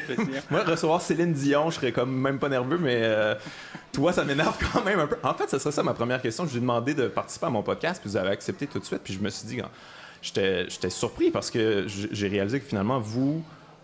moi, 0.50 0.64
recevoir 0.64 1.00
Céline 1.00 1.32
Dion, 1.32 1.70
je 1.70 1.76
serais 1.76 1.92
comme 1.92 2.14
même 2.14 2.38
pas 2.38 2.50
nerveux, 2.50 2.76
mais, 2.76 3.00
euh, 3.02 3.34
Toi, 3.94 4.12
ça 4.12 4.22
m'énerve 4.22 4.54
quand 4.74 4.84
même 4.84 5.00
un 5.00 5.06
peu. 5.06 5.16
En 5.22 5.32
fait, 5.32 5.48
ce 5.48 5.58
serait 5.58 5.72
ça 5.72 5.82
ma 5.82 5.94
première 5.94 6.20
question. 6.20 6.44
Je 6.44 6.50
lui 6.50 6.58
ai 6.58 6.60
demandé 6.60 6.92
de 6.92 7.08
participer 7.08 7.46
à 7.46 7.50
mon 7.50 7.62
podcast, 7.62 8.02
puis 8.02 8.10
vous 8.10 8.18
avez 8.18 8.28
accepté 8.32 8.66
tout 8.66 8.80
de 8.80 8.84
suite. 8.84 9.00
Puis 9.02 9.14
je 9.14 9.20
me 9.20 9.30
suis 9.30 9.46
dit, 9.48 9.62
j'étais 10.20 10.68
j'étais 10.68 10.90
surpris 10.90 11.30
parce 11.30 11.50
que 11.50 11.86
j'ai 11.86 12.28
réalisé 12.28 12.60
que 12.60 12.66
finalement, 12.66 13.00
vous, 13.00 13.42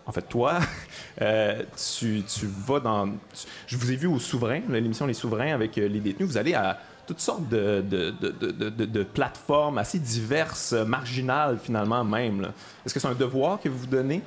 en 0.09 0.11
fait, 0.11 0.27
toi, 0.27 0.59
euh, 1.21 1.61
tu, 1.99 2.23
vas 2.65 2.79
dans. 2.79 3.09
je 3.67 3.77
vous 3.77 3.91
ai 3.91 3.95
vu 3.95 4.07
au 4.07 4.17
Souverain, 4.17 4.61
l'émission 4.67 5.05
Les 5.05 5.13
Souverains 5.13 5.53
avec 5.53 5.77
euh, 5.77 5.87
les 5.87 5.99
détenus. 5.99 6.27
Vous 6.27 6.37
allez 6.37 6.55
à 6.55 6.79
toutes 7.05 7.19
sortes 7.19 7.47
de, 7.47 9.03
plateformes 9.13 9.77
assez 9.77 9.99
diverses, 9.99 10.73
euh, 10.73 10.83
marginales 10.83 11.59
finalement 11.59 12.03
même. 12.03 12.51
Est-ce 12.83 12.93
que 12.95 12.99
c'est 12.99 13.07
un 13.07 13.13
devoir 13.13 13.59
que 13.61 13.69
vous 13.69 13.77
vous 13.77 13.85
donnez? 13.85 14.23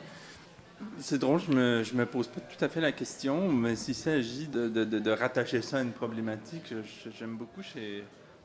C'est 1.01 1.19
drôle, 1.19 1.41
je 1.41 1.53
me, 1.53 1.83
me 1.95 2.07
pose 2.07 2.29
pas 2.29 2.41
tout 2.41 2.65
à 2.65 2.69
fait 2.69 2.81
la 2.81 2.93
question, 2.93 3.49
mais 3.51 3.75
s'il 3.75 3.97
s'agit 3.97 4.47
de, 4.47 5.11
rattacher 5.11 5.63
ça 5.63 5.79
à 5.79 5.83
une 5.83 5.93
problématique, 5.93 6.75
j'aime 7.19 7.37
beaucoup 7.37 7.63
chez 7.63 8.05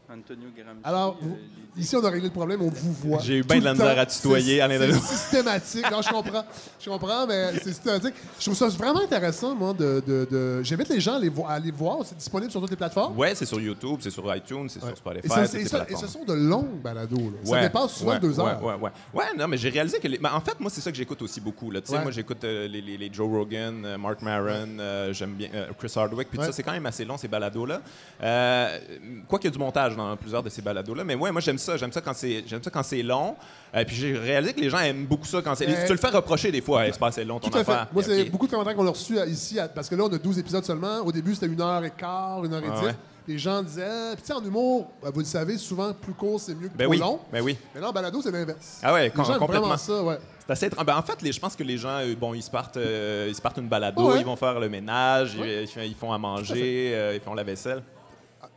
Antonio 0.10 0.48
Gramsci. 0.56 0.80
Alors, 0.86 1.18
euh, 1.22 1.26
vous- 1.26 1.38
ici, 1.82 1.96
on 1.96 2.04
a 2.04 2.10
réglé 2.10 2.28
le 2.30 2.34
problème, 2.34 2.62
on 2.62 2.70
vous 2.70 2.94
voit. 2.94 3.20
J'ai 3.20 3.38
eu 3.40 3.44
bien 3.44 3.60
de 3.60 3.66
la 3.66 3.74
misère 3.74 4.00
à 4.00 4.06
tutoyer, 4.06 4.56
C'est- 4.56 4.62
Alain 4.62 4.80
C'est 4.94 5.02
systématique. 5.02 5.92
Non, 5.92 6.02
je 6.02 6.10
comprends. 6.10 6.46
Je 6.80 6.90
comprends, 6.90 7.28
mais 7.28 7.52
c'est 7.56 7.74
systématique. 7.74 8.14
Je 8.40 8.46
trouve 8.46 8.56
ça 8.56 8.68
vraiment 8.70 9.02
intéressant, 9.02 9.54
moi, 9.54 9.74
de... 9.74 10.02
de, 10.08 10.28
de- 10.32 10.62
J'invite 10.64 10.88
les 10.90 11.00
gens 11.02 11.14
à 11.14 11.18
aller, 11.18 11.28
vo- 11.30 11.46
à 11.46 11.52
aller 11.54 11.72
voir. 11.72 11.98
C'est 12.06 12.16
disponible 12.18 12.50
sur 12.52 12.62
toutes 12.62 12.70
les 12.70 12.78
plateformes? 12.78 13.18
Ouais, 13.18 13.36
c'est 13.36 13.46
sur 13.46 13.60
YouTube, 13.60 13.98
c'est 14.02 14.10
sur 14.10 14.34
iTunes, 14.34 14.68
c'est 14.70 14.82
Ouais. 14.82 14.88
sur 14.90 14.98
Spotify. 14.98 15.26
Et, 15.26 15.30
ça- 15.30 15.46
toutes 15.48 15.56
et 15.60 15.66
ça- 15.68 15.86
et 15.90 15.96
ce 15.96 16.08
sont 16.08 16.24
de 16.24 16.34
longues 16.34 16.82
balados. 16.82 17.18
Là. 17.18 17.38
ça 17.44 17.52
Ouais, 17.52 17.62
dépasse 17.64 17.92
souvent 17.92 18.12
ouais, 18.14 18.20
deux 18.20 18.40
heures. 18.40 18.64
Ouais, 18.64 18.74
ouais, 18.76 18.80
ouais. 18.82 18.92
Ouais, 19.14 19.26
non, 19.38 19.48
mais 19.50 19.58
j'ai 19.58 19.70
réalisé 19.70 20.00
que. 20.00 20.08
les- 20.08 20.18
ben, 20.20 20.32
en 20.34 20.40
fait, 20.42 20.58
moi, 20.60 20.70
c'est 20.74 20.82
ça 20.82 20.90
que 20.92 20.98
j'écoute 20.98 21.22
aussi 21.22 21.42
beaucoup. 21.42 21.70
Là. 21.70 21.82
Tu 21.82 21.88
sais, 21.88 21.98
Ouais. 21.98 22.04
Moi, 22.04 22.12
j'écoute 22.12 22.44
euh, 22.46 22.68
les, 22.68 22.82
les- 22.82 22.98
les 22.98 23.10
Joe 23.14 23.28
Rogan, 23.30 23.84
euh, 23.86 23.98
Mark 23.98 24.22
Maron, 24.22 24.80
euh, 24.80 25.12
j'aime 25.14 25.34
bien 25.34 25.50
euh, 25.54 25.68
Chris 25.78 25.92
Hardwick. 25.96 26.30
Puis 26.30 26.38
tout 26.38 26.42
Ouais. 26.44 26.48
ça, 26.50 26.54
c'est 26.54 26.64
quand 26.64 26.72
même 26.72 26.86
assez 26.86 27.04
long, 27.04 27.18
ces 27.18 27.28
balados-là. 27.28 27.82
Euh, 28.24 28.80
quoi 29.28 29.38
qu'il 29.40 29.50
y 29.50 29.52
a 29.52 29.52
du 29.52 29.60
montage 29.60 29.96
dans 29.98 30.16
plusieurs 30.16 30.42
de 30.44 30.50
ces 30.50 30.62
balados-là. 30.62 31.04
Mais 31.04 31.16
ouais, 31.16 31.32
moi, 31.32 31.42
j'aime 31.42 31.58
ça. 31.58 31.76
J'aime 31.78 31.92
ça 31.92 32.00
quand 32.02 32.14
c'est, 32.16 32.44
j'aime 32.48 32.64
ça 32.64 32.70
quand 32.70 32.84
c'est 32.84 33.04
long. 33.04 33.36
Euh, 33.76 33.84
puis 33.86 33.96
j'ai 33.96 34.18
réalisé 34.18 34.54
que 34.54 34.62
les 34.62 34.70
gens 34.70 34.80
aiment 34.80 35.06
beaucoup 35.06 35.26
ça 35.28 35.42
quand 35.42 35.56
c'est. 35.56 35.66
Tu 35.86 35.92
le 35.92 35.98
fais 35.98 36.08
reprocher 36.10 36.52
des 36.52 36.62
fois. 36.62 36.86
C'est 36.86 36.98
pas 37.00 37.08
assez 37.08 37.26
long 37.26 37.40
ton 37.40 37.50
Tout 37.50 37.58
à 37.58 37.64
fait. 37.66 37.72
affaire. 37.72 37.88
Moi, 37.92 38.02
Puis, 38.04 38.12
c'est 38.14 38.22
ok. 38.22 38.32
beaucoup 38.32 38.46
de 38.48 38.52
commentaires 38.52 38.76
qu'on 38.76 38.88
a 38.88 38.92
reçus 38.92 39.20
à- 39.20 39.26
ici, 39.26 39.58
parce 39.76 39.90
que 39.90 39.96
là, 39.96 40.04
on 40.06 40.14
a 40.14 40.18
12 40.18 40.40
épisodes 40.40 40.64
seulement. 40.64 41.00
Au 41.00 41.12
début, 41.12 41.34
c'était 41.34 41.48
une 41.48 41.60
heure 41.62 41.84
et 41.84 41.92
quart, 41.92 42.46
une 42.46 42.54
heure 42.54 42.64
et 42.64 42.68
Ah 42.72 42.80
dix. 42.80 42.86
ouais. 42.86 42.96
Les 43.30 43.38
gens 43.38 43.62
disaient, 43.62 44.14
puis 44.14 44.22
tu 44.22 44.28
sais, 44.28 44.34
en 44.34 44.42
humour, 44.42 44.88
ben, 45.04 45.10
vous 45.14 45.20
le 45.20 45.26
savez, 45.26 45.58
souvent, 45.58 45.92
plus 45.94 46.14
court, 46.14 46.40
c'est 46.40 46.56
mieux 46.56 46.70
que 46.70 46.78
Ben 46.78 46.86
trop 46.86 46.92
oui. 46.94 46.98
long. 46.98 47.20
Ben 47.30 47.42
oui. 47.44 47.58
Mais 47.76 47.82
là, 47.82 47.90
en 47.90 47.92
balado, 47.92 48.22
c'est 48.22 48.32
l'inverse. 48.32 48.80
Ah 48.82 48.94
ouais, 48.94 49.12
Les 49.14 49.24
gens 49.26 49.38
complètement. 49.38 49.76
ça, 49.76 50.02
ouais. 50.02 50.18
C'est 50.46 50.54
assez 50.54 50.66
étrange. 50.68 50.86
Ben, 50.86 50.96
en 50.96 51.02
fait, 51.02 51.22
les, 51.22 51.34
je 51.34 51.40
pense 51.42 51.54
que 51.58 51.64
les 51.64 51.78
gens, 51.78 51.90
euh, 52.00 52.16
bon, 52.18 52.34
ils 52.34 52.42
se 52.42 52.50
partent, 52.50 52.78
euh, 52.78 53.26
ils 53.28 53.36
se 53.36 53.42
partent 53.42 53.58
une 53.58 53.68
balado, 53.68 54.12
Ouais. 54.12 54.20
ils 54.22 54.26
vont 54.26 54.38
faire 54.38 54.58
le 54.62 54.70
ménage, 54.70 55.36
Ouais. 55.38 55.66
ils, 55.76 55.84
ils 55.88 55.94
font 55.96 56.14
à 56.14 56.18
manger, 56.18 56.92
euh, 56.96 57.16
ils 57.16 57.20
font 57.20 57.34
la 57.34 57.44
vaisselle. 57.44 57.84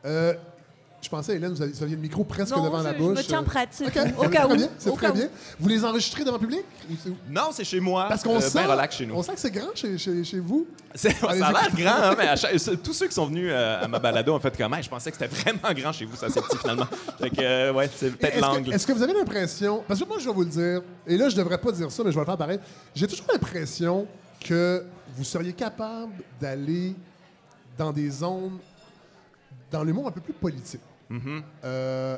Euh, 0.05 0.35
je 1.03 1.09
pensais, 1.09 1.37
Hélène, 1.37 1.53
vous 1.53 1.63
aviez, 1.63 1.75
vous 1.75 1.83
aviez 1.83 1.97
le 1.97 2.03
micro 2.03 2.25
presque 2.25 2.55
Non, 2.55 2.63
devant 2.65 2.79
je- 2.81 2.85
la 2.85 2.93
je 2.93 2.99
bouche. 2.99 3.17
me 3.19 3.23
tiens 3.23 3.43
prête, 3.43 3.71
c'est 3.73 3.87
OK. 3.87 3.93
tout. 3.95 4.23
Au 4.25 4.29
cas 4.29 4.45
très 4.45 4.53
où. 4.53 4.57
bien, 4.57 4.69
C'est 4.79 4.91
Au 4.91 4.95
très 4.95 5.07
cas 5.07 5.13
où. 5.13 5.17
bien. 5.17 5.29
Vous 5.59 5.69
les 5.69 5.85
enregistrez 5.85 6.25
devant 6.25 6.37
le 6.37 6.41
public? 6.41 6.61
ou 6.91 6.95
c'est 7.03 7.09
où? 7.11 7.17
Non, 7.31 7.49
c'est 7.53 7.65
chez 7.65 7.81
moi. 7.81 8.07
Parce 8.09 8.23
qu'on 8.23 8.37
Euh, 8.37 8.41
sent, 8.41 8.59
ben 8.63 8.67
relax 8.71 8.97
chez 8.97 9.07
nous. 9.07 9.15
on 9.15 9.23
sent 9.23 9.33
que 9.35 9.41
c'est 9.41 9.51
grand 9.51 9.75
chez, 9.75 9.97
chez, 9.97 10.23
chez 10.25 10.39
vous. 10.41 10.67
C'est- 10.95 11.11
ça 11.19 11.29
a 11.31 11.35
l'air 11.35 11.71
grand, 11.75 12.03
hein, 12.11 12.15
mais 12.19 12.29
à 12.29 12.37
chaque- 12.37 12.57
tous 12.83 12.93
ceux 12.93 13.07
qui 13.09 13.15
sont 13.15 13.27
venus 13.27 13.49
euh, 13.51 13.83
à 13.85 13.89
ma 13.89 13.99
balado 13.99 14.35
ont 14.35 14.41
fait 14.41 14.55
comme 14.57 14.77
je 14.83 14.89
pensais 14.91 15.11
que 15.11 15.17
c'était 15.17 15.35
vraiment 15.35 15.73
grand 15.75 15.93
chez 15.93 16.05
vous, 16.05 16.17
ça 16.17 16.29
c'est 16.29 16.43
petit 16.43 16.59
finalement. 16.59 16.87
Fait 17.19 17.31
que, 17.31 17.37
euh, 17.41 17.73
ouais, 17.73 17.89
c'est 17.97 18.11
peut-être 18.17 18.35
Est-ce 18.37 18.41
que, 18.41 18.47
l'angle. 18.47 18.73
est-ce 18.75 18.87
que 18.87 18.93
vous 18.93 19.03
avez 19.03 19.15
l'impression, 19.15 19.83
parce 19.89 20.01
que 20.01 20.05
moi 20.07 20.19
je 20.19 20.27
vais 20.27 20.35
vous 20.35 20.43
le 20.43 20.49
dire, 20.49 20.83
et 21.07 21.17
là 21.17 21.29
je 21.29 21.37
devrais 21.37 21.59
pas 21.59 21.73
dire 21.73 21.91
ça, 21.91 22.03
mais 22.05 22.11
je 22.11 22.15
vais 22.17 22.21
le 22.21 22.27
faire 22.27 22.37
pareil, 22.37 22.59
j'ai 22.95 23.07
toujours 23.07 23.27
l'impression 23.33 24.07
que 24.45 24.85
vous 25.17 25.25
seriez 25.25 25.53
capable 25.53 26.13
d'aller 26.41 26.95
dans 27.79 27.93
des 27.93 28.11
zones, 28.11 28.59
dans 29.71 29.85
l'humour 29.85 30.09
un 30.09 30.11
peu 30.11 30.21
plus 30.21 30.33
politique. 30.33 30.81
Mm-hmm. 31.11 31.43
Euh, 31.65 32.17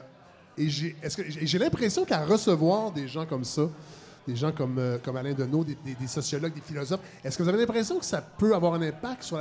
et 0.58 0.68
j'ai, 0.68 1.58
l'impression 1.58 2.04
qu'à 2.04 2.24
recevoir 2.24 2.90
des 2.92 3.08
gens 3.08 3.24
comme 3.24 3.44
ça, 3.44 3.62
des 4.28 4.36
gens 4.36 4.52
comme, 4.52 4.78
euh, 4.78 4.98
comme 5.02 5.16
Alain 5.16 5.32
Deneau, 5.32 5.64
des, 5.64 5.76
des- 5.84 5.94
des 5.94 6.06
sociologues, 6.06 6.52
des 6.54 6.60
philosophes, 6.60 7.00
est-ce 7.24 7.36
que 7.38 7.42
vous 7.42 7.48
avez 7.48 7.58
l'impression 7.58 7.98
que 7.98 8.04
ça 8.04 8.20
peut 8.20 8.54
avoir 8.54 8.74
un 8.74 8.82
impact 8.82 9.22
sur 9.22 9.38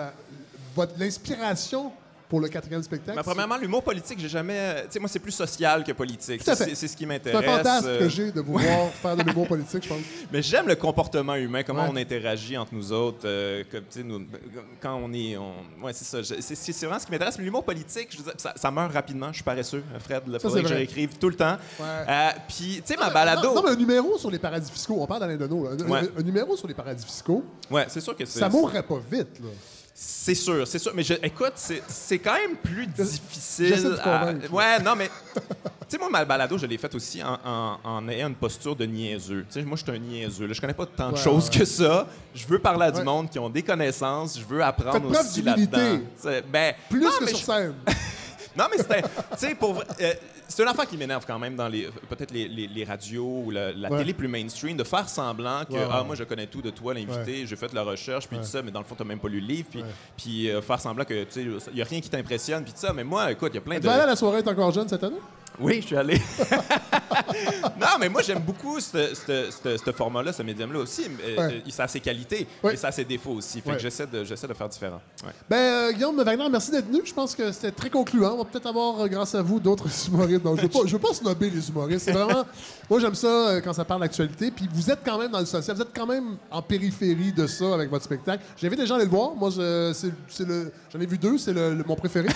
l'inspiration 0.97 1.91
pour 2.32 2.39
le 2.39 2.47
quatrième 2.47 2.82
spectacle? 2.82 3.17
Ben, 3.17 3.23
premièrement, 3.23 3.57
l'humour 3.57 3.84
politique, 3.84 4.17
j'ai 4.17 4.29
jamais. 4.29 4.55
euh, 4.57 4.82
Tu 4.86 4.93
sais, 4.93 4.99
moi, 4.99 5.09
c'est 5.09 5.19
plus 5.19 5.34
social 5.34 5.84
que 5.84 5.91
politique. 5.91 6.41
C'est 6.45 6.55
c'est 6.55 6.88
ce 6.88 6.95
qui 6.95 7.03
c'est 7.03 7.05
m'intéresse. 7.05 7.45
un 7.45 7.57
fantasme 7.57 7.88
euh, 7.89 7.99
que 7.99 8.07
j'ai 8.07 8.32
de 8.32 8.39
vous 8.47 8.53
voir 8.57 8.89
faire 9.01 9.17
de 9.17 9.23
l'humour 9.23 9.47
politique, 9.49 9.84
je 9.84 9.89
pense. 9.89 9.99
Mais 10.32 10.41
j'aime 10.41 10.65
le 10.69 10.75
comportement 10.75 11.36
humain, 11.36 11.63
comment 11.63 11.84
Ouais. 11.84 11.89
on 11.91 11.95
interagit 11.97 12.55
entre 12.57 12.73
nous 12.73 12.93
autres, 12.93 13.25
euh, 13.25 13.63
nous- 14.05 14.25
quand 14.82 14.95
on 14.95 15.11
est... 15.11 15.36
On... 15.36 15.51
Ouais, 15.84 15.91
c'est 15.91 16.05
ça. 16.05 16.23
C'est 16.39 16.55
c'est 16.55 16.86
vraiment 16.86 16.99
ce 16.99 17.05
qui 17.05 17.11
m'intéresse. 17.11 17.38
Mais 17.38 17.43
l'humour 17.43 17.65
politique, 17.65 18.07
je 18.11 18.17
veux 18.19 18.23
dire, 18.23 18.34
ça, 18.38 18.53
ça 18.55 18.71
meurt 18.71 18.93
rapidement. 18.93 19.27
Je 19.32 19.36
suis 19.36 19.43
paresseux, 19.43 19.84
Fred. 19.99 20.23
Il 20.27 20.39
faudrait 20.39 20.59
c'est 20.59 20.63
que 20.63 20.69
je 20.69 20.73
réécrive 20.73 21.17
tout 21.19 21.27
le 21.29 21.36
temps. 21.36 21.57
Ouais. 21.79 21.86
Euh, 22.07 22.29
Puis, 22.47 22.82
tu 22.86 22.93
sais, 22.93 22.97
ma 22.97 23.09
balado... 23.09 23.49
Non, 23.49 23.55
non, 23.55 23.63
mais 23.65 23.71
un 23.71 23.75
numéro 23.75 24.17
sur 24.17 24.32
les 24.32 24.39
paradis 24.39 24.71
fiscaux, 24.71 24.95
on 24.99 25.05
parle 25.05 25.19
d'Alain 25.19 25.36
Deneau, 25.36 25.65
là. 25.65 25.71
Un 26.17 26.23
numéro 26.23 26.55
sur 26.55 26.67
les 26.69 26.73
paradis 26.73 27.05
fiscaux, 27.05 27.43
Ouais, 27.69 27.86
c'est 27.89 27.99
sûr 28.01 28.15
que 28.15 28.23
c'est... 28.25 28.39
ça 28.39 28.47
mourrait 28.47 28.84
pas 28.84 28.99
vite, 29.11 29.39
là. 29.41 29.49
C'est 30.03 30.33
sûr, 30.33 30.67
c'est 30.67 30.79
sûr. 30.79 30.91
Mais 30.95 31.03
je- 31.03 31.13
écoute, 31.21 31.53
c'est 31.55 32.17
quand 32.17 32.33
même 32.33 32.55
plus 32.55 32.87
difficile. 32.87 33.97
à-. 34.03 34.33
Ouais, 34.51 34.79
non, 34.79 34.95
mais. 34.95 35.09
tu 35.35 35.41
sais, 35.87 35.97
moi, 35.99 36.09
ma 36.09 36.25
balado, 36.25 36.57
je 36.57 36.65
l'ai 36.65 36.79
faite 36.79 36.95
aussi 36.95 37.21
en, 37.23 37.37
en- 37.45 37.77
en 37.83 38.09
ayant 38.09 38.27
une 38.29 38.35
posture 38.35 38.75
de 38.75 38.85
niaiseux. 38.85 39.45
Tu 39.47 39.59
sais, 39.59 39.61
moi, 39.65 39.77
je 39.77 39.83
suis 39.83 39.91
un 39.91 39.99
niaiseux. 39.99 40.47
Là. 40.47 40.53
Je 40.53 40.61
connais 40.61 40.73
pas 40.73 40.87
tant 40.87 41.11
de 41.11 41.17
choses 41.17 41.49
ouais. 41.49 41.59
que 41.59 41.65
ça. 41.65 42.07
Je 42.33 42.47
veux 42.47 42.57
parler 42.57 42.87
à 42.87 42.91
du 42.91 43.03
monde 43.03 43.29
qui 43.29 43.37
ont 43.37 43.49
des 43.49 43.61
connaissances. 43.61 44.39
Je 44.39 44.43
veux 44.45 44.63
apprendre 44.63 45.11
Faites 45.13 45.21
aussi 45.23 45.41
là-dedans. 45.43 45.99
Ben, 46.51 46.73
Plus 46.89 47.01
non, 47.01 47.09
que 47.19 47.27
sur 47.29 47.37
scène. 47.37 47.75
non, 48.57 48.65
mais 48.71 48.77
c'était. 48.77 49.01
Tu 49.01 49.07
sais, 49.37 49.55
pour 49.55 49.79
euh, 49.79 50.13
c'est 50.47 50.61
une 50.63 50.67
affaire 50.69 50.85
qui 50.87 50.97
m'énerve 50.97 51.25
quand 51.25 51.39
même 51.39 51.55
dans 51.55 51.67
les 51.67 51.89
peut-être 52.09 52.31
les, 52.31 52.47
les- 52.47 52.67
les 52.67 52.83
radios 52.83 53.43
ou 53.45 53.51
la, 53.51 53.71
la 53.71 53.89
Ouais. 53.89 53.97
télé 53.99 54.13
plus 54.13 54.27
mainstream, 54.27 54.75
de 54.77 54.83
faire 54.83 55.07
semblant 55.07 55.63
que 55.65 55.73
Ouais, 55.73 55.79
ouais. 55.79 55.87
ah, 55.91 56.03
moi, 56.03 56.15
je 56.15 56.23
connais 56.25 56.47
tout 56.47 56.61
de 56.61 56.69
toi, 56.71 56.93
l'invité, 56.93 57.45
j'ai 57.47 57.55
fait 57.55 57.67
de 57.69 57.75
la 57.75 57.83
recherche, 57.83 58.27
puis 58.27 58.37
tout 58.37 58.43
ça, 58.43 58.61
mais 58.61 58.71
dans 58.71 58.79
le 58.79 58.85
fond, 58.85 58.95
tu 58.97 59.03
même 59.05 59.19
pas 59.19 59.29
lu 59.29 59.39
le 59.39 59.47
livre, 59.47 59.67
puis, 59.71 59.83
puis 60.17 60.49
euh, 60.49 60.61
faire 60.61 60.79
semblant 60.79 61.05
que, 61.05 61.23
tu 61.23 61.31
sais, 61.31 61.41
il 61.69 61.75
n'y 61.75 61.81
a 61.81 61.85
rien 61.85 62.01
qui 62.01 62.09
t'impressionne, 62.09 62.63
puis 62.63 62.73
tout 62.73 62.79
ça. 62.79 62.91
Mais 62.93 63.03
moi, 63.03 63.31
écoute, 63.31 63.51
il 63.53 63.55
y 63.55 63.57
a 63.59 63.61
plein 63.61 63.75
Tu 63.75 63.81
de. 63.81 63.87
vas 63.87 63.93
aller 63.93 64.03
à 64.03 64.07
la 64.07 64.15
soirée 64.15 64.39
être 64.39 64.49
encore 64.51 64.71
jeune 64.71 64.87
cette 64.89 65.03
année? 65.03 65.15
Oui, 65.59 65.79
je 65.81 65.87
suis 65.87 65.95
allé. 65.97 66.19
non, 67.79 67.87
mais 67.99 68.09
moi, 68.09 68.21
j'aime 68.21 68.39
beaucoup 68.39 68.79
ce 68.79 69.91
format-là, 69.95 70.33
ce 70.33 70.43
médium-là 70.43 70.79
aussi. 70.79 71.07
mais, 71.09 71.37
euh, 71.37 71.47
Ouais. 71.49 71.63
ça 71.69 71.83
a 71.83 71.87
ses 71.87 71.99
qualités, 71.99 72.47
Ouais. 72.63 72.73
et 72.73 72.77
ça 72.77 72.87
a 72.87 72.91
ses 72.91 73.05
défauts 73.05 73.31
aussi. 73.31 73.61
Fait 73.61 73.69
Ouais. 73.69 73.75
que 73.75 73.81
j'essaie 73.81 74.07
de, 74.07 74.23
j'essaie 74.23 74.47
de 74.47 74.53
faire 74.53 74.69
différent. 74.69 75.01
Ben, 75.49 75.57
euh, 75.57 75.91
Guillaume 75.91 76.21
Wagner, 76.21 76.47
merci 76.49 76.71
d'être 76.71 76.87
venu. 76.87 77.01
Je 77.05 77.13
pense 77.13 77.35
que 77.35 77.51
c'était 77.51 77.71
très 77.71 77.89
concluant. 77.89 78.33
On 78.33 78.37
va 78.39 78.45
peut-être 78.45 78.67
avoir, 78.67 79.01
euh, 79.01 79.07
grâce 79.07 79.35
à 79.35 79.41
vous, 79.41 79.59
d'autres 79.59 79.85
humoristes. 80.07 80.41
Je 80.43 80.49
ne 80.49 80.83
veux, 80.83 80.87
veux 80.89 80.99
pas 80.99 81.13
snobber 81.13 81.49
les 81.49 81.69
humoristes. 81.69 82.05
C'est 82.05 82.11
vraiment. 82.11 82.43
Moi, 82.89 82.99
j'aime 82.99 83.15
ça 83.15 83.61
quand 83.63 83.73
ça 83.73 83.85
parle 83.85 84.01
d'actualité. 84.01 84.51
Puis 84.51 84.67
vous 84.73 84.89
êtes 84.91 84.99
quand 85.05 85.17
même 85.17 85.31
dans 85.31 85.39
le 85.39 85.45
social. 85.45 85.75
Vous 85.75 85.81
êtes 85.81 85.95
quand 85.95 86.07
même 86.07 86.37
en 86.49 86.61
périphérie 86.61 87.31
de 87.31 87.47
ça 87.47 87.73
avec 87.73 87.89
votre 87.89 88.03
spectacle. 88.05 88.43
J'invite 88.57 88.79
les 88.79 88.85
gens 88.85 88.95
à 88.95 88.97
aller 88.97 89.05
le 89.05 89.11
voir. 89.11 89.33
Moi, 89.35 89.49
je- 89.49 89.91
c'est, 89.93 90.11
c'est 90.27 90.47
le, 90.47 90.71
j'en 90.93 90.99
ai 90.99 91.05
vu 91.05 91.17
deux. 91.17 91.37
C'est 91.37 91.53
le, 91.53 91.75
le- 91.75 91.83
mon 91.83 91.95
préféré. 91.95 92.27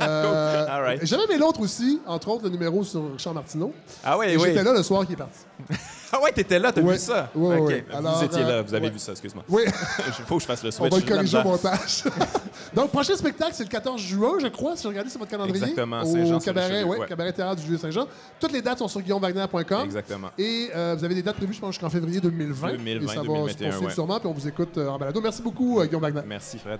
Euh, 0.00 0.66
All 0.68 0.82
right. 0.82 1.10
L'autre 1.38 1.60
aussi, 1.60 2.00
entre 2.06 2.28
autres 2.28 2.44
le 2.44 2.50
numéro 2.50 2.61
sur 2.84 3.12
Richard 3.12 3.34
Martineau. 3.34 3.72
Ah 4.04 4.18
ouais, 4.18 4.32
Et 4.32 4.36
oui. 4.36 4.44
j'étais 4.48 4.62
là 4.62 4.72
le 4.72 4.82
soir 4.82 5.06
qui 5.06 5.12
est 5.12 5.16
parti. 5.16 5.40
Ah 6.14 6.20
ouais, 6.20 6.30
t'étais 6.30 6.58
là, 6.58 6.70
t'as 6.70 6.82
vu 6.82 6.94
ça? 6.98 7.30
Ouais, 7.34 7.56
Ok. 7.58 7.68
ouais. 7.68 7.86
Vous 7.90 7.96
Alors, 7.96 8.22
étiez 8.22 8.42
là, 8.42 8.48
euh, 8.50 8.62
vous 8.62 8.74
avez 8.74 8.90
vu 8.90 8.98
ça, 8.98 9.12
excuse-moi. 9.12 9.44
Oui. 9.48 9.62
Il 10.06 10.12
faut 10.26 10.36
que 10.36 10.42
je 10.42 10.46
fasse 10.46 10.62
le 10.62 10.68
On 10.68 10.72
switch. 10.72 10.90
va 10.90 10.96
le 10.98 11.06
j'ai 11.06 11.10
corriger 11.10 11.38
au 11.38 11.42
montage. 11.44 12.04
Donc, 12.74 12.90
prochain 12.90 13.16
spectacle, 13.16 13.52
c'est 13.54 13.64
le 13.64 13.70
14 13.70 13.98
juin, 13.98 14.32
je 14.38 14.48
crois, 14.48 14.76
si 14.76 14.82
je 14.82 14.88
regardais 14.88 15.08
sur 15.08 15.18
votre 15.20 15.30
calendrier. 15.30 15.56
Exactement, 15.62 16.02
Au 16.02 16.04
Saint-Jean-sur-Richelieu, 16.04 16.44
cabaret, 16.52 16.84
ouais, 16.84 16.98
ouais. 16.98 17.06
cabaret 17.06 17.32
théâtre 17.32 17.62
du 17.62 17.66
Vieux-Saint-Jean. 17.66 18.06
Toutes 18.38 18.52
les 18.52 18.60
dates 18.60 18.80
sont 18.80 18.88
sur 18.88 19.00
guillaumewagner.com. 19.00 19.84
Exactement. 19.86 20.28
Et 20.36 20.68
euh, 20.76 20.94
vous 20.98 21.02
avez 21.02 21.14
des 21.14 21.22
dates 21.22 21.36
prévues, 21.36 21.54
je 21.54 21.60
pense, 21.60 21.70
jusqu'en 21.76 21.88
février 21.88 22.20
2020. 22.20 22.72
2020, 22.72 23.00
et 23.04 23.06
ça 23.08 23.14
va 23.14 23.22
se 23.22 23.26
2021, 23.26 23.68
poursuivre 23.70 23.84
ouais. 23.86 23.94
sûrement, 23.94 24.18
puis 24.20 24.28
on 24.28 24.32
vous 24.34 24.48
écoute 24.48 24.76
euh, 24.76 24.88
en 24.88 24.98
balado. 24.98 25.18
Merci 25.22 25.40
beaucoup, 25.40 25.80
euh, 25.80 25.86
Guillaume 25.86 26.02
Wagner. 26.02 26.20
Merci, 26.26 26.58
Fred. 26.58 26.78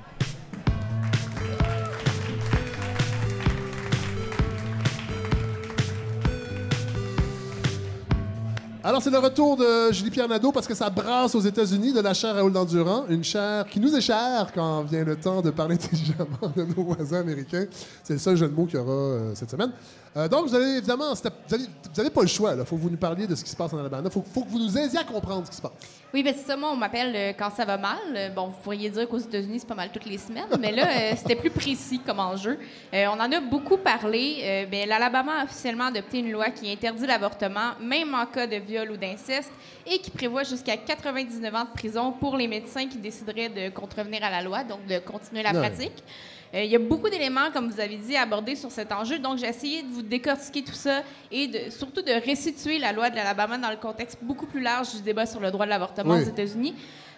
Alors, 8.85 9.01
c'est 9.01 9.11
le 9.11 9.19
retour 9.19 9.57
de 9.57 9.93
Julie-Pierre 9.93 10.27
Nadeau 10.27 10.51
parce 10.51 10.67
que 10.67 10.75
ça 10.75 10.91
brasse 10.91 11.37
aux 11.37 11.41
États-Unis 11.41 11.93
de 11.93 12.01
la 12.01 12.15
chair 12.15 12.35
Raoul 12.35 12.53
d'Endurant, 12.53 13.05
une 13.09 13.23
chair 13.23 13.65
qui 13.67 13.79
nous 13.79 13.95
est 13.95 14.01
chère 14.01 14.49
quand 14.53 14.83
vient 14.83 15.05
le 15.05 15.15
temps 15.15 15.41
de 15.41 15.51
parler 15.51 15.75
intelligemment 15.81 16.53
de 16.57 16.65
nos 16.65 16.83
voisins 16.83 17.21
américains. 17.21 17.67
C'est 18.03 18.15
le 18.15 18.19
seul 18.19 18.37
jeu 18.37 18.49
de 18.49 18.53
mots 18.53 18.67
qu'il 18.67 18.81
y 18.81 18.83
aura 18.83 18.93
euh, 18.93 19.35
cette 19.37 19.53
semaine. 19.53 19.71
Euh, 20.17 20.27
donc, 20.27 20.49
vous 20.49 20.55
allez 20.57 20.79
évidemment, 20.79 21.15
vous 21.15 21.57
avez, 21.57 21.65
vous 21.95 22.01
avez 22.01 22.11
pas 22.11 22.23
le 22.23 22.27
choix. 22.27 22.55
Il 22.59 22.65
faut 22.65 22.75
que 22.75 22.81
vous 22.81 22.91
nous 22.91 22.97
parliez 22.97 23.29
de 23.29 23.37
ce 23.37 23.45
qui 23.45 23.51
se 23.51 23.57
passe 23.57 23.73
en 23.73 23.79
Alabama. 23.79 24.09
Il 24.09 24.11
faut, 24.11 24.21
que 24.43 24.49
vous 24.49 24.59
nous 24.59 24.77
aidiez 24.77 24.99
à 24.99 25.05
comprendre 25.05 25.47
ce 25.47 25.51
qui 25.51 25.57
se 25.57 25.63
passe. 25.63 25.73
Oui, 26.13 26.25
ben 26.25 26.35
c'est 26.37 26.45
ça. 26.45 26.57
Moi, 26.57 26.69
on 26.73 26.77
m'appelle 26.77 27.15
euh, 27.15 27.33
quand 27.39 27.51
ça 27.57 27.65
va 27.65 27.79
mal. 27.79 28.33
Bon, 28.35 28.49
vous 28.49 28.61
pourriez 28.65 28.91
dire 28.91 29.09
qu'aux 29.09 29.19
États-Unis, 29.19 29.61
c'est 29.61 29.69
pas 29.69 29.77
mal 29.77 29.91
toutes 29.93 30.07
les 30.07 30.19
semaines, 30.19 30.45
mais 30.59 30.73
là, 30.73 31.15
c'était 31.17 31.37
plus 31.37 31.51
précis 31.51 32.01
comme 32.05 32.19
enjeu. 32.19 32.59
On 32.93 33.21
en 33.21 33.31
a 33.31 33.41
beaucoup 33.41 33.77
parlé. 33.77 34.67
Ben, 34.71 34.89
L'Alabama 34.89 35.41
a 35.41 35.45
officiellement 35.45 35.87
adopté 35.87 36.19
une 36.19 36.33
loi 36.33 36.51
qui 36.51 36.71
interdit 36.71 37.07
l'avortement, 37.07 37.71
même 37.81 38.13
en 38.15 38.27
cas 38.27 38.47
de 38.47 38.57
viol 38.73 38.91
ou 38.91 38.97
d'inceste, 38.97 39.53
et 39.87 39.99
qui 39.99 40.11
prévoit 40.11 40.43
jusqu'à 40.45 40.77
99 40.77 41.55
ans 41.55 41.65
de 41.65 41.71
prison 41.75 42.13
pour 42.13 42.37
les 42.37 42.49
médecins 42.49 42.87
qui 42.89 42.99
décideraient 42.99 43.49
de 43.49 43.69
contrevenir 43.71 44.23
à 44.25 44.31
la 44.31 44.43
loi, 44.43 44.65
donc 44.65 44.87
de 44.87 44.99
continuer 44.99 45.43
la 45.43 45.53
pratique. 45.53 46.03
Euh, 46.55 46.63
il 46.65 46.71
y 46.71 46.77
a 46.77 46.79
beaucoup 46.79 47.09
d'éléments, 47.09 47.51
comme 47.53 47.71
vous 47.71 47.81
avez 47.81 47.97
dit, 47.97 48.15
abordés 48.17 48.57
sur 48.57 48.71
cet 48.71 48.93
enjeu. 48.93 49.19
Donc, 49.19 49.39
j'ai 49.39 49.47
essayé 49.47 49.83
de 49.83 49.89
vous 49.89 50.03
décortiquer 50.03 50.63
tout 50.63 50.75
ça 50.75 51.03
et 51.31 51.47
de, 51.49 51.71
surtout 51.71 52.03
de 52.03 52.13
restituer 52.27 52.79
la 52.79 52.93
loi 52.93 53.09
de 53.09 53.17
l'Alabama 53.17 53.57
dans 53.57 53.71
le 53.71 53.77
contexte 53.79 54.19
beaucoup 54.21 54.47
plus 54.47 54.61
large 54.61 54.93
du 54.95 55.01
débat 55.01 55.25
sur 55.25 55.41
le 55.41 55.51
droit 55.51 55.65
de 55.65 55.71
l'avortement 55.71 56.15
Oui. 56.15 56.23
aux 56.23 56.29
États-Unis. 56.29 56.75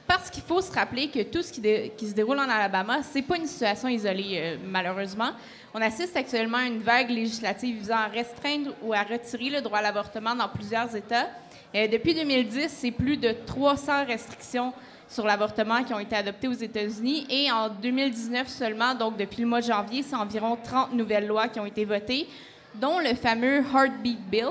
Parce 0.07 0.31
qu'il 0.31 0.43
faut 0.43 0.61
se 0.61 0.71
rappeler 0.71 1.09
que 1.09 1.23
tout 1.25 1.43
ce 1.43 1.51
qui, 1.51 1.61
dé- 1.63 1.93
qui 1.97 2.07
se 2.07 2.15
déroule 2.15 2.39
en 2.39 2.49
Alabama, 2.49 2.99
c'est 3.03 3.23
pas 3.23 3.37
une 3.39 3.47
situation 3.47 3.89
isolée, 3.89 4.35
euh, 4.39 4.57
malheureusement. 4.65 5.31
On 5.77 5.81
assiste 5.81 6.17
actuellement 6.17 6.59
à 6.59 6.67
une 6.67 6.79
vague 6.81 7.11
législative 7.11 7.79
visant 7.79 7.97
à 7.97 8.07
restreindre 8.07 8.71
ou 8.83 8.93
à 8.93 9.03
retirer 9.03 9.49
le 9.51 9.63
droit 9.63 9.79
à 9.79 9.83
l'avortement 9.83 10.35
dans 10.37 10.49
plusieurs 10.49 10.95
États. 10.95 11.27
Euh, 11.75 11.89
depuis 11.89 12.15
2010, 12.15 12.69
c'est 12.69 12.91
plus 12.91 13.17
de 13.17 13.35
300 13.47 14.07
restrictions 14.07 14.73
sur 15.09 15.27
l'avortement 15.27 15.83
qui 15.83 15.93
ont 15.93 15.99
été 15.99 16.15
adoptées 16.15 16.49
aux 16.49 16.53
États-Unis. 16.53 17.27
Et 17.29 17.51
en 17.51 17.69
2019 17.69 18.49
seulement, 18.49 18.95
donc 18.95 19.17
depuis 19.17 19.43
le 19.43 19.49
mois 19.49 19.61
de 19.61 19.67
janvier, 19.67 20.03
c'est 20.03 20.17
environ 20.17 20.57
30 20.63 20.93
nouvelles 20.93 21.27
lois 21.27 21.49
qui 21.49 21.59
ont 21.59 21.67
été 21.67 21.85
votées, 21.85 22.29
dont 22.81 22.99
le 22.99 23.15
fameux 23.15 23.59
Heartbeat 23.59 24.19
Bill, 24.31 24.47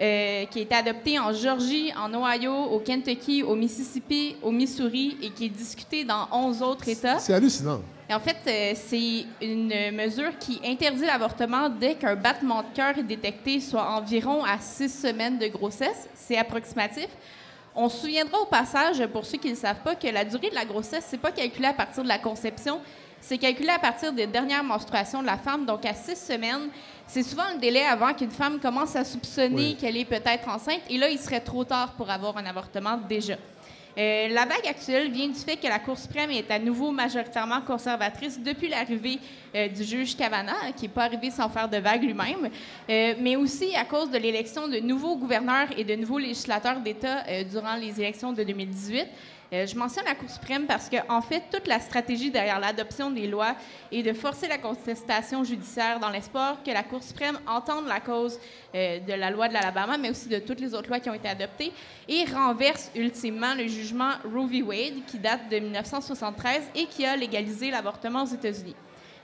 euh, 0.00 0.44
qui 0.46 0.58
a 0.58 0.62
été 0.62 0.74
adopté 0.74 1.18
en 1.18 1.32
Georgie, 1.32 1.92
en 1.96 2.12
Ohio, 2.14 2.54
au 2.54 2.80
Kentucky, 2.80 3.42
au 3.42 3.54
Mississippi, 3.54 4.36
au 4.42 4.50
Missouri 4.50 5.16
et 5.22 5.30
qui 5.30 5.46
est 5.46 5.50
discuté 5.50 6.04
dans 6.04 6.28
11 6.32 6.62
autres 6.62 6.88
États. 6.88 7.18
C'est 7.18 7.34
hallucinant. 7.34 7.80
Et 8.10 8.14
en 8.14 8.20
fait, 8.20 8.36
euh, 8.46 8.72
c'est 8.74 9.26
une 9.42 9.92
mesure 9.92 10.36
qui 10.38 10.60
interdit 10.64 11.04
l'avortement 11.04 11.68
dès 11.68 11.94
qu'un 11.94 12.16
battement 12.16 12.62
de 12.62 12.68
cœur 12.74 12.96
est 12.96 13.02
détecté, 13.02 13.60
soit 13.60 13.86
environ 13.90 14.42
à 14.44 14.58
six 14.58 14.88
semaines 14.88 15.38
de 15.38 15.46
grossesse. 15.48 16.08
C'est 16.14 16.38
approximatif. 16.38 17.08
On 17.74 17.88
se 17.90 17.98
souviendra 17.98 18.40
au 18.40 18.46
passage, 18.46 19.06
pour 19.08 19.26
ceux 19.26 19.36
qui 19.38 19.50
ne 19.50 19.54
savent 19.56 19.82
pas, 19.84 19.94
que 19.94 20.06
la 20.08 20.24
durée 20.24 20.48
de 20.50 20.54
la 20.54 20.64
grossesse, 20.64 21.04
c'est 21.08 21.20
pas 21.20 21.32
calculé 21.32 21.66
à 21.66 21.74
partir 21.74 22.02
de 22.02 22.08
la 22.08 22.18
conception, 22.18 22.80
c'est 23.20 23.36
calculé 23.38 23.68
à 23.68 23.78
partir 23.78 24.12
des 24.12 24.26
dernières 24.26 24.64
menstruations 24.64 25.20
de 25.20 25.26
la 25.26 25.36
femme. 25.36 25.66
Donc, 25.66 25.84
à 25.84 25.92
six 25.92 26.16
semaines, 26.16 26.70
c'est 27.06 27.22
souvent 27.22 27.44
le 27.52 27.58
délai 27.58 27.84
avant 27.84 28.14
qu'une 28.14 28.30
femme 28.30 28.58
commence 28.58 28.96
à 28.96 29.04
soupçonner 29.04 29.54
Oui. 29.54 29.76
qu'elle 29.78 29.96
est 29.96 30.04
peut-être 30.04 30.48
enceinte. 30.48 30.80
Et 30.88 30.96
là, 30.98 31.08
il 31.08 31.18
serait 31.18 31.40
trop 31.40 31.64
tard 31.64 31.92
pour 31.92 32.08
avoir 32.10 32.36
un 32.38 32.46
avortement 32.46 32.96
déjà. 33.08 33.34
Euh, 33.96 34.28
la 34.28 34.44
vague 34.44 34.66
actuelle 34.68 35.10
vient 35.10 35.28
du 35.28 35.38
fait 35.38 35.56
que 35.56 35.66
la 35.66 35.78
Cour 35.78 35.98
suprême 35.98 36.30
est 36.30 36.50
à 36.50 36.58
nouveau 36.58 36.90
majoritairement 36.90 37.60
conservatrice 37.62 38.38
depuis 38.40 38.68
l'arrivée 38.68 39.18
euh, 39.54 39.68
du 39.68 39.82
juge 39.84 40.16
Kavanaugh, 40.16 40.74
qui 40.76 40.82
n'est 40.82 40.88
pas 40.88 41.04
arrivé 41.04 41.30
sans 41.30 41.48
faire 41.48 41.68
de 41.68 41.78
vague 41.78 42.02
lui-même, 42.02 42.50
euh, 42.90 43.14
mais 43.20 43.36
aussi 43.36 43.74
à 43.74 43.84
cause 43.84 44.10
de 44.10 44.18
l'élection 44.18 44.68
de 44.68 44.78
nouveaux 44.78 45.16
gouverneurs 45.16 45.68
et 45.76 45.84
de 45.84 45.94
nouveaux 45.94 46.18
législateurs 46.18 46.80
d'État 46.80 47.24
durant 47.44 47.76
les 47.76 48.00
élections 48.00 48.32
de 48.32 48.44
2018. 48.44 49.06
Euh, 49.52 49.66
je 49.66 49.76
mentionne 49.76 50.04
la 50.04 50.14
Cour 50.14 50.28
suprême 50.28 50.66
parce 50.66 50.88
que, 50.88 50.96
en 51.08 51.22
fait, 51.22 51.44
toute 51.50 51.66
la 51.66 51.80
stratégie 51.80 52.30
derrière 52.30 52.60
l'adoption 52.60 53.10
des 53.10 53.26
lois 53.26 53.54
est 53.90 54.02
de 54.02 54.12
forcer 54.12 54.46
la 54.46 54.58
contestation 54.58 55.42
judiciaire 55.42 55.98
dans 56.00 56.10
l'espoir 56.10 56.62
que 56.62 56.70
la 56.70 56.82
Cour 56.82 57.02
suprême 57.02 57.38
entende 57.46 57.86
la 57.86 58.00
cause 58.00 58.38
euh, 58.74 59.00
de 59.00 59.12
la 59.14 59.30
loi 59.30 59.48
de 59.48 59.54
l'Alabama, 59.54 59.96
mais 59.96 60.10
aussi 60.10 60.28
de 60.28 60.38
toutes 60.38 60.60
les 60.60 60.74
autres 60.74 60.88
lois 60.88 61.00
qui 61.00 61.08
ont 61.08 61.14
été 61.14 61.28
adoptées, 61.28 61.72
et 62.08 62.24
renverse 62.24 62.90
ultimement 62.94 63.54
le 63.54 63.66
jugement 63.66 64.12
Roe 64.24 64.46
v. 64.46 64.62
Wade, 64.62 65.04
qui 65.06 65.18
date 65.18 65.48
de 65.50 65.58
1973 65.58 66.70
et 66.74 66.86
qui 66.86 67.06
a 67.06 67.16
légalisé 67.16 67.70
l'avortement 67.70 68.24
aux 68.24 68.26
États-Unis. 68.34 68.76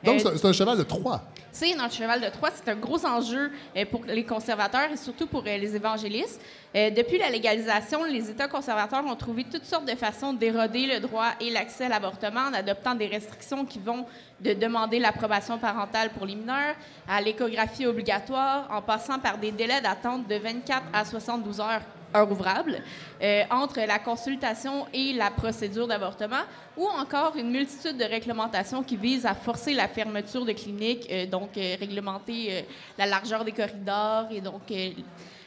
Donc, 0.05 0.21
Euh, 0.25 0.33
c'est 0.37 0.47
un- 0.47 0.53
cheval 0.53 0.79
de 0.79 0.83
Troie. 0.83 1.23
c'est 1.53 1.75
notre 1.75 1.95
cheval 1.95 2.21
de 2.21 2.29
Troie. 2.29 2.51
C'est 2.55 2.71
un 2.71 2.77
gros 2.77 3.05
enjeu 3.07 3.51
euh, 3.77 3.85
pour 3.91 4.05
les 4.05 4.25
conservateurs 4.25 4.91
et 4.93 4.97
surtout 4.97 5.27
pour 5.27 5.41
euh, 5.47 5.57
les 5.57 5.75
évangélistes. 5.77 6.41
Depuis 6.75 7.19
la 7.19 7.31
légalisation, 7.31 8.03
les 8.03 8.29
États 8.31 8.49
conservateurs 8.49 9.05
ont 9.07 9.15
trouvé 9.15 9.45
toutes 9.45 9.65
sortes 9.65 9.85
de 9.85 9.95
façons 9.97 10.33
d'éroder 10.33 10.87
le 10.87 10.99
droit 10.99 11.29
et 11.41 11.49
l'accès 11.51 11.85
à 11.85 11.89
l'avortement 11.89 12.49
en 12.51 12.53
adoptant 12.53 12.97
des 12.97 13.07
restrictions 13.07 13.65
qui 13.65 13.79
vont 13.79 14.05
de 14.41 14.55
demander 14.55 14.99
l'approbation 14.99 15.57
parentale 15.59 16.11
pour 16.11 16.27
les 16.27 16.35
mineurs 16.35 16.75
à 17.09 17.21
l'échographie 17.21 17.87
obligatoire, 17.87 18.67
en 18.73 18.83
passant 18.83 19.21
par 19.21 19.39
des 19.39 19.53
délais 19.53 19.81
d'attente 19.81 20.27
de 20.27 20.35
24 20.35 20.83
à 20.93 21.05
72 21.05 21.61
heures 21.61 21.83
euh, 22.15 23.43
entre 23.51 23.81
la 23.81 23.99
consultation 23.99 24.87
et 24.93 25.12
la 25.12 25.31
procédure 25.31 25.87
d'avortement, 25.87 26.43
ou 26.77 26.87
encore 26.87 27.35
une 27.37 27.51
multitude 27.51 27.97
de 27.97 28.05
réglementations 28.05 28.83
qui 28.83 28.97
visent 28.97 29.27
à 29.27 29.35
forcer 29.35 29.75
la 29.75 29.89
fermeture 29.89 30.45
de 30.45 30.53
cliniques, 30.53 31.09
euh, 31.11 31.27
donc 31.27 31.57
euh, 31.57 31.77
réglementer 31.79 32.65
la 32.99 33.07
largeur 33.07 33.45
des 33.45 33.53
corridors 33.53 34.27
et 34.31 34.41
donc 34.41 34.62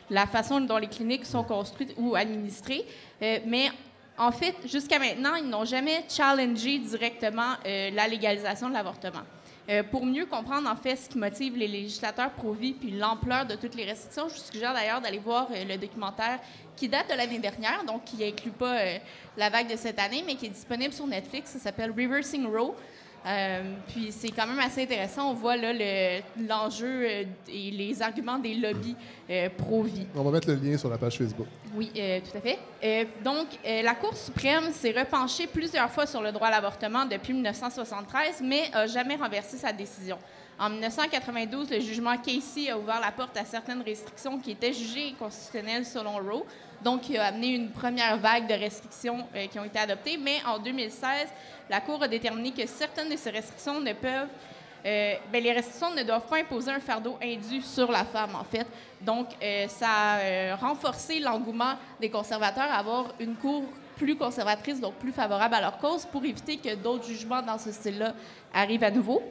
la 0.10 0.26
façon 0.26 0.60
dont 0.62 0.78
les 0.78 0.88
cliniques 0.88 1.26
sont 1.26 1.44
construites 1.44 1.94
ou 1.98 2.16
administrées. 2.16 2.86
Mais 3.22 3.70
en 4.18 4.32
fait, 4.32 4.56
jusqu'à 4.66 5.00
maintenant, 5.00 5.36
ils 5.36 5.48
n'ont 5.48 5.66
jamais 5.66 6.06
challengé 6.10 6.80
directement 6.80 7.56
la 7.66 8.08
légalisation 8.08 8.70
de 8.70 8.74
l'avortement. 8.74 9.24
Euh, 9.70 9.84
pour 9.84 10.06
mieux 10.06 10.26
comprendre 10.26 10.70
en 10.70 10.78
fait 10.78 10.96
ce 10.96 11.10
qui 11.10 11.18
motive 11.18 11.58
les 11.58 11.68
législateurs 11.68 12.32
pro-vie 12.32 12.72
puis 12.72 12.92
l'ampleur 12.92 13.46
de 13.46 13.56
toutes 13.56 13.76
les 13.76 13.84
restrictions, 13.84 14.30
je 14.30 14.36
vous 14.36 14.40
suggère 14.40 14.74
d'ailleurs 14.74 15.02
d'aller 15.02 15.18
voir 15.18 15.50
euh, 15.52 15.66
le 15.66 15.78
documentaire 15.78 16.40
qui 16.78 16.88
date 16.88 17.10
de 17.12 17.16
l'année 17.18 17.40
dernière, 17.40 17.84
donc 17.84 18.06
qui 18.06 18.24
inclut 18.24 18.52
pas 18.52 18.80
euh, 18.80 18.98
la 19.36 19.50
vague 19.50 19.70
de 19.70 19.76
cette 19.76 20.00
année, 20.00 20.24
mais 20.26 20.36
qui 20.36 20.46
est 20.46 20.50
disponible 20.50 20.94
sur 20.94 21.06
Netflix. 21.06 21.52
Ça 21.52 21.60
s'appelle 21.60 21.92
Reversing 21.92 22.46
Roe. 22.46 22.76
Euh, 23.28 23.74
puis 23.90 24.12
c'est 24.12 24.30
quand 24.32 24.48
même 24.48 24.60
assez 24.60 24.84
intéressant. 24.84 25.32
On 25.32 25.34
voit 25.34 25.58
là 25.58 25.74
le- 25.74 26.22
l'enjeu 26.48 27.06
euh, 27.06 27.24
et 27.50 27.72
les 27.72 28.02
arguments 28.02 28.40
des 28.40 28.54
lobbies 28.54 28.96
euh, 29.30 29.50
pro-vie. 29.58 30.08
On 30.16 30.24
va 30.24 30.32
mettre 30.32 30.48
le 30.48 30.56
lien 30.56 30.78
sur 30.78 30.90
la 30.90 30.98
page 30.98 31.18
Facebook. 31.18 31.48
Oui, 31.76 31.92
euh, 31.98 32.20
tout 32.22 32.38
à 32.38 32.42
fait. 32.42 33.08
Donc, 33.24 33.48
la 33.66 33.96
Cour 33.96 34.16
suprême 34.16 34.72
s'est 34.72 34.94
repenchée 34.98 35.48
plusieurs 35.48 35.92
fois 35.92 36.06
sur 36.06 36.22
le 36.22 36.32
droit 36.32 36.48
à 36.48 36.52
l'avortement 36.52 37.06
depuis 37.06 37.34
1973, 37.34 38.42
mais 38.42 38.70
n'a 38.74 38.88
jamais 38.88 39.16
renversé 39.16 39.58
sa 39.58 39.74
décision. 39.74 40.18
En 40.60 40.70
1992, 40.70 41.70
le 41.70 41.80
jugement 41.82 42.16
Casey 42.18 42.70
a 42.72 42.78
ouvert 42.78 43.00
la 43.00 43.12
porte 43.12 43.36
à 43.38 43.46
certaines 43.46 43.82
restrictions 43.82 44.40
qui 44.40 44.52
étaient 44.52 44.74
jugées 44.74 45.10
inconstitutionnelles 45.10 45.86
selon 45.86 46.14
Roe, 46.18 46.46
donc 46.88 47.02
qui 47.02 47.18
a 47.18 47.26
amené 47.26 47.50
une 47.50 47.70
première 47.70 48.16
vague 48.16 48.48
de 48.48 48.54
restrictions 48.54 49.28
euh, 49.36 49.46
qui 49.48 49.60
ont 49.60 49.66
été 49.66 49.78
adoptées. 49.78 50.18
Mais 50.18 50.38
en 50.48 50.58
2016, 50.58 51.28
la 51.70 51.82
Cour 51.82 52.02
a 52.02 52.08
déterminé 52.08 52.52
que 52.52 52.66
certaines 52.66 53.10
de 53.10 53.18
ces 53.18 53.30
restrictions 53.30 53.82
ne 53.82 53.92
peuvent 53.92 54.30
euh, 54.86 55.16
ben, 55.34 55.44
les 55.44 55.52
restrictions 55.52 55.94
ne 55.94 56.04
doivent 56.04 56.28
pas 56.30 56.38
imposer 56.38 56.72
un 56.72 56.80
fardeau 56.80 57.18
indu 57.22 57.62
sur 57.62 57.92
la 57.92 58.06
femme, 58.06 58.36
en 58.36 58.46
fait. 58.46 58.66
Donc, 59.02 59.28
euh, 59.44 59.68
ça 59.68 59.90
a 59.90 60.56
renforcé 60.56 61.20
l'engouement 61.20 61.74
des 62.00 62.10
conservateurs 62.10 62.72
à 62.72 62.78
avoir 62.78 63.14
une 63.20 63.36
cour 63.36 63.64
plus 63.98 64.16
conservatrice, 64.16 64.80
donc 64.80 64.94
plus 64.94 65.12
favorable 65.12 65.56
à 65.56 65.62
leur 65.62 65.78
cause, 65.80 66.06
pour 66.06 66.24
éviter 66.24 66.56
que 66.56 66.74
d'autres 66.76 67.06
jugements 67.06 67.42
dans 67.42 67.58
ce 67.58 67.74
style-là 67.74 68.14
arrivent 68.54 68.86
à 68.86 68.92
nouveau. 68.92 69.22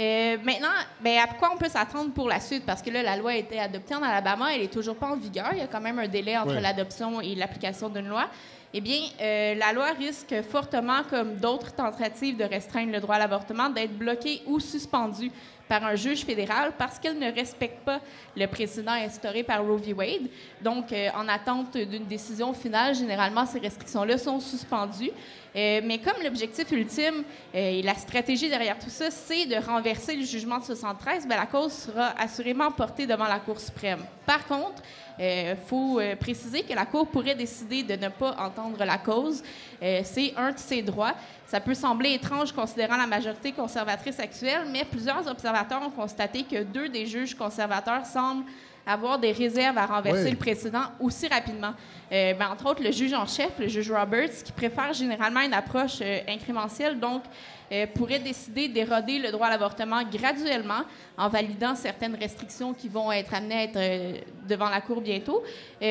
Euh, 0.00 0.38
maintenant, 0.42 0.68
ben, 1.00 1.18
à 1.18 1.26
quoi 1.34 1.50
on 1.54 1.58
peut 1.58 1.68
s'attendre 1.68 2.12
pour 2.12 2.28
la 2.28 2.40
suite? 2.40 2.64
Parce 2.64 2.80
que 2.80 2.90
là, 2.90 3.02
la 3.02 3.16
loi 3.16 3.32
a 3.32 3.36
été 3.36 3.60
adoptée 3.60 3.94
en 3.94 4.02
Alabama, 4.02 4.54
elle 4.54 4.62
n'est 4.62 4.68
toujours 4.68 4.96
pas 4.96 5.08
en 5.08 5.16
vigueur. 5.16 5.50
Il 5.52 5.58
y 5.58 5.62
a 5.62 5.66
quand 5.66 5.80
même 5.80 5.98
un 5.98 6.08
délai 6.08 6.36
entre 6.36 6.54
l'adoption 6.54 7.20
et 7.20 7.34
l'application 7.34 7.88
d'une 7.88 8.08
loi. 8.08 8.28
Eh 8.74 8.80
bien, 8.80 9.00
euh, 9.20 9.54
la 9.54 9.74
loi 9.74 9.92
risque 9.92 10.34
fortement, 10.50 11.02
comme 11.10 11.36
d'autres 11.36 11.74
tentatives 11.74 12.38
de 12.38 12.44
restreindre 12.44 12.92
le 12.92 13.00
droit 13.00 13.16
à 13.16 13.18
l'avortement, 13.18 13.68
d'être 13.68 13.96
bloquée 13.98 14.42
ou 14.46 14.60
suspendue 14.60 15.30
par 15.68 15.84
un 15.84 15.94
juge 15.94 16.24
fédéral 16.24 16.72
parce 16.76 16.98
qu'elle 16.98 17.18
ne 17.18 17.32
respecte 17.32 17.84
pas 17.84 18.00
le 18.36 18.46
précédent 18.46 18.92
instauré 18.92 19.42
par 19.42 19.64
Roe 19.64 19.78
v. 19.78 19.92
Wade. 19.92 20.28
Donc, 20.60 20.92
euh, 20.92 21.08
en 21.16 21.28
attente 21.28 21.76
d'une 21.76 22.04
décision 22.04 22.52
finale, 22.52 22.94
généralement, 22.94 23.46
ces 23.46 23.58
restrictions-là 23.58 24.18
sont 24.18 24.40
suspendues. 24.40 25.10
Euh, 25.54 25.80
mais 25.84 25.98
comme 25.98 26.22
l'objectif 26.22 26.70
ultime 26.72 27.24
euh, 27.54 27.78
et 27.78 27.82
la 27.82 27.94
stratégie 27.94 28.48
derrière 28.48 28.78
tout 28.78 28.88
ça, 28.88 29.10
c'est 29.10 29.46
de 29.46 29.56
renverser 29.56 30.16
le 30.16 30.24
jugement 30.24 30.58
de 30.58 30.64
73, 30.64 31.26
ben, 31.26 31.36
la 31.36 31.46
cause 31.46 31.72
sera 31.72 32.14
assurément 32.18 32.70
portée 32.70 33.06
devant 33.06 33.26
la 33.26 33.38
Cour 33.38 33.60
suprême. 33.60 34.00
Par 34.24 34.46
contre, 34.46 34.82
il 35.18 35.56
faut 35.66 36.00
préciser 36.18 36.62
que 36.62 36.72
la 36.72 36.86
Cour 36.86 37.06
pourrait 37.06 37.34
décider 37.34 37.82
de 37.82 37.94
ne 37.94 38.08
pas 38.08 38.34
entendre 38.38 38.82
la 38.82 38.96
cause. 38.96 39.42
C'est 39.80 40.32
un 40.36 40.52
de 40.52 40.58
ses 40.58 40.80
droits. 40.80 41.14
Ça 41.52 41.60
peut 41.60 41.74
sembler 41.74 42.14
étrange 42.14 42.50
considérant 42.50 42.96
la 42.96 43.06
majorité 43.06 43.52
conservatrice 43.52 44.18
actuelle, 44.18 44.62
mais 44.72 44.86
plusieurs 44.86 45.28
observateurs 45.28 45.82
ont 45.82 45.90
constaté 45.90 46.44
que 46.44 46.62
deux 46.62 46.88
des 46.88 47.04
juges 47.04 47.34
conservateurs 47.34 48.06
semblent 48.06 48.46
avoir 48.86 49.18
des 49.18 49.32
réserves 49.32 49.76
à 49.76 49.84
renverser 49.84 50.24
Oui. 50.24 50.30
le 50.30 50.38
précédent 50.38 50.84
aussi 50.98 51.28
rapidement. 51.28 51.74
Euh, 52.10 52.32
ben, 52.32 52.48
entre 52.48 52.70
autres, 52.70 52.82
le 52.82 52.90
juge 52.90 53.12
en 53.12 53.26
chef, 53.26 53.50
le 53.58 53.68
juge 53.68 53.92
Roberts, 53.92 54.42
qui 54.42 54.52
préfère 54.52 54.94
généralement 54.94 55.42
une 55.42 55.52
approche 55.52 55.98
euh, 56.00 56.20
incrémentielle, 56.26 56.98
donc 56.98 57.22
euh, 57.70 57.86
pourrait 57.94 58.20
décider 58.20 58.68
d'éroder 58.68 59.18
le 59.18 59.30
droit 59.30 59.48
à 59.48 59.50
l'avortement 59.50 60.02
graduellement 60.04 60.84
en 61.18 61.28
validant 61.28 61.74
certaines 61.74 62.14
restrictions 62.14 62.72
qui 62.72 62.88
vont 62.88 63.12
être 63.12 63.34
amenées 63.34 63.56
à 63.56 63.62
être 63.64 63.76
euh, 63.76 64.14
devant 64.48 64.70
la 64.70 64.80
Cour 64.80 65.02
bientôt, 65.02 65.42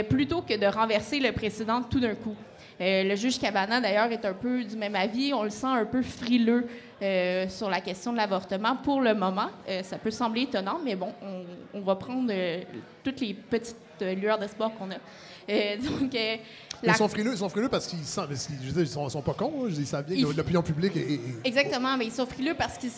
plutôt 0.09 0.41
que 0.41 0.57
de 0.57 0.66
renverser 0.66 1.20
le 1.20 1.32
précédent 1.32 1.84
tout 1.84 1.99
d'un 1.99 2.16
coup. 2.16 2.36
Euh, 2.82 3.04
le 3.04 3.16
juge 3.16 3.40
Cabana, 3.40 3.80
d'ailleurs, 3.80 4.12
est 4.12 4.26
un 4.26 4.34
peu 4.34 4.64
du 4.64 4.76
même 4.76 4.96
avis. 4.96 5.34
On 5.34 5.44
le 5.44 5.52
sent 5.52 5.68
un 5.68 5.86
peu 5.86 6.02
frileux 6.02 6.66
euh, 7.02 7.48
sur 7.48 7.70
la 7.70 7.80
question 7.80 8.12
de 8.12 8.18
l'avortement 8.18 8.76
pour 8.78 9.02
le 9.02 9.14
moment. 9.14 9.50
Euh, 9.70 9.84
ça 9.84 9.98
peut 10.00 10.10
sembler 10.12 10.42
étonnant, 10.44 10.80
mais 10.84 10.96
bon, 10.96 11.14
on, 11.22 11.44
on 11.78 11.82
va 11.82 11.96
prendre 11.96 12.32
toutes 13.04 13.22
les 13.22 13.34
petites 13.36 13.76
lueurs 14.02 14.40
d'espoir 14.40 14.72
qu'on 14.78 14.90
a. 14.90 14.96
Donc, 15.78 16.14
la- 16.14 16.38
Ils 16.94 16.96
sont 16.96 17.08
frileux, 17.08 17.32
ils 17.34 17.38
sont 17.38 17.50
frileux 17.50 17.70
parce 17.70 17.86
qu'ils 17.88 18.00
dire, 18.00 18.28
ils 18.78 18.88
sont, 18.88 19.08
ils 19.08 19.12
sont 19.12 19.22
pas 19.22 19.34
cons. 19.34 19.66
hein. 19.68 20.04
L'opinion 20.36 20.64
publique 20.64 20.96
est. 20.98 21.14
est- 21.14 21.20
Exactement, 21.44 21.98
mais 21.98 22.06
ils 22.06 22.12
sont 22.12 22.26
frileux 22.26 22.56
parce 22.58 22.78
qu'ils 22.78 22.92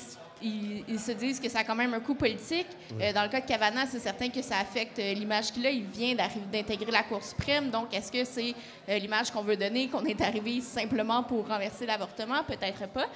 ils, 0.44 0.84
ils 0.88 1.00
se 1.00 1.12
disent 1.12 1.40
que 1.40 1.50
ça 1.50 1.60
a 1.60 1.64
quand 1.64 1.76
même 1.76 1.94
un 1.94 2.00
coût 2.00 2.16
politique. 2.16 2.68
Oui. 2.92 3.04
Euh, 3.04 3.14
dans 3.14 3.24
le 3.24 3.30
cas 3.30 3.42
de 3.42 3.46
Cavana, 3.46 3.86
c'est 3.86 4.00
certain 4.00 4.30
que 4.30 4.42
ça 4.42 4.58
affecte 4.58 5.00
euh, 5.00 5.14
l'image 5.14 5.52
qu'il 5.52 5.66
a. 5.66 5.72
Il 5.72 5.86
vient 5.86 6.16
d'intégrer 6.52 6.92
la 6.92 7.04
Cour 7.04 7.24
suprême. 7.24 7.70
Donc, 7.72 7.94
est-ce 7.94 8.12
que 8.12 8.24
c'est 8.26 8.54
euh, 8.90 8.98
l'image 9.00 9.32
qu'on 9.32 9.44
veut 9.44 9.58
donner, 9.58 9.88
qu'on 9.88 10.04
est 10.06 10.22
arrivé 10.22 10.62
simplement 10.62 11.24
pour 11.24 11.48
renverser 11.48 11.86
l'avortement? 11.86 12.44
Peut-être 12.48 12.88
pas. 12.90 13.08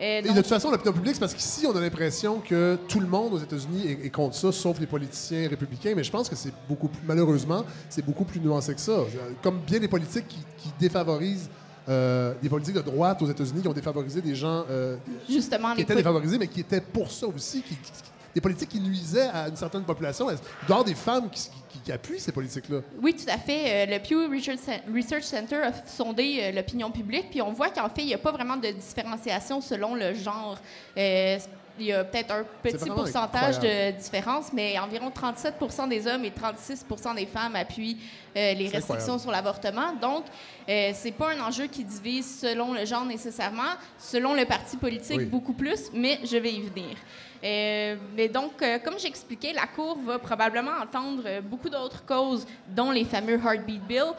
Euh, 0.00 0.20
Et 0.20 0.22
de 0.22 0.32
toute 0.32 0.46
façon, 0.46 0.70
l'opinion 0.70 0.94
publique, 0.94 1.14
c'est 1.14 1.20
parce 1.20 1.34
qu'ici, 1.34 1.66
on 1.66 1.76
a 1.76 1.80
l'impression 1.80 2.40
que 2.40 2.78
tout 2.88 3.00
le 3.00 3.06
monde 3.06 3.34
aux 3.34 3.38
États-Unis 3.38 3.86
est, 3.86 4.06
est 4.06 4.10
contre 4.10 4.34
ça, 4.34 4.50
sauf 4.50 4.80
les 4.80 4.86
politiciens 4.86 5.46
républicains. 5.46 5.92
Mais 5.94 6.04
je 6.04 6.10
pense 6.10 6.26
que 6.26 6.36
c'est 6.36 6.54
beaucoup 6.66 6.88
plus, 6.88 7.02
malheureusement, 7.04 7.64
c'est 7.90 8.02
beaucoup 8.04 8.24
plus 8.24 8.40
nuancé 8.40 8.74
que 8.74 8.80
ça. 8.80 9.04
Comme 9.42 9.58
bien 9.60 9.78
des 9.78 9.88
politiques 9.88 10.26
qui, 10.26 10.38
qui 10.56 10.70
défavorisent, 10.78 11.50
euh, 11.90 12.32
des 12.40 12.48
politiques 12.48 12.76
de 12.76 12.80
droite 12.80 13.20
aux 13.22 13.26
États-Unis 13.30 13.60
qui 13.62 13.68
ont 13.68 13.72
défavorisé 13.72 14.22
des 14.22 14.34
gens 14.34 14.64
euh, 14.70 14.96
Justement, 15.28 15.74
qui 15.74 15.82
étaient 15.82 15.94
défavorisés, 15.96 16.38
mais 16.38 16.46
qui 16.48 16.60
étaient 16.60 16.80
pour 16.80 17.10
ça 17.10 17.26
aussi, 17.26 17.62
qui- 17.62 17.74
qui- 17.74 17.90
des 18.32 18.40
politiques 18.40 18.68
qui 18.68 18.80
nuisaient 18.80 19.28
à 19.28 19.48
une 19.48 19.56
certaine 19.56 19.82
population. 19.82 20.28
Avoir 20.62 20.84
des 20.84 20.94
femmes 20.94 21.28
qui, 21.30 21.48
qui- 21.68 21.80
qui 21.80 21.90
appuient 21.90 22.20
ces 22.20 22.30
politiques-là? 22.30 22.78
Oui, 23.02 23.12
tout 23.16 23.28
à 23.28 23.36
fait. 23.38 23.88
Euh, 23.88 23.98
le 23.98 23.98
Pew 23.98 24.32
Research 24.32 24.58
Cen- 24.64 24.94
Research 24.94 25.24
Center 25.24 25.56
a 25.56 25.72
sondé 25.84 26.38
euh, 26.40 26.52
l'opinion 26.52 26.92
publique, 26.92 27.30
puis 27.30 27.42
on 27.42 27.52
voit 27.52 27.70
qu'en 27.70 27.88
fait, 27.88 28.02
il 28.02 28.06
n'y 28.06 28.14
a 28.14 28.18
pas 28.18 28.30
vraiment 28.30 28.56
de 28.56 28.68
différenciation 28.68 29.60
selon 29.60 29.96
le 29.96 30.14
genre. 30.14 30.58
Euh, 30.96 31.38
il 31.80 31.86
y 31.86 31.92
a 31.92 32.04
peut-être 32.04 32.32
un 32.32 32.44
petit 32.62 32.88
pourcentage 32.90 33.56
incroyable. 33.56 33.96
de 33.96 34.02
différence, 34.02 34.52
mais 34.52 34.78
environ 34.78 35.10
37% 35.10 35.88
des 35.88 36.06
hommes 36.06 36.24
et 36.24 36.30
36% 36.30 37.14
des 37.16 37.26
femmes 37.26 37.56
appuient 37.56 37.96
euh, 38.36 38.54
les 38.54 38.68
restrictions 38.68 39.14
incroyable. 39.14 39.20
sur 39.20 39.30
l'avortement. 39.30 39.92
Donc, 40.00 40.24
euh, 40.68 40.90
c'est 40.94 41.12
pas 41.12 41.32
un 41.32 41.40
enjeu 41.40 41.66
qui 41.66 41.84
divise 41.84 42.40
selon 42.40 42.74
le 42.74 42.84
genre 42.84 43.04
nécessairement, 43.04 43.74
selon 43.98 44.34
le 44.34 44.44
parti 44.44 44.76
politique 44.76 45.18
Oui. 45.18 45.24
beaucoup 45.24 45.54
plus, 45.54 45.90
mais 45.92 46.20
je 46.24 46.36
vais 46.36 46.52
y 46.52 46.60
venir. 46.60 46.96
Euh, 47.42 47.96
mais 48.14 48.28
donc, 48.28 48.62
euh, 48.62 48.78
comme 48.78 48.98
j'expliquais, 48.98 49.52
la 49.52 49.66
Cour 49.66 49.98
va 50.04 50.18
probablement 50.18 50.72
entendre 50.82 51.22
euh, 51.24 51.40
beaucoup 51.40 51.70
d'autres 51.70 52.04
causes, 52.04 52.46
dont 52.68 52.90
les 52.90 53.04
fameux 53.04 53.40
Heartbeat 53.42 53.82
Bill, 53.86 54.12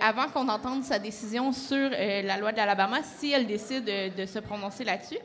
avant 0.00 0.28
qu'on 0.28 0.48
entende 0.48 0.84
sa 0.84 0.98
décision 0.98 1.52
sur 1.52 1.90
la 1.90 2.36
loi 2.36 2.52
de 2.52 2.58
l'Alabama, 2.58 2.98
si 3.02 3.32
elle 3.32 3.46
décide 3.46 3.84
de 3.84 4.26
se 4.26 4.38
prononcer 4.38 4.84
là-dessus. 4.84 5.18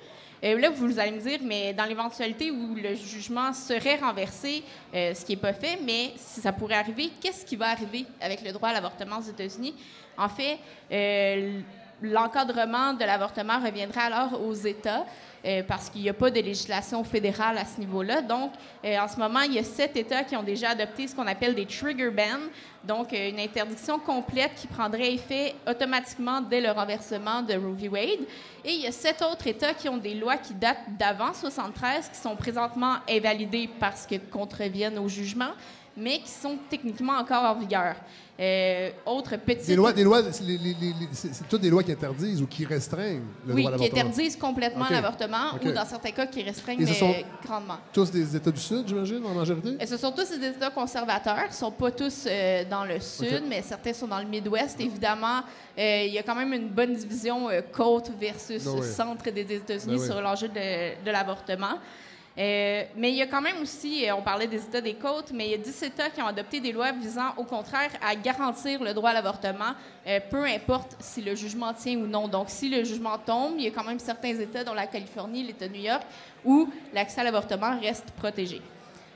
Euh, 0.44 0.60
là, 0.60 0.70
vous 0.70 1.00
allez 1.00 1.12
me 1.12 1.22
dire, 1.22 1.40
mais 1.44 1.74
dans 1.74 1.86
l'éventualité 1.86 2.52
où 2.52 2.76
le 2.76 2.96
jugement 2.96 3.54
serait 3.54 3.96
renversé, 3.96 4.64
euh, 4.94 5.14
ce 5.14 5.26
qui 5.26 5.34
n'est 5.34 5.42
pas 5.42 5.54
fait, 5.54 5.80
mais 5.84 6.14
si 6.18 6.42
ça 6.42 6.52
pourrait 6.52 6.76
arriver, 6.76 7.12
qu'est-ce 7.22 7.46
qui 7.46 7.56
va 7.56 7.70
arriver 7.70 8.06
avec 8.22 8.44
le 8.44 8.52
droit 8.52 8.70
à 8.70 8.74
l'avortement 8.74 9.20
aux 9.20 9.30
États-Unis? 9.30 9.74
En 10.18 10.30
fait, 10.30 10.60
euh, 10.92 11.60
l'encadrement 12.02 12.94
de 12.94 13.04
l'avortement 13.04 13.60
reviendrait 13.60 14.02
alors 14.02 14.42
aux 14.42 14.54
États. 14.54 15.06
Euh, 15.46 15.62
parce 15.68 15.90
qu'il 15.90 16.02
n'y 16.02 16.10
a 16.10 16.14
pas 16.14 16.32
de 16.32 16.40
législation 16.40 17.04
fédérale 17.04 17.60
à 17.60 17.66
ce 17.66 17.80
niveau-là. 17.80 18.22
Donc, 18.22 18.52
euh, 18.84 18.98
en 18.98 19.08
ce 19.08 19.18
moment, 19.18 19.42
il 19.42 19.54
y 19.54 19.60
a 19.60 19.64
sept 19.64 19.96
États 19.96 20.24
qui 20.24 20.36
ont 20.36 20.42
déjà 20.42 20.70
adopté 20.70 21.08
ce 21.08 21.16
qu'on 21.16 21.28
appelle 21.28 21.54
des 21.54 21.68
trigger 21.68 22.10
bans, 22.10 22.50
donc 22.84 23.14
euh, 23.14 23.30
une 23.30 23.40
interdiction 23.40 24.00
complète 24.00 24.56
qui 24.56 24.66
prendrait 24.66 25.14
effet 25.14 25.54
automatiquement 25.68 26.42
dès 26.42 26.62
le 26.62 26.72
renversement 26.72 27.44
de 27.44 27.54
Roe 27.54 27.76
v. 27.76 27.90
Wade. 27.90 28.26
Et 28.64 28.72
il 28.72 28.82
y 28.82 28.88
a 28.88 28.92
sept 28.92 29.22
autres 29.22 29.46
États 29.46 29.76
qui 29.76 29.88
ont 29.88 29.98
des 29.98 30.16
lois 30.16 30.38
qui 30.38 30.56
datent 30.56 30.98
d'avant 30.98 31.34
73, 31.34 32.10
qui 32.10 32.18
sont 32.18 32.36
présentement 32.36 32.96
invalidées 33.08 33.70
parce 33.80 34.08
que 34.08 34.16
contreviennent 34.16 34.98
au 34.98 35.08
jugement, 35.08 35.52
mais 35.96 36.20
qui 36.20 36.30
sont 36.30 36.58
techniquement 36.70 37.14
encore 37.14 37.44
en 37.44 37.56
vigueur. 37.56 37.96
Euh, 38.38 38.90
autre 39.06 39.38
petite... 39.38 39.66
Des 39.68 39.78
lois, 39.78 39.94
des 39.94 40.04
lois, 40.04 40.22
c'est 40.32 41.48
toutes 41.48 41.62
des 41.62 41.70
lois 41.70 41.82
qui 41.84 41.94
interdisent 41.94 42.42
ou 42.42 42.48
qui 42.48 42.66
restreignent 42.66 43.22
le 43.48 43.54
oui, 43.54 43.62
droit 43.64 43.74
à 43.74 43.78
qui 43.78 43.84
l'avortement. 43.84 44.10
interdisent 44.10 44.36
complètement 44.36 44.86
l'avortement 44.90 45.54
ou 45.64 45.72
dans 45.72 45.86
certains 45.86 46.12
cas 46.12 46.26
qui 46.28 46.44
restreignent 46.44 46.86
sont- 46.88 47.16
grandement. 47.46 47.78
Tous 47.94 48.12
des 48.12 48.36
États 48.36 48.52
du 48.52 48.60
Sud, 48.60 48.86
j'imagine, 48.90 49.26
en 49.26 49.34
majorité? 49.34 49.78
Et 49.80 49.86
ce 49.88 49.96
sont 49.96 50.12
tous 50.12 50.38
des 50.38 50.48
États 50.48 50.70
conservateurs. 50.70 51.38
Ils 51.46 51.50
ne 51.50 51.54
sont 51.54 51.72
pas 51.72 51.92
tous 51.92 52.26
euh, 52.28 52.66
dans 52.70 52.84
le 52.84 53.00
sud, 53.00 53.44
mais 53.48 53.62
certains 53.62 53.94
sont 53.94 54.08
dans 54.08 54.20
le 54.20 54.26
Midwest. 54.26 54.82
Évidemment, 54.82 55.40
euh, 55.80 56.04
il 56.06 56.14
y 56.14 56.18
a 56.20 56.24
quand 56.24 56.36
même 56.36 56.52
une 56.52 56.68
bonne 56.68 56.94
division 56.94 57.50
euh, 57.50 57.62
côte 57.72 58.12
versus 58.20 58.66
Ben 58.66 58.72
oui. 58.82 58.86
centre 58.86 59.30
des 59.32 59.54
États-Unis 59.54 59.96
Ben 59.96 60.02
oui. 60.02 60.06
sur 60.08 60.20
l'enjeu 60.22 60.50
de, 60.50 61.06
de 61.06 61.12
l'avortement. 61.12 61.80
Euh, 62.38 62.84
mais 62.98 63.12
il 63.12 63.16
y 63.16 63.22
a 63.22 63.28
quand 63.28 63.42
même 63.42 63.62
aussi, 63.62 64.08
euh, 64.08 64.16
on 64.16 64.22
parlait 64.22 64.48
des 64.48 64.62
États 64.62 64.82
des 64.82 64.96
côtes, 64.96 65.32
mais 65.34 65.46
il 65.46 65.52
y 65.52 65.54
a 65.54 65.58
10 65.58 65.84
États 65.84 66.10
qui 66.10 66.22
ont 66.22 66.28
adopté 66.28 66.60
des 66.60 66.74
lois 66.74 66.92
visant 66.92 67.34
au 67.38 67.46
contraire 67.46 67.92
à 68.06 68.14
garantir 68.16 68.84
le 68.84 68.94
droit 68.94 69.12
à 69.12 69.14
l'avortement, 69.14 69.74
euh, 70.06 70.20
peu 70.30 70.44
importe 70.44 70.98
si 71.00 71.22
le 71.22 71.34
jugement 71.34 71.74
tient 71.74 71.98
ou 71.98 72.08
non. 72.08 72.28
Donc, 72.28 72.50
si 72.50 72.70
le 72.70 72.84
jugement 72.84 73.18
tombe, 73.18 73.54
il 73.58 73.64
y 73.64 73.68
a 73.68 73.72
quand 73.72 73.86
même 73.86 74.00
certains 74.00 74.38
États, 74.38 74.66
dont 74.66 74.74
la 74.74 74.88
Californie, 74.88 75.44
l'État 75.44 75.68
de 75.68 75.74
New 75.74 75.84
York, 75.84 76.04
où 76.44 76.70
l'accès 76.94 77.22
à 77.22 77.24
l'avortement 77.24 77.80
reste 77.80 78.12
protégé. 78.12 78.62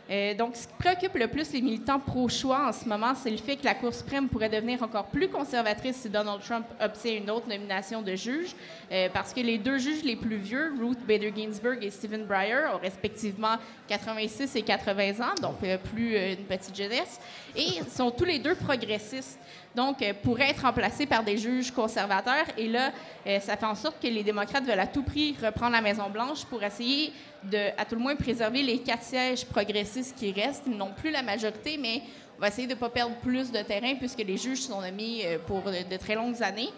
Euh, 0.09 0.33
donc, 0.33 0.55
ce 0.55 0.67
qui 0.67 0.73
préoccupe 0.73 1.13
le 1.15 1.27
plus 1.27 1.53
les 1.53 1.61
militants 1.61 1.99
pro-choix 1.99 2.69
en 2.69 2.73
ce 2.73 2.87
moment, 2.87 3.13
c'est 3.13 3.29
le 3.29 3.37
fait 3.37 3.57
que 3.57 3.65
la 3.65 3.75
Cour 3.75 3.93
suprême 3.93 4.27
pourrait 4.27 4.49
devenir 4.49 4.81
encore 4.81 5.05
plus 5.05 5.29
conservatrice 5.29 5.97
si 5.97 6.09
Donald 6.09 6.41
Trump 6.41 6.65
obtient 6.81 7.13
une 7.13 7.29
autre 7.29 7.47
nomination 7.47 8.01
de 8.01 8.15
juge, 8.15 8.55
euh, 8.91 9.07
parce 9.13 9.33
que 9.33 9.39
les 9.39 9.59
deux 9.59 9.77
juges 9.77 10.03
les 10.03 10.15
plus 10.15 10.37
vieux, 10.37 10.73
Ruth 10.79 11.05
Bader 11.07 11.31
Ginsburg 11.35 11.77
et 11.81 11.91
Stephen 11.91 12.25
Breyer, 12.25 12.65
ont 12.73 12.79
respectivement 12.79 13.57
86 13.87 14.55
et 14.55 14.63
80 14.63 15.23
ans, 15.23 15.35
donc 15.41 15.57
euh, 15.63 15.77
plus 15.77 16.15
une 16.17 16.45
petite 16.45 16.75
jeunesse, 16.75 17.19
et 17.55 17.83
sont 17.89 18.09
tous 18.09 18.25
les 18.25 18.39
deux 18.39 18.55
progressistes. 18.55 19.39
Donc, 19.75 20.01
euh, 20.01 20.13
pourraient 20.23 20.49
être 20.49 20.63
remplacés 20.63 21.05
par 21.05 21.23
des 21.23 21.37
juges 21.37 21.71
conservateurs. 21.71 22.45
Et 22.57 22.67
là, 22.67 22.91
euh, 23.27 23.39
ça 23.39 23.55
fait 23.55 23.65
en 23.65 23.75
sorte 23.75 24.01
que 24.01 24.07
les 24.07 24.23
démocrates 24.23 24.63
veulent 24.63 24.79
à 24.79 24.87
tout 24.87 25.03
prix 25.03 25.35
reprendre 25.41 25.73
la 25.73 25.81
Maison-Blanche 25.81 26.45
pour 26.45 26.63
essayer 26.63 27.13
de, 27.43 27.69
à 27.77 27.85
tout 27.85 27.95
le 27.95 28.01
moins, 28.01 28.15
préserver 28.15 28.63
les 28.63 28.79
quatre 28.79 29.03
sièges 29.03 29.45
progressistes 29.45 30.17
qui 30.17 30.31
restent. 30.31 30.63
Ils 30.65 30.75
n'ont 30.75 30.91
plus 30.91 31.11
la 31.11 31.21
majorité, 31.21 31.77
mais 31.77 32.01
on 32.37 32.41
va 32.41 32.47
essayer 32.47 32.67
de 32.67 32.73
ne 32.73 32.79
pas 32.79 32.89
perdre 32.89 33.15
plus 33.17 33.51
de 33.51 33.61
terrain 33.61 33.95
puisque 33.95 34.19
les 34.19 34.37
juges 34.37 34.61
sont 34.61 34.81
nommés 34.81 35.21
euh, 35.25 35.37
pour 35.45 35.61
de, 35.61 35.97
très 35.97 36.15
longues 36.15 36.41
années. 36.41 36.69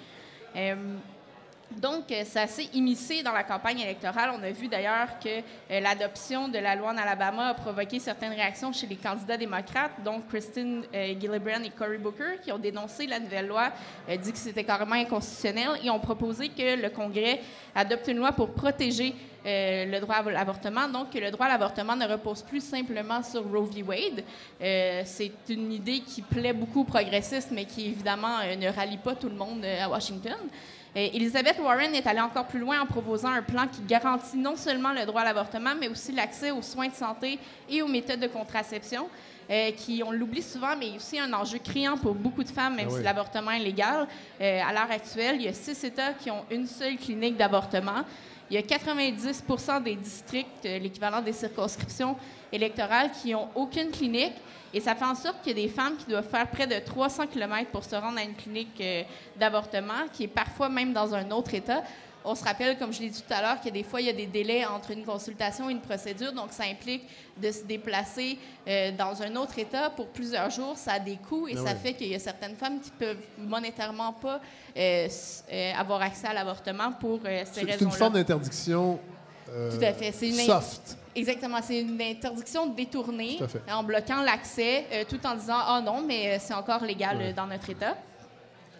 Donc, 1.79 2.11
euh, 2.11 2.23
c'est 2.25 2.39
assez 2.39 2.69
immiscé 2.73 3.23
dans 3.23 3.31
la 3.31 3.43
campagne 3.43 3.79
électorale. 3.79 4.31
On 4.37 4.43
a 4.43 4.51
vu 4.51 4.67
d'ailleurs 4.67 5.19
que 5.23 5.29
euh, 5.29 5.79
l'adoption 5.79 6.47
de 6.47 6.57
la 6.57 6.75
loi 6.75 6.89
en 6.91 6.97
Alabama 6.97 7.49
a 7.49 7.53
provoqué 7.53 7.99
certaines 7.99 8.33
réactions 8.33 8.73
chez 8.73 8.87
les 8.87 8.95
candidats 8.95 9.37
démocrates, 9.37 10.03
donc 10.03 10.27
Kristen 10.27 10.83
euh, 10.93 11.07
Gillibrand 11.19 11.63
et 11.63 11.69
Cory 11.69 11.97
Booker, 11.97 12.39
qui 12.43 12.51
ont 12.51 12.57
dénoncé 12.57 13.07
la 13.07 13.19
nouvelle 13.19 13.47
loi, 13.47 13.71
dit 14.21 14.31
que 14.31 14.37
c'était 14.37 14.63
carrément 14.63 14.95
inconstitutionnel 14.95 15.79
et 15.83 15.89
ont 15.89 15.99
proposé 15.99 16.49
que 16.49 16.81
le 16.81 16.89
Congrès 16.89 17.41
adopte 17.75 18.07
une 18.07 18.17
loi 18.17 18.31
pour 18.31 18.49
protéger 18.53 19.15
le 19.43 19.99
droit 19.99 20.17
à 20.17 20.29
l'avortement. 20.29 20.87
Donc, 20.87 21.11
que 21.11 21.17
le 21.17 21.31
droit 21.31 21.47
à 21.47 21.49
l'avortement 21.49 21.95
ne 21.95 22.05
repose 22.05 22.43
plus 22.43 22.63
simplement 22.63 23.23
sur 23.23 23.43
Roe 23.43 23.65
v. 23.65 23.83
Wade. 23.83 24.23
C'est 25.05 25.31
une 25.49 25.71
idée 25.71 26.01
qui 26.01 26.21
plaît 26.21 26.53
beaucoup 26.53 26.81
aux 26.81 26.85
progressistes, 26.85 27.49
mais 27.51 27.65
qui 27.65 27.87
évidemment 27.87 28.39
ne 28.59 28.69
rallie 28.69 28.97
pas 28.97 29.15
tout 29.15 29.29
le 29.29 29.35
monde 29.35 29.65
à 29.65 29.89
Washington. 29.89 30.37
Euh, 30.95 31.07
Elizabeth 31.13 31.57
Warren 31.59 31.95
est 31.95 32.05
allée 32.05 32.19
encore 32.19 32.47
plus 32.47 32.59
loin 32.59 32.81
en 32.81 32.85
proposant 32.85 33.29
un 33.29 33.41
plan 33.41 33.65
qui 33.67 33.81
garantit 33.83 34.37
non 34.37 34.57
seulement 34.57 34.91
le 34.91 35.05
droit 35.05 35.21
à 35.21 35.25
l'avortement, 35.25 35.73
mais 35.79 35.87
aussi 35.87 36.11
l'accès 36.11 36.51
aux 36.51 36.61
soins 36.61 36.89
de 36.89 36.93
santé 36.93 37.39
et 37.69 37.81
aux 37.81 37.87
méthodes 37.87 38.19
de 38.19 38.27
contraception, 38.27 39.07
euh, 39.49 39.71
qui, 39.71 40.03
on 40.05 40.11
l'oublie 40.11 40.41
souvent, 40.41 40.75
mais 40.77 40.91
aussi 40.95 41.17
un 41.17 41.31
enjeu 41.31 41.59
criant 41.59 41.97
pour 41.97 42.13
beaucoup 42.13 42.43
de 42.43 42.49
femmes, 42.49 42.75
même 42.75 42.87
Ah 42.89 42.93
oui. 42.93 42.97
si 42.99 43.03
l'avortement 43.03 43.51
est 43.51 43.59
légal. 43.59 44.05
Euh, 44.41 44.61
à 44.67 44.73
l'heure 44.73 44.91
actuelle, 44.91 45.35
il 45.37 45.43
y 45.43 45.47
a 45.47 45.53
six 45.53 45.81
États 45.83 46.13
qui 46.13 46.29
ont 46.29 46.43
une 46.51 46.67
seule 46.67 46.97
clinique 46.97 47.37
d'avortement. 47.37 48.03
Il 48.49 48.55
y 48.55 48.57
a 48.57 48.61
90% 48.61 49.81
des 49.83 49.95
districts, 49.95 50.65
euh, 50.65 50.77
l'équivalent 50.77 51.21
des 51.21 51.31
circonscriptions 51.31 52.17
électorales, 52.51 53.11
qui 53.11 53.31
n'ont 53.31 53.47
aucune 53.55 53.91
clinique. 53.91 54.33
Et 54.73 54.79
ça 54.79 54.95
fait 54.95 55.05
en 55.05 55.15
sorte 55.15 55.41
qu'il 55.43 55.57
y 55.57 55.61
a 55.61 55.67
des 55.67 55.73
femmes 55.73 55.95
qui 55.97 56.05
doivent 56.05 56.27
faire 56.29 56.47
près 56.49 56.67
de 56.67 56.79
300 56.83 57.27
km 57.27 57.69
pour 57.71 57.83
se 57.83 57.95
rendre 57.95 58.17
à 58.19 58.23
une 58.23 58.35
clinique 58.35 58.79
euh, 58.79 59.03
d'avortement, 59.37 60.07
qui 60.13 60.23
est 60.23 60.27
parfois 60.27 60.69
même 60.69 60.93
dans 60.93 61.13
un 61.13 61.29
autre 61.31 61.53
État. 61.53 61.83
On 62.23 62.35
se 62.35 62.43
rappelle, 62.43 62.77
comme 62.77 62.93
je 62.93 63.01
l'ai 63.01 63.09
dit 63.09 63.19
tout 63.27 63.33
à 63.33 63.41
l'heure, 63.41 63.59
que 63.59 63.69
des 63.69 63.81
fois, 63.81 63.99
il 63.99 64.05
y 64.05 64.09
a 64.09 64.13
des 64.13 64.27
délais 64.27 64.63
entre 64.63 64.91
une 64.91 65.03
consultation 65.03 65.67
et 65.69 65.71
une 65.71 65.81
procédure. 65.81 66.31
Donc, 66.33 66.51
ça 66.51 66.65
implique 66.65 67.01
de 67.35 67.51
se 67.51 67.63
déplacer 67.63 68.37
euh, 68.67 68.91
dans 68.95 69.23
un 69.23 69.35
autre 69.37 69.57
État 69.57 69.89
pour 69.89 70.07
plusieurs 70.09 70.51
jours. 70.51 70.77
Ça 70.77 70.93
a 70.93 70.99
des 70.99 71.15
coûts 71.17 71.47
et 71.47 71.55
Ah 71.57 71.65
ça 71.69 71.75
fait 71.75 71.93
qu'il 71.95 72.09
y 72.09 72.15
a 72.15 72.19
certaines 72.19 72.55
femmes 72.55 72.79
qui 72.79 72.91
peuvent 72.91 73.17
monétairement 73.39 74.13
pas 74.13 74.39
euh, 74.77 75.07
euh, 75.51 75.71
avoir 75.75 76.03
accès 76.03 76.27
à 76.27 76.33
l'avortement 76.33 76.91
pour 76.91 77.21
ces 77.23 77.43
C'est 77.45 77.53
c'est 77.53 77.61
une 77.61 77.67
raisons-là. 77.71 77.95
forme 77.97 78.13
d'interdiction 78.13 78.99
euh, 79.51 79.71
Tout 79.77 79.83
à 79.83 79.93
fait. 79.93 80.11
C'est 80.11 80.29
une 80.29 80.35
soft. 80.35 80.97
Exactement. 81.15 81.57
C'est 81.61 81.81
une 81.81 82.01
interdiction 82.01 82.67
détournée 82.67 83.39
en 83.71 83.83
bloquant 83.83 84.21
l'accès 84.21 84.85
euh, 84.93 85.03
tout 85.09 85.19
en 85.25 85.35
disant 85.35 85.57
Ah 85.57 85.81
non, 85.85 86.01
mais 86.05 86.33
euh, 86.33 86.37
c'est 86.39 86.53
encore 86.53 86.83
légal 86.83 87.17
Ouais. 87.17 87.33
dans 87.33 87.47
notre 87.47 87.69
État. 87.69 87.95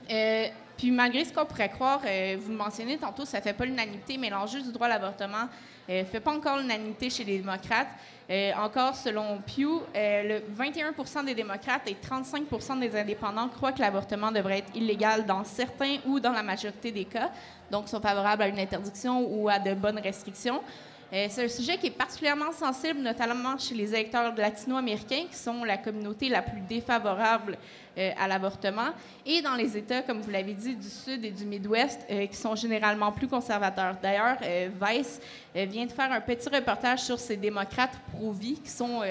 Euh, 0.09 0.47
puis 0.77 0.91
malgré 0.91 1.23
ce 1.25 1.33
qu'on 1.33 1.45
pourrait 1.45 1.69
croire, 1.69 1.99
vous 1.99 2.49
le 2.51 2.55
mentionnez 2.57 2.97
tantôt, 2.97 3.23
ça 3.25 3.39
fait 3.41 3.53
pas 3.53 3.65
l'unanimité, 3.65 4.17
mais 4.17 4.29
l'enjeu 4.29 4.61
du 4.61 4.71
droit 4.71 4.87
à 4.87 4.89
l'avortement 4.89 5.47
ne 5.89 6.03
fait 6.03 6.19
pas 6.19 6.31
encore 6.31 6.57
l'unanimité 6.57 7.09
chez 7.09 7.23
les 7.23 7.37
démocrates. 7.37 7.89
Euh, 8.29 8.51
encore 8.57 8.95
selon 8.95 9.41
Pew, 9.45 9.65
euh, 9.93 10.23
le 10.23 10.41
21 10.55 11.23
des 11.23 11.35
démocrates 11.35 11.81
et 11.87 11.95
35 11.95 12.79
des 12.79 12.95
indépendants 12.95 13.49
croient 13.49 13.73
que 13.73 13.81
l'avortement 13.81 14.31
devrait 14.31 14.59
être 14.59 14.73
illégal 14.73 15.25
dans 15.25 15.43
certains 15.43 15.97
ou 16.05 16.19
dans 16.19 16.31
la 16.31 16.41
majorité 16.41 16.93
des 16.93 17.03
cas, 17.03 17.29
donc 17.69 17.89
sont 17.89 17.99
favorables 17.99 18.43
à 18.43 18.47
une 18.47 18.59
interdiction 18.59 19.27
ou 19.29 19.49
à 19.49 19.59
de 19.59 19.73
bonnes 19.73 19.99
restrictions. 19.99 20.61
Euh, 21.13 21.27
c'est 21.29 21.43
un 21.43 21.47
sujet 21.49 21.77
qui 21.77 21.87
est 21.87 21.91
particulièrement 21.91 22.53
sensible, 22.53 22.99
notamment 23.01 23.57
chez 23.57 23.75
les 23.75 23.93
électeurs 23.93 24.33
latino-américains, 24.33 25.25
qui 25.29 25.37
sont 25.37 25.65
la 25.65 25.77
communauté 25.77 26.29
la 26.29 26.41
plus 26.41 26.61
défavorable 26.61 27.57
euh, 27.97 28.11
à 28.17 28.29
l'avortement, 28.29 28.91
et 29.25 29.41
dans 29.41 29.55
les 29.55 29.75
États, 29.75 30.03
comme 30.03 30.21
vous 30.21 30.31
l'avez 30.31 30.53
dit, 30.53 30.73
du 30.73 30.87
Sud 30.87 31.25
et 31.25 31.31
du 31.31 31.43
Midwest, 31.43 32.05
euh, 32.09 32.27
qui 32.27 32.37
sont 32.37 32.55
généralement 32.55 33.11
plus 33.11 33.27
conservateurs. 33.27 33.97
D'ailleurs, 34.01 34.37
Vice 34.81 35.19
vient 35.53 35.85
de 35.85 35.91
faire 35.91 36.11
un 36.13 36.21
petit 36.21 36.47
reportage 36.47 36.99
sur 36.99 37.19
ces 37.19 37.35
démocrates 37.35 37.99
pro-vie 38.13 38.59
qui 38.61 38.69
sont 38.69 39.01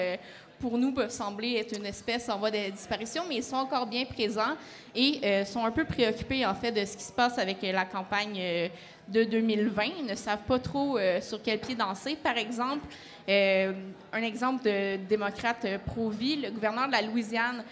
pour 0.59 0.77
nous, 0.77 0.91
peuvent 0.91 1.11
sembler 1.11 1.55
être 1.55 1.75
une 1.75 1.85
espèce 1.85 2.29
en 2.29 2.37
voie 2.37 2.51
de 2.51 2.69
disparition, 2.71 3.23
mais 3.27 3.37
ils 3.37 3.43
sont 3.43 3.55
encore 3.55 3.87
bien 3.87 4.05
présents 4.05 4.55
et 4.95 5.43
sont 5.45 5.65
un 5.65 5.71
peu 5.71 5.85
préoccupés, 5.85 6.45
en 6.45 6.53
fait, 6.53 6.71
de 6.71 6.85
ce 6.85 6.97
qui 6.97 7.03
se 7.03 7.11
passe 7.11 7.37
avec 7.39 7.57
la 7.61 7.85
campagne 7.85 8.69
de 9.07 9.23
2020. 9.23 9.83
Ils 9.99 10.05
ne 10.05 10.15
savent 10.15 10.43
pas 10.47 10.59
trop 10.59 10.97
euh, 10.97 11.19
sur 11.21 11.41
quel 11.41 11.59
pied 11.59 11.75
danser. 11.75 12.15
Par 12.15 12.37
exemple, 12.37 12.85
euh, 13.29 13.73
un 14.13 14.21
exemple 14.23 14.63
de 14.63 14.97
démocrate 15.07 15.65
euh, 15.65 15.77
pro-vie, 15.85 16.37
le 16.37 16.51
gouverneur 16.51 16.87
de 16.87 16.91
la 16.93 17.01
Louisiane, 17.01 17.63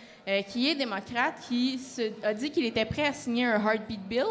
qui 0.50 0.70
est 0.70 0.76
démocrate, 0.76 1.36
qui 1.48 1.80
se- 1.80 2.12
a 2.24 2.34
dit 2.36 2.52
qu'il 2.52 2.64
était 2.66 2.86
prêt 2.86 3.08
à 3.08 3.14
signer 3.14 3.46
un 3.46 3.60
Heartbeat 3.66 4.02
Bill. 4.08 4.26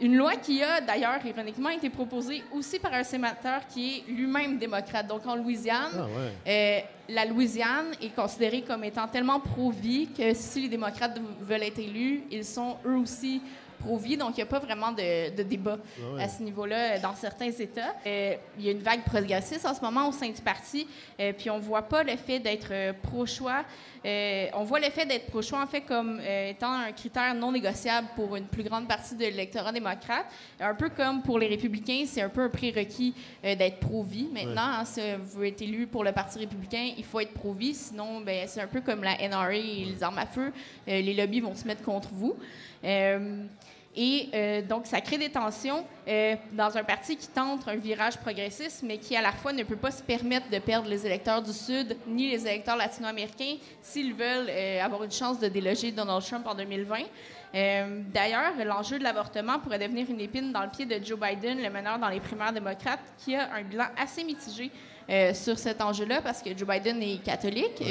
Une 0.00 0.16
loi 0.16 0.34
qui 0.36 0.60
a 0.62 0.80
d'ailleurs, 0.80 1.24
ironiquement, 1.24 1.70
été 1.70 1.88
proposée 1.88 2.42
aussi 2.52 2.80
par 2.80 2.92
un 2.92 3.04
sénateur 3.04 3.60
qui 3.72 3.98
est 4.08 4.10
lui-même 4.10 4.58
démocrate. 4.58 5.06
Donc 5.06 5.24
en 5.26 5.36
Louisiane, 5.36 5.92
Ah 5.96 6.06
ouais. 6.44 6.84
la 7.08 7.24
Louisiane 7.24 7.92
est 8.02 8.14
considérée 8.14 8.62
comme 8.62 8.82
étant 8.82 9.06
tellement 9.06 9.38
pro-vie 9.38 10.08
que 10.08 10.34
si 10.34 10.62
les 10.62 10.68
démocrates 10.68 11.18
veulent 11.40 11.62
être 11.62 11.78
élus, 11.78 12.22
ils 12.30 12.44
sont 12.44 12.76
eux 12.84 12.96
aussi 12.96 13.40
Donc 13.84 14.30
il 14.32 14.36
n'y 14.36 14.42
a 14.42 14.46
pas 14.46 14.58
vraiment 14.58 14.92
de, 14.92 15.34
de 15.34 15.42
débat 15.42 15.78
Ah 15.98 16.14
ouais. 16.14 16.22
à 16.22 16.28
ce 16.28 16.42
niveau-là 16.42 16.98
dans 16.98 17.14
certains 17.14 17.50
États. 17.50 17.94
Euh, 18.06 18.34
il 18.58 18.64
y 18.64 18.68
a 18.68 18.72
une 18.72 18.78
vague 18.82 19.02
progressiste 19.04 19.66
en 19.66 19.74
ce 19.74 19.80
moment 19.80 20.08
au 20.08 20.12
sein 20.12 20.28
du 20.28 20.40
parti, 20.40 20.86
euh, 21.20 21.32
puis 21.36 21.50
on 21.50 21.58
voit 21.58 21.82
pas 21.82 22.02
le 22.02 22.16
fait 22.16 22.38
d'être 22.38 22.68
euh, 22.70 22.92
pro-choix. 23.02 23.64
euh, 24.04 24.46
on 24.54 24.64
voit 24.64 24.80
le 24.80 24.90
fait 24.90 25.06
d'être 25.06 25.26
pro-choix 25.26 25.62
en 25.62 25.66
fait 25.66 25.82
comme 25.82 26.20
étant 26.20 26.72
un 26.72 26.92
critère 26.92 27.34
non 27.34 27.52
négociable 27.52 28.08
pour 28.16 28.36
une 28.36 28.46
plus 28.46 28.62
grande 28.62 28.88
partie 28.88 29.14
de 29.14 29.20
l'électorat 29.24 29.72
démocrate. 29.72 30.26
Un 30.60 30.74
peu 30.74 30.88
comme 30.90 31.22
pour 31.22 31.38
les 31.38 31.46
républicains, 31.48 32.04
c'est 32.06 32.22
un 32.22 32.28
peu 32.28 32.42
un 32.42 32.48
prérequis 32.48 33.14
d'être 33.42 33.80
pro-vie. 33.80 34.28
Maintenant, 34.32 34.62
hein, 34.80 34.84
si 34.84 35.00
vous 35.24 35.44
être 35.44 35.62
élu 35.62 35.86
pour 35.86 36.04
le 36.04 36.12
Parti 36.12 36.38
républicain, 36.38 36.92
il 36.96 37.04
faut 37.04 37.20
être 37.20 37.32
pro-vie. 37.32 37.74
Sinon, 37.74 38.20
ben, 38.20 38.46
c'est 38.46 38.60
un 38.60 38.66
peu 38.66 38.80
comme 38.80 39.02
la 39.02 39.16
NRA 39.28 39.54
et 39.54 39.84
les 39.84 40.02
armes 40.02 40.18
à 40.18 40.26
feu. 40.26 40.52
Les 40.86 41.14
lobbies 41.14 41.40
vont 41.40 41.54
se 41.54 41.66
mettre 41.66 41.82
contre 41.82 42.08
vous. 42.12 42.34
Euh, 42.84 43.44
et 43.96 44.28
euh, 44.34 44.62
donc, 44.62 44.86
ça 44.86 45.00
crée 45.00 45.18
des 45.18 45.30
tensions 45.30 45.84
euh, 46.08 46.34
dans 46.52 46.76
un 46.76 46.82
parti 46.82 47.16
qui 47.16 47.28
tente 47.28 47.68
un 47.68 47.76
virage 47.76 48.18
progressiste, 48.18 48.82
mais 48.82 48.98
qui 48.98 49.16
à 49.16 49.22
la 49.22 49.30
fois 49.30 49.52
ne 49.52 49.62
peut 49.62 49.76
pas 49.76 49.92
se 49.92 50.02
permettre 50.02 50.50
de 50.50 50.58
perdre 50.58 50.88
les 50.88 51.06
électeurs 51.06 51.40
du 51.40 51.52
Sud 51.52 51.96
ni 52.08 52.28
les 52.28 52.44
électeurs 52.44 52.76
latino-américains 52.76 53.56
s'ils 53.82 54.12
veulent 54.12 54.48
euh, 54.48 54.82
avoir 54.82 55.04
une 55.04 55.12
chance 55.12 55.38
de 55.38 55.46
déloger 55.46 55.92
Donald 55.92 56.24
Trump 56.24 56.44
en 56.46 56.56
2020. 56.56 56.98
Euh, 57.54 58.02
D'ailleurs, 58.12 58.52
l'enjeu 58.64 58.98
de 58.98 59.04
l'avortement 59.04 59.60
pourrait 59.60 59.78
devenir 59.78 60.10
une 60.10 60.20
épine 60.20 60.50
dans 60.50 60.64
le 60.64 60.70
pied 60.70 60.86
de 60.86 61.04
Joe 61.04 61.18
Biden, 61.18 61.62
le 61.62 61.70
meneur 61.70 62.00
dans 62.00 62.08
les 62.08 62.18
primaires 62.18 62.52
démocrates, 62.52 63.00
qui 63.18 63.36
a 63.36 63.52
un 63.54 63.62
bilan 63.62 63.86
assez 63.96 64.24
mitigé 64.24 64.72
sur 65.34 65.58
cet 65.58 65.82
enjeu-là, 65.82 66.22
parce 66.22 66.40
que 66.40 66.56
Joe 66.56 66.66
Biden 66.66 67.00
est 67.02 67.22
catholique. 67.22 67.82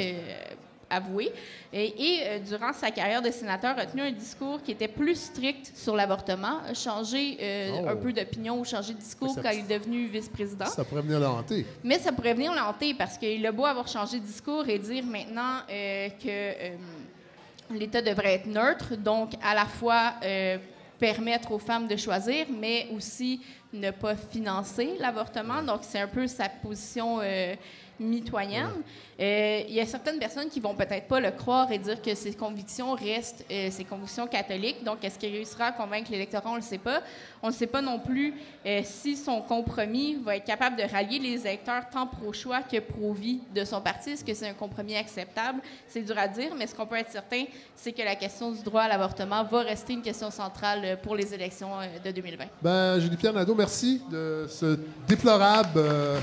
Avoué. 0.90 1.32
Et, 1.72 1.86
et, 2.16 2.20
euh, 2.24 2.40
durant 2.40 2.74
sa 2.74 2.92
carrière 2.92 3.22
de 3.22 3.32
sénateur, 3.32 3.78
a 3.78 3.86
tenu 3.86 4.02
un 4.02 4.12
discours 4.12 4.62
qui 4.62 4.72
était 4.72 4.88
plus 4.88 5.16
strict 5.16 5.72
sur 5.76 5.96
l'avortement, 5.96 6.60
a 6.68 6.74
changé 6.74 7.38
euh, 7.42 7.70
Oh. 7.84 7.90
un 7.90 7.96
peu 7.96 8.14
d'opinion 8.14 8.60
ou 8.60 8.66
changé 8.66 8.94
de 8.94 9.00
discours 9.00 9.34
ça- 9.34 9.42
quand 9.42 9.50
il 9.52 9.60
est 9.70 9.78
devenu 9.80 10.06
vice-président. 10.08 10.66
Ça 10.66 10.84
pourrait 10.84 11.02
venir 11.02 11.20
le 11.20 11.28
hanter. 11.28 11.66
Mais 11.84 12.00
ça 12.00 12.12
pourrait 12.12 12.34
venir 12.34 12.54
l'hanter 12.54 12.94
parce 12.94 13.18
qu'il 13.18 13.46
a 13.46 13.52
beau 13.52 13.66
avoir 13.66 13.88
changé 13.88 14.20
de 14.20 14.26
discours 14.26 14.68
et 14.68 14.78
dire 14.80 15.04
maintenant 15.06 15.60
euh, 15.70 16.10
que 16.24 17.74
l'État 17.74 18.02
devrait 18.02 18.34
être 18.36 18.46
neutre, 18.48 18.96
donc 18.96 19.32
à 19.42 19.56
la 19.56 19.66
fois 19.66 20.14
euh, 20.24 20.58
permettre 21.00 21.52
aux 21.52 21.60
femmes 21.60 21.88
de 21.88 21.96
choisir, 21.96 22.46
mais 22.50 22.88
aussi 22.96 23.42
ne 23.74 23.90
pas 23.92 24.16
financer 24.16 24.92
l'avortement. 25.00 25.64
Donc 25.64 25.80
c'est 25.82 26.00
un 26.00 26.08
peu 26.08 26.28
sa 26.28 26.50
position 26.50 27.20
euh, 27.22 27.56
mitoyenne. 28.00 28.82
Euh, 29.20 29.62
Il 29.68 29.74
y 29.74 29.80
a 29.80 29.86
certaines 29.86 30.20
personnes 30.20 30.50
qui 30.50 30.60
vont 30.60 30.76
peut-être 30.76 31.08
pas 31.08 31.20
le 31.20 31.32
croire 31.32 31.72
et 31.72 31.78
dire 31.78 32.02
que 32.02 32.16
ses 32.16 32.34
convictions 32.34 32.94
restent 32.94 33.46
euh, 33.52 33.70
ses 33.72 33.84
convictions 33.84 34.28
catholiques. 34.28 34.84
Donc, 34.84 35.04
est-ce 35.04 35.20
qu'il 35.20 35.32
réussira 35.32 35.66
à 35.66 35.72
convaincre 35.72 36.12
l'électorat? 36.12 36.50
On 36.50 36.54
ne 36.54 36.58
le 36.58 36.64
sait 36.64 36.78
pas. 36.78 37.02
On 37.42 37.48
ne 37.48 37.54
sait 37.54 37.68
pas 37.68 37.82
non 37.82 38.00
plus 38.00 38.34
euh, 38.66 38.82
si 38.84 39.16
son 39.16 39.42
compromis 39.42 40.16
va 40.16 40.38
être 40.38 40.46
capable 40.46 40.78
de 40.78 40.84
rallier 40.84 41.20
les 41.20 41.46
électeurs 41.46 41.84
tant 41.92 42.08
pro-choix 42.08 42.62
que 42.62 42.80
pro-vie 42.80 43.40
de 43.54 43.64
son 43.66 43.82
parti. 43.82 44.12
Est-ce 44.12 44.24
que 44.24 44.34
c'est 44.34 44.48
un 44.48 44.54
compromis 44.54 44.96
acceptable? 44.96 45.60
C'est 45.88 46.02
dur 46.02 46.18
à 46.18 46.28
dire, 46.28 46.54
mais 46.58 46.68
ce 46.68 46.76
qu'on 46.76 46.86
peut 46.86 46.96
être 46.96 47.12
certain, 47.12 47.44
c'est 47.76 47.92
que 47.92 48.02
la 48.02 48.16
question 48.16 48.52
du 48.52 48.64
droit 48.64 48.84
à 48.84 48.88
l'avortement 48.88 49.44
va 49.44 49.62
rester 49.62 49.94
une 49.94 50.02
question 50.02 50.32
centrale 50.32 50.82
euh, 50.84 50.96
pour 50.96 51.16
les 51.16 51.34
élections 51.34 51.70
euh, 51.80 52.00
de 52.04 52.12
2020. 52.12 52.46
Ben, 52.62 53.00
Julie-Pierre 53.00 53.34
Nadeau, 53.34 53.56
merci 53.56 54.02
de 54.10 54.46
ce 54.50 54.80
déplorable 55.08 55.72
euh, 55.78 56.20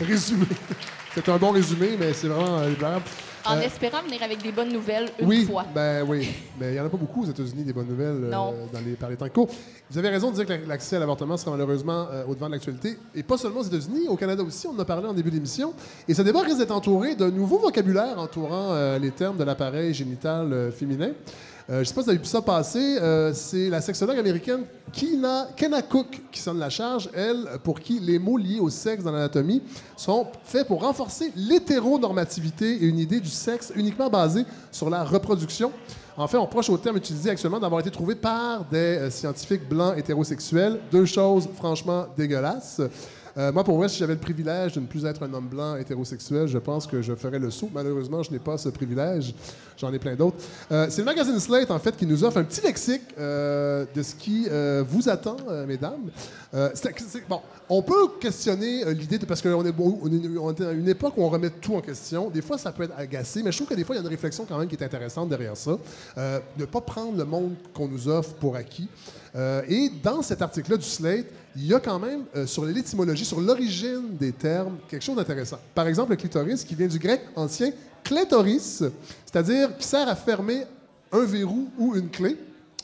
résumé. 0.00 0.46
C'est 1.14 1.28
un 1.28 1.36
bon 1.36 1.50
résumé, 1.50 1.96
mais 1.98 2.12
c'est 2.12 2.28
vraiment 2.28 2.58
euh. 2.58 2.74
En 3.46 3.56
Euh, 3.56 3.60
espérant 3.60 4.02
venir 4.02 4.22
avec 4.22 4.42
des 4.42 4.52
bonnes 4.52 4.72
nouvelles 4.72 5.10
une 5.18 5.26
oui, 5.26 5.44
fois. 5.46 5.64
ben 5.74 6.04
oui. 6.06 6.28
Mais 6.60 6.70
il 6.70 6.72
n'y 6.74 6.80
en 6.80 6.86
a 6.86 6.88
pas 6.88 6.96
beaucoup 6.96 7.22
aux 7.22 7.26
États-Unis, 7.26 7.64
des 7.64 7.72
bonnes 7.72 7.86
nouvelles 7.86 8.24
euh, 8.24 8.30
dans 8.30 8.80
les, 8.84 8.92
par 8.92 9.08
les 9.08 9.16
temps 9.16 9.28
courent. 9.28 9.48
Vous 9.90 9.96
avez 9.98 10.08
raison 10.10 10.30
de 10.30 10.34
dire 10.36 10.46
que 10.46 10.68
l'accès 10.68 10.96
à 10.96 10.98
l'avortement 10.98 11.36
sera 11.36 11.52
malheureusement 11.52 12.08
euh, 12.12 12.24
au 12.28 12.34
devant 12.34 12.48
de 12.48 12.52
l'actualité. 12.52 12.98
Et 13.14 13.22
pas 13.22 13.38
seulement 13.38 13.60
aux 13.60 13.64
États-Unis, 13.64 14.06
au 14.08 14.16
Canada 14.16 14.42
aussi, 14.42 14.66
on 14.66 14.72
en 14.76 14.78
a 14.78 14.84
parlé 14.84 15.08
en 15.08 15.14
début 15.14 15.30
d'émission. 15.30 15.72
Et 16.06 16.14
ce 16.14 16.22
débat 16.22 16.42
risque 16.42 16.58
d'être 16.58 16.72
entouré 16.72 17.14
d'un 17.14 17.30
nouveau 17.30 17.58
vocabulaire 17.58 18.18
entourant 18.18 18.74
les 19.00 19.10
termes 19.12 19.36
de 19.36 19.44
l'appareil 19.44 19.94
génital 19.94 20.70
féminin. 20.72 21.10
Euh, 21.70 21.80
je 21.80 21.84
sais 21.84 21.94
pas 21.94 22.00
si 22.00 22.06
vous 22.06 22.10
avez 22.12 22.18
vu 22.18 22.24
ça 22.24 22.40
passer. 22.40 22.96
euh, 22.98 23.34
c'est 23.34 23.68
la 23.68 23.82
sexologue 23.82 24.18
américaine 24.18 24.62
Kina, 24.90 25.48
Kenna 25.54 25.82
Cook 25.82 26.22
qui 26.32 26.40
sonne 26.40 26.58
la 26.58 26.70
charge, 26.70 27.10
elle, 27.12 27.46
pour 27.62 27.78
qui 27.78 28.00
les 28.00 28.18
mots 28.18 28.38
liés 28.38 28.58
au 28.58 28.70
sexe 28.70 29.04
dans 29.04 29.12
l'anatomie 29.12 29.62
sont 29.94 30.26
faits 30.44 30.66
pour 30.66 30.82
renforcer 30.82 31.30
l'hétéronormativité 31.36 32.82
et 32.82 32.86
une 32.86 32.98
idée 32.98 33.20
du 33.20 33.28
sexe 33.28 33.70
uniquement 33.76 34.08
basée 34.08 34.46
sur 34.72 34.88
la 34.88 35.04
reproduction. 35.04 35.70
En 36.16 36.26
fait, 36.26 36.38
on 36.38 36.46
proche 36.46 36.70
au 36.70 36.78
terme 36.78 36.96
utilisé 36.96 37.28
actuellement 37.28 37.60
d'avoir 37.60 37.80
été 37.82 37.90
trouvé 37.90 38.14
par 38.14 38.64
des 38.64 38.76
euh, 38.78 39.10
scientifiques 39.10 39.68
blancs 39.68 39.92
hétérosexuels. 39.98 40.80
Deux 40.90 41.04
choses 41.04 41.48
franchement 41.54 42.06
dégueulasses. 42.16 42.80
Euh, 43.38 43.52
moi, 43.52 43.62
pour 43.62 43.76
vrai, 43.76 43.88
si 43.88 43.98
j'avais 43.98 44.14
le 44.14 44.20
privilège 44.20 44.72
de 44.72 44.80
ne 44.80 44.86
plus 44.86 45.04
être 45.04 45.22
un 45.22 45.32
homme 45.32 45.46
blanc 45.46 45.76
hétérosexuel, 45.76 46.48
je 46.48 46.58
pense 46.58 46.86
que 46.88 47.00
je 47.02 47.14
ferais 47.14 47.38
le 47.38 47.50
saut. 47.50 47.70
Malheureusement, 47.72 48.22
je 48.22 48.32
n'ai 48.32 48.40
pas 48.40 48.58
ce 48.58 48.68
privilège. 48.68 49.32
J'en 49.76 49.92
ai 49.92 50.00
plein 50.00 50.16
d'autres. 50.16 50.38
Euh, 50.72 50.86
c'est 50.90 51.02
le 51.02 51.04
magazine 51.04 51.38
Slate, 51.38 51.70
en 51.70 51.78
fait, 51.78 51.96
qui 51.96 52.04
nous 52.04 52.24
offre 52.24 52.38
un 52.38 52.44
petit 52.44 52.60
lexique 52.60 53.02
euh, 53.16 53.84
de 53.94 54.02
ce 54.02 54.14
qui 54.16 54.48
vous 54.88 55.08
attend, 55.08 55.36
mesdames. 55.66 56.10
Bon, 57.28 57.40
on 57.68 57.82
peut 57.82 58.08
questionner 58.20 58.92
l'idée 58.94 59.18
de 59.18 59.26
parce 59.26 59.40
qu'on 59.40 59.64
est, 59.64 59.74
on 59.78 60.54
est, 60.54 60.60
à 60.64 60.72
une 60.72 60.88
époque 60.88 61.14
où 61.16 61.22
on 61.22 61.28
remet 61.28 61.50
tout 61.50 61.76
en 61.76 61.80
question. 61.80 62.30
Des 62.30 62.42
fois, 62.42 62.58
ça 62.58 62.72
peut 62.72 62.84
être 62.84 62.94
agacé, 62.96 63.42
mais 63.42 63.52
je 63.52 63.58
trouve 63.58 63.68
que 63.68 63.74
des 63.74 63.84
fois, 63.84 63.94
il 63.94 63.98
y 63.98 64.00
a 64.00 64.02
une 64.02 64.08
réflexion 64.08 64.46
quand 64.48 64.58
même 64.58 64.68
qui 64.68 64.74
est 64.74 64.82
intéressante 64.82 65.28
derrière 65.28 65.56
ça. 65.56 65.78
Ne 66.16 66.64
pas 66.64 66.80
prendre 66.80 67.16
le 67.16 67.24
monde 67.24 67.54
qu'on 67.72 67.86
nous 67.86 68.08
offre 68.08 68.32
pour 68.34 68.56
acquis. 68.56 68.88
Euh, 69.34 69.62
et 69.68 69.90
dans 70.02 70.22
cet 70.22 70.42
article-là 70.42 70.76
du 70.76 70.84
Slate, 70.84 71.26
il 71.56 71.66
y 71.66 71.74
a 71.74 71.80
quand 71.80 71.98
même 71.98 72.24
euh, 72.36 72.46
sur 72.46 72.64
l'étymologie, 72.64 73.24
sur 73.24 73.40
l'origine 73.40 74.16
des 74.18 74.32
termes, 74.32 74.78
quelque 74.88 75.02
chose 75.02 75.16
d'intéressant. 75.16 75.58
Par 75.74 75.86
exemple, 75.86 76.10
le 76.10 76.16
clitoris, 76.16 76.64
qui 76.64 76.74
vient 76.74 76.86
du 76.86 76.98
grec 76.98 77.22
ancien 77.36 77.70
clitoris, 78.04 78.84
c'est-à-dire 79.26 79.76
qui 79.76 79.86
sert 79.86 80.08
à 80.08 80.14
fermer 80.16 80.64
un 81.12 81.24
verrou 81.24 81.68
ou 81.78 81.96
une 81.96 82.08
clé. 82.08 82.36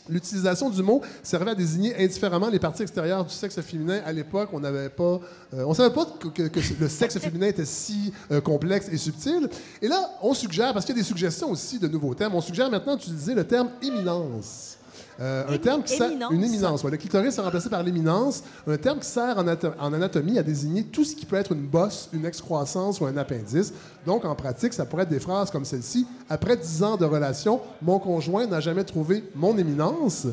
L'utilisation 0.06 0.68
du 0.68 0.82
mot 0.82 1.00
servait 1.22 1.52
à 1.52 1.54
désigner 1.54 1.96
indifféremment 1.96 2.50
les 2.50 2.58
parties 2.58 2.82
extérieures 2.82 3.24
du 3.24 3.32
sexe 3.32 3.58
féminin. 3.62 4.02
À 4.04 4.12
l'époque, 4.12 4.50
on 4.52 4.60
n'avait 4.60 4.90
pas, 4.90 5.18
euh, 5.54 5.72
savait 5.72 5.94
pas 5.94 6.06
que, 6.34 6.42
le 6.78 6.88
sexe 6.88 7.18
féminin 7.18 7.46
était 7.46 7.64
si 7.64 8.12
complexe 8.42 8.86
et 8.92 8.98
subtil. 8.98 9.48
Et 9.80 9.88
là, 9.88 10.10
on 10.20 10.34
suggère, 10.34 10.74
parce 10.74 10.84
qu'il 10.84 10.94
y 10.94 10.98
a 10.98 11.00
des 11.00 11.08
suggestions 11.08 11.50
aussi 11.50 11.78
de 11.78 11.88
nouveaux 11.88 12.14
termes, 12.14 12.34
on 12.34 12.42
suggère 12.42 12.70
maintenant 12.70 12.96
d'utiliser 12.96 13.34
le 13.34 13.44
terme 13.44 13.70
éminence. 13.80 14.76
Euh, 15.20 15.44
un 15.48 15.58
terme 15.58 15.82
qui 15.84 15.96
sert 15.96 16.10
éminence. 16.10 16.32
une 16.32 16.42
éminence. 16.44 16.82
ouais. 16.84 16.90
Le 16.90 16.96
clitoris 16.96 17.38
est 17.38 17.40
remplacé 17.40 17.68
par 17.68 17.82
l'éminence, 17.82 18.42
un 18.66 18.76
terme 18.76 18.98
qui 18.98 19.06
sert 19.06 19.38
en, 19.38 19.44
ato- 19.46 19.72
en 19.78 19.92
anatomie 19.92 20.38
à 20.38 20.42
désigner 20.42 20.82
tout 20.84 21.04
ce 21.04 21.14
qui 21.14 21.24
peut 21.24 21.36
être 21.36 21.52
une 21.52 21.66
bosse, 21.66 22.08
une 22.12 22.26
excroissance 22.26 23.00
ou 23.00 23.06
un 23.06 23.16
appendice. 23.16 23.72
Donc, 24.06 24.24
en 24.24 24.34
pratique, 24.34 24.72
ça 24.72 24.84
pourrait 24.86 25.04
être 25.04 25.10
des 25.10 25.20
phrases 25.20 25.50
comme 25.50 25.64
celle-ci. 25.64 26.06
Après 26.28 26.56
dix 26.56 26.82
ans 26.82 26.96
de 26.96 27.04
relation, 27.04 27.60
mon 27.80 27.98
conjoint 27.98 28.46
n'a 28.46 28.58
jamais 28.60 28.84
trouvé 28.84 29.24
mon 29.36 29.56
éminence. 29.56 30.26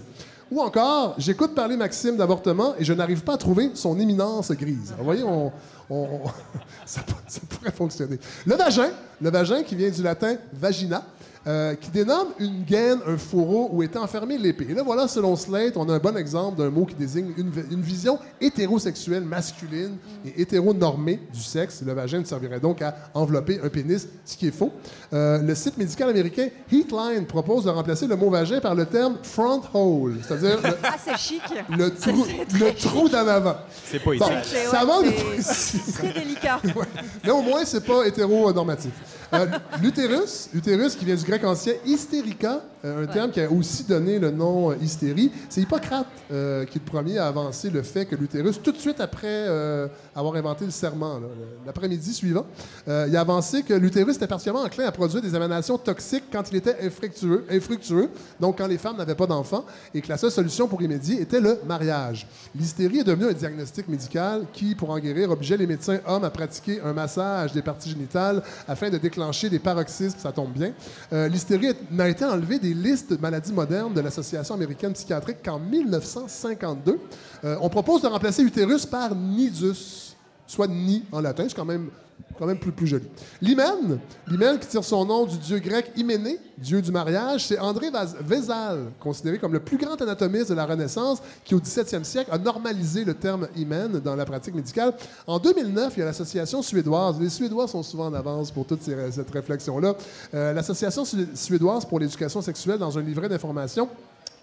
Ou 0.51 0.60
encore, 0.60 1.15
j'écoute 1.18 1.56
parler 1.56 1.77
Maxime 1.77 2.18
d'avortement 2.18 2.73
et 2.77 2.84
je 2.84 2.91
n'arrive 2.91 3.22
pas 3.23 3.35
à 3.35 3.38
trouver 3.38 3.72
son 3.73 3.97
éminence 3.99 4.51
grise. 4.51 4.93
Vous 4.97 5.06
voyez, 5.06 5.23
on, 5.23 5.47
on- 5.89 5.93
on- 5.95 6.22
ça, 6.85 7.01
ça 7.27 7.39
pourrait 7.49 7.72
fonctionner. 7.72 8.19
Le 8.45 8.56
vagin, 8.56 8.89
le 9.22 9.30
vagin 9.30 9.64
qui 9.64 9.76
vient 9.76 9.89
du 9.89 10.03
latin 10.03 10.35
vagina, 10.51 11.03
euh, 11.47 11.73
qui 11.76 11.89
dénomme 11.89 12.27
une 12.39 12.63
gaine, 12.63 12.99
un 13.07 13.18
fourreau 13.18 13.69
où 13.72 13.81
était 13.84 13.97
enfermée 13.97 14.38
l'épée. 14.38 14.68
Et 14.69 14.73
là, 14.73 14.84
voilà, 14.84 15.07
selon 15.07 15.35
Slate, 15.35 15.76
on 15.76 15.89
a 15.89 15.93
un 15.93 15.99
bon 15.99 16.15
exemple 16.15 16.57
d'un 16.59 16.69
mot 16.69 16.85
qui 16.85 16.93
désigne 16.95 17.31
une, 17.38 17.49
vi- 17.49 17.65
une 17.72 17.81
vision 17.81 18.19
hétérosexuelle 18.39 19.23
masculine 19.23 19.97
et 20.26 20.41
hétéronormée 20.41 21.19
du 21.34 21.41
sexe. 21.41 21.81
Le 21.85 21.93
vagin 21.93 22.23
servirait 22.26 22.59
donc 22.59 22.81
à 22.81 22.93
envelopper 23.13 23.59
un 23.63 23.69
pénis, 23.69 24.07
ce 24.26 24.38
qui 24.38 24.47
est 24.47 24.51
faux. 24.55 24.72
Euh, 25.13 25.39
le 25.39 25.55
site 25.55 25.77
médical 25.77 26.09
américain 26.09 26.47
Heatline 26.72 27.26
propose 27.26 27.65
de 27.65 27.69
remplacer 27.69 28.05
le 28.07 28.15
mot 28.15 28.30
vagin 28.30 28.59
par 28.59 28.76
le 28.76 28.85
terme 28.85 29.18
front 29.23 29.61
hole, 29.73 30.18
c'est-à-dire 30.26 30.59
le, 30.61 30.69
Ah, 30.84 30.95
c'est 31.03 31.18
chic. 31.18 31.41
le 31.69 31.89
trou, 31.93 32.26
le 32.59 32.73
trou 32.80 33.09
d'en 33.09 33.27
avant. 33.27 33.55
C'est 33.85 33.99
poétique. 33.99 34.27
Bon, 34.27 34.34
C'est- 34.43 34.65
ça 34.65 34.85
ouais, 34.85 35.03
va 35.03 35.07
de 35.09 35.41
c'est 35.41 36.13
délicat. 36.13 36.59
Ouais. 36.76 36.85
Mais 37.23 37.31
au 37.31 37.41
moins, 37.41 37.65
c'est 37.65 37.84
pas 37.85 38.05
hétéronormatif. 38.05 38.91
Euh, 39.34 39.45
L'utérus, 39.82 40.49
utérus 40.53 40.95
qui 40.95 41.06
vient 41.06 41.16
du 41.16 41.24
grec 41.24 41.44
ancien 41.44 41.74
hystérica, 41.86 42.62
un 42.84 43.06
terme 43.06 43.32
qui 43.32 43.40
a 43.41 43.52
aussi 43.52 43.84
donné 43.84 44.20
le 44.20 44.32
nom 44.32 44.72
euh, 44.72 44.76
hystérie. 44.82 45.32
C'est 45.49 45.62
Hippocrate 45.62 46.08
euh, 46.32 46.66
qui 46.66 46.78
est 46.78 46.82
le 46.84 46.90
premier 46.90 47.18
à 47.18 47.28
avancer 47.28 47.70
le 47.70 47.82
fait 47.82 48.06
que 48.06 48.16
l'utérus, 48.16 48.62
tout 48.62 48.72
de 48.72 48.78
suite 48.78 48.99
après 48.99 49.28
euh, 49.28 49.88
avoir 50.16 50.36
inventé 50.36 50.66
le 50.66 50.72
serment, 50.72 51.20
l'après-midi 51.66 52.14
suivant, 52.14 52.45
euh, 52.88 53.06
il 53.08 53.16
a 53.16 53.22
avancé 53.22 53.64
que 53.64 53.74
l'utérus 53.74 54.16
était 54.16 54.28
particulièrement 54.28 54.66
enclin 54.66 54.86
à 54.86 54.91
produire 54.91 55.22
des 55.22 55.36
émanations 55.36 55.78
toxiques 55.78 56.26
quand 56.32 56.44
il 56.52 56.58
était 56.58 56.78
infructueux, 56.82 57.45
infructueux 57.49 58.10
donc 58.40 58.58
quand 58.58 58.68
les 58.68 58.78
femmes 58.78 58.98
n'avaient 58.98 59.16
pas 59.16 59.28
d'enfants, 59.28 59.66
et 59.94 60.02
que 60.02 60.10
la 60.10 60.18
seule 60.18 60.32
solution 60.32 60.68
pour 60.68 60.82
y 60.82 60.88
médier 60.88 61.22
était 61.22 61.40
le 61.40 61.60
mariage. 61.68 62.28
L'hystérie 62.56 62.99
est 62.99 63.03
devenue 63.03 63.30
un 63.30 63.34
diagnostic 63.34 63.88
médical 63.88 64.45
qui, 64.53 64.76
pour 64.76 64.90
en 64.90 64.99
guérir, 64.99 65.30
obligeait 65.32 65.58
les 65.58 65.68
médecins 65.68 65.99
hommes 66.08 66.24
à 66.24 66.30
pratiquer 66.30 66.82
un 66.82 66.94
massage 66.94 67.53
des 67.53 67.62
parties 67.62 67.90
génitales 67.90 68.41
afin 68.68 68.90
de 68.90 68.98
déclencher 68.98 69.49
des 69.49 69.60
paroxysmes, 69.60 70.18
ça 70.20 70.32
tombe 70.32 70.52
bien. 70.52 70.72
Euh, 71.14 71.28
L'hystérie 71.28 71.74
n'a 71.91 72.10
été 72.10 72.26
enlevée 72.26 72.60
des 72.60 72.70
listes 72.73 73.14
de 73.14 73.22
maladies 73.22 73.53
modernes 73.53 73.93
de 73.93 74.02
l'Association 74.02 74.56
américaine 74.56 74.93
psychiatrique 74.93 75.38
qu'en 75.43 75.60
1952. 75.60 76.99
Euh, 77.43 77.56
on 77.61 77.69
propose 77.69 78.02
de 78.02 78.07
remplacer 78.07 78.43
utérus 78.43 78.85
par 78.85 79.15
nidus, 79.15 80.15
soit 80.48 80.68
ni 80.68 81.03
en 81.11 81.22
latin, 81.22 81.45
c'est 81.48 81.56
quand 81.56 81.65
même, 81.65 81.89
quand 82.38 82.45
même 82.45 82.57
plus, 82.60 82.88
joli. 82.88 83.06
L'hymen, 83.41 83.99
l'hymen 84.27 84.57
qui 84.60 84.68
tire 84.68 84.84
son 84.84 85.06
nom 85.06 85.26
du 85.26 85.38
dieu 85.38 85.60
grec 85.60 85.91
Hyménée, 85.95 86.39
dieu 86.57 86.81
du 86.81 86.91
mariage, 86.91 87.45
c'est 87.48 87.60
André 87.60 87.88
Vézal, 88.22 88.85
considéré 88.99 89.38
comme 89.39 89.53
le 89.53 89.60
plus 89.60 89.77
grand 89.77 89.99
anatomiste 90.02 90.49
de 90.49 90.56
la 90.56 90.65
Renaissance, 90.65 91.22
qui 91.43 91.53
au 91.56 91.60
17e 91.60 92.03
siècle 92.03 92.30
a 92.31 92.38
normalisé 92.38 93.03
le 93.03 93.14
terme 93.14 93.48
hymen 93.56 93.99
dans 93.99 94.15
la 94.15 94.26
pratique 94.26 94.56
médicale. 94.56 94.93
En 95.27 95.39
2009, 95.39 95.93
il 95.95 95.99
y 95.99 96.03
a 96.03 96.06
l'association 96.06 96.61
suédoise, 96.61 97.19
les 97.19 97.30
Suédois 97.30 97.68
sont 97.68 97.84
souvent 97.84 98.07
en 98.07 98.14
avance 98.14 98.52
pour 98.52 98.65
toute 98.65 98.81
cette 98.84 99.31
réflexion-là, 99.31 99.95
Euh, 100.34 100.53
l'association 100.53 101.03
su- 101.06 101.27
suédoise 101.35 101.85
pour 101.85 101.99
l'éducation 101.99 102.41
sexuelle 102.41 102.77
dans 102.80 102.98
un 102.98 103.02
livret 103.02 103.27
d'information 103.30 103.89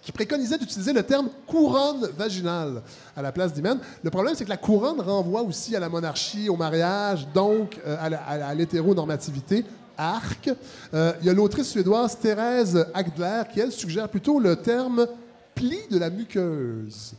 qui 0.09 0.13
préconisait 0.13 0.57
d'utiliser 0.57 0.95
le 0.95 1.03
terme 1.03 1.29
couronne 1.47 2.09
vaginale 2.17 2.81
à 3.15 3.21
la 3.21 3.31
place 3.31 3.53
d'hymen. 3.53 3.79
Le 4.03 4.09
problème, 4.09 4.35
c'est 4.35 4.45
que 4.47 4.49
la 4.49 4.57
couronne 4.57 5.03
renvoie 5.03 5.43
aussi 5.43 5.77
à 5.77 5.81
la 5.81 5.91
monarchie, 5.91 6.49
au 6.49 6.57
mariage, 6.57 7.29
donc 7.35 7.79
euh, 7.87 7.95
à 8.27 8.55
l'hétéronormativité. 8.55 9.67
Arc. 9.99 10.51
Euh, 10.95 11.13
Il 11.21 11.27
y 11.27 11.29
a 11.29 11.35
l'autrice 11.35 11.69
suédoise 11.69 12.19
Thérèse 12.19 12.87
Agdler 12.95 13.43
qui, 13.53 13.61
elle, 13.61 13.71
suggère 13.71 14.09
plutôt 14.09 14.41
le 14.41 14.57
terme 14.57 15.07
pli 15.55 15.77
de 15.91 15.99
la 15.99 16.09
muqueuse. 16.09 17.13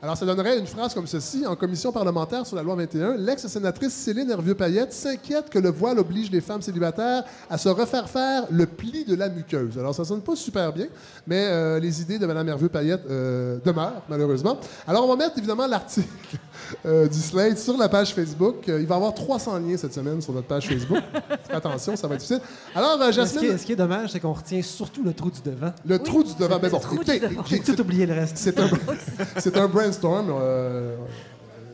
Alors, 0.00 0.16
ça 0.16 0.24
donnerait 0.24 0.56
une 0.56 0.66
phrase 0.66 0.94
comme 0.94 1.08
ceci. 1.08 1.44
En 1.44 1.56
commission 1.56 1.90
parlementaire 1.90 2.46
sur 2.46 2.54
la 2.54 2.62
loi 2.62 2.76
21, 2.76 3.16
l'ex-sénatrice 3.16 3.92
Céline 3.92 4.30
Hervieux-Payette 4.30 4.92
s'inquiète 4.92 5.50
que 5.50 5.58
le 5.58 5.70
voile 5.70 5.98
oblige 5.98 6.30
les 6.30 6.40
femmes 6.40 6.62
célibataires 6.62 7.24
à 7.50 7.58
se 7.58 7.68
refaire 7.68 8.08
faire 8.08 8.44
le 8.48 8.66
pli 8.66 9.04
de 9.04 9.16
la 9.16 9.28
muqueuse. 9.28 9.76
Alors, 9.76 9.92
ça 9.92 10.04
sonne 10.04 10.20
pas 10.20 10.36
super 10.36 10.72
bien, 10.72 10.86
mais 11.26 11.46
euh, 11.48 11.80
les 11.80 12.00
idées 12.00 12.20
de 12.20 12.26
Mme 12.26 12.48
Hervieux-Payette 12.48 13.06
euh, 13.10 13.58
demeurent, 13.64 14.02
malheureusement. 14.08 14.60
Alors, 14.86 15.04
on 15.04 15.08
va 15.08 15.16
mettre 15.16 15.36
évidemment 15.36 15.66
l'article 15.66 16.06
euh, 16.86 17.08
du 17.08 17.18
Slate 17.18 17.58
sur 17.58 17.76
la 17.76 17.88
page 17.88 18.14
Facebook. 18.14 18.68
Il 18.68 18.86
va 18.86 18.94
y 18.94 18.98
avoir 18.98 19.14
300 19.14 19.58
liens 19.58 19.76
cette 19.76 19.94
semaine 19.94 20.22
sur 20.22 20.32
notre 20.32 20.46
page 20.46 20.68
Facebook. 20.68 21.02
Faites 21.48 21.50
Attention, 21.56 21.96
ça 21.96 22.06
va 22.06 22.14
être 22.14 22.20
difficile. 22.20 22.40
Alors, 22.72 23.00
euh, 23.02 23.06
Mais 23.06 23.06
Ce 23.06 23.10
qui, 23.10 23.16
Jasmine, 23.16 23.50
est, 23.50 23.58
ce 23.58 23.66
qui 23.66 23.72
est 23.72 23.76
dommage, 23.76 24.10
c'est 24.12 24.20
qu'on 24.20 24.32
retient 24.32 24.62
surtout 24.62 25.02
le 25.02 25.12
trou 25.12 25.32
du 25.32 25.40
devant. 25.42 25.72
le 25.84 25.98
trou 25.98 26.22
du 26.22 26.36
devant. 26.36 26.60
Mais 26.62 26.68
bon, 26.68 26.78
écoutez, 26.78 27.20
J'ai 27.46 27.58
tout 27.58 27.80
oublié 27.80 28.06
le 28.06 28.14
reste. 28.14 28.36
c'est 28.36 28.58
un, 28.60 29.60
un 29.64 29.68
brainstorm. 29.88 31.08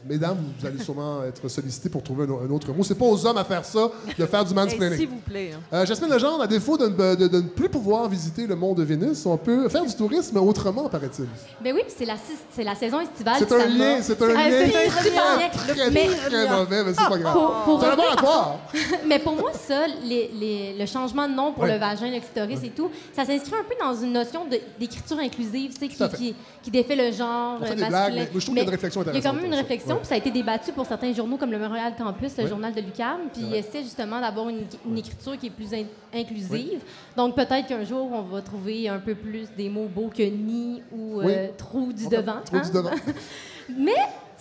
Mesdames, 0.08 0.36
vous 0.58 0.66
allez 0.66 0.78
sûrement 0.82 1.22
être 1.24 1.48
sollicités 1.48 1.88
pour 1.88 2.02
trouver 2.02 2.24
un, 2.24 2.46
un 2.46 2.50
autre 2.50 2.72
mot. 2.72 2.82
C'est 2.84 2.94
pas 2.94 3.04
aux 3.06 3.26
hommes 3.26 3.38
à 3.38 3.44
faire 3.44 3.64
ça, 3.64 3.90
de 4.18 4.26
faire 4.26 4.44
du 4.44 4.52
Eh, 4.52 4.54
mansplaining. 4.54 4.98
S'il 4.98 5.08
vous 5.08 5.16
plaît. 5.18 5.52
hein. 5.54 5.60
Euh, 5.72 5.86
Jasmine 5.86 6.10
Legendre, 6.10 6.42
à 6.42 6.46
défaut 6.46 6.76
de, 6.76 6.86
ne- 6.88 7.14
de- 7.14 7.28
de 7.28 7.36
ne 7.38 7.48
plus 7.48 7.68
pouvoir 7.68 8.08
visiter 8.08 8.46
le 8.46 8.54
mont 8.56 8.74
de 8.74 8.82
Vénus, 8.82 9.24
on 9.26 9.36
peut 9.36 9.68
faire 9.68 9.84
du 9.84 9.94
tourisme 9.94 10.36
autrement, 10.38 10.88
paraît-il. 10.88 11.26
Ben 11.62 11.74
oui, 11.74 11.82
puis 11.86 11.94
c'est 11.96 12.04
la, 12.04 12.14
c'est 12.54 12.64
la 12.64 12.74
saison 12.74 13.00
estivale. 13.00 13.36
C'est 13.38 13.52
un 13.52 13.66
lien, 13.66 13.98
c'est 14.02 14.20
un 14.22 14.28
Ah, 14.36 14.48
lien 14.48 14.50
c'est 14.50 14.64
un 14.86 14.88
très, 14.90 15.04
super 15.04 15.38
lien. 15.38 15.48
très, 15.50 15.90
Mais- 15.90 16.06
très 16.06 16.48
mauvais, 16.50 16.84
mais 16.84 16.92
c'est 16.94 17.08
pas 17.08 17.18
grave. 17.18 17.32
Pour- 17.34 17.50
pour 17.64 17.80
C'est 17.80 17.86
un 17.86 17.90
revenir- 17.90 18.10
laboratoire. 18.10 18.58
Mais 19.06 19.18
pour 19.18 19.34
moi, 19.36 19.52
ça, 19.54 19.86
les- 20.04 20.30
les- 20.38 20.74
le 20.78 20.86
changement 20.86 21.28
de 21.28 21.34
nom 21.34 21.52
pour 21.52 21.64
Ouais. 21.64 21.72
le 21.72 21.78
vagin, 21.78 22.10
le 22.10 22.20
clitoris 22.20 22.60
et 22.64 22.70
tout, 22.70 22.90
ça 23.14 23.24
s'inscrit 23.24 23.52
un 23.54 23.64
peu 23.64 23.74
dans 23.80 23.94
une 23.94 24.12
notion 24.12 24.44
de- 24.44 24.60
d'écriture 24.78 25.18
inclusive, 25.18 25.72
tu 25.74 25.78
sais, 25.80 25.88
qui, 25.88 26.16
qui, 26.16 26.34
qui 26.62 26.70
défait 26.70 26.96
le 26.96 27.12
genre 27.12 27.58
On 27.60 27.64
fait 27.64 27.72
euh, 27.72 27.74
des 27.74 27.80
masculin. 27.82 27.88
blagues, 28.10 28.14
mais 28.14 28.24
je 28.24 28.28
trouve 28.40 28.40
qu'il 28.44 28.56
y 28.56 28.60
a 28.60 28.62
une 28.64 28.70
réflexion 28.70 29.00
Il 29.02 29.06
y 29.06 29.08
a 29.08 29.12
quand 29.12 29.18
intéressante 29.18 29.36
même 29.42 29.52
une 29.52 29.58
réflexion, 29.58 29.93
Puis 29.98 30.06
ça 30.06 30.14
a 30.14 30.18
été 30.18 30.30
débattu 30.30 30.72
pour 30.72 30.86
certains 30.86 31.12
journaux 31.12 31.36
comme 31.36 31.50
le 31.50 31.58
Montréal 31.58 31.94
Campus, 31.96 32.36
le 32.38 32.46
journal 32.46 32.72
de 32.72 32.80
l'UQAM, 32.80 33.28
puis 33.32 33.42
il 33.48 33.54
essaie 33.54 33.82
justement 33.82 34.20
d'avoir 34.20 34.48
une, 34.48 34.64
une 34.86 34.98
écriture 34.98 35.36
qui 35.38 35.46
est 35.46 35.50
plus 35.50 35.72
in- 35.74 35.86
inclusive. 36.14 36.80
Donc 37.16 37.34
peut-être 37.34 37.66
qu'un 37.66 37.84
jour, 37.84 38.10
on 38.12 38.22
va 38.22 38.40
trouver 38.42 38.88
un 38.88 38.98
peu 38.98 39.14
plus 39.14 39.48
des 39.56 39.68
mots 39.68 39.86
beaux 39.88 40.10
que 40.14 40.22
ni 40.22 40.82
ou 40.92 41.20
euh, 41.20 41.24
Oui. 41.24 41.54
trou 41.56 41.92
du 41.92 42.04
fait 42.04 42.16
devant. 42.16 42.40
Trou 42.44 42.56
hein? 42.56 42.62
du 42.62 42.70
devant. 42.72 42.90
Mais 43.68 43.92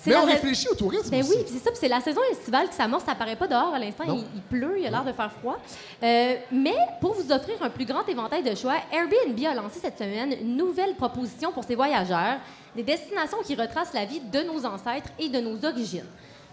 Mais 0.05 0.15
on 0.17 0.25
réfléchit 0.25 0.67
au 0.69 0.75
tourisme 0.75 1.09
ben 1.09 1.23
oui, 1.29 1.35
c'est 1.47 1.59
ça, 1.59 1.69
puis 1.71 1.79
c'est 1.79 1.87
la 1.87 2.01
saison 2.01 2.19
estivale 2.31 2.67
qui 2.67 2.75
s'amorce, 2.75 3.05
ça 3.05 3.15
paraît 3.15 3.37
pas 3.37 3.47
dehors 3.47 3.73
à 3.73 3.79
l'instant, 3.79 4.03
il 4.07 4.41
pleut, 4.41 4.75
il 4.79 4.85
a 4.85 4.89
l'air 4.89 5.05
de 5.05 5.13
faire 5.13 5.31
froid. 5.31 5.57
Euh, 6.03 6.35
mais 6.51 6.75
pour 6.99 7.13
vous 7.13 7.31
offrir 7.31 7.55
un 7.61 7.69
plus 7.69 7.85
grand 7.85 8.05
éventail 8.09 8.43
de 8.43 8.53
choix, 8.53 8.75
Airbnb 8.91 9.39
a 9.49 9.53
lancé 9.55 9.79
cette 9.79 9.97
semaine 9.97 10.33
une 10.41 10.57
nouvelle 10.57 10.95
proposition 10.95 11.53
pour 11.53 11.63
ses 11.63 11.75
voyageurs, 11.75 12.35
des 12.75 12.83
destinations 12.83 13.41
qui 13.43 13.55
retracent 13.55 13.93
la 13.93 14.05
vie 14.05 14.19
de 14.19 14.39
nos 14.41 14.65
ancêtres 14.65 15.09
et 15.19 15.29
de 15.29 15.39
nos 15.39 15.65
origines. 15.65 16.05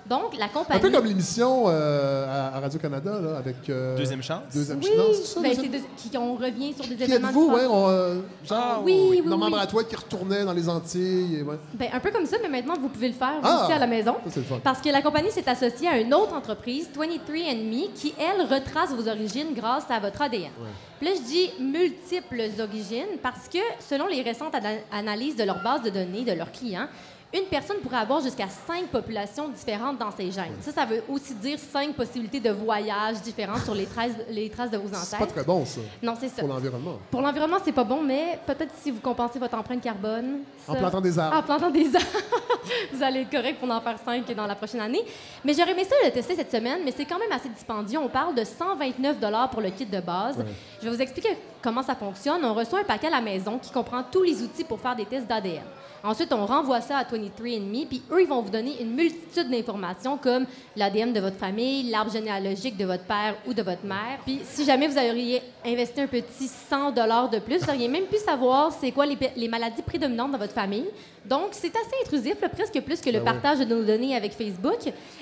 Donc, 0.08 0.36
la 0.38 0.46
Un 0.46 0.48
compagnie... 0.48 0.80
peu 0.80 0.90
comme 0.90 1.04
l'émission 1.06 1.64
euh, 1.68 2.50
à, 2.54 2.60
Radio-Canada, 2.60 3.20
là, 3.22 3.36
avec... 3.38 3.56
euh, 3.68 3.96
Deuxième 3.96 4.22
chance? 4.22 4.42
Deuxième 4.52 4.78
Oui, 4.78 4.86
chance. 4.96 5.16
c'est 5.16 5.24
ça, 5.34 5.40
ben, 5.40 5.48
deuxième- 5.50 5.72
c'est 5.72 5.78
de- 5.78 6.10
qui- 6.10 6.18
on 6.18 6.34
revient 6.34 6.72
sur 6.74 6.84
des 6.86 6.96
Qui 6.96 7.02
événements 7.04 7.28
êtes-vous, 7.28 7.48
du 7.48 7.54
ouais? 7.54 7.66
on, 7.68 7.88
euh, 7.88 8.14
genre, 8.48 8.82
Oui, 8.84 9.06
oui, 9.10 9.22
Normand 9.24 9.46
oui. 9.46 9.52
Bratois 9.52 9.84
qui 9.84 9.94
retournait 9.96 10.44
dans 10.44 10.52
les 10.52 10.68
Antilles. 10.68 11.36
Et, 11.36 11.42
ouais. 11.42 11.56
Ben, 11.74 11.88
un 11.92 12.00
peu 12.00 12.10
comme 12.10 12.26
ça, 12.26 12.36
mais 12.42 12.48
maintenant, 12.48 12.74
vous 12.80 12.88
pouvez 12.88 13.08
le 13.08 13.14
faire 13.14 13.34
vous 13.40 13.48
Ah! 13.48 13.62
aussi 13.64 13.72
à 13.72 13.78
la 13.78 13.86
maison. 13.86 14.14
Ça, 14.24 14.30
c'est 14.30 14.40
le 14.40 14.46
fun. 14.46 14.58
Parce 14.64 14.80
que 14.80 14.88
la 14.88 15.02
compagnie 15.02 15.30
s'est 15.30 15.48
associée 15.48 15.88
à 15.88 15.98
une 16.00 16.12
autre 16.12 16.34
entreprise, 16.34 16.88
23andMe, 16.96 17.92
qui, 17.94 18.14
elle, 18.18 18.46
retrace 18.52 18.90
vos 18.92 19.08
origines 19.08 19.54
grâce 19.54 19.84
à 19.90 20.00
votre 20.00 20.20
ADN. 20.22 20.50
Puis 20.98 21.08
là, 21.08 21.14
je 21.16 21.22
dis 21.22 21.50
multiples 21.62 22.42
origines 22.60 23.16
parce 23.22 23.48
que, 23.48 23.58
selon 23.88 24.06
les 24.06 24.22
récentes 24.22 24.54
ana- 24.54 24.80
analyses 24.92 25.36
de 25.36 25.44
leur 25.44 25.62
base 25.62 25.82
de 25.82 25.90
données 25.90 26.24
de 26.24 26.32
leurs 26.32 26.52
clients, 26.52 26.88
une 27.32 27.44
personne 27.44 27.76
pourrait 27.78 27.98
avoir 27.98 28.20
jusqu'à 28.20 28.48
cinq 28.48 28.86
populations 28.88 29.48
différentes 29.48 29.98
dans 29.98 30.10
ses 30.10 30.32
gènes. 30.32 30.56
Ça, 30.60 30.72
ça 30.72 30.84
veut 30.84 31.02
aussi 31.08 31.34
dire 31.34 31.58
cinq 31.58 31.94
possibilités 31.94 32.40
de 32.40 32.50
voyages 32.50 33.20
différents 33.22 33.58
sur 33.60 33.74
les 33.74 33.86
traces, 33.86 34.12
les 34.28 34.50
traces 34.50 34.70
de 34.70 34.78
vos 34.78 34.88
C'est 34.88 34.96
ancêtres. 34.96 35.18
pas 35.26 35.32
très 35.32 35.44
bon, 35.44 35.64
ça, 35.64 35.80
Non, 36.02 36.14
c'est 36.18 36.28
ça. 36.28 36.40
pour 36.42 36.48
l'environnement. 36.48 36.98
Pour 37.10 37.20
l'environnement, 37.22 37.58
c'est 37.64 37.72
pas 37.72 37.84
bon, 37.84 38.02
mais 38.02 38.38
peut-être 38.46 38.74
si 38.82 38.90
vous 38.90 39.00
compensez 39.00 39.38
votre 39.38 39.56
empreinte 39.56 39.80
carbone. 39.80 40.40
En 40.66 40.74
plantant 40.74 41.00
des 41.00 41.16
arbres. 41.18 41.36
En 41.36 41.42
plantant 41.42 41.70
des 41.70 41.94
arbres. 41.94 42.06
vous 42.92 43.02
allez 43.02 43.20
être 43.20 43.30
correct 43.30 43.60
pour 43.60 43.70
en 43.70 43.80
faire 43.80 43.96
cinq 44.04 44.26
dans 44.34 44.46
la 44.46 44.56
prochaine 44.56 44.80
année. 44.80 45.04
Mais 45.44 45.54
j'aurais 45.54 45.70
aimé 45.70 45.84
ça 45.84 45.94
le 46.04 46.10
tester 46.10 46.34
cette 46.34 46.50
semaine, 46.50 46.80
mais 46.84 46.92
c'est 46.96 47.04
quand 47.04 47.18
même 47.18 47.30
assez 47.32 47.48
dispendieux. 47.48 47.98
On 48.00 48.08
parle 48.08 48.34
de 48.34 48.42
129 48.44 49.16
pour 49.52 49.60
le 49.60 49.70
kit 49.70 49.86
de 49.86 50.00
base. 50.00 50.36
Ouais. 50.38 50.44
Je 50.80 50.88
vais 50.88 50.96
vous 50.96 51.02
expliquer 51.02 51.36
comment 51.62 51.82
ça 51.82 51.94
fonctionne. 51.94 52.44
On 52.44 52.54
reçoit 52.54 52.80
un 52.80 52.84
paquet 52.84 53.06
à 53.06 53.10
la 53.10 53.20
maison 53.20 53.58
qui 53.58 53.70
comprend 53.70 54.02
tous 54.10 54.22
les 54.22 54.42
outils 54.42 54.64
pour 54.64 54.80
faire 54.80 54.96
des 54.96 55.04
tests 55.04 55.26
d'ADN. 55.28 55.62
Ensuite, 56.02 56.32
on 56.32 56.46
renvoie 56.46 56.80
ça 56.80 56.98
à 56.98 57.04
23andMe, 57.20 57.86
puis 57.86 58.02
eux, 58.10 58.22
ils 58.22 58.28
vont 58.28 58.42
vous 58.42 58.50
donner 58.50 58.80
une 58.80 58.94
multitude 58.94 59.50
d'informations 59.50 60.16
comme 60.16 60.46
l'ADN 60.76 61.12
de 61.12 61.20
votre 61.20 61.36
famille, 61.36 61.90
l'arbre 61.90 62.12
généalogique 62.12 62.76
de 62.76 62.84
votre 62.84 63.04
père 63.04 63.36
ou 63.46 63.54
de 63.54 63.62
votre 63.62 63.84
mère. 63.84 64.18
Puis 64.24 64.40
si 64.44 64.64
jamais 64.64 64.88
vous 64.88 64.98
auriez 64.98 65.42
investi 65.64 66.00
un 66.00 66.06
petit 66.06 66.48
100 66.48 66.92
de 66.92 67.38
plus, 67.38 67.58
vous 67.58 67.68
auriez 67.68 67.88
même 67.88 68.04
pu 68.04 68.16
savoir 68.16 68.72
c'est 68.72 68.90
quoi 68.92 69.06
les, 69.06 69.48
maladies 69.48 69.82
prédominantes 69.82 70.32
dans 70.32 70.38
votre 70.38 70.52
famille. 70.54 70.86
Donc, 71.24 71.48
c'est 71.52 71.68
assez 71.76 71.96
intrusif, 72.02 72.40
là, 72.40 72.48
presque 72.48 72.80
plus 72.80 73.00
que 73.00 73.10
le 73.10 73.20
Ben 73.20 73.32
oui. 73.34 73.40
partage 73.40 73.58
de 73.58 73.74
nos 73.74 73.84
données 73.84 74.16
avec 74.16 74.32
Facebook. 74.32 74.78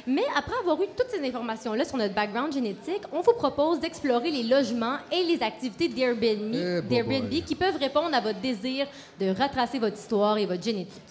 Mais 0.07 0.23
après 0.37 0.55
avoir 0.61 0.81
eu 0.81 0.87
toutes 0.97 1.11
ces 1.11 1.27
informations-là 1.27 1.85
sur 1.85 1.97
notre 1.97 2.15
background 2.15 2.53
génétique, 2.53 3.03
on 3.13 3.21
vous 3.21 3.33
propose 3.33 3.81
d'explorer 3.81 4.31
les 4.31 4.45
logements 4.45 4.99
et 5.11 5.25
les 5.25 5.43
activités 5.43 5.89
d'Airbnb 5.89 6.55
Eh, 6.55 7.43
qui 7.43 7.55
peuvent 7.55 7.77
répondre 7.79 8.15
à 8.15 8.21
votre 8.21 8.41
désir 8.41 8.87
de 9.21 9.31
retracer 9.31 9.79
votre 9.79 9.97
histoire 9.97 10.39
et 10.39 10.47
votre 10.47 10.63
génétique. 10.63 11.03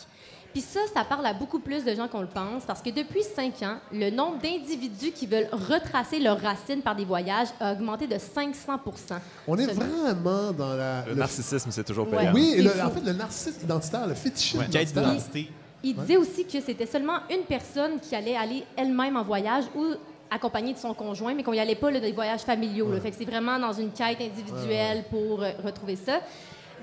Puis 0.57 0.65
ça, 0.67 0.79
ça 0.91 1.03
parle 1.03 1.23
à 1.27 1.33
beaucoup 1.33 1.59
plus 1.59 1.85
de 1.85 1.93
gens 1.93 2.07
qu'on 2.07 2.21
le 2.21 2.25
pense, 2.27 2.63
parce 2.65 2.81
que 2.81 2.89
depuis 2.89 3.21
cinq 3.21 3.61
ans, 3.61 3.75
le 3.93 4.09
nombre 4.09 4.39
d'individus 4.41 5.11
qui 5.11 5.27
veulent 5.27 5.49
retracer 5.51 6.17
leurs 6.19 6.41
racines 6.41 6.81
par 6.81 6.95
des 6.95 7.05
voyages 7.05 7.49
a 7.59 7.73
augmenté 7.73 8.07
de 8.07 8.17
500 8.17 8.79
On 9.47 9.55
est 9.55 9.65
Seulement. 9.67 9.85
vraiment 9.85 10.51
dans 10.53 10.73
la. 10.73 11.05
Le 11.05 11.13
narcissisme, 11.13 11.69
c'est 11.69 11.83
toujours 11.83 12.07
Ouais. 12.11 12.17
payant. 12.17 12.31
Oui, 12.33 12.55
le- 12.57 12.71
en 12.83 12.89
fait, 12.89 13.01
le 13.05 13.13
narcissisme 13.13 13.65
identitaire, 13.65 14.07
le 14.07 14.15
fétichisme 14.15 14.57
Ouais, 14.61 14.83
d'identité. 14.83 15.51
Il 15.83 15.93
disait 15.95 16.17
aussi 16.17 16.43
que 16.43 16.59
c'était 16.59 16.87
seulement 16.87 17.19
une 17.29 17.43
personne 17.43 17.99
qui 17.99 18.15
allait 18.15 18.35
aller 18.35 18.63
elle-même 18.75 19.15
en 19.15 19.23
voyage 19.23 19.65
ou 19.75 19.85
accompagnée 20.31 20.73
de 20.73 20.79
son 20.79 20.93
conjoint, 20.95 21.35
mais 21.35 21.43
qu'on 21.43 21.51
n'y 21.53 21.59
allait 21.59 21.75
pas 21.75 21.91
là, 21.91 21.99
des 21.99 22.11
voyages 22.13 22.41
familiaux. 22.41 22.91
là. 22.91 22.99
Fait 22.99 23.11
que 23.11 23.15
c'est 23.17 23.25
vraiment 23.25 23.59
dans 23.59 23.73
une 23.73 23.91
quête 23.91 24.17
individuelle 24.19 25.03
pour 25.11 25.43
euh, 25.43 25.51
retrouver 25.63 25.95
ça. 25.95 26.19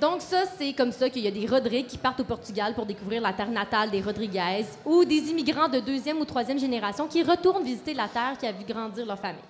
Donc 0.01 0.21
ça, 0.21 0.43
c'est 0.59 0.73
comme 0.73 0.93
ça 0.93 1.09
qu'il 1.09 1.23
y 1.23 1.29
a 1.29 1.31
des 1.31 1.47
Rodrigues 1.47 1.87
qui 1.87 1.99
partent 1.99 2.21
au 2.21 2.25
Portugal 2.25 2.75
pour 2.75 2.85
découvrir 2.85 3.23
la 3.23 3.33
terre 3.33 3.51
natale 3.51 3.91
des 3.91 4.01
Rodriguez 4.03 4.65
ou 4.85 5.05
des 5.05 5.31
immigrants 5.31 5.69
de 5.69 5.79
deuxième 5.81 6.19
ou 6.21 6.25
troisième 6.25 6.59
génération 6.59 7.07
qui 7.07 7.23
retournent 7.23 7.63
visiter 7.65 7.95
la 7.95 8.09
terre 8.09 8.35
qui 8.39 8.47
a 8.47 8.53
vu 8.53 8.65
grandir 8.69 9.07
leur 9.07 9.19
famille. 9.19 9.41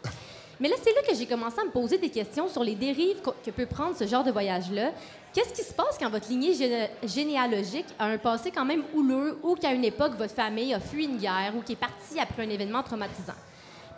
Mais 0.61 0.69
là, 0.69 0.77
c'est 0.83 0.95
là 0.95 1.01
que 1.09 1.15
j'ai 1.16 1.27
commencé 1.27 1.57
à 1.61 1.65
me 1.65 1.71
poser 1.71 1.99
des 1.99 2.11
questions 2.11 2.49
sur 2.49 2.62
les 2.62 2.75
dérives 2.77 3.16
que 3.45 3.51
peut 3.51 3.66
prendre 3.66 3.97
ce 3.97 4.07
genre 4.07 4.23
de 4.23 4.31
voyage-là. 4.31 4.93
Qu'est-ce 5.33 5.53
qui 5.53 5.62
se 5.66 5.73
passe 5.75 5.97
quand 5.99 6.09
votre 6.11 6.29
lignée 6.29 6.53
géné- 6.53 6.91
généalogique 7.03 7.87
a 7.99 8.05
un 8.07 8.19
passé 8.19 8.53
quand 8.53 8.65
même 8.65 8.83
houleux 8.95 9.37
ou 9.43 9.57
qu'à 9.57 9.73
une 9.73 9.85
époque, 9.85 10.12
votre 10.16 10.33
famille 10.35 10.73
a 10.73 10.79
fui 10.79 11.07
une 11.07 11.16
guerre 11.16 11.53
ou 11.59 11.62
qui 11.62 11.73
est 11.73 11.77
partie 11.77 12.21
après 12.21 12.45
un 12.45 12.51
événement 12.51 12.85
traumatisant? 12.85 13.33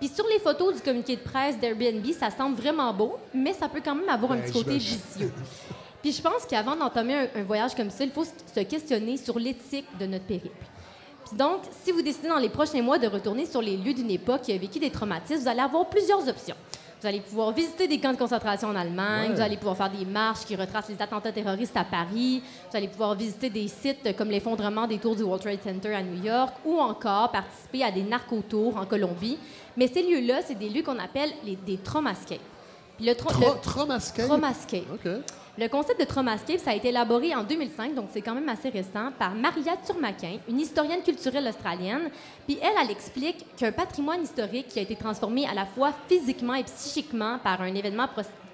Puis 0.00 0.08
sur 0.08 0.26
les 0.28 0.38
photos 0.38 0.76
du 0.76 0.80
communiqué 0.82 1.16
de 1.16 1.20
presse 1.22 1.58
d'Airbnb, 1.58 2.04
ça 2.18 2.30
semble 2.30 2.56
vraiment 2.56 2.92
beau, 2.92 3.16
mais 3.34 3.52
ça 3.52 3.68
peut 3.68 3.80
quand 3.84 3.94
même 3.94 4.08
avoir 4.08 4.32
un 4.32 4.36
Ben, 4.36 4.44
petit 4.44 4.52
côté 4.52 4.78
vicieux. 4.78 5.32
Puis 6.06 6.12
je 6.14 6.22
pense 6.22 6.46
qu'avant 6.48 6.76
d'entamer 6.76 7.14
un, 7.34 7.40
un 7.40 7.42
voyage 7.42 7.74
comme 7.74 7.90
ça, 7.90 8.04
il 8.04 8.12
faut 8.12 8.22
se 8.24 8.60
questionner 8.60 9.16
sur 9.16 9.40
l'éthique 9.40 9.86
de 9.98 10.06
notre 10.06 10.24
périple. 10.24 10.64
Puis 11.26 11.36
donc, 11.36 11.62
si 11.82 11.90
vous 11.90 12.00
décidez 12.00 12.28
dans 12.28 12.38
les 12.38 12.48
prochains 12.48 12.80
mois 12.80 12.96
de 12.96 13.08
retourner 13.08 13.44
sur 13.44 13.60
les 13.60 13.76
lieux 13.76 13.92
d'une 13.92 14.12
époque 14.12 14.42
qui 14.42 14.52
a 14.52 14.56
vécu 14.56 14.78
des 14.78 14.90
traumatismes, 14.90 15.40
vous 15.42 15.48
allez 15.48 15.58
avoir 15.62 15.86
plusieurs 15.88 16.28
options. 16.28 16.54
Vous 17.00 17.08
allez 17.08 17.18
pouvoir 17.18 17.50
visiter 17.50 17.88
des 17.88 17.98
camps 17.98 18.12
de 18.12 18.18
concentration 18.18 18.68
en 18.68 18.76
Allemagne, 18.76 19.30
Ouais. 19.30 19.34
vous 19.34 19.40
allez 19.40 19.56
pouvoir 19.56 19.76
faire 19.76 19.90
des 19.90 20.04
marches 20.04 20.44
qui 20.44 20.54
retracent 20.54 20.88
les 20.90 21.02
attentats 21.02 21.32
terroristes 21.32 21.76
à 21.76 21.82
Paris, 21.82 22.40
vous 22.70 22.76
allez 22.76 22.86
pouvoir 22.86 23.16
visiter 23.16 23.50
des 23.50 23.66
sites 23.66 24.16
comme 24.16 24.30
l'effondrement 24.30 24.86
des 24.86 24.98
tours 24.98 25.16
du 25.16 25.24
World 25.24 25.42
Trade 25.42 25.58
Center 25.64 25.92
à 25.92 26.02
New 26.04 26.22
York 26.22 26.54
ou 26.64 26.78
encore 26.78 27.32
participer 27.32 27.82
à 27.82 27.90
des 27.90 28.04
narcotours 28.04 28.76
en 28.76 28.86
Colombie. 28.86 29.38
Mais 29.76 29.88
ces 29.88 30.04
lieux-là, 30.04 30.42
c'est 30.46 30.54
des 30.56 30.68
lieux 30.68 30.84
qu'on 30.84 31.00
appelle 31.00 31.30
les, 31.44 31.56
des 31.56 31.78
traumascapes. 31.78 32.38
Puis 32.96 33.06
le, 33.06 33.12
tra- 33.14 33.32
Tra- 33.32 33.54
le- 33.56 33.60
Traumascape. 34.22 34.26
Le 35.58 35.68
concept 35.68 35.98
de 35.98 36.04
Traumascape, 36.04 36.58
ça 36.58 36.72
a 36.72 36.74
été 36.74 36.88
élaboré 36.88 37.34
en 37.34 37.42
2005, 37.42 37.94
donc 37.94 38.08
c'est 38.12 38.20
quand 38.20 38.34
même 38.34 38.48
assez 38.50 38.68
récent, 38.68 39.10
par 39.18 39.34
Maria 39.34 39.72
Turmaquin, 39.86 40.36
une 40.50 40.60
historienne 40.60 41.02
culturelle 41.02 41.48
australienne. 41.48 42.10
Puis 42.46 42.58
elle, 42.60 42.74
elle 42.78 42.90
explique 42.90 43.46
qu'un 43.56 43.72
patrimoine 43.72 44.22
historique 44.22 44.68
qui 44.68 44.78
a 44.78 44.82
été 44.82 44.96
transformé 44.96 45.46
à 45.46 45.54
la 45.54 45.64
fois 45.64 45.94
physiquement 46.08 46.52
et 46.52 46.64
psychiquement 46.64 47.38
par 47.42 47.62
un 47.62 47.74
événement 47.74 48.06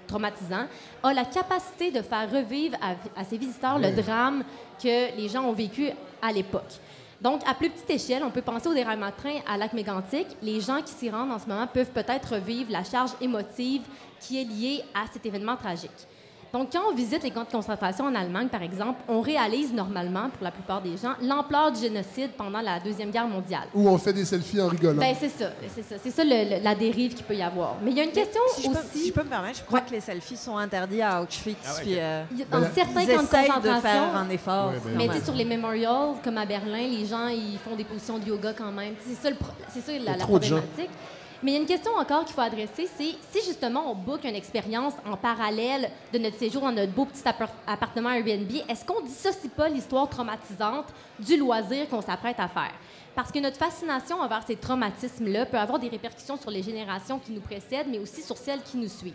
traumatisant 0.07 0.65
a 1.03 1.13
la 1.13 1.25
capacité 1.25 1.91
de 1.91 2.01
faire 2.01 2.31
revivre 2.31 2.77
à, 2.81 2.91
à 3.19 3.25
ses 3.25 3.37
visiteurs 3.37 3.79
le 3.79 3.91
drame 3.91 4.45
que 4.81 5.17
les 5.17 5.27
gens 5.27 5.43
ont 5.43 5.51
vécu 5.51 5.89
à 6.21 6.31
l'époque. 6.31 6.79
Donc, 7.19 7.41
à 7.45 7.53
plus 7.53 7.69
petite 7.69 7.89
échelle, 7.89 8.23
on 8.23 8.31
peut 8.31 8.41
penser 8.41 8.69
au 8.69 8.73
déraillement 8.73 9.09
de 9.09 9.15
train 9.15 9.39
à 9.45 9.57
lac 9.57 9.73
mégantic. 9.73 10.27
Les 10.41 10.61
gens 10.61 10.81
qui 10.81 10.93
s'y 10.93 11.09
rendent 11.09 11.31
en 11.31 11.39
ce 11.39 11.47
moment 11.47 11.67
peuvent 11.67 11.91
peut-être 11.91 12.35
revivre 12.35 12.71
la 12.71 12.85
charge 12.85 13.11
émotive 13.19 13.81
qui 14.21 14.41
est 14.41 14.45
liée 14.45 14.81
à 14.93 15.05
cet 15.11 15.25
événement 15.25 15.57
tragique. 15.57 15.91
Donc, 16.53 16.69
quand 16.71 16.81
on 16.87 16.93
visite 16.93 17.23
les 17.23 17.31
camps 17.31 17.45
de 17.45 17.51
concentration 17.51 18.05
en 18.05 18.13
Allemagne, 18.13 18.47
par 18.47 18.61
exemple, 18.61 18.99
on 19.07 19.21
réalise 19.21 19.73
normalement, 19.73 20.29
pour 20.29 20.43
la 20.43 20.51
plupart 20.51 20.83
des 20.83 20.95
gens, 20.97 21.13
l'ampleur 21.19 21.71
du 21.71 21.81
génocide 21.81 22.29
pendant 22.37 22.61
la 22.61 22.79
Deuxième 22.79 23.09
Guerre 23.09 23.27
mondiale. 23.27 23.63
Où 23.73 23.89
on 23.89 23.97
fait 23.97 24.13
des 24.13 24.23
selfies 24.23 24.61
en 24.61 24.67
rigolant. 24.67 24.99
Ben, 25.01 25.15
c'est 25.19 25.29
ça, 25.29 25.49
c'est 25.73 25.81
ça. 25.81 25.95
C'est 26.03 26.11
ça 26.11 26.23
le- 26.23 26.57
le- 26.57 26.63
la 26.63 26.75
dérive 26.75 27.15
qu'il 27.15 27.25
peut 27.25 27.33
y 27.33 27.41
avoir. 27.41 27.77
Mais 27.81 27.89
il 27.89 27.97
y 27.97 28.01
a 28.01 28.03
une 28.03 28.11
question 28.11 28.39
Si 28.55 28.61
je, 28.61 28.67
peux, 28.69 28.77
aussi. 28.77 28.99
si 28.99 29.07
je 29.07 29.13
peux 29.13 29.23
me 29.23 29.29
permettre, 29.29 29.57
je 29.57 29.63
crois 29.63 29.81
que 29.81 29.89
les 29.89 29.99
selfies 29.99 30.37
sont 30.37 30.55
interdits 30.55 31.01
à 31.01 31.23
Auschwitz. 31.23 31.57
Ah 31.65 31.73
ouais, 31.73 31.81
puis, 31.81 31.95
euh, 31.97 32.23
dans 32.51 32.59
Ben, 32.59 32.69
certains 32.75 33.01
ils 33.01 33.07
camps 33.07 33.21
de 33.23 33.23
essayent 33.23 33.43
de 33.47 33.47
concentration. 33.47 33.81
faire 33.81 34.15
un 34.15 34.29
effort. 34.29 34.67
Ouais, 34.73 34.79
ben, 34.85 34.91
Mais 34.95 35.07
tu 35.07 35.13
sais, 35.15 35.25
sur 35.25 35.33
les 35.33 35.45
memorials, 35.45 36.13
comme 36.23 36.37
à 36.37 36.45
Berlin, 36.45 36.87
les 36.87 37.05
gens, 37.07 37.29
ils 37.29 37.57
font 37.67 37.75
des 37.75 37.83
positions 37.83 38.19
de 38.19 38.27
yoga 38.27 38.53
quand 38.55 38.71
même. 38.71 38.93
C'est 39.03 39.15
ça, 39.15 39.31
le 39.31 39.35
ça 39.37 39.91
la, 40.05 40.19
gens. 40.45 40.57
Mais 41.43 41.51
il 41.51 41.53
y 41.55 41.57
a 41.57 41.59
une 41.59 41.67
question 41.67 41.91
encore 41.97 42.23
qu'il 42.23 42.33
faut 42.33 42.41
adresser, 42.41 42.87
c'est 42.97 43.15
si 43.31 43.45
justement 43.45 43.91
on 43.91 43.95
book 43.95 44.23
une 44.23 44.33
expérience 44.33 44.93
en 45.05 45.17
parallèle 45.17 45.91
de 46.13 46.17
notre 46.17 46.37
séjour 46.37 46.61
dans 46.61 46.71
notre 46.71 46.93
beau 46.93 47.03
petit 47.03 47.27
appart- 47.27 47.51
appartement 47.67 48.11
Airbnb, 48.11 48.49
est-ce 48.69 48.85
qu'on 48.85 49.01
dissocie 49.01 49.51
pas 49.53 49.67
l'histoire 49.67 50.07
traumatisante 50.07 50.85
du 51.19 51.35
loisir 51.35 51.89
qu'on 51.89 52.01
s'apprête 52.01 52.39
à 52.39 52.47
faire? 52.47 52.71
Parce 53.13 53.29
que 53.29 53.39
notre 53.39 53.57
fascination 53.57 54.21
envers 54.21 54.43
ces 54.47 54.55
traumatismes-là 54.55 55.45
peut 55.45 55.57
avoir 55.57 55.79
des 55.79 55.89
répercussions 55.89 56.37
sur 56.37 56.49
les 56.49 56.63
générations 56.63 57.19
qui 57.19 57.33
nous 57.33 57.41
précèdent, 57.41 57.87
mais 57.89 57.99
aussi 57.99 58.21
sur 58.21 58.37
celles 58.37 58.61
qui 58.63 58.77
nous 58.77 58.87
suivent. 58.87 59.13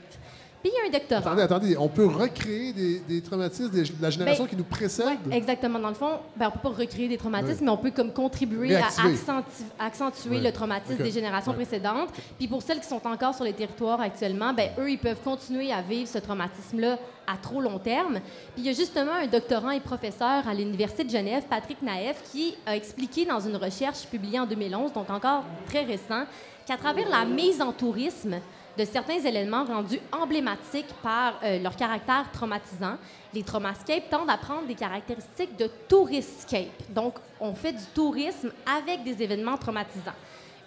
Puis 0.62 0.72
il 0.74 0.76
y 0.76 0.84
a 0.84 0.88
un 0.88 0.98
doctorat. 0.98 1.20
Attendez, 1.20 1.42
attendez, 1.42 1.76
on 1.78 1.88
peut 1.88 2.06
recréer 2.06 2.72
des, 2.72 2.98
des 3.00 3.20
traumatismes 3.22 3.70
des- 3.70 3.82
de 3.82 4.02
la 4.02 4.10
génération 4.10 4.44
Ben, 4.44 4.50
qui 4.50 4.56
nous 4.56 4.64
précède? 4.64 5.06
Ouais, 5.26 5.36
exactement. 5.36 5.78
Dans 5.78 5.88
le 5.88 5.94
fond, 5.94 6.18
ben, 6.36 6.48
on 6.48 6.50
peut 6.50 6.70
pas 6.70 6.80
recréer 6.82 7.06
des 7.08 7.16
traumatismes, 7.16 7.64
mais 7.64 7.70
on 7.70 7.76
peut 7.76 7.92
comme 7.92 8.12
contribuer 8.12 8.74
à 8.74 8.86
accentu- 8.88 9.62
accentuer 9.78 10.40
le 10.40 10.50
traumatisme 10.52 11.02
des 11.02 11.10
générations 11.12 11.52
précédentes. 11.52 12.08
Puis 12.38 12.48
pour 12.48 12.62
celles 12.62 12.80
qui 12.80 12.88
sont 12.88 13.06
encore 13.06 13.34
sur 13.34 13.44
les 13.44 13.52
territoires 13.52 14.00
actuellement, 14.00 14.52
ben 14.52 14.70
eux, 14.78 14.90
ils 14.90 14.98
peuvent 14.98 15.20
continuer 15.22 15.72
à 15.72 15.80
vivre 15.82 16.08
ce 16.08 16.18
traumatisme-là 16.18 16.98
à 17.26 17.36
trop 17.36 17.60
long 17.60 17.78
terme. 17.78 18.14
Puis 18.54 18.62
il 18.62 18.64
y 18.64 18.68
a 18.70 18.72
justement 18.72 19.12
un 19.12 19.26
doctorant 19.26 19.70
et 19.70 19.80
professeur 19.80 20.48
à 20.48 20.54
l'Université 20.54 21.04
de 21.04 21.10
Genève, 21.10 21.44
Patrick 21.48 21.80
Naef, 21.82 22.22
qui 22.32 22.54
a 22.66 22.74
expliqué 22.74 23.24
dans 23.26 23.40
une 23.40 23.56
recherche 23.56 24.06
publiée 24.06 24.40
en 24.40 24.46
2011, 24.46 24.92
donc 24.92 25.08
encore 25.10 25.44
très 25.68 25.84
récent, 25.84 26.24
qu'à 26.66 26.76
travers 26.76 27.08
la 27.08 27.24
mise 27.24 27.60
en 27.62 27.72
tourisme 27.72 28.36
de 28.78 28.84
certains 28.84 29.18
éléments 29.18 29.64
rendus 29.64 29.98
emblématiques 30.12 30.94
par 31.02 31.34
euh, 31.42 31.58
leur 31.58 31.74
caractère 31.74 32.30
traumatisant, 32.32 32.96
les 33.34 33.42
traumascapes 33.42 34.08
tendent 34.08 34.30
à 34.30 34.36
prendre 34.36 34.68
des 34.68 34.76
caractéristiques 34.76 35.56
de 35.58 35.68
touristscape. 35.88 36.90
Donc, 36.90 37.14
on 37.40 37.54
fait 37.54 37.72
du 37.72 37.84
tourisme 37.92 38.52
avec 38.78 39.02
des 39.02 39.20
événements 39.20 39.56
traumatisants. 39.56 40.12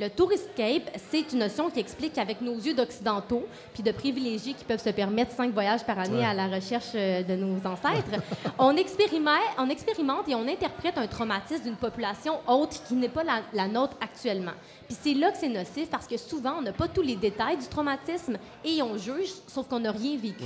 Le 0.01 0.09
touristscape, 0.09 0.97
c'est 1.11 1.31
une 1.31 1.37
notion 1.37 1.69
qui 1.69 1.79
explique 1.79 2.13
qu'avec 2.13 2.41
nos 2.41 2.55
yeux 2.55 2.73
d'occidentaux, 2.73 3.45
puis 3.71 3.83
de 3.83 3.91
privilégiés 3.91 4.55
qui 4.55 4.65
peuvent 4.65 4.81
se 4.81 4.89
permettre 4.89 5.31
cinq 5.31 5.53
voyages 5.53 5.85
par 5.85 5.99
année 5.99 6.25
à 6.25 6.33
la 6.33 6.47
recherche 6.47 6.93
euh, 6.95 7.21
de 7.21 7.35
nos 7.35 7.57
ancêtres, 7.57 8.09
on, 8.57 8.75
expérimente, 8.77 9.37
on 9.59 9.69
expérimente 9.69 10.27
et 10.27 10.33
on 10.33 10.47
interprète 10.47 10.97
un 10.97 11.05
traumatisme 11.05 11.65
d'une 11.65 11.75
population 11.75 12.39
autre 12.47 12.83
qui 12.87 12.95
n'est 12.95 13.09
pas 13.09 13.23
la, 13.23 13.41
la 13.53 13.67
nôtre 13.67 13.95
actuellement. 14.01 14.53
Puis 14.87 14.97
c'est 14.99 15.13
là 15.13 15.29
que 15.29 15.37
c'est 15.37 15.49
nocif 15.49 15.87
parce 15.91 16.07
que 16.07 16.17
souvent, 16.17 16.55
on 16.57 16.63
n'a 16.63 16.73
pas 16.73 16.87
tous 16.87 17.03
les 17.03 17.15
détails 17.15 17.57
du 17.57 17.67
traumatisme 17.67 18.39
et 18.65 18.81
on 18.81 18.97
juge, 18.97 19.29
sauf 19.45 19.67
qu'on 19.67 19.81
n'a 19.81 19.91
rien 19.91 20.17
vécu. 20.17 20.45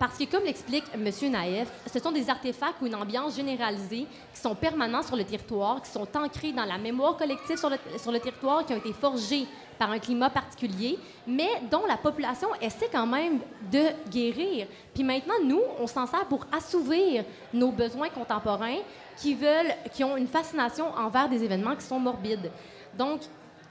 Parce 0.00 0.16
que, 0.16 0.24
comme 0.24 0.44
l'explique 0.44 0.84
M. 0.94 1.30
Naef, 1.30 1.68
ce 1.92 1.98
sont 1.98 2.10
des 2.10 2.30
artefacts 2.30 2.80
ou 2.80 2.86
une 2.86 2.94
ambiance 2.94 3.36
généralisée 3.36 4.06
qui 4.32 4.40
sont 4.40 4.54
permanents 4.54 5.02
sur 5.02 5.14
le 5.14 5.24
territoire, 5.24 5.82
qui 5.82 5.90
sont 5.90 6.08
ancrés 6.16 6.52
dans 6.52 6.64
la 6.64 6.78
mémoire 6.78 7.18
collective 7.18 7.58
sur 7.58 7.68
le, 7.68 7.76
sur 7.98 8.10
le 8.10 8.18
territoire, 8.18 8.64
qui 8.64 8.72
ont 8.72 8.78
été 8.78 8.94
forgés 8.94 9.46
par 9.78 9.90
un 9.90 9.98
climat 9.98 10.30
particulier, 10.30 10.98
mais 11.26 11.50
dont 11.70 11.84
la 11.86 11.98
population 11.98 12.48
essaie 12.62 12.88
quand 12.90 13.06
même 13.06 13.40
de 13.70 13.88
guérir. 14.10 14.68
Puis 14.94 15.04
maintenant, 15.04 15.34
nous, 15.44 15.60
on 15.78 15.86
s'en 15.86 16.06
sert 16.06 16.24
pour 16.24 16.46
assouvir 16.50 17.22
nos 17.52 17.70
besoins 17.70 18.08
contemporains 18.08 18.78
qui 19.18 19.34
veulent, 19.34 19.74
qui 19.92 20.02
ont 20.02 20.16
une 20.16 20.28
fascination 20.28 20.86
envers 20.96 21.28
des 21.28 21.44
événements 21.44 21.76
qui 21.76 21.84
sont 21.84 22.00
morbides. 22.00 22.50
Donc, 22.96 23.20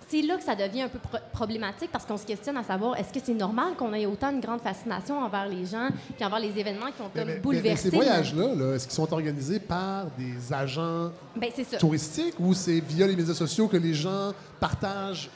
c'est 0.09 0.21
là 0.23 0.37
que 0.37 0.43
ça 0.43 0.55
devient 0.55 0.81
un 0.83 0.87
peu 0.89 0.97
pro- 0.99 1.17
problématique 1.31 1.89
parce 1.91 2.05
qu'on 2.05 2.17
se 2.17 2.25
questionne 2.25 2.57
à 2.57 2.63
savoir 2.63 2.97
est-ce 2.97 3.13
que 3.13 3.19
c'est 3.23 3.33
normal 3.33 3.73
qu'on 3.77 3.93
ait 3.93 4.05
autant 4.05 4.31
une 4.31 4.39
grande 4.39 4.61
fascination 4.61 5.19
envers 5.19 5.47
les 5.47 5.65
gens 5.65 5.89
puis 6.15 6.25
envers 6.25 6.39
les 6.39 6.57
événements 6.59 6.87
qui 6.87 7.01
ont 7.01 7.09
Mais- 7.13 7.21
comme 7.21 7.25
mais- 7.25 7.25
mais- 7.25 7.33
mais 7.35 7.39
bouleversé. 7.39 7.89
ces 7.89 7.95
voyages-là, 7.95 8.55
là, 8.55 8.73
est-ce 8.75 8.85
qu'ils 8.87 8.95
sont 8.95 9.13
organisés 9.13 9.59
par 9.59 10.05
des 10.17 10.51
agents 10.53 11.11
Ben, 11.35 11.49
touristiques 11.79 12.35
ou 12.39 12.53
c'est 12.53 12.79
via 12.79 13.05
les 13.07 13.15
médias 13.15 13.33
sociaux 13.35 13.67
que 13.67 13.77
les 13.77 13.93
gens 13.93 14.33
partagent? 14.59 15.29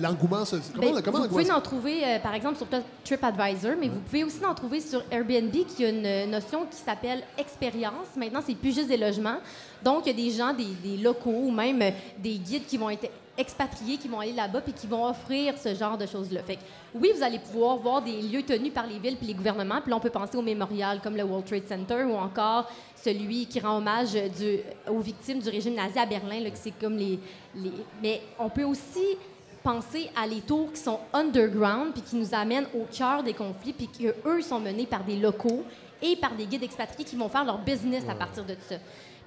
L'engouement 0.00 0.44
se. 0.46 0.56
Comment, 0.74 0.92
Ben, 0.94 1.02
comment 1.02 1.18
vous 1.20 1.28
pouvez 1.28 1.50
en 1.50 1.60
trouver, 1.60 2.02
euh, 2.02 2.18
par 2.20 2.32
exemple, 2.32 2.56
sur 2.56 2.66
TripAdvisor, 3.04 3.72
mais 3.78 3.88
vous 3.90 4.00
pouvez 4.00 4.24
aussi 4.24 4.42
en 4.46 4.54
trouver 4.54 4.80
sur 4.80 5.02
Airbnb, 5.10 5.52
qui 5.66 5.84
a 5.84 5.90
une 5.90 6.30
notion 6.30 6.64
qui 6.70 6.78
s'appelle 6.78 7.22
expérience. 7.36 8.06
Maintenant, 8.16 8.40
c'est 8.46 8.54
plus 8.54 8.74
juste 8.74 8.88
des 8.88 8.96
logements. 8.96 9.36
Donc, 9.84 10.06
il 10.06 10.16
y 10.18 10.22
a 10.22 10.30
des 10.30 10.34
gens, 10.34 10.54
des, 10.54 10.64
des 10.82 10.96
locaux 11.02 11.30
ou 11.30 11.50
même 11.50 11.82
euh, 11.82 11.90
des 12.18 12.36
guides 12.38 12.64
qui 12.66 12.78
vont 12.78 12.88
être 12.88 13.06
expatriés, 13.38 13.96
qui 13.96 14.08
vont 14.08 14.20
aller 14.20 14.32
là-bas 14.32 14.60
puis 14.60 14.72
qui 14.72 14.86
vont 14.86 15.06
offrir 15.06 15.56
ce 15.58 15.74
genre 15.74 15.98
de 15.98 16.06
choses-là. 16.06 16.42
Fait 16.42 16.56
que, 16.56 16.60
oui, 16.94 17.12
vous 17.14 17.22
allez 17.22 17.38
pouvoir 17.38 17.76
voir 17.76 18.02
des 18.02 18.22
lieux 18.22 18.42
tenus 18.42 18.72
par 18.72 18.86
les 18.86 18.98
villes 18.98 19.16
puis 19.16 19.26
les 19.26 19.34
gouvernements. 19.34 19.80
Puis 19.80 19.90
là, 19.90 19.96
on 19.96 20.00
peut 20.00 20.10
penser 20.10 20.36
au 20.36 20.42
mémorial 20.42 21.00
comme 21.02 21.16
le 21.16 21.24
World 21.24 21.46
Trade 21.46 21.68
Center 21.68 22.04
ou 22.04 22.14
encore 22.16 22.70
celui 22.94 23.46
qui 23.46 23.60
rend 23.60 23.78
hommage 23.78 24.12
du- 24.12 24.60
aux 24.90 25.00
victimes 25.00 25.40
du 25.40 25.48
régime 25.48 25.74
nazi 25.74 25.98
à 25.98 26.06
Berlin, 26.06 26.40
là, 26.40 26.50
que 26.50 26.58
c'est 26.58 26.72
comme 26.78 26.96
les, 26.96 27.18
les... 27.54 27.72
Mais 28.02 28.22
on 28.38 28.48
peut 28.48 28.64
aussi 28.64 29.16
penser 29.62 30.10
à 30.16 30.26
les 30.26 30.40
tours 30.40 30.72
qui 30.72 30.80
sont 30.80 31.00
underground 31.12 31.92
puis 31.92 32.02
qui 32.02 32.16
nous 32.16 32.34
amènent 32.34 32.68
au 32.74 32.84
cœur 32.96 33.22
des 33.22 33.34
conflits 33.34 33.72
puis 33.72 33.88
qui, 33.88 34.06
eux, 34.06 34.40
sont 34.40 34.60
menés 34.60 34.86
par 34.86 35.02
des 35.02 35.16
locaux 35.16 35.64
et 36.00 36.14
par 36.16 36.34
des 36.34 36.46
guides 36.46 36.62
expatriés 36.62 37.04
qui 37.04 37.16
vont 37.16 37.28
faire 37.28 37.44
leur 37.44 37.58
business 37.58 38.04
à 38.08 38.14
partir 38.14 38.44
de 38.44 38.54
ça. 38.68 38.76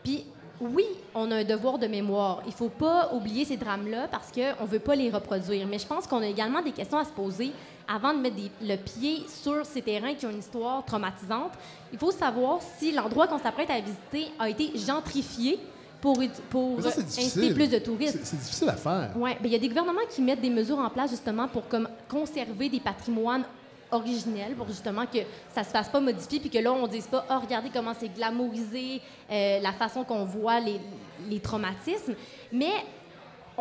Puis 0.04 0.26
oui, 0.62 0.86
on 1.16 1.32
a 1.32 1.38
un 1.38 1.44
devoir 1.44 1.78
de 1.78 1.88
mémoire. 1.88 2.42
Il 2.46 2.52
faut 2.54 2.70
pas 2.70 3.12
oublier 3.14 3.46
ces 3.46 3.58
drames-là 3.58 4.08
parce 4.12 4.30
qu'on 4.32 4.66
veut 4.66 4.80
pas 4.80 4.96
les 4.96 5.10
reproduire. 5.10 5.66
Mais 5.68 5.80
je 5.80 5.88
pense 5.88 6.06
qu'on 6.06 6.22
a 6.22 6.28
également 6.28 6.62
des 6.62 6.72
questions 6.72 6.98
à 6.98 7.06
se 7.06 7.12
poser 7.12 7.52
avant 7.88 8.14
de 8.14 8.20
mettre 8.20 8.36
des- 8.36 8.52
le 8.62 8.76
pied 8.76 9.24
sur 9.28 9.66
ces 9.66 9.82
terrains 9.82 10.14
qui 10.16 10.26
ont 10.26 10.30
une 10.32 10.40
histoire 10.40 10.84
traumatisante. 10.86 11.52
Il 11.94 11.98
faut 11.98 12.12
savoir 12.12 12.60
si 12.78 12.92
l'endroit 12.92 13.28
qu'on 13.28 13.40
s'apprête 13.40 13.70
à 13.70 13.80
visiter 13.80 14.32
a 14.38 14.50
été 14.50 14.72
gentrifié 14.78 15.60
pour, 16.02 16.18
pour 16.50 16.82
ça, 16.82 16.90
inciter 16.90 17.54
plus 17.54 17.70
de 17.70 17.80
touristes. 17.80 18.20
C'est 18.24 18.26
c'est 18.26 18.38
difficile 18.40 18.70
à 18.70 18.76
faire. 18.76 19.12
Oui, 19.16 19.32
il 19.44 19.50
y 19.52 19.56
a 19.56 19.60
des 19.60 19.68
gouvernements 19.68 20.00
qui 20.10 20.22
mettent 20.22 20.42
des 20.42 20.50
mesures 20.50 20.78
en 20.80 20.90
place 20.90 21.10
justement 21.10 21.48
pour 21.48 21.68
comme, 21.68 21.90
conserver 22.08 22.70
des 22.70 22.80
patrimoines 22.80 23.44
originels 23.92 24.56
pour 24.56 24.68
justement 24.68 25.06
que 25.06 25.20
ça 25.54 25.64
se 25.64 25.70
fasse 25.70 25.90
pas 25.90 26.00
modifier 26.00 26.40
puis 26.40 26.50
que 26.50 26.60
là 26.60 26.72
on 26.72 26.88
dise 26.88 27.08
pas 27.08 27.26
oh 27.30 27.40
regardez 27.42 27.70
comment 27.70 27.94
c'est 28.00 28.10
glamourisé 28.10 29.02
euh, 29.32 29.60
la 29.60 29.74
façon 29.74 30.04
qu'on 30.04 30.26
voit 30.26 30.60
les, 30.60 30.80
les 31.28 31.40
traumatismes 31.40 32.16
mais 32.52 32.72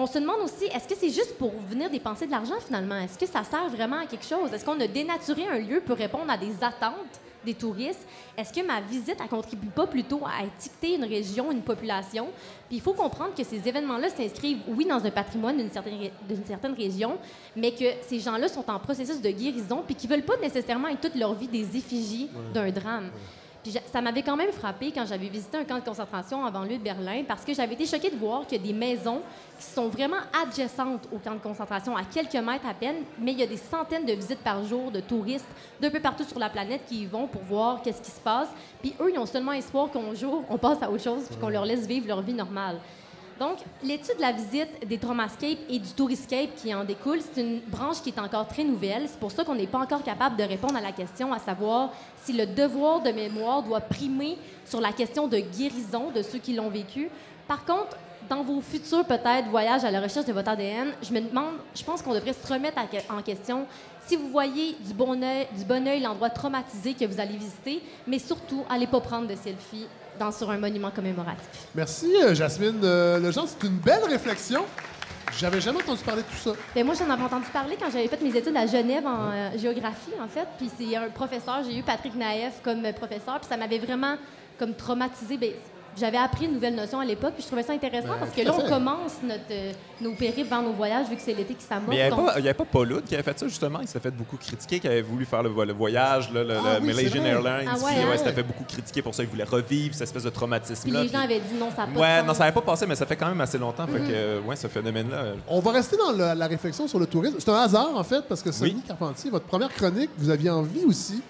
on 0.00 0.06
se 0.06 0.18
demande 0.20 0.42
aussi, 0.44 0.64
est-ce 0.66 0.86
que 0.86 0.94
c'est 0.94 1.10
juste 1.10 1.36
pour 1.38 1.52
venir 1.68 1.90
dépenser 1.90 2.24
de 2.26 2.30
l'argent 2.30 2.54
finalement? 2.64 2.94
Est-ce 3.00 3.18
que 3.18 3.26
ça 3.26 3.42
sert 3.42 3.68
vraiment 3.68 3.98
à 3.98 4.06
quelque 4.06 4.24
chose? 4.24 4.52
Est-ce 4.52 4.64
qu'on 4.64 4.80
a 4.80 4.86
dénaturé 4.86 5.48
un 5.48 5.58
lieu 5.58 5.80
pour 5.80 5.96
répondre 5.96 6.30
à 6.30 6.38
des 6.38 6.54
attentes? 6.62 7.20
Des 7.48 7.54
touristes? 7.54 8.06
Est-ce 8.36 8.52
que 8.52 8.64
ma 8.64 8.80
visite, 8.80 9.16
elle 9.20 9.28
contribue 9.28 9.68
pas 9.68 9.86
plutôt 9.86 10.20
à 10.24 10.44
étiqueter 10.44 10.94
une 10.94 11.04
région, 11.04 11.50
une 11.50 11.62
population? 11.62 12.28
Puis 12.68 12.76
il 12.76 12.82
faut 12.82 12.92
comprendre 12.92 13.34
que 13.34 13.42
ces 13.42 13.66
événements-là 13.66 14.10
s'inscrivent, 14.10 14.60
oui, 14.68 14.84
dans 14.84 15.04
un 15.04 15.10
patrimoine 15.10 15.56
d'une 15.56 15.70
certaine, 15.70 16.10
d'une 16.28 16.44
certaine 16.44 16.74
région, 16.74 17.18
mais 17.56 17.72
que 17.72 17.86
ces 18.06 18.20
gens-là 18.20 18.48
sont 18.48 18.68
en 18.70 18.78
processus 18.78 19.20
de 19.20 19.30
guérison 19.30 19.82
puis 19.84 19.94
qu'ils 19.94 20.10
veulent 20.10 20.22
pas 20.22 20.36
nécessairement 20.36 20.88
être 20.88 21.00
toute 21.00 21.14
leur 21.14 21.34
vie 21.34 21.48
des 21.48 21.76
effigies 21.76 22.28
d'un 22.52 22.70
drame. 22.70 23.10
Puis 23.68 23.78
ça 23.92 24.00
m'avait 24.00 24.22
quand 24.22 24.36
même 24.36 24.50
frappé 24.50 24.92
quand 24.92 25.04
j'avais 25.04 25.28
visité 25.28 25.58
un 25.58 25.64
camp 25.64 25.74
de 25.74 25.84
concentration 25.84 26.42
en 26.42 26.50
banlieue 26.50 26.78
de 26.78 26.82
Berlin 26.82 27.22
parce 27.28 27.44
que 27.44 27.52
j'avais 27.52 27.74
été 27.74 27.84
choquée 27.84 28.08
de 28.08 28.16
voir 28.16 28.46
qu'il 28.46 28.56
y 28.56 28.64
a 28.64 28.66
des 28.66 28.72
maisons 28.72 29.20
qui 29.58 29.66
sont 29.66 29.88
vraiment 29.88 30.16
adjacentes 30.42 31.06
au 31.12 31.18
camp 31.18 31.34
de 31.34 31.40
concentration, 31.40 31.94
à 31.94 32.04
quelques 32.04 32.32
mètres 32.32 32.66
à 32.66 32.72
peine, 32.72 32.96
mais 33.18 33.32
il 33.32 33.38
y 33.38 33.42
a 33.42 33.46
des 33.46 33.58
centaines 33.58 34.06
de 34.06 34.12
visites 34.14 34.38
par 34.38 34.64
jour 34.64 34.90
de 34.90 35.00
touristes 35.00 35.44
d'un 35.82 35.90
peu 35.90 36.00
partout 36.00 36.24
sur 36.24 36.38
la 36.38 36.48
planète 36.48 36.80
qui 36.88 37.02
y 37.02 37.06
vont 37.06 37.26
pour 37.26 37.42
voir 37.42 37.82
qu'est-ce 37.82 38.00
qui 38.00 38.10
se 38.10 38.20
passe. 38.20 38.48
Puis 38.80 38.94
eux, 39.00 39.10
ils 39.12 39.18
ont 39.18 39.26
seulement 39.26 39.52
espoir 39.52 39.90
qu'un 39.90 40.14
jour, 40.14 40.44
on 40.48 40.56
passe 40.56 40.82
à 40.82 40.90
autre 40.90 41.04
chose 41.04 41.26
puis 41.28 41.36
qu'on 41.36 41.50
leur 41.50 41.66
laisse 41.66 41.86
vivre 41.86 42.06
leur 42.06 42.22
vie 42.22 42.32
normale. 42.32 42.78
Donc, 43.38 43.58
l'étude 43.84 44.16
de 44.16 44.20
la 44.20 44.32
visite 44.32 44.86
des 44.86 44.98
Traumascapes 44.98 45.58
et 45.68 45.78
du 45.78 45.88
Touriscape 45.90 46.56
qui 46.56 46.74
en 46.74 46.82
découle, 46.82 47.20
c'est 47.20 47.40
une 47.40 47.60
branche 47.60 48.02
qui 48.02 48.08
est 48.08 48.18
encore 48.18 48.48
très 48.48 48.64
nouvelle. 48.64 49.06
C'est 49.06 49.20
pour 49.20 49.30
ça 49.30 49.44
qu'on 49.44 49.54
n'est 49.54 49.68
pas 49.68 49.78
encore 49.78 50.02
capable 50.02 50.36
de 50.36 50.42
répondre 50.42 50.76
à 50.76 50.80
la 50.80 50.90
question, 50.90 51.32
à 51.32 51.38
savoir 51.38 51.92
si 52.24 52.32
le 52.32 52.46
devoir 52.46 53.00
de 53.00 53.10
mémoire 53.10 53.62
doit 53.62 53.80
primer 53.80 54.38
sur 54.64 54.80
la 54.80 54.92
question 54.92 55.28
de 55.28 55.38
guérison 55.38 56.10
de 56.10 56.22
ceux 56.22 56.38
qui 56.38 56.52
l'ont 56.54 56.68
vécu. 56.68 57.08
Par 57.46 57.64
contre, 57.64 57.96
dans 58.28 58.42
vos 58.42 58.60
futurs, 58.60 59.04
peut-être, 59.04 59.48
voyages 59.48 59.84
à 59.84 59.90
la 59.92 60.00
recherche 60.00 60.26
de 60.26 60.32
votre 60.32 60.48
ADN, 60.48 60.88
je 61.00 61.12
me 61.12 61.20
demande, 61.20 61.54
je 61.74 61.84
pense 61.84 62.02
qu'on 62.02 62.14
devrait 62.14 62.32
se 62.32 62.52
remettre 62.52 62.78
en 63.08 63.22
question 63.22 63.66
si 64.06 64.16
vous 64.16 64.30
voyez 64.30 64.74
du 64.80 64.94
bon 64.94 65.22
œil 65.22 66.00
l'endroit 66.00 66.30
traumatisé 66.30 66.94
que 66.94 67.04
vous 67.04 67.20
allez 67.20 67.36
visiter, 67.36 67.82
mais 68.06 68.18
surtout, 68.18 68.64
allez 68.68 68.86
pas 68.86 69.00
prendre 69.00 69.28
de 69.28 69.34
selfie 69.36 69.86
dans, 70.18 70.32
sur 70.32 70.50
un 70.50 70.58
monument 70.58 70.90
commémoratif. 70.90 71.66
Merci, 71.74 72.12
euh, 72.22 72.34
Jasmine 72.34 72.80
euh, 72.82 73.18
Lejean. 73.18 73.46
C'est 73.46 73.66
une 73.66 73.76
belle 73.76 74.04
réflexion. 74.04 74.64
J'avais 75.38 75.60
jamais 75.60 75.78
entendu 75.78 76.02
parler 76.02 76.22
de 76.22 76.28
tout 76.28 76.36
ça. 76.36 76.52
Ben, 76.74 76.84
moi, 76.84 76.94
j'en 76.98 77.08
avais 77.10 77.22
entendu 77.22 77.46
parler 77.52 77.76
quand 77.78 77.90
j'avais 77.90 78.08
fait 78.08 78.20
mes 78.22 78.34
études 78.36 78.56
à 78.56 78.66
Genève 78.66 79.06
en 79.06 79.30
euh, 79.30 79.58
géographie, 79.58 80.12
en 80.20 80.28
fait. 80.28 80.46
Puis 80.56 80.70
c'est 80.76 80.96
un 80.96 81.08
professeur, 81.10 81.62
j'ai 81.64 81.78
eu 81.78 81.82
Patrick 81.82 82.14
Naef 82.14 82.60
comme 82.62 82.82
professeur, 82.94 83.38
puis 83.40 83.48
ça 83.48 83.56
m'avait 83.56 83.78
vraiment 83.78 84.16
comme 84.58 84.74
traumatisé. 84.74 85.36
Ben, 85.36 85.52
j'avais 85.98 86.16
appris 86.18 86.46
une 86.46 86.52
nouvelle 86.54 86.74
notion 86.74 87.00
à 87.00 87.04
l'époque, 87.04 87.32
puis 87.34 87.42
je 87.42 87.46
trouvais 87.48 87.62
ça 87.62 87.72
intéressant 87.72 88.08
Ben, 88.08 88.16
parce 88.20 88.30
que 88.32 88.42
là, 88.42 88.52
on 88.56 88.68
commence 88.68 89.12
notre, 89.22 89.40
euh, 89.50 89.72
nos 90.00 90.12
périples 90.12 90.48
vers 90.48 90.62
nos 90.62 90.72
voyages, 90.72 91.08
vu 91.08 91.16
que 91.16 91.22
c'est 91.22 91.34
l'été 91.34 91.54
qui 91.54 91.64
s'amorce. 91.64 91.88
Mais 91.88 91.94
il 91.96 91.98
n'y 91.98 92.02
avait, 92.02 92.10
donc- 92.16 92.26
pas- 92.26 92.38
il 92.38 92.44
y 92.44 92.48
avait 92.48 92.54
pas 92.54 92.64
Paul 92.64 92.92
Oud 92.92 93.04
qui 93.04 93.14
avait 93.14 93.22
fait 93.22 93.38
ça, 93.38 93.48
justement. 93.48 93.80
Il 93.80 93.88
s'est 93.88 94.00
fait 94.00 94.10
beaucoup 94.10 94.36
critiquer, 94.36 94.80
qui 94.80 94.86
avait 94.86 95.02
voulu 95.02 95.24
faire 95.24 95.42
le, 95.42 95.48
vo- 95.48 95.64
le 95.64 95.72
voyage, 95.72 96.32
là, 96.32 96.44
le, 96.44 96.54
Ah 96.56 96.78
le 96.78 96.86
oui, 96.86 96.92
c'est 96.94 96.94
Malaysian 97.10 97.20
vrai. 97.22 97.30
Airlines. 97.30 97.70
Ah 97.72 97.78
ouais, 97.84 97.94
qui, 97.94 98.00
hein? 98.00 98.16
s'était 98.16 98.32
fait 98.32 98.42
beaucoup 98.42 98.64
critiquer 98.64 99.02
pour 99.02 99.14
ça. 99.14 99.22
Il 99.22 99.28
voulait 99.28 99.44
revivre 99.44 99.94
cette 99.94 100.02
espèce 100.08 100.22
de 100.24 100.30
traumatisme-là. 100.30 101.02
les 101.02 101.08
gens 101.08 101.14
puis- 101.18 101.24
avaient 101.24 101.40
dit 101.40 101.54
non, 101.58 101.68
ça 101.74 101.86
n'a 101.86 101.92
pas 101.92 102.00
Ouais, 102.00 102.22
non, 102.22 102.32
ça 102.34 102.40
n'avait 102.40 102.52
pas 102.54 102.60
passé, 102.62 102.86
mais 102.86 102.94
ça 102.94 103.06
fait 103.06 103.16
quand 103.16 103.28
même 103.28 103.40
assez 103.40 103.58
longtemps. 103.58 103.86
Fait 103.86 103.98
Mhm. 103.98 104.08
que, 104.08 104.12
euh, 104.14 104.40
ouais, 104.42 104.56
ce 104.56 104.66
phénomène-là. 104.68 105.16
euh, 105.16 105.34
On 105.48 105.60
va 105.60 105.72
rester 105.72 105.96
dans 105.96 106.12
le- 106.12 106.38
la 106.38 106.46
réflexion 106.46 106.86
sur 106.86 106.98
le 106.98 107.06
tourisme. 107.06 107.36
C'est 107.38 107.50
un 107.50 107.54
hasard, 107.56 107.90
en 107.94 108.04
fait, 108.04 108.22
parce 108.28 108.42
que 108.42 108.52
Sonny 108.52 108.82
Carpentier, 108.86 109.30
votre 109.30 109.46
première 109.46 109.72
chronique, 109.72 110.10
vous 110.18 110.30
aviez 110.30 110.50
envie 110.50 110.84
aussi 110.84 111.22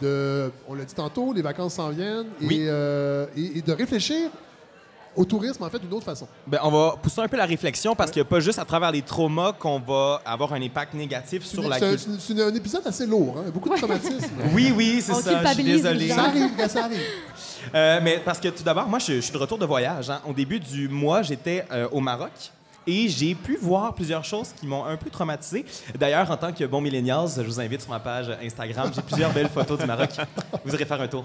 de, 0.00 0.50
on 0.68 0.74
l'a 0.74 0.84
dit 0.84 0.94
tantôt, 0.94 1.32
les 1.32 1.42
vacances 1.42 1.74
s'en 1.74 1.90
viennent, 1.90 2.26
Oui. 2.42 2.64
euh, 2.66 3.26
et- 3.36 3.58
et 3.58 3.62
de 3.62 3.72
réfléchir 3.72 4.30
au 5.16 5.24
tourisme, 5.24 5.64
en 5.64 5.68
fait, 5.70 5.80
d'une 5.80 5.92
autre 5.92 6.04
façon. 6.04 6.28
Ben, 6.46 6.60
on 6.62 6.70
va 6.70 6.94
pousser 7.02 7.20
un 7.20 7.26
peu 7.26 7.36
la 7.36 7.46
réflexion 7.46 7.96
parce 7.96 8.10
qu'il 8.12 8.22
n'y 8.22 8.26
a 8.26 8.30
pas 8.30 8.38
juste 8.38 8.58
à 8.60 8.64
travers 8.64 8.92
les 8.92 9.02
traumas 9.02 9.52
qu'on 9.52 9.80
va 9.80 10.22
avoir 10.24 10.52
un 10.52 10.62
impact 10.62 10.94
négatif 10.94 11.44
sur 11.44 11.68
la 11.68 11.80
culture. 11.80 12.10
c'est 12.20 12.40
un, 12.40 12.54
épisode 12.54 12.86
assez 12.86 13.04
lourd, 13.06 13.36
hein, 13.38 13.50
beaucoup 13.52 13.68
de 13.68 13.74
traumatisme. 13.76 14.30
Oui, 14.54 14.72
oui, 14.76 15.00
c'est 15.02 15.12
On 15.12 15.20
ça. 15.20 15.42
Je 15.44 15.54
suis 15.54 15.64
désolé. 15.64 16.08
Ça 16.08 16.22
arrive, 16.24 16.56
gars, 16.56 16.68
ça 16.68 16.84
arrive. 16.84 17.00
Euh, 17.74 18.00
mais 18.02 18.20
parce 18.24 18.38
que 18.38 18.48
tout 18.48 18.62
d'abord, 18.62 18.86
moi, 18.86 19.00
je, 19.00 19.14
je 19.14 19.20
suis 19.20 19.32
de 19.32 19.38
retour 19.38 19.58
de 19.58 19.66
voyage. 19.66 20.08
hein. 20.08 20.20
Au 20.28 20.32
début 20.32 20.60
du 20.60 20.88
mois, 20.88 21.22
j'étais 21.22 21.64
euh, 21.72 21.88
au 21.90 22.00
Maroc. 22.00 22.30
Et 22.90 23.06
j'ai 23.08 23.34
pu 23.34 23.58
voir 23.60 23.92
plusieurs 23.94 24.24
choses 24.24 24.48
qui 24.58 24.66
m'ont 24.66 24.82
un 24.86 24.96
peu 24.96 25.10
traumatisé. 25.10 25.62
D'ailleurs, 25.98 26.30
en 26.30 26.36
tant 26.38 26.52
que 26.52 26.64
bon 26.64 26.80
millennials, 26.80 27.28
je 27.36 27.42
vous 27.42 27.60
invite 27.60 27.82
sur 27.82 27.90
ma 27.90 28.00
page 28.00 28.30
Instagram. 28.42 28.90
J'ai 28.94 29.02
plusieurs 29.02 29.30
belles 29.30 29.50
photos 29.50 29.78
du 29.78 29.84
Maroc. 29.84 30.08
Vous 30.64 30.74
irez 30.74 30.86
faire 30.86 31.00
un 31.02 31.06
tour. 31.06 31.24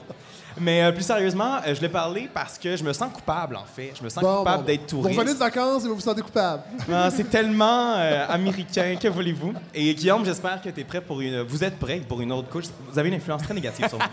Mais 0.59 0.83
euh, 0.83 0.91
plus 0.91 1.03
sérieusement, 1.03 1.55
euh, 1.65 1.73
je 1.73 1.79
l'ai 1.79 1.87
parlé 1.87 2.29
parce 2.33 2.57
que 2.59 2.75
je 2.75 2.83
me 2.83 2.91
sens 2.91 3.11
coupable, 3.13 3.55
en 3.55 3.63
fait. 3.65 3.93
Je 3.97 4.03
me 4.03 4.09
sens 4.09 4.21
Bon, 4.21 4.39
coupable 4.39 4.57
bon, 4.59 4.63
d'être 4.65 4.81
Vous 4.93 5.01
touriste. 5.01 5.17
revenez 5.19 5.33
de 5.35 5.39
vacances 5.39 5.85
et 5.85 5.87
vous 5.87 5.95
vous 5.95 6.01
sentez 6.01 6.21
coupable. 6.21 6.63
Ah, 6.91 7.09
c'est 7.15 7.29
tellement 7.29 7.93
euh, 7.95 8.25
américain, 8.27 8.95
que 9.01 9.07
voulez-vous? 9.07 9.53
Et 9.73 9.95
Guillaume, 9.95 10.25
j'espère 10.25 10.61
que 10.61 10.67
tu 10.69 10.81
es 10.81 10.83
prêt 10.83 10.99
pour 11.01 11.21
une. 11.21 11.43
Vous 11.43 11.63
êtes 11.63 11.79
prêt 11.79 12.01
pour 12.05 12.19
une 12.19 12.33
autre 12.33 12.49
couche. 12.49 12.65
Vous 12.91 12.99
avez 12.99 13.07
une 13.07 13.15
influence 13.15 13.41
très 13.43 13.53
négative 13.53 13.87
sur 13.87 13.97
moi. 13.97 14.07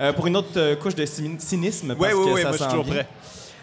Euh, 0.00 0.12
pour 0.12 0.26
une 0.28 0.36
autre 0.36 0.48
euh, 0.56 0.76
couche 0.76 0.94
de 0.94 1.04
cyni- 1.04 1.40
cynisme. 1.40 1.94
Que 1.94 2.00
ouais, 2.00 2.10
ça 2.10 2.16
moi, 2.16 2.52
je 2.52 2.56
suis 2.56 2.66
toujours 2.66 2.84
prêt. 2.86 3.06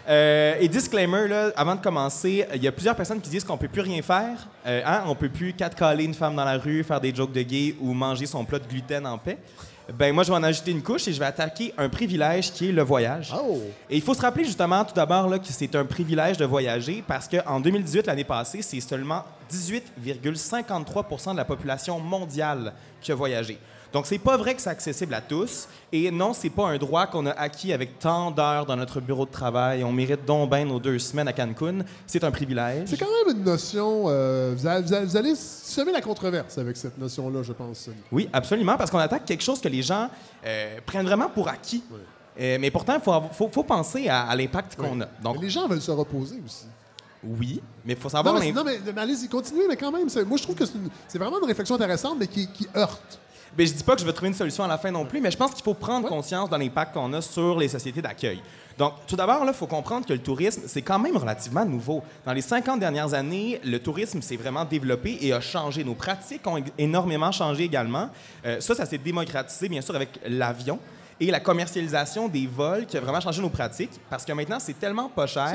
Euh, 0.08 0.56
et 0.60 0.68
disclaimer, 0.68 1.28
là, 1.28 1.50
avant 1.56 1.74
de 1.76 1.80
commencer, 1.80 2.46
il 2.54 2.62
y 2.62 2.68
a 2.68 2.72
plusieurs 2.72 2.96
personnes 2.96 3.20
qui 3.20 3.30
disent 3.30 3.44
qu'on 3.44 3.56
peut 3.56 3.68
plus 3.68 3.82
rien 3.82 4.02
faire. 4.02 4.48
Euh, 4.66 4.82
hein? 4.84 5.04
On 5.06 5.14
peut 5.14 5.28
plus 5.28 5.52
catcaler 5.52 6.04
une 6.04 6.14
femme 6.14 6.34
dans 6.34 6.44
la 6.44 6.58
rue, 6.58 6.82
faire 6.82 7.00
des 7.00 7.14
jokes 7.14 7.32
de 7.32 7.42
gay 7.42 7.76
ou 7.80 7.92
manger 7.92 8.26
son 8.26 8.44
plat 8.44 8.58
de 8.58 8.66
gluten 8.66 9.06
en 9.06 9.18
paix. 9.18 9.38
Ben 9.92 10.14
moi, 10.14 10.22
je 10.22 10.30
vais 10.30 10.36
en 10.36 10.42
ajouter 10.42 10.70
une 10.70 10.82
couche 10.82 11.08
et 11.08 11.12
je 11.12 11.18
vais 11.18 11.26
attaquer 11.26 11.74
un 11.76 11.88
privilège 11.88 12.52
qui 12.52 12.68
est 12.68 12.72
le 12.72 12.82
voyage. 12.82 13.34
Et 13.90 13.96
il 13.96 14.02
faut 14.02 14.14
se 14.14 14.20
rappeler 14.20 14.44
justement 14.44 14.84
tout 14.84 14.94
d'abord 14.94 15.28
là, 15.28 15.38
que 15.38 15.46
c'est 15.48 15.74
un 15.74 15.84
privilège 15.84 16.36
de 16.36 16.44
voyager 16.44 17.02
parce 17.06 17.28
qu'en 17.28 17.60
2018, 17.60 18.06
l'année 18.06 18.24
passée, 18.24 18.62
c'est 18.62 18.80
seulement 18.80 19.24
18,53% 19.50 21.32
de 21.32 21.36
la 21.36 21.44
population 21.44 21.98
mondiale 21.98 22.72
qui 23.00 23.10
a 23.10 23.14
voyagé. 23.14 23.58
Donc, 23.92 24.06
c'est 24.06 24.18
pas 24.18 24.36
vrai 24.36 24.54
que 24.54 24.62
c'est 24.62 24.70
accessible 24.70 25.12
à 25.14 25.20
tous. 25.20 25.68
Et 25.92 26.10
non, 26.10 26.32
c'est 26.32 26.48
pas 26.50 26.66
un 26.68 26.78
droit 26.78 27.06
qu'on 27.06 27.26
a 27.26 27.32
acquis 27.32 27.72
avec 27.72 27.98
tant 27.98 28.30
d'heures 28.30 28.64
dans 28.64 28.76
notre 28.76 29.00
bureau 29.00 29.26
de 29.26 29.30
travail. 29.30 29.84
On 29.84 29.92
mérite 29.92 30.24
donc 30.24 30.48
bien 30.50 30.64
nos 30.64 30.80
deux 30.80 30.98
semaines 30.98 31.28
à 31.28 31.32
Cancun. 31.32 31.80
C'est 32.06 32.24
un 32.24 32.30
privilège. 32.30 32.88
C'est 32.88 32.96
quand 32.98 33.06
même 33.26 33.36
une 33.36 33.44
notion. 33.44 34.04
euh, 34.08 34.54
vous, 34.56 34.66
allez, 34.66 35.30
vous 35.32 35.36
semer 35.38 35.92
la 35.92 36.00
controverse 36.00 36.56
avec 36.56 36.76
cette 36.76 36.96
notion-là, 36.96 37.42
je 37.42 37.52
pense. 37.52 37.90
Oui, 38.10 38.28
absolument, 38.32 38.76
parce 38.78 38.90
qu'on 38.90 38.98
attaque 38.98 39.24
quelque 39.26 39.42
chose 39.44 39.60
que 39.60 39.68
les 39.68 39.82
gens 39.82 40.08
euh, 40.46 40.78
prennent 40.86 41.06
vraiment 41.06 41.28
pour 41.28 41.48
acquis. 41.48 41.84
Euh, 42.40 42.56
mais 42.58 42.70
pourtant, 42.70 42.94
il 42.94 43.02
faut, 43.02 43.12
faut, 43.32 43.50
faut 43.52 43.62
penser 43.62 44.08
à, 44.08 44.22
à 44.22 44.34
l'impact 44.34 44.76
qu'on 44.76 45.02
a. 45.02 45.06
Donc, 45.22 45.40
Les 45.42 45.50
gens 45.50 45.68
veulent 45.68 45.82
se 45.82 45.90
reposer 45.90 46.40
aussi. 46.46 46.64
oui, 47.22 47.60
mais 47.84 47.92
il 47.92 47.98
faut 47.98 48.08
Non, 48.08 48.10
savoir... 48.24 48.40
mais, 48.40 48.52
non, 48.52 48.64
mais, 48.64 48.78
mais 48.94 49.02
allez-y, 49.02 49.28
continuez, 49.28 49.66
mais 49.68 49.76
quand 49.76 49.92
même, 49.92 50.06
moi, 50.26 50.38
je 50.38 50.42
trouve 50.42 50.54
que 50.56 50.64
c'est 51.08 51.18
vraiment 51.18 51.38
une 51.40 51.46
réflexion 51.46 51.74
intéressante, 51.74 52.16
mais 52.18 52.26
qui, 52.26 52.48
qui 52.50 52.66
heurte. 52.74 53.18
Ben, 53.56 53.66
je 53.66 53.72
dis 53.72 53.84
pas 53.84 53.94
que 53.94 54.00
je 54.00 54.06
vais 54.06 54.12
trouver 54.12 54.28
une 54.28 54.34
solution 54.34 54.64
à 54.64 54.68
la 54.68 54.78
fin 54.78 54.90
non 54.90 55.04
plus, 55.04 55.20
mais 55.20 55.30
je 55.30 55.36
pense 55.36 55.52
qu'il 55.52 55.62
faut 55.62 55.74
prendre 55.74 56.08
conscience 56.08 56.48
de 56.48 56.56
l'impact 56.56 56.94
qu'on 56.94 57.12
a 57.12 57.20
sur 57.20 57.58
les 57.58 57.68
sociétés 57.68 58.00
d'accueil. 58.00 58.40
Donc, 58.78 58.94
tout 59.06 59.16
d'abord, 59.16 59.44
il 59.46 59.52
faut 59.52 59.66
comprendre 59.66 60.06
que 60.06 60.12
le 60.14 60.20
tourisme, 60.20 60.62
c'est 60.66 60.80
quand 60.80 60.98
même 60.98 61.16
relativement 61.16 61.64
nouveau. 61.64 62.02
Dans 62.24 62.32
les 62.32 62.40
50 62.40 62.80
dernières 62.80 63.12
années, 63.12 63.60
le 63.62 63.78
tourisme 63.78 64.22
s'est 64.22 64.36
vraiment 64.36 64.64
développé 64.64 65.18
et 65.20 65.34
a 65.34 65.40
changé. 65.40 65.84
Nos 65.84 65.94
pratiques 65.94 66.46
ont 66.46 66.62
énormément 66.78 67.30
changé 67.30 67.64
également. 67.64 68.08
Euh, 68.46 68.60
ça, 68.60 68.74
ça 68.74 68.86
s'est 68.86 68.96
démocratisé, 68.98 69.68
bien 69.68 69.82
sûr, 69.82 69.94
avec 69.94 70.18
l'avion 70.26 70.78
et 71.20 71.30
la 71.30 71.40
commercialisation 71.40 72.28
des 72.28 72.46
vols 72.46 72.86
qui 72.86 72.96
a 72.96 73.00
vraiment 73.00 73.20
changé 73.20 73.42
nos 73.42 73.50
pratiques 73.50 74.00
parce 74.08 74.24
que 74.24 74.32
maintenant, 74.32 74.58
c'est 74.58 74.78
tellement 74.78 75.08
pas 75.08 75.26
cher 75.26 75.54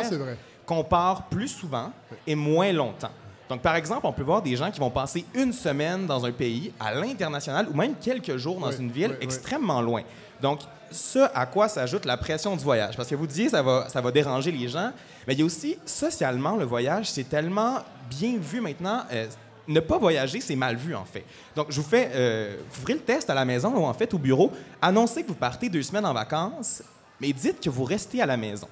qu'on 0.66 0.84
part 0.84 1.24
plus 1.24 1.48
souvent 1.48 1.92
et 2.26 2.36
moins 2.36 2.72
longtemps. 2.72 3.12
Donc, 3.50 3.62
par 3.62 3.76
exemple, 3.76 4.02
on 4.06 4.12
peut 4.12 4.24
voir 4.24 4.42
des 4.42 4.56
gens 4.56 4.70
qui 4.72 4.80
vont 4.80 4.90
passer 4.90 5.26
une 5.34 5.54
semaine 5.54 6.06
dans 6.06 6.26
un 6.26 6.32
pays 6.32 6.72
à 6.80 6.94
l'international 6.94 7.68
ou 7.72 7.76
même 7.76 7.96
quelques 7.96 8.36
jours 8.38 8.60
dans 8.60 8.68
Oui, 8.70 8.76
une 8.80 8.92
ville 8.92 9.12
oui, 9.12 9.18
oui. 9.20 9.24
extrêmement 9.24 9.82
loin. 9.82 10.02
Donc, 10.42 10.60
ce 10.92 11.20
à 11.34 11.46
quoi 11.46 11.68
s'ajoute 11.68 12.06
la 12.06 12.18
pression 12.18 12.56
du 12.56 12.64
voyage. 12.64 12.96
Parce 12.96 13.10
que 13.10 13.16
vous 13.16 13.28
disiez, 13.28 13.50
ça 13.50 13.62
va, 13.62 13.88
ça 13.90 14.02
va 14.02 14.12
déranger 14.12 14.52
les 14.52 14.68
gens. 14.68 14.92
Mais 15.28 15.34
il 15.34 15.40
y 15.40 15.42
a 15.42 15.46
aussi, 15.46 15.78
socialement, 15.86 16.56
le 16.56 16.66
voyage, 16.66 17.10
c'est 17.10 17.28
tellement 17.30 17.80
bien 18.10 18.38
vu 18.38 18.62
maintenant. 18.62 19.04
euh, 19.12 19.28
ne 19.70 19.82
pas 19.82 19.98
voyager, 19.98 20.40
c'est 20.40 20.56
mal 20.56 20.78
vu, 20.78 20.96
en 20.96 21.04
fait. 21.04 21.26
Donc, 21.54 21.68
je 21.72 21.82
vous 21.82 21.88
fais... 21.88 22.10
euh, 22.14 22.56
vous 22.72 22.82
ferez 22.84 22.94
le 22.94 23.02
test 23.02 23.30
à 23.30 23.34
la 23.34 23.44
maison 23.44 23.74
ou 23.76 23.86
en 23.86 23.94
fait 23.94 24.14
au 24.14 24.18
bureau. 24.18 24.50
Annoncez 24.82 25.24
que 25.24 25.28
vous 25.28 25.34
partez 25.36 25.68
deux 25.68 25.82
semaines 25.84 26.06
en 26.06 26.14
vacances 26.14 26.82
mais 27.20 27.34
dites 27.34 27.60
que 27.62 27.70
vous 27.70 27.84
restez 27.84 28.22
à 28.22 28.26
la 28.26 28.38
maison. 28.38 28.68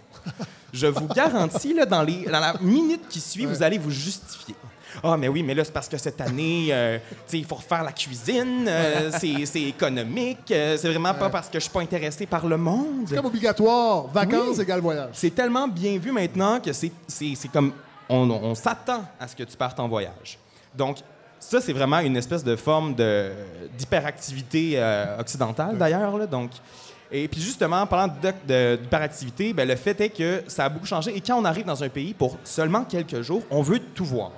Je 0.74 0.88
vous 0.88 1.08
garantis, 1.08 1.74
là, 1.74 1.86
dans, 1.86 2.02
les, 2.04 2.26
dans 2.26 2.40
la 2.40 2.56
minute 2.60 3.08
qui 3.08 3.20
suit, 3.20 3.46
vous 3.46 3.62
allez 3.64 3.78
vous 3.78 3.92
justifier. 3.92 4.56
Ah, 5.04 5.18
mais 5.18 5.28
oui, 5.28 5.44
mais 5.44 5.54
là, 5.54 5.64
c'est 5.64 5.74
parce 5.74 5.90
que 5.90 5.98
cette 5.98 6.20
année, 6.22 6.68
euh, 6.72 6.98
il 7.34 7.46
faut 7.46 7.56
refaire 7.56 7.84
la 7.84 7.92
cuisine, 7.92 8.66
euh, 8.68 9.12
c'est 9.12 9.62
économique, 9.62 10.50
euh, 10.52 10.78
c'est 10.78 10.90
vraiment 10.90 11.14
pas 11.14 11.30
parce 11.30 11.48
que 11.48 11.60
je 11.60 11.64
suis 11.66 11.72
pas 11.72 11.82
intéressé 11.82 12.26
par 12.26 12.48
le 12.48 12.58
monde. 12.58 13.06
C'est 13.08 13.16
comme 13.16 13.26
obligatoire. 13.26 14.08
Vacances 14.08 14.56
Oui. 14.58 14.62
égale 14.64 14.80
voyage. 14.80 15.10
C'est 15.14 15.36
tellement 15.36 15.68
bien 15.68 15.98
vu 15.98 16.12
maintenant 16.12 16.60
que 16.60 16.72
c'est 16.74 16.92
comme. 17.52 17.74
On, 18.08 18.30
on 18.30 18.56
s'attend 18.56 19.04
à 19.20 19.28
ce 19.28 19.36
que 19.36 19.44
tu 19.44 19.58
partes 19.58 19.80
en 19.80 19.88
voyage. 19.88 20.38
Donc, 20.74 20.98
ça, 21.40 21.60
c'est 21.60 21.74
vraiment 21.74 22.00
une 22.00 22.16
espèce 22.18 22.44
de 22.44 22.56
forme 22.56 22.96
d'hyperactivité 23.78 24.74
euh, 24.76 25.20
occidentale, 25.20 25.78
d'ailleurs. 25.78 26.28
Donc, 26.28 26.52
et 27.12 27.28
puis 27.28 27.42
justement, 27.42 27.82
en 27.82 27.88
parlant 27.88 28.14
d'hyperactivité, 28.48 29.54
ben, 29.54 29.68
le 29.68 29.76
fait 29.76 30.00
est 30.02 30.10
que 30.10 30.44
ça 30.48 30.66
a 30.66 30.70
beaucoup 30.70 30.86
changé. 30.86 31.16
Et 31.16 31.22
quand 31.22 31.40
on 31.40 31.46
arrive 31.46 31.66
dans 31.66 31.84
un 31.84 31.90
pays 31.90 32.14
pour 32.14 32.38
seulement 32.44 32.84
quelques 32.84 33.22
jours, 33.22 33.44
on 33.50 33.62
veut 33.62 33.80
tout 33.80 34.06
voir. 34.06 34.32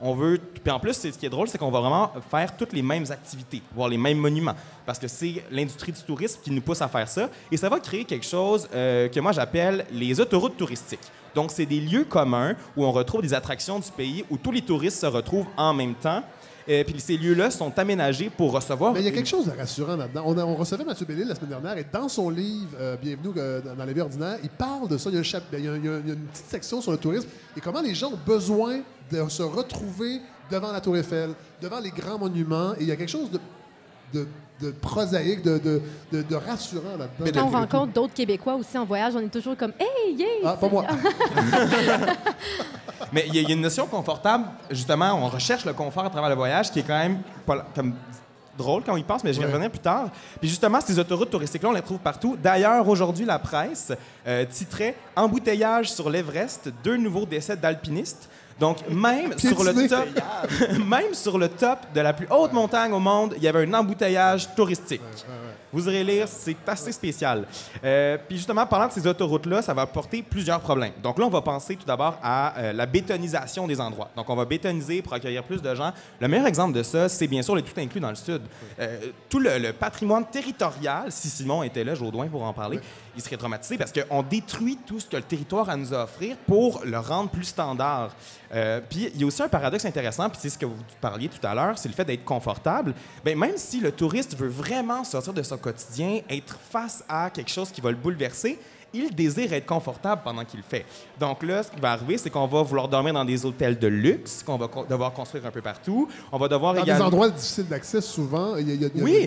On 0.00 0.14
veut. 0.14 0.38
Puis 0.38 0.72
en 0.72 0.80
plus, 0.80 0.94
ce 0.94 1.08
qui 1.08 1.26
est 1.26 1.30
drôle, 1.30 1.48
c'est 1.48 1.58
qu'on 1.58 1.70
va 1.70 1.80
vraiment 1.80 2.12
faire 2.30 2.56
toutes 2.56 2.72
les 2.72 2.82
mêmes 2.82 3.06
activités, 3.10 3.62
voir 3.74 3.88
les 3.88 3.98
mêmes 3.98 4.18
monuments, 4.18 4.56
parce 4.84 4.98
que 4.98 5.06
c'est 5.06 5.44
l'industrie 5.50 5.92
du 5.92 6.02
tourisme 6.02 6.40
qui 6.42 6.50
nous 6.50 6.60
pousse 6.60 6.82
à 6.82 6.88
faire 6.88 7.08
ça. 7.08 7.28
Et 7.50 7.56
ça 7.56 7.68
va 7.68 7.78
créer 7.78 8.04
quelque 8.04 8.26
chose 8.26 8.68
euh, 8.74 9.08
que 9.08 9.20
moi 9.20 9.32
j'appelle 9.32 9.86
les 9.92 10.20
autoroutes 10.20 10.56
touristiques. 10.56 11.10
Donc, 11.34 11.50
c'est 11.50 11.66
des 11.66 11.80
lieux 11.80 12.04
communs 12.04 12.54
où 12.76 12.84
on 12.84 12.92
retrouve 12.92 13.22
des 13.22 13.34
attractions 13.34 13.78
du 13.78 13.90
pays 13.90 14.24
où 14.30 14.36
tous 14.36 14.52
les 14.52 14.62
touristes 14.62 15.00
se 15.00 15.06
retrouvent 15.06 15.46
en 15.56 15.72
même 15.72 15.94
temps. 15.94 16.22
Et 16.68 16.84
puis 16.84 17.00
ces 17.00 17.16
lieux-là 17.16 17.50
sont 17.50 17.76
aménagés 17.78 18.30
pour 18.30 18.52
recevoir. 18.52 18.92
Mais 18.92 19.00
il 19.00 19.04
y 19.06 19.08
a 19.08 19.12
quelque 19.12 19.28
chose 19.28 19.46
de 19.46 19.50
rassurant 19.50 19.96
là-dedans. 19.96 20.22
On, 20.26 20.54
recevait 20.54 20.84
Mathieu 20.84 21.06
Bellil 21.06 21.26
la 21.26 21.34
semaine 21.34 21.50
dernière 21.50 21.76
et 21.78 21.86
dans 21.92 22.08
son 22.08 22.30
livre 22.30 22.76
euh, 22.78 22.96
Bienvenue 23.00 23.32
euh, 23.36 23.60
dans 23.76 23.84
la 23.84 23.92
vie 23.92 24.00
ordinaire, 24.00 24.38
il 24.42 24.50
parle 24.50 24.88
de 24.88 24.96
ça. 24.98 25.10
Il 25.10 25.14
y, 25.14 25.16
a 25.16 25.20
un 25.20 25.24
chap- 25.24 25.42
il 25.52 25.64
y 25.64 25.68
a- 25.68 25.76
il 25.76 25.84
y 25.84 25.88
a- 25.88 25.98
il 25.98 26.08
y 26.08 26.10
a 26.10 26.14
une 26.14 26.26
petite 26.26 26.46
section 26.46 26.80
sur 26.80 26.92
le 26.92 26.98
tourisme 26.98 27.28
et 27.56 27.60
comment 27.60 27.80
les 27.82 27.94
gens 27.94 28.12
ont 28.12 28.18
besoin 28.26 28.80
de 29.10 29.28
se 29.28 29.42
retrouver 29.42 30.20
devant 30.50 30.70
la 30.72 30.80
Tour 30.80 30.96
Eiffel, 30.96 31.30
devant 31.60 31.80
les 31.80 31.90
grands 31.90 32.18
monuments. 32.18 32.74
Et 32.74 32.82
il 32.82 32.86
y 32.88 32.92
a 32.92 32.96
quelque 32.96 33.08
chose 33.10 33.30
de, 33.30 33.40
de, 34.12 34.26
de 34.62 34.70
prosaïque, 34.70 35.42
de, 35.42 35.58
de, 35.58 35.82
de- 36.12 36.22
de 36.22 36.34
rassurant 36.36 36.96
là-dedans. 36.98 37.40
Quand 37.40 37.46
on 37.48 37.50
rencontre 37.60 37.92
d'autres 37.92 38.14
Québécois 38.14 38.54
aussi 38.54 38.78
en 38.78 38.84
voyage, 38.84 39.14
on 39.16 39.20
est 39.20 39.28
toujours 39.28 39.56
comme 39.56 39.72
Hey, 39.78 40.14
yeah! 40.14 40.26
Ah, 40.44 40.56
pas 40.60 40.68
moi. 40.68 40.84
Mais 43.12 43.24
il 43.28 43.34
y, 43.34 43.38
a- 43.38 43.42
il 43.42 43.48
y 43.48 43.52
a 43.52 43.54
une 43.54 43.60
notion 43.60 43.86
confortable, 43.86 44.44
justement, 44.70 45.12
on 45.14 45.28
recherche 45.28 45.64
le 45.64 45.72
confort 45.72 46.04
à 46.04 46.10
travers 46.10 46.30
le 46.30 46.36
voyage, 46.36 46.70
qui 46.70 46.78
est 46.80 46.82
quand 46.82 46.98
même 46.98 47.18
pas- 47.44 47.66
comme 47.74 47.94
drôle 48.56 48.82
quand 48.84 48.92
on 48.94 48.96
y 48.98 49.02
pense, 49.02 49.24
mais 49.24 49.32
je 49.32 49.38
vais 49.40 49.46
Ouais. 49.46 49.52
revenir 49.52 49.70
plus 49.70 49.80
tard. 49.80 50.10
Puis 50.40 50.48
justement, 50.48 50.78
ces 50.80 50.98
autoroutes 50.98 51.30
touristiques-là, 51.30 51.70
on 51.70 51.72
les 51.72 51.82
trouve 51.82 51.98
partout. 51.98 52.36
D'ailleurs, 52.40 52.86
aujourd'hui, 52.88 53.24
la 53.24 53.38
presse 53.38 53.92
euh, 54.26 54.44
titrait 54.44 54.94
Embouteillage 55.16 55.90
sur 55.92 56.08
l'Everest, 56.10 56.70
deux 56.84 56.96
nouveaux 56.96 57.24
décès 57.26 57.56
d'alpinistes. 57.56 58.28
Donc, 58.58 58.88
même 58.88 59.38
sur, 59.38 59.62
le 59.64 59.88
top, 59.88 60.06
même 60.86 61.14
sur 61.14 61.38
le 61.38 61.48
top 61.48 61.78
de 61.94 62.00
la 62.00 62.12
plus 62.12 62.26
haute 62.30 62.52
montagne 62.52 62.92
au 62.92 63.00
monde, 63.00 63.34
il 63.36 63.42
y 63.42 63.48
avait 63.48 63.66
un 63.66 63.74
embouteillage 63.74 64.54
touristique. 64.54 65.00
Vous 65.72 65.88
irez 65.88 66.04
lire, 66.04 66.28
c'est 66.28 66.56
assez 66.66 66.92
spécial. 66.92 67.46
Euh, 67.82 68.18
puis 68.28 68.36
justement, 68.36 68.66
parlant 68.66 68.88
de 68.88 68.92
ces 68.92 69.06
autoroutes-là, 69.06 69.62
ça 69.62 69.72
va 69.72 69.82
apporter 69.82 70.22
plusieurs 70.22 70.60
problèmes. 70.60 70.92
Donc 71.02 71.18
là, 71.18 71.24
on 71.24 71.30
va 71.30 71.40
penser 71.40 71.76
tout 71.76 71.86
d'abord 71.86 72.18
à 72.22 72.58
euh, 72.58 72.72
la 72.74 72.84
bétonisation 72.84 73.66
des 73.66 73.80
endroits. 73.80 74.10
Donc 74.14 74.28
on 74.28 74.36
va 74.36 74.44
bétoniser 74.44 75.00
pour 75.00 75.14
accueillir 75.14 75.42
plus 75.44 75.62
de 75.62 75.74
gens. 75.74 75.92
Le 76.20 76.28
meilleur 76.28 76.46
exemple 76.46 76.74
de 76.74 76.82
ça, 76.82 77.08
c'est 77.08 77.26
bien 77.26 77.40
sûr 77.40 77.54
le 77.54 77.62
tout 77.62 77.78
inclus 77.80 78.00
dans 78.00 78.10
le 78.10 78.16
sud. 78.16 78.42
Euh, 78.78 78.98
tout 79.30 79.38
le, 79.38 79.58
le 79.58 79.72
patrimoine 79.72 80.26
territorial, 80.26 81.06
si 81.08 81.28
Simon 81.28 81.62
était 81.62 81.84
là, 81.84 81.94
Jodoin, 81.94 82.26
pour 82.26 82.42
en 82.42 82.52
parler, 82.52 82.78
il 83.16 83.22
serait 83.22 83.36
traumatisé 83.36 83.78
parce 83.78 83.92
qu'on 83.92 84.22
détruit 84.22 84.78
tout 84.86 85.00
ce 85.00 85.06
que 85.06 85.16
le 85.16 85.22
territoire 85.22 85.68
a 85.68 85.72
à 85.72 85.76
nous 85.76 85.92
offrir 85.92 86.36
pour 86.46 86.82
le 86.84 86.98
rendre 86.98 87.30
plus 87.30 87.44
standard. 87.44 88.14
Euh, 88.54 88.80
puis 88.88 89.10
il 89.14 89.20
y 89.20 89.24
a 89.24 89.26
aussi 89.26 89.42
un 89.42 89.48
paradoxe 89.48 89.84
intéressant, 89.84 90.28
puis 90.28 90.38
c'est 90.40 90.50
ce 90.50 90.58
que 90.58 90.66
vous 90.66 90.76
parliez 91.00 91.28
tout 91.28 91.44
à 91.46 91.54
l'heure, 91.54 91.78
c'est 91.78 91.88
le 91.88 91.94
fait 91.94 92.04
d'être 92.04 92.24
confortable. 92.24 92.94
Ben, 93.24 93.38
même 93.38 93.56
si 93.56 93.80
le 93.80 93.92
touriste 93.92 94.36
veut 94.36 94.48
vraiment 94.48 95.04
sortir 95.04 95.32
de 95.32 95.42
son 95.42 95.56
quotidien, 95.56 96.20
être 96.28 96.58
face 96.70 97.02
à 97.08 97.30
quelque 97.30 97.50
chose 97.50 97.70
qui 97.70 97.80
va 97.80 97.90
le 97.90 97.96
bouleverser, 97.96 98.58
il 98.94 99.14
désire 99.14 99.52
être 99.52 99.66
confortable 99.66 100.22
pendant 100.24 100.44
qu'il 100.44 100.58
le 100.60 100.64
fait. 100.68 100.84
Donc 101.18 101.42
là, 101.42 101.62
ce 101.62 101.70
qui 101.70 101.80
va 101.80 101.92
arriver, 101.92 102.18
c'est 102.18 102.30
qu'on 102.30 102.46
va 102.46 102.62
vouloir 102.62 102.88
dormir 102.88 103.12
dans 103.14 103.24
des 103.24 103.44
hôtels 103.46 103.78
de 103.78 103.86
luxe 103.88 104.42
qu'on 104.42 104.56
va 104.58 104.68
co- 104.68 104.84
devoir 104.88 105.12
construire 105.12 105.46
un 105.46 105.50
peu 105.50 105.62
partout. 105.62 106.08
On 106.30 106.38
va 106.38 106.48
devoir 106.48 106.74
Dans 106.74 106.84
des 106.84 106.92
endroits 107.00 107.30
difficiles 107.30 107.66
d'accès, 107.68 108.00
souvent, 108.00 108.56
il 108.56 108.68
y 108.68 108.72
a, 108.72 108.74
il 108.74 108.82
y 108.82 108.84
a- 108.84 108.88
il 108.94 108.98
y 108.98 109.00
a 109.00 109.04
Oui. 109.04 109.26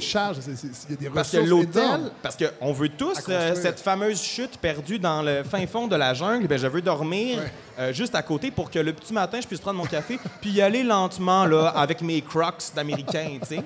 il 0.90 0.94
y 0.94 0.98
des 0.98 1.10
Parce 1.10 1.32
que 1.32 1.38
ressources 1.38 1.50
l'hôtel, 1.50 1.84
énormes. 1.84 2.10
parce 2.22 2.38
qu'on 2.38 2.74
veut 2.74 2.90
tous 2.90 3.18
euh, 3.30 3.56
cette 3.56 3.80
fameuse 3.80 4.22
chute 4.22 4.58
perdue 4.58 5.00
dans 5.00 5.22
le 5.22 5.44
fin 5.44 5.66
fond 5.68 5.88
de 5.88 5.96
la 5.96 6.14
jungle, 6.14 6.48
ben, 6.48 6.58
je 6.58 6.68
veux 6.68 6.82
dormir 6.82 7.40
euh, 7.80 7.92
juste 7.94 8.16
à 8.16 8.22
côté 8.22 8.52
pour 8.52 8.70
que 8.70 8.80
le 8.80 8.94
petit 8.94 9.14
matin, 9.14 9.40
je 9.42 9.48
puisse 9.48 9.60
prendre 9.62 9.78
mon 9.80 9.86
café 9.86 10.20
puis 10.42 10.52
y 10.52 10.62
aller 10.62 10.84
lentement 10.84 11.46
là, 11.46 11.70
avec 11.70 12.02
mes 12.02 12.22
crocs 12.22 12.72
d'Américains, 12.76 13.38
tu 13.42 13.56
sais. 13.56 13.64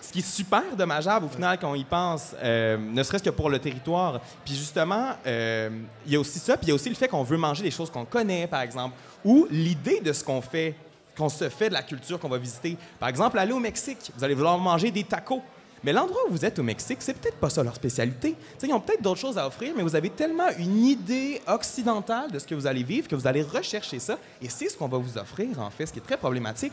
Ce 0.00 0.12
qui 0.12 0.20
est 0.20 0.22
super 0.22 0.62
dommageable 0.76 1.26
au 1.26 1.28
final 1.28 1.58
quand 1.60 1.70
on 1.70 1.74
y 1.74 1.84
pense, 1.84 2.34
euh, 2.42 2.76
ne 2.78 3.02
serait-ce 3.02 3.22
que 3.22 3.30
pour 3.30 3.50
le 3.50 3.58
territoire. 3.58 4.20
Puis 4.44 4.54
justement, 4.54 5.10
euh, 5.26 5.70
il 6.06 6.12
y 6.12 6.16
a 6.16 6.20
aussi 6.20 6.38
ça, 6.38 6.56
puis 6.56 6.66
il 6.66 6.68
y 6.70 6.72
a 6.72 6.74
aussi 6.74 6.88
le 6.88 6.94
fait 6.94 7.08
qu'on 7.08 7.24
veut 7.24 7.36
manger 7.36 7.62
des 7.62 7.70
choses 7.70 7.90
qu'on 7.90 8.04
connaît, 8.04 8.46
par 8.46 8.62
exemple, 8.62 8.96
ou 9.24 9.46
l'idée 9.50 10.00
de 10.00 10.12
ce 10.12 10.24
qu'on 10.24 10.40
fait, 10.40 10.74
qu'on 11.16 11.28
se 11.28 11.48
fait 11.48 11.68
de 11.68 11.74
la 11.74 11.82
culture 11.82 12.18
qu'on 12.18 12.28
va 12.28 12.38
visiter. 12.38 12.76
Par 12.98 13.08
exemple, 13.08 13.38
aller 13.38 13.52
au 13.52 13.60
Mexique, 13.60 14.10
vous 14.16 14.24
allez 14.24 14.34
vouloir 14.34 14.58
manger 14.58 14.90
des 14.90 15.04
tacos. 15.04 15.42
Mais 15.84 15.92
l'endroit 15.92 16.22
où 16.28 16.32
vous 16.32 16.44
êtes 16.44 16.58
au 16.58 16.62
Mexique, 16.62 16.98
c'est 17.00 17.14
peut-être 17.14 17.36
pas 17.36 17.50
ça 17.50 17.62
leur 17.62 17.74
spécialité. 17.74 18.34
Ils 18.62 18.72
ont 18.72 18.80
peut-être 18.80 19.02
d'autres 19.02 19.20
choses 19.20 19.38
à 19.38 19.46
offrir, 19.46 19.74
mais 19.76 19.82
vous 19.82 19.94
avez 19.94 20.10
tellement 20.10 20.48
une 20.58 20.84
idée 20.84 21.40
occidentale 21.46 22.30
de 22.32 22.38
ce 22.38 22.46
que 22.46 22.54
vous 22.54 22.66
allez 22.66 22.82
vivre 22.82 23.06
que 23.06 23.14
vous 23.14 23.26
allez 23.26 23.42
rechercher 23.42 23.98
ça. 23.98 24.18
Et 24.42 24.48
c'est 24.48 24.68
ce 24.68 24.76
qu'on 24.76 24.88
va 24.88 24.98
vous 24.98 25.18
offrir, 25.18 25.60
en 25.60 25.70
fait, 25.70 25.86
ce 25.86 25.92
qui 25.92 26.00
est 26.00 26.02
très 26.02 26.16
problématique. 26.16 26.72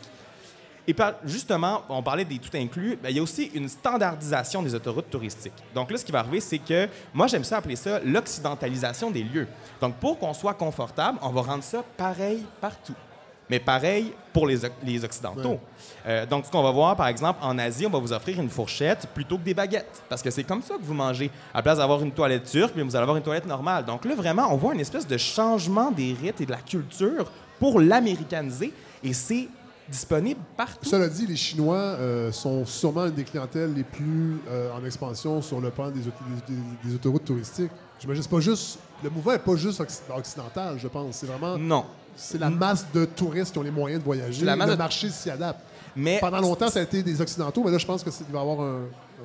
Et 0.88 0.94
par- 0.94 1.14
justement, 1.26 1.82
on 1.90 2.04
parlait 2.04 2.26
des 2.26 2.38
tout 2.38 2.56
inclus, 2.56 2.98
ben, 3.02 3.10
il 3.10 3.16
y 3.16 3.20
a 3.20 3.24
aussi 3.24 3.50
une 3.56 3.68
standardisation 3.68 4.62
des 4.62 4.76
autoroutes 4.76 5.10
touristiques. 5.10 5.54
Donc 5.74 5.90
là, 5.90 5.98
ce 5.98 6.06
qui 6.06 6.12
va 6.12 6.20
arriver, 6.20 6.40
c'est 6.40 6.60
que 6.60 6.88
moi, 7.14 7.26
j'aime 7.28 7.44
ça 7.44 7.58
appeler 7.58 7.76
ça 7.76 8.00
l'occidentalisation 8.04 9.10
des 9.12 9.24
lieux. 9.24 9.48
Donc 9.82 9.96
pour 9.96 10.20
qu'on 10.20 10.34
soit 10.34 10.54
confortable, 10.54 11.18
on 11.22 11.30
va 11.30 11.42
rendre 11.42 11.64
ça 11.64 11.84
pareil 11.98 12.44
partout. 12.62 12.94
Mais 13.48 13.60
pareil 13.60 14.12
pour 14.34 14.48
les, 14.48 14.66
Oc- 14.66 14.72
les 14.84 15.04
Occidentaux. 15.06 15.50
Ouais. 15.50 15.60
Euh, 16.08 16.26
donc, 16.26 16.46
ce 16.48 16.52
qu'on 16.52 16.64
va 16.64 16.72
voir, 16.72 16.96
par 16.96 17.08
exemple, 17.08 17.40
en 17.44 17.58
Asie, 17.60 17.86
on 17.86 17.92
va 17.92 18.00
vous 18.00 18.12
offrir 18.12 18.40
une 18.40 18.50
fourchette 18.50 19.08
plutôt 19.14 19.38
que 19.38 19.44
des 19.44 19.54
baguettes. 19.54 20.02
Parce 20.10 20.24
que 20.24 20.32
c'est 20.32 20.44
comme 20.44 20.64
ça 20.64 20.74
que 20.76 20.82
vous 20.82 20.96
mangez. 20.96 21.30
À 21.54 21.58
la 21.58 21.62
place 21.62 21.78
d'avoir 21.78 22.02
une 22.02 22.12
toilette 22.12 22.46
turque, 22.50 22.74
bien, 22.74 22.84
vous 22.84 22.96
allez 22.96 23.04
avoir 23.04 23.18
une 23.18 23.24
toilette 23.24 23.46
normale. 23.46 23.86
Donc 23.86 24.04
là, 24.06 24.16
vraiment, 24.16 24.48
on 24.52 24.58
voit 24.58 24.74
une 24.74 24.80
espèce 24.80 25.06
de 25.06 25.18
changement 25.18 25.92
des 25.92 26.16
rites 26.20 26.42
et 26.42 26.46
de 26.48 26.52
la 26.52 26.58
culture 26.58 27.32
pour 27.60 27.80
l'américaniser. 27.80 28.74
Et 29.04 29.14
c'est 29.14 29.48
disponible 29.90 30.40
partout. 30.58 30.90
Cela 30.90 31.08
dit, 31.08 31.28
les 31.28 31.36
Chinois 31.36 31.76
euh, 31.78 32.32
sont 32.32 32.66
sûrement 32.66 33.06
une 33.06 33.12
des 33.14 33.24
clientèles 33.24 33.74
les 33.74 33.84
plus 33.84 34.38
euh, 34.50 34.70
en 34.74 34.84
expansion 34.86 35.42
sur 35.42 35.62
le 35.62 35.70
plan 35.70 35.90
des, 35.92 36.02
auto- 36.08 36.24
des- 36.48 36.54
des- 36.56 36.90
des 36.90 36.96
autoroutes 36.96 37.26
touristiques. 37.26 37.72
J'imagine 38.00 38.24
c'est 38.24 38.30
pas 38.32 38.40
juste 38.40 38.80
le 39.04 39.10
mouvement 39.10 39.32
n'est 39.34 39.40
pas 39.40 39.56
juste 39.56 39.80
occ- 39.82 40.02
occidental, 40.18 40.78
je 40.80 40.88
pense. 40.88 41.16
C'est 41.16 41.28
vraiment 41.28 41.58
Non. 41.58 41.86
c'est 42.16 42.38
la 42.40 42.50
masse 42.50 42.86
de 42.94 43.06
touristes 43.06 43.52
qui 43.52 43.60
ont 43.60 43.64
les 43.64 43.72
moyens 43.72 44.02
de 44.02 44.06
voyager. 44.06 44.40
C'est 44.40 44.46
la 44.46 44.56
masse 44.56 44.68
le 44.70 44.74
de- 44.74 44.78
marché 44.80 45.10
s'y 45.10 45.30
adapte. 45.30 45.62
Mais 45.96 46.18
Pendant 46.20 46.42
longtemps, 46.42 46.68
ça 46.70 46.80
a 46.80 46.84
été 46.84 47.02
des 47.04 47.22
occidentaux, 47.22 47.64
mais 47.64 47.72
là, 47.72 47.78
je 47.78 47.86
pense 47.86 48.04
que 48.04 48.12
c'est- 48.12 48.26
il 48.28 48.34
va 48.34 48.40
y 48.40 48.42
avoir 48.42 48.60
un, 48.62 48.80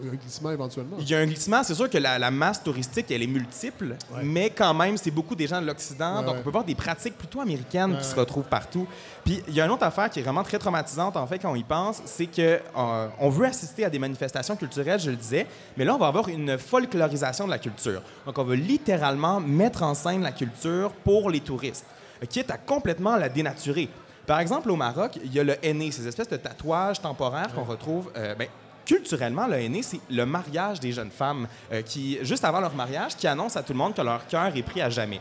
un 0.09 0.15
glissement 0.15 0.51
éventuellement. 0.51 0.97
Il 0.99 1.09
y 1.09 1.15
a 1.15 1.19
un 1.19 1.27
glissement. 1.27 1.63
C'est 1.63 1.75
sûr 1.75 1.89
que 1.91 1.99
la, 1.99 2.19
la 2.19 2.31
masse 2.31 2.63
touristique, 2.63 3.11
elle 3.11 3.23
est 3.23 3.27
multiple, 3.27 3.97
mais 4.23 4.51
quand 4.51 4.75
même, 4.75 4.97
c'est 4.97 5.11
beaucoup 5.11 5.35
des 5.35 5.47
gens 5.47 5.61
de 5.61 5.67
l'Occident. 5.67 6.19
Ouais, 6.19 6.25
donc, 6.25 6.35
ouais. 6.35 6.41
on 6.41 6.45
peut 6.45 6.51
voir 6.51 6.65
des 6.65 6.75
pratiques 6.75 7.17
plutôt 7.17 7.41
américaines 7.41 7.97
qui 7.99 8.05
se 8.05 8.15
retrouvent 8.15 8.45
partout. 8.45 8.87
Puis, 9.25 9.43
il 9.49 9.55
y 9.55 9.61
a 9.61 9.65
une 9.67 9.71
autre 9.71 9.85
affaire 9.85 10.09
qui 10.09 10.21
est 10.21 10.23
vraiment 10.23 10.43
très 10.43 10.59
traumatisante, 10.59 11.17
en 11.17 11.27
fait, 11.27 11.39
quand 11.39 11.53
on 11.53 11.57
y 11.57 11.63
pense, 11.65 12.01
c'est 12.07 12.27
que 12.27 12.61
euh, 12.77 13.09
on 13.19 13.29
veut 13.29 13.47
assister 13.47 13.85
à 13.85 13.91
des 13.91 13.99
manifestations 13.99 14.57
culturelles, 14.57 15.01
je 15.01 15.11
le 15.11 15.17
disais, 15.17 15.47
mais 15.77 15.85
là, 15.85 15.95
on 15.95 15.99
va 15.99 16.07
avoir 16.07 16.29
une 16.29 16.59
folklorisation 16.59 17.45
de 17.45 17.51
la 17.51 17.59
culture. 17.59 18.03
Donc, 18.27 18.39
on 18.39 18.45
va 18.45 18.55
littéralement 18.55 19.41
mettre 19.41 19.83
en 19.83 19.95
scène 19.95 20.23
la 20.23 20.33
culture 20.33 20.93
pour 21.05 21.31
les 21.31 21.41
touristes, 21.41 21.85
quitte 22.29 22.51
à 22.51 22.57
complètement 22.57 23.17
la 23.17 23.29
dénaturer. 23.29 23.89
Par 24.27 24.39
exemple, 24.41 24.71
au 24.71 24.77
Maroc, 24.77 25.19
il 25.25 25.35
y 25.35 25.41
a 25.41 25.45
le 25.45 25.57
henné, 25.65 25.91
ces 25.91 26.07
espèces 26.07 26.29
de 26.29 26.37
tatouages 26.37 27.01
temporaires 27.01 27.53
qu'on 27.55 27.65
retrouve. 27.65 28.11
euh, 28.17 28.35
ben, 28.37 28.47
culturellement, 28.91 29.47
le 29.47 29.55
henné, 29.55 29.83
c'est 29.83 30.01
le 30.11 30.27
mariage 30.27 30.81
des 30.81 30.91
jeunes 30.91 31.13
femmes 31.13 31.47
euh, 31.73 31.81
qui, 31.83 32.19
juste 32.23 32.45
avant 32.45 32.59
leur 32.59 32.75
mariage, 32.75 33.15
qui 33.17 33.29
annoncent 33.29 33.57
à 33.57 33.63
tout 33.63 33.73
le 33.73 33.79
monde 33.79 33.95
que 33.95 34.03
leur 34.03 34.27
cœur 34.27 34.51
est 34.57 34.63
pris 34.65 34.83
à 34.83 34.91
jamais. 34.91 35.21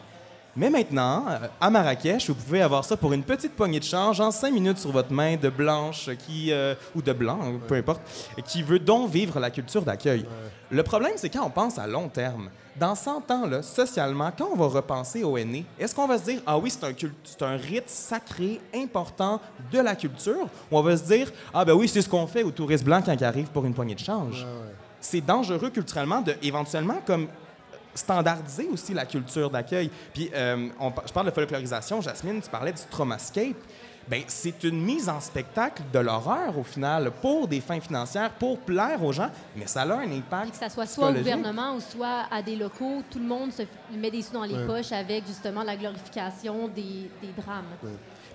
Mais 0.56 0.72
maintenant, 0.72 1.26
euh, 1.30 1.48
à 1.62 1.70
Marrakech, 1.70 2.30
vous 2.30 2.34
pouvez 2.34 2.64
avoir 2.64 2.84
ça 2.84 2.98
pour 2.98 3.14
une 3.14 3.22
petite 3.22 3.56
poignée 3.56 3.80
de 3.80 3.86
change 3.86 4.20
en 4.22 4.32
cinq 4.32 4.52
minutes 4.52 4.80
sur 4.80 4.92
votre 4.92 5.14
main 5.14 5.36
de 5.36 5.50
blanche 5.50 6.10
qui, 6.26 6.52
euh, 6.52 6.74
ou 6.96 7.04
de 7.04 7.14
blanc, 7.14 7.38
hein, 7.44 7.60
peu 7.68 7.76
importe, 7.76 8.02
qui 8.48 8.64
veut 8.64 8.80
donc 8.80 9.12
vivre 9.12 9.40
la 9.40 9.52
culture 9.52 9.84
d'accueil. 9.84 10.26
Le 10.72 10.82
problème, 10.82 11.14
c'est 11.18 11.30
quand 11.30 11.46
on 11.46 11.52
pense 11.52 11.78
à 11.78 11.86
long 11.86 12.10
terme. 12.10 12.50
Dans 12.80 12.96
100 12.96 13.30
ans, 13.32 13.46
là, 13.46 13.62
socialement, 13.62 14.32
quand 14.38 14.48
on 14.54 14.56
va 14.56 14.68
repenser 14.68 15.24
au 15.24 15.38
henné, 15.38 15.66
est-ce 15.78 15.94
qu'on 15.94 16.08
va 16.08 16.18
se 16.18 16.24
dire, 16.24 16.42
ah 16.46 16.58
oui, 16.58 16.72
c'est 16.72 16.86
un, 16.86 16.94
c'est 17.26 17.42
un 17.42 17.58
rite 17.58 17.90
sacré, 17.90 18.62
important 18.74 19.42
de 19.70 19.80
la 19.80 19.96
culture, 19.96 20.48
ou 20.72 20.78
on 20.78 20.82
va 20.82 20.96
se 20.96 21.04
dire, 21.04 21.30
ah 21.54 21.66
ben 21.66 21.74
oui, 21.74 21.90
c'est 21.90 22.02
ce 22.02 22.08
qu'on 22.08 22.26
fait 22.26 22.44
aux 22.44 22.52
touristes 22.52 22.86
blancs 22.86 23.04
quand 23.06 23.14
ils 23.14 23.24
arrivent 23.26 23.50
pour 23.50 23.66
une 23.66 23.74
poignée 23.74 23.96
de 23.96 24.00
change? 24.00 24.46
C'est 25.02 25.22
dangereux 25.22 25.70
culturellement 25.70 26.22
de, 26.22 26.36
éventuellement, 26.42 27.00
comme 27.06 27.28
standardiser 27.94 28.70
aussi 28.72 28.94
la 28.94 29.06
culture 29.06 29.50
d'accueil. 29.50 29.90
Puis, 30.14 30.30
euh, 30.34 30.70
on 30.80 30.92
je 31.06 31.12
parle 31.12 31.26
de 31.26 31.32
folklorisation. 31.32 32.02
Jasmine, 32.02 32.42
tu 32.42 32.50
parlais 32.50 32.72
du 32.72 32.82
Traumascape. 32.90 33.58
Ben, 34.10 34.24
c'est 34.28 34.64
une 34.64 34.82
mise 34.82 35.08
en 35.08 35.20
spectacle 35.20 35.84
de 35.94 36.00
l'horreur, 36.00 36.58
au 36.58 36.64
final, 36.64 37.12
pour 37.22 37.48
des 37.48 37.62
fins 37.62 37.80
financières, 37.80 38.32
pour 38.32 38.58
plaire 38.58 39.04
aux 39.04 39.12
gens, 39.14 39.30
mais 39.56 39.68
ça 39.68 39.84
a 39.84 39.94
un 39.98 40.12
impact. 40.12 40.52
Que 40.52 40.58
ça 40.58 40.68
soit 40.70 40.88
soit 40.88 41.12
au 41.12 41.14
gouvernement 41.14 41.76
ou 41.76 41.80
soit 41.80 42.26
à 42.32 42.42
des 42.42 42.56
locaux, 42.56 43.04
tout 43.12 43.20
le 43.20 43.26
monde 43.26 43.52
se 43.54 43.62
met 43.96 44.10
des 44.10 44.24
sous 44.24 44.34
dans 44.34 44.46
les 44.46 44.56
Ouais. 44.56 44.66
poches 44.66 44.92
avec 44.92 45.28
justement 45.28 45.62
la 45.62 45.76
glorification 45.76 46.68
des, 46.70 47.10
des 47.22 47.32
drames. 47.38 47.66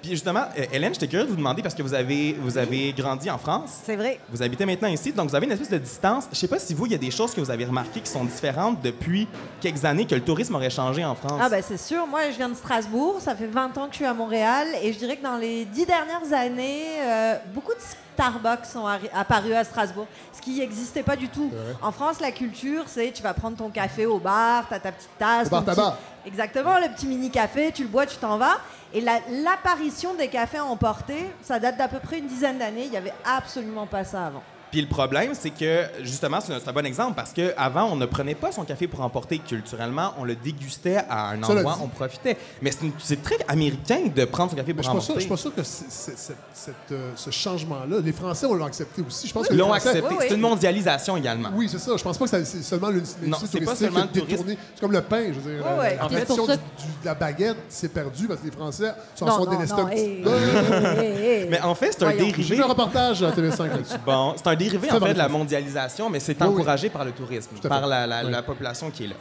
Puis 0.04 0.10
justement, 0.12 0.44
euh, 0.58 0.66
Hélène, 0.70 0.92
j'étais 0.92 1.08
curieux 1.08 1.24
de 1.24 1.30
vous 1.30 1.36
demander 1.36 1.62
parce 1.62 1.74
que 1.74 1.82
vous 1.82 1.94
avez, 1.94 2.34
vous 2.38 2.58
avez 2.58 2.92
grandi 2.92 3.30
en 3.30 3.38
France. 3.38 3.70
C'est 3.86 3.96
vrai. 3.96 4.20
Vous 4.28 4.42
habitez 4.42 4.66
maintenant 4.66 4.88
ici, 4.88 5.10
donc 5.14 5.30
vous 5.30 5.34
avez 5.34 5.46
une 5.46 5.52
espèce 5.52 5.70
de 5.70 5.78
distance. 5.78 6.24
Je 6.30 6.36
sais 6.36 6.46
pas 6.46 6.58
si 6.58 6.74
vous, 6.74 6.84
il 6.84 6.92
y 6.92 6.94
a 6.94 6.98
des 6.98 7.10
choses 7.10 7.32
que 7.32 7.40
vous 7.40 7.50
avez 7.50 7.64
remarquées 7.64 8.02
qui 8.02 8.10
sont 8.10 8.22
différentes 8.24 8.82
depuis 8.82 9.26
quelques 9.62 9.82
années 9.86 10.04
que 10.04 10.14
le 10.14 10.20
tourisme 10.20 10.56
aurait 10.56 10.68
changé 10.68 11.02
en 11.06 11.14
France. 11.14 11.40
Ah 11.42 11.48
ben 11.48 11.62
c'est 11.66 11.78
sûr, 11.78 12.06
moi 12.06 12.20
je 12.30 12.36
viens 12.36 12.50
de 12.50 12.54
Strasbourg, 12.54 13.16
ça 13.20 13.34
fait 13.34 13.46
20 13.46 13.78
ans 13.78 13.86
que 13.86 13.92
je 13.92 13.96
suis 13.96 14.04
à 14.04 14.12
Montréal 14.12 14.68
et 14.82 14.92
je 14.92 14.98
dirais 14.98 15.16
que 15.16 15.22
dans 15.22 15.38
les 15.38 15.64
dix 15.64 15.86
dernières 15.86 16.30
années, 16.34 16.82
euh, 17.00 17.36
beaucoup 17.54 17.72
de 17.72 17.80
Starbucks 18.14 18.66
sont 18.70 18.84
apparus 19.14 19.54
à 19.54 19.64
Strasbourg, 19.64 20.06
ce 20.34 20.42
qui 20.42 20.58
n'existait 20.58 21.02
pas 21.02 21.16
du 21.16 21.28
tout. 21.30 21.50
En 21.80 21.92
France, 21.92 22.20
la 22.20 22.30
culture, 22.30 22.84
c'est 22.88 23.10
tu 23.10 23.22
vas 23.22 23.32
prendre 23.32 23.56
ton 23.56 23.70
café 23.70 24.04
au 24.04 24.18
bar, 24.18 24.68
tu 24.68 24.74
as 24.74 24.80
ta 24.80 24.92
petite 24.92 25.08
tasse. 25.18 25.46
Au 25.46 25.50
bar 25.50 25.64
ton 25.64 25.70
petit- 25.72 25.76
tabac. 25.76 25.98
Exactement, 26.26 26.78
le 26.78 26.88
petit 26.94 27.06
mini-café, 27.06 27.70
tu 27.74 27.82
le 27.82 27.88
bois, 27.88 28.06
tu 28.06 28.16
t'en 28.16 28.38
vas. 28.38 28.58
Et 28.94 29.00
la- 29.00 29.18
l'apparition 29.42 30.14
des 30.14 30.28
cafés 30.28 30.60
emportés, 30.60 31.26
ça 31.42 31.58
date 31.58 31.76
d'à 31.76 31.88
peu 31.88 31.98
près 31.98 32.20
une 32.20 32.28
dizaine 32.28 32.58
d'années, 32.58 32.84
il 32.84 32.90
n'y 32.90 32.96
avait 32.96 33.12
absolument 33.24 33.86
pas 33.86 34.04
ça 34.04 34.26
avant. 34.28 34.42
Puis 34.74 34.80
le 34.82 34.88
problème, 34.88 35.34
c'est 35.38 35.50
que, 35.50 35.84
justement, 36.02 36.40
c'est 36.40 36.52
un, 36.52 36.58
c'est 36.58 36.68
un 36.68 36.72
bon 36.72 36.84
exemple 36.84 37.12
parce 37.14 37.32
qu'avant, 37.32 37.84
on 37.92 37.94
ne 37.94 38.06
prenait 38.06 38.34
pas 38.34 38.50
son 38.50 38.64
café 38.64 38.88
pour 38.88 39.02
emporter 39.02 39.38
culturellement, 39.38 40.14
on 40.18 40.24
le 40.24 40.34
dégustait 40.34 40.96
à 41.08 41.30
un 41.30 41.36
Cela 41.44 41.60
endroit, 41.60 41.74
dit- 41.74 41.80
on 41.84 41.86
profitait. 41.86 42.36
Mais 42.60 42.72
c'est 42.72 42.82
une- 42.84 42.92
c'est 42.98 43.22
très 43.22 43.36
américain 43.46 44.00
de 44.12 44.24
prendre 44.24 44.50
son 44.50 44.56
café 44.56 44.74
Mais 44.74 44.82
pour 44.82 44.82
je 44.82 44.88
suis 44.90 44.98
pas 44.98 45.04
sûr, 45.04 45.14
je 45.14 45.20
suis 45.20 45.28
pas 45.28 45.36
sûr 45.36 45.54
que 45.54 45.62
c'est- 45.62 45.84
c'est- 45.88 46.18
c'est- 46.18 46.36
cette, 46.52 46.74
euh, 46.90 47.12
ce 47.14 47.30
changement-là, 47.30 47.98
les 48.04 48.10
Français 48.12 48.46
on 48.46 48.54
l'ont 48.54 48.64
accepté 48.64 49.00
aussi. 49.06 49.28
Je 49.28 49.32
pense 49.32 49.46
que 49.46 49.52
les 49.52 49.58
l'ont 49.60 49.68
Français- 49.68 49.90
accepté. 49.90 50.14
C'est 50.28 50.34
une 50.34 50.40
mondialisation 50.40 51.16
également. 51.16 51.50
Oui, 51.54 51.68
c'est 51.70 51.78
ça. 51.78 51.92
Je 51.96 52.02
pense 52.02 52.18
pas 52.18 52.24
que 52.24 52.30
ça- 52.32 52.44
c'est 52.44 52.62
seulement 52.64 52.88
le- 52.88 52.98
Non, 52.98 53.36
c'est 53.46 53.60
pas 53.60 53.66
touristique 53.66 53.76
seulement 53.76 54.00
qui 54.00 54.02
a 54.02 54.04
le 54.06 54.10
tourisme. 54.22 54.26
détourné. 54.30 54.58
C'est 54.74 54.80
comme 54.80 54.92
le 54.92 55.02
pain, 55.02 55.24
je 55.28 55.38
veux 55.38 55.54
dire. 55.54 55.64
Ouais, 55.64 55.70
la- 55.70 55.78
ouais. 55.82 55.96
La 56.00 56.04
En 56.04 56.08
fait, 56.08 56.24
pour 56.24 56.46
ça- 56.46 56.56
de 56.56 56.60
la 57.04 57.14
baguette 57.14 57.58
s'est 57.68 57.88
perdue 57.90 58.26
parce 58.26 58.40
que 58.40 58.46
les 58.46 58.50
Français 58.50 58.92
s'en 59.14 59.30
sont 59.30 59.44
délestés 59.46 59.76
non, 59.76 59.86
un 59.86 59.90
petit 59.90 60.00
hey, 60.00 60.22
peu. 60.22 60.30
hey, 60.30 61.06
hey, 61.06 61.26
hey. 61.42 61.48
Mais 61.48 61.60
en 61.60 61.76
fait, 61.76 61.92
c'est 61.92 62.02
un 62.02 62.06
Voyons. 62.10 62.24
J'ai 62.26 62.32
dérivé. 62.32 62.56
vu 62.56 62.62
un 62.62 62.66
reportage 62.66 63.22
à 63.22 63.30
TV5 63.30 63.68
là-dessus. 63.70 63.94
Bon, 64.04 64.34
c'est 64.36 64.46
un 64.48 64.56
dérivé 64.64 64.90
en 64.92 65.00
fait 65.00 65.12
de 65.14 65.18
la 65.18 65.28
mondialisation, 65.28 66.10
mais 66.10 66.20
c'est 66.20 66.40
Oui, 66.40 66.48
oui. 66.48 66.54
encouragé 66.54 66.88
par 66.90 67.04
le 67.04 67.12
tourisme, 67.12 67.56
par 67.68 67.86
la, 67.86 68.06
la- 68.06 68.24
Oui. 68.24 68.30
la 68.30 68.42
population 68.42 68.90
qui 68.90 69.04
est 69.04 69.08
là. 69.08 69.14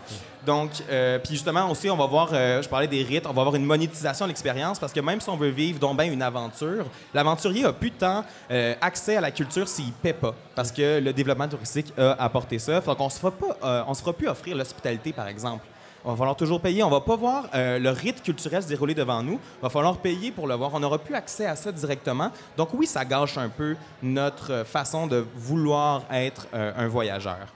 Donc, 0.46 0.72
euh, 0.92 1.20
puis 1.20 1.34
justement 1.36 1.70
aussi, 1.72 1.90
on 1.90 1.96
va 1.96 2.06
voir, 2.06 2.30
euh, 2.34 2.62
je 2.62 2.68
parlais 2.68 2.88
des 2.88 3.02
rites, 3.04 3.26
on 3.26 3.32
va 3.34 3.42
avoir 3.42 3.56
une 3.56 3.64
monétisation 3.66 4.26
de 4.26 4.30
l'expérience 4.32 4.78
parce 4.78 4.92
que 4.92 5.00
même 5.00 5.22
si 5.22 5.30
on 5.30 5.38
veut 5.38 5.50
vivre 5.50 5.80
donc 5.80 5.96
ben 5.98 6.12
une 6.12 6.22
aventure, 6.22 6.86
l'aventurier 7.14 7.64
a 7.66 7.72
plus 7.72 7.92
tant 7.92 8.26
euh, 8.52 8.76
accès 8.82 9.16
à 9.16 9.22
la 9.22 9.32
culture 9.32 9.68
s'il 9.70 9.92
paie 9.94 10.12
pas, 10.14 10.36
parce 10.56 10.72
que 10.72 11.00
le 11.00 11.14
développement 11.14 11.48
touristique 11.48 11.94
a 11.98 12.12
apporté 12.24 12.60
ça. 12.60 12.82
Donc, 12.82 13.00
on 13.00 13.10
se 13.10 13.20
fera 13.20 13.32
pas, 13.32 13.58
euh, 13.64 13.84
on 13.88 13.94
se 13.94 14.02
fera 14.02 14.12
plus 14.14 14.28
offrir 14.28 14.58
l'hospitalité, 14.58 15.14
par 15.14 15.28
exemple. 15.30 15.66
On 16.06 16.12
va 16.12 16.18
falloir 16.18 16.36
toujours 16.36 16.60
payer. 16.60 16.84
On 16.84 16.90
va 16.90 17.00
pas 17.00 17.16
voir 17.16 17.48
euh, 17.54 17.80
le 17.80 17.90
rite 17.90 18.22
culturel 18.22 18.62
se 18.62 18.68
dérouler 18.68 18.94
devant 18.94 19.24
nous. 19.24 19.40
Il 19.60 19.62
va 19.62 19.70
falloir 19.70 19.98
payer 19.98 20.32
pour 20.32 20.48
le 20.48 20.56
voir. 20.56 20.72
On 20.74 20.80
n'aura 20.80 20.98
plus 20.98 21.16
accès 21.16 21.46
à 21.46 21.56
ça 21.56 21.72
directement. 21.72 22.30
Donc 22.58 22.70
oui, 22.74 22.86
ça 22.86 23.06
gâche 23.06 23.38
un 23.38 23.48
peu 23.48 23.76
notre 24.02 24.52
euh, 24.52 24.66
façon 24.66 25.08
de 25.08 25.26
vouloir 25.36 26.04
être 26.12 26.48
euh, 26.54 26.74
un 26.76 26.88
voyageur. 26.88 27.48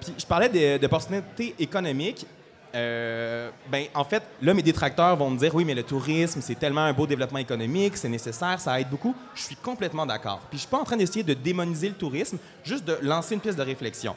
Puis 0.00 0.14
je 0.18 0.26
parlais 0.26 0.78
d'opportunités 0.78 1.52
économiques. 1.58 2.24
Ben, 2.72 3.86
en 3.92 4.04
fait, 4.04 4.22
là, 4.40 4.54
mes 4.54 4.62
détracteurs 4.62 5.16
vont 5.16 5.30
me 5.30 5.38
dire 5.38 5.52
oui, 5.52 5.64
mais 5.64 5.74
le 5.74 5.82
tourisme, 5.82 6.40
c'est 6.40 6.54
tellement 6.54 6.82
un 6.82 6.92
beau 6.92 7.08
développement 7.08 7.40
économique, 7.40 7.96
c'est 7.96 8.08
nécessaire, 8.08 8.60
ça 8.60 8.78
aide 8.78 8.88
beaucoup. 8.88 9.16
Je 9.34 9.42
suis 9.42 9.56
complètement 9.56 10.06
d'accord. 10.06 10.40
Puis 10.48 10.58
je 10.58 10.60
suis 10.60 10.70
pas 10.70 10.78
en 10.78 10.84
train 10.84 10.96
d'essayer 10.96 11.24
de 11.24 11.34
démoniser 11.34 11.88
le 11.88 11.96
tourisme, 11.96 12.38
juste 12.62 12.84
de 12.84 12.98
lancer 13.02 13.34
une 13.34 13.40
piste 13.40 13.58
de 13.58 13.64
réflexion. 13.64 14.14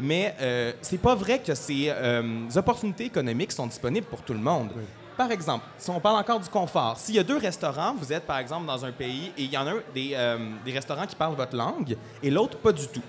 Mais 0.00 0.34
euh, 0.40 0.72
c'est 0.80 0.98
pas 0.98 1.14
vrai 1.14 1.40
que 1.40 1.54
ces 1.54 1.86
euh, 1.88 2.48
opportunités 2.56 3.04
économiques 3.04 3.52
sont 3.52 3.66
disponibles 3.66 4.06
pour 4.06 4.22
tout 4.22 4.32
le 4.32 4.40
monde. 4.40 4.70
Par 5.16 5.30
exemple, 5.30 5.66
si 5.76 5.90
on 5.90 6.00
parle 6.00 6.16
encore 6.16 6.40
du 6.40 6.48
confort, 6.48 6.96
s'il 6.96 7.14
y 7.14 7.18
a 7.18 7.22
deux 7.22 7.36
restaurants, 7.36 7.94
vous 7.98 8.12
êtes 8.12 8.26
par 8.26 8.38
exemple 8.38 8.66
dans 8.66 8.84
un 8.84 8.92
pays 8.92 9.32
et 9.36 9.42
il 9.42 9.52
y 9.52 9.58
en 9.58 9.66
a 9.66 9.72
un 9.72 9.82
des, 9.94 10.12
euh, 10.14 10.38
des 10.64 10.72
restaurants 10.72 11.06
qui 11.06 11.14
parlent 11.14 11.34
votre 11.34 11.54
langue 11.54 11.96
et 12.22 12.30
l'autre 12.30 12.56
pas 12.56 12.72
du 12.72 12.88
tout 12.88 13.02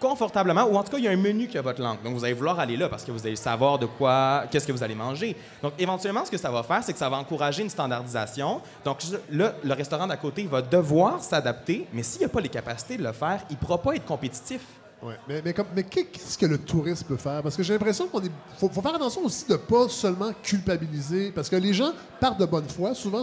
confortablement, 0.00 0.64
ou 0.64 0.76
en 0.76 0.82
tout 0.82 0.92
cas, 0.92 0.98
il 0.98 1.04
y 1.04 1.08
a 1.08 1.10
un 1.10 1.16
menu 1.16 1.48
qui 1.48 1.58
a 1.58 1.62
votre 1.62 1.82
langue. 1.82 2.02
Donc, 2.02 2.14
vous 2.14 2.24
allez 2.24 2.34
vouloir 2.34 2.58
aller 2.58 2.76
là 2.76 2.88
parce 2.88 3.04
que 3.04 3.10
vous 3.10 3.26
allez 3.26 3.36
savoir 3.36 3.78
de 3.78 3.86
quoi, 3.86 4.44
qu'est-ce 4.50 4.66
que 4.66 4.72
vous 4.72 4.82
allez 4.82 4.94
manger. 4.94 5.36
Donc, 5.62 5.72
éventuellement, 5.78 6.24
ce 6.24 6.30
que 6.30 6.36
ça 6.36 6.50
va 6.50 6.62
faire, 6.62 6.82
c'est 6.82 6.92
que 6.92 6.98
ça 6.98 7.08
va 7.08 7.16
encourager 7.16 7.62
une 7.62 7.70
standardisation. 7.70 8.60
Donc, 8.84 8.98
là, 9.30 9.54
le 9.62 9.74
restaurant 9.74 10.06
d'à 10.06 10.16
côté 10.16 10.44
va 10.44 10.62
devoir 10.62 11.22
s'adapter, 11.22 11.86
mais 11.92 12.02
s'il 12.02 12.22
n'a 12.22 12.28
pas 12.28 12.40
les 12.40 12.48
capacités 12.48 12.96
de 12.96 13.02
le 13.02 13.12
faire, 13.12 13.40
il 13.50 13.54
ne 13.54 13.58
pourra 13.58 13.78
pas 13.78 13.94
être 13.94 14.06
compétitif. 14.06 14.60
Ouais. 15.00 15.14
Mais, 15.28 15.42
mais, 15.44 15.82
qu'est-ce 15.84 16.36
que 16.36 16.46
le 16.46 16.58
tourisme 16.58 17.06
peut 17.06 17.16
faire? 17.16 17.40
Parce 17.42 17.56
que 17.56 17.62
j'ai 17.62 17.72
l'impression 17.72 18.08
qu'on 18.08 18.20
est. 18.20 18.30
Faut, 18.58 18.68
faire 18.68 18.94
attention 18.94 19.24
aussi 19.24 19.46
de 19.48 19.54
pas 19.54 19.88
seulement 19.88 20.32
culpabiliser. 20.42 21.30
Parce 21.30 21.48
que 21.48 21.56
les 21.56 21.72
gens 21.72 21.92
partent 22.18 22.40
de 22.40 22.46
bonne 22.46 22.68
foi. 22.68 22.94
Souvent, 22.94 23.22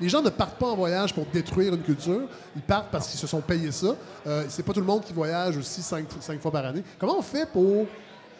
les 0.00 0.08
gens 0.08 0.22
ne 0.22 0.30
partent 0.30 0.58
pas 0.58 0.68
en 0.68 0.76
voyage 0.76 1.12
pour 1.12 1.26
détruire 1.26 1.74
une 1.74 1.82
culture. 1.82 2.28
Ils 2.54 2.62
partent 2.62 2.90
parce 2.92 3.08
qu'ils 3.08 3.18
se 3.18 3.26
sont 3.26 3.40
payés 3.40 3.72
ça. 3.72 3.96
Euh, 4.26 4.44
c'est 4.48 4.62
pas 4.62 4.72
tout 4.72 4.80
le 4.80 4.86
monde 4.86 5.02
qui 5.02 5.12
voyage 5.12 5.56
aussi 5.56 5.82
cinq, 5.82 6.06
cinq 6.20 6.40
fois 6.40 6.52
par 6.52 6.64
année. 6.64 6.84
Comment 6.98 7.18
on 7.18 7.22
fait 7.22 7.50
pour 7.50 7.86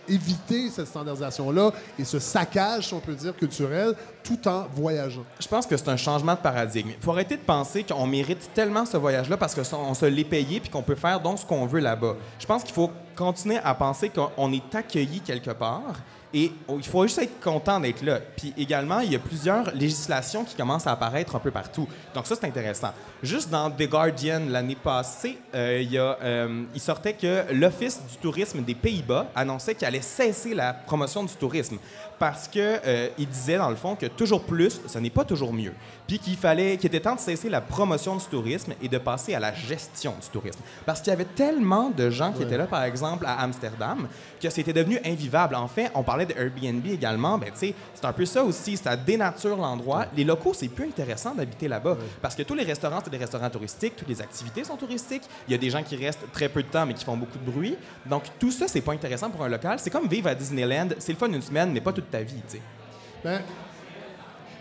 éviter 0.09 0.71
cette 0.71 0.87
standardisation-là 0.87 1.73
et 1.99 2.05
ce 2.05 2.19
saccage, 2.19 2.89
si 2.89 2.95
on 2.95 3.01
peut 3.01 3.15
dire, 3.15 3.35
culturel, 3.37 3.95
tout 4.23 4.47
en 4.49 4.67
voyageant? 4.75 5.25
Je 5.41 5.49
pense 5.49 5.67
que 5.67 5.77
c'est 5.77 5.89
un 5.89 5.97
changement 5.97 6.35
de 6.35 6.41
paradigme. 6.41 6.91
Il 6.91 7.03
faut 7.03 7.13
arrêter 7.13 7.37
de 7.37 7.43
penser 7.43 7.85
qu'on 7.85 8.07
mérite 8.07 8.51
tellement 8.55 8.87
ce 8.87 8.97
voyage-là 8.97 9.37
parce 9.37 9.55
qu'on 9.55 9.95
se 9.95 10.07
l'est 10.07 10.25
payé 10.25 10.61
puis 10.61 10.71
qu'on 10.71 10.83
peut 10.83 10.95
faire 10.95 11.21
donc 11.21 11.39
ce 11.39 11.47
qu'on 11.47 11.67
veut 11.67 11.81
là-bas. 11.81 12.17
Je 12.39 12.47
pense 12.47 12.63
qu'il 12.63 12.75
faut 12.75 12.91
continuer 13.15 13.59
à 13.63 13.75
penser 13.75 14.11
qu'on 14.11 14.53
est 14.53 14.75
accueilli 14.75 15.21
quelque 15.21 15.51
part 15.51 15.95
et 16.35 16.53
il 16.69 16.83
faut 16.85 17.03
juste 17.05 17.19
être 17.19 17.41
content 17.41 17.81
d'être 17.81 18.03
là. 18.03 18.19
Puis 18.37 18.53
également, 18.59 19.01
il 19.01 19.13
y 19.13 19.17
a 19.17 19.19
plusieurs 19.19 19.73
législations 19.75 20.45
qui 20.45 20.55
commencent 20.55 20.87
à 20.87 20.93
apparaître 20.93 21.35
un 21.37 21.39
peu 21.39 21.51
partout. 21.51 21.89
Donc 22.15 22.27
ça, 22.27 22.35
c'est 22.39 22.47
intéressant. 22.47 22.91
Juste 23.23 23.49
dans 23.49 23.71
The 23.71 23.89
Guardian 23.89 24.43
l'année 24.49 24.77
passée, 24.77 25.39
euh, 25.55 25.81
il, 25.81 25.93
y 25.93 25.99
a, 25.99 26.19
euh, 26.23 26.65
il 26.75 26.81
sortait 26.81 27.15
que 27.15 27.45
l'Office 27.53 28.01
du 28.11 28.17
tourisme 28.19 28.63
des 28.63 28.75
Pays-Bas 28.75 29.29
annonçait 29.35 29.75
qu'il 29.75 29.87
allait 29.87 30.03
cesser 30.03 30.55
la 30.55 30.75
promotion 30.75 31.23
du 31.25 31.33
tourisme 31.35 31.79
parce 32.19 32.49
que 32.49 32.59
euh, 32.87 33.09
il 33.19 33.29
disait 33.29 33.59
dans 33.59 33.69
le 33.69 33.77
fond 33.77 33.95
que 33.95 34.07
toujours 34.07 34.43
plus, 34.43 34.81
ce 34.87 34.99
n'est 34.99 35.11
pas 35.11 35.25
toujours 35.25 35.53
mieux. 35.53 35.73
Puis 36.07 36.19
qu'il 36.19 36.37
fallait, 36.37 36.77
qu'il 36.79 36.87
était 36.87 37.01
temps 37.01 37.15
de 37.15 37.21
cesser 37.21 37.49
la 37.51 37.61
promotion 37.61 38.17
du 38.17 38.25
tourisme 38.25 38.73
et 38.83 38.89
de 38.89 38.97
passer 38.99 39.35
à 39.35 39.41
la 39.41 39.53
gestion 39.53 40.15
du 40.21 40.29
tourisme. 40.29 40.61
Parce 40.87 41.01
qu'il 41.01 41.11
y 41.11 41.15
avait 41.15 41.25
tellement 41.27 41.91
de 41.91 42.09
gens 42.11 42.33
qui 42.33 42.39
Ouais. 42.39 42.45
étaient 42.47 42.57
là, 42.59 42.67
par 42.67 42.85
exemple, 42.85 43.27
à 43.27 43.41
Amsterdam, 43.43 44.09
que 44.41 44.51
c'était 44.51 44.73
devenu 44.73 44.99
invivable. 45.05 45.55
En 45.55 45.69
fait, 45.69 45.91
on 45.95 46.03
parlait 46.03 46.27
de 46.27 46.35
Airbnb 46.35 46.87
également. 46.87 47.39
Ben, 47.39 47.51
tu 47.53 47.59
sais, 47.59 47.75
c'est 47.95 48.05
un 48.05 48.13
peu 48.13 48.25
ça 48.27 48.45
aussi. 48.45 48.77
Ça 48.77 48.97
dénature 48.97 49.57
l'endroit. 49.57 50.07
Les 50.17 50.25
locaux, 50.25 50.53
c'est 50.55 50.69
plus 50.69 50.87
intéressant 50.87 51.35
d'habiter 51.35 51.69
là-bas. 51.69 51.97
Parce 52.21 52.35
que 52.35 52.43
tous 52.43 52.55
les 52.55 52.65
restaurants, 52.65 53.01
c'est 53.03 53.11
des 53.11 53.17
restaurants 53.17 53.51
touristiques. 53.51 53.97
Toutes 53.97 54.09
les 54.09 54.21
activités 54.21 54.65
sont 54.65 54.77
touristiques. 54.77 55.23
Il 55.49 55.53
y 55.53 55.55
a 55.55 55.59
des 55.59 55.71
gens 55.71 55.83
qui 55.83 55.97
restent 55.97 56.31
très 56.33 56.49
peu 56.49 56.63
de 56.63 56.69
temps, 56.69 56.87
mais 56.87 56.95
qui 56.95 57.05
font 57.05 57.17
beaucoup 57.17 57.39
de 57.39 57.51
bruit. 57.51 57.77
Donc, 58.05 58.25
tout 58.39 58.51
ça, 58.51 58.69
c'est 58.69 58.81
pas 58.81 58.93
intéressant 58.93 59.31
pour 59.31 59.43
un 59.43 59.49
local. 59.49 59.79
C'est 59.79 59.91
comme 59.91 60.09
vivre 60.09 60.29
à 60.29 60.35
Disneyland. 60.35 60.89
C'est 60.99 61.13
le 61.13 61.19
fun 61.19 61.29
une 61.29 61.43
semaine, 61.43 61.73
mais 61.73 61.81
pas 61.81 61.93
toute 61.93 62.11
ta 62.11 62.23
vie, 62.23 62.43
tu 62.49 62.57
sais. 62.57 62.63
Ben, 63.25 63.41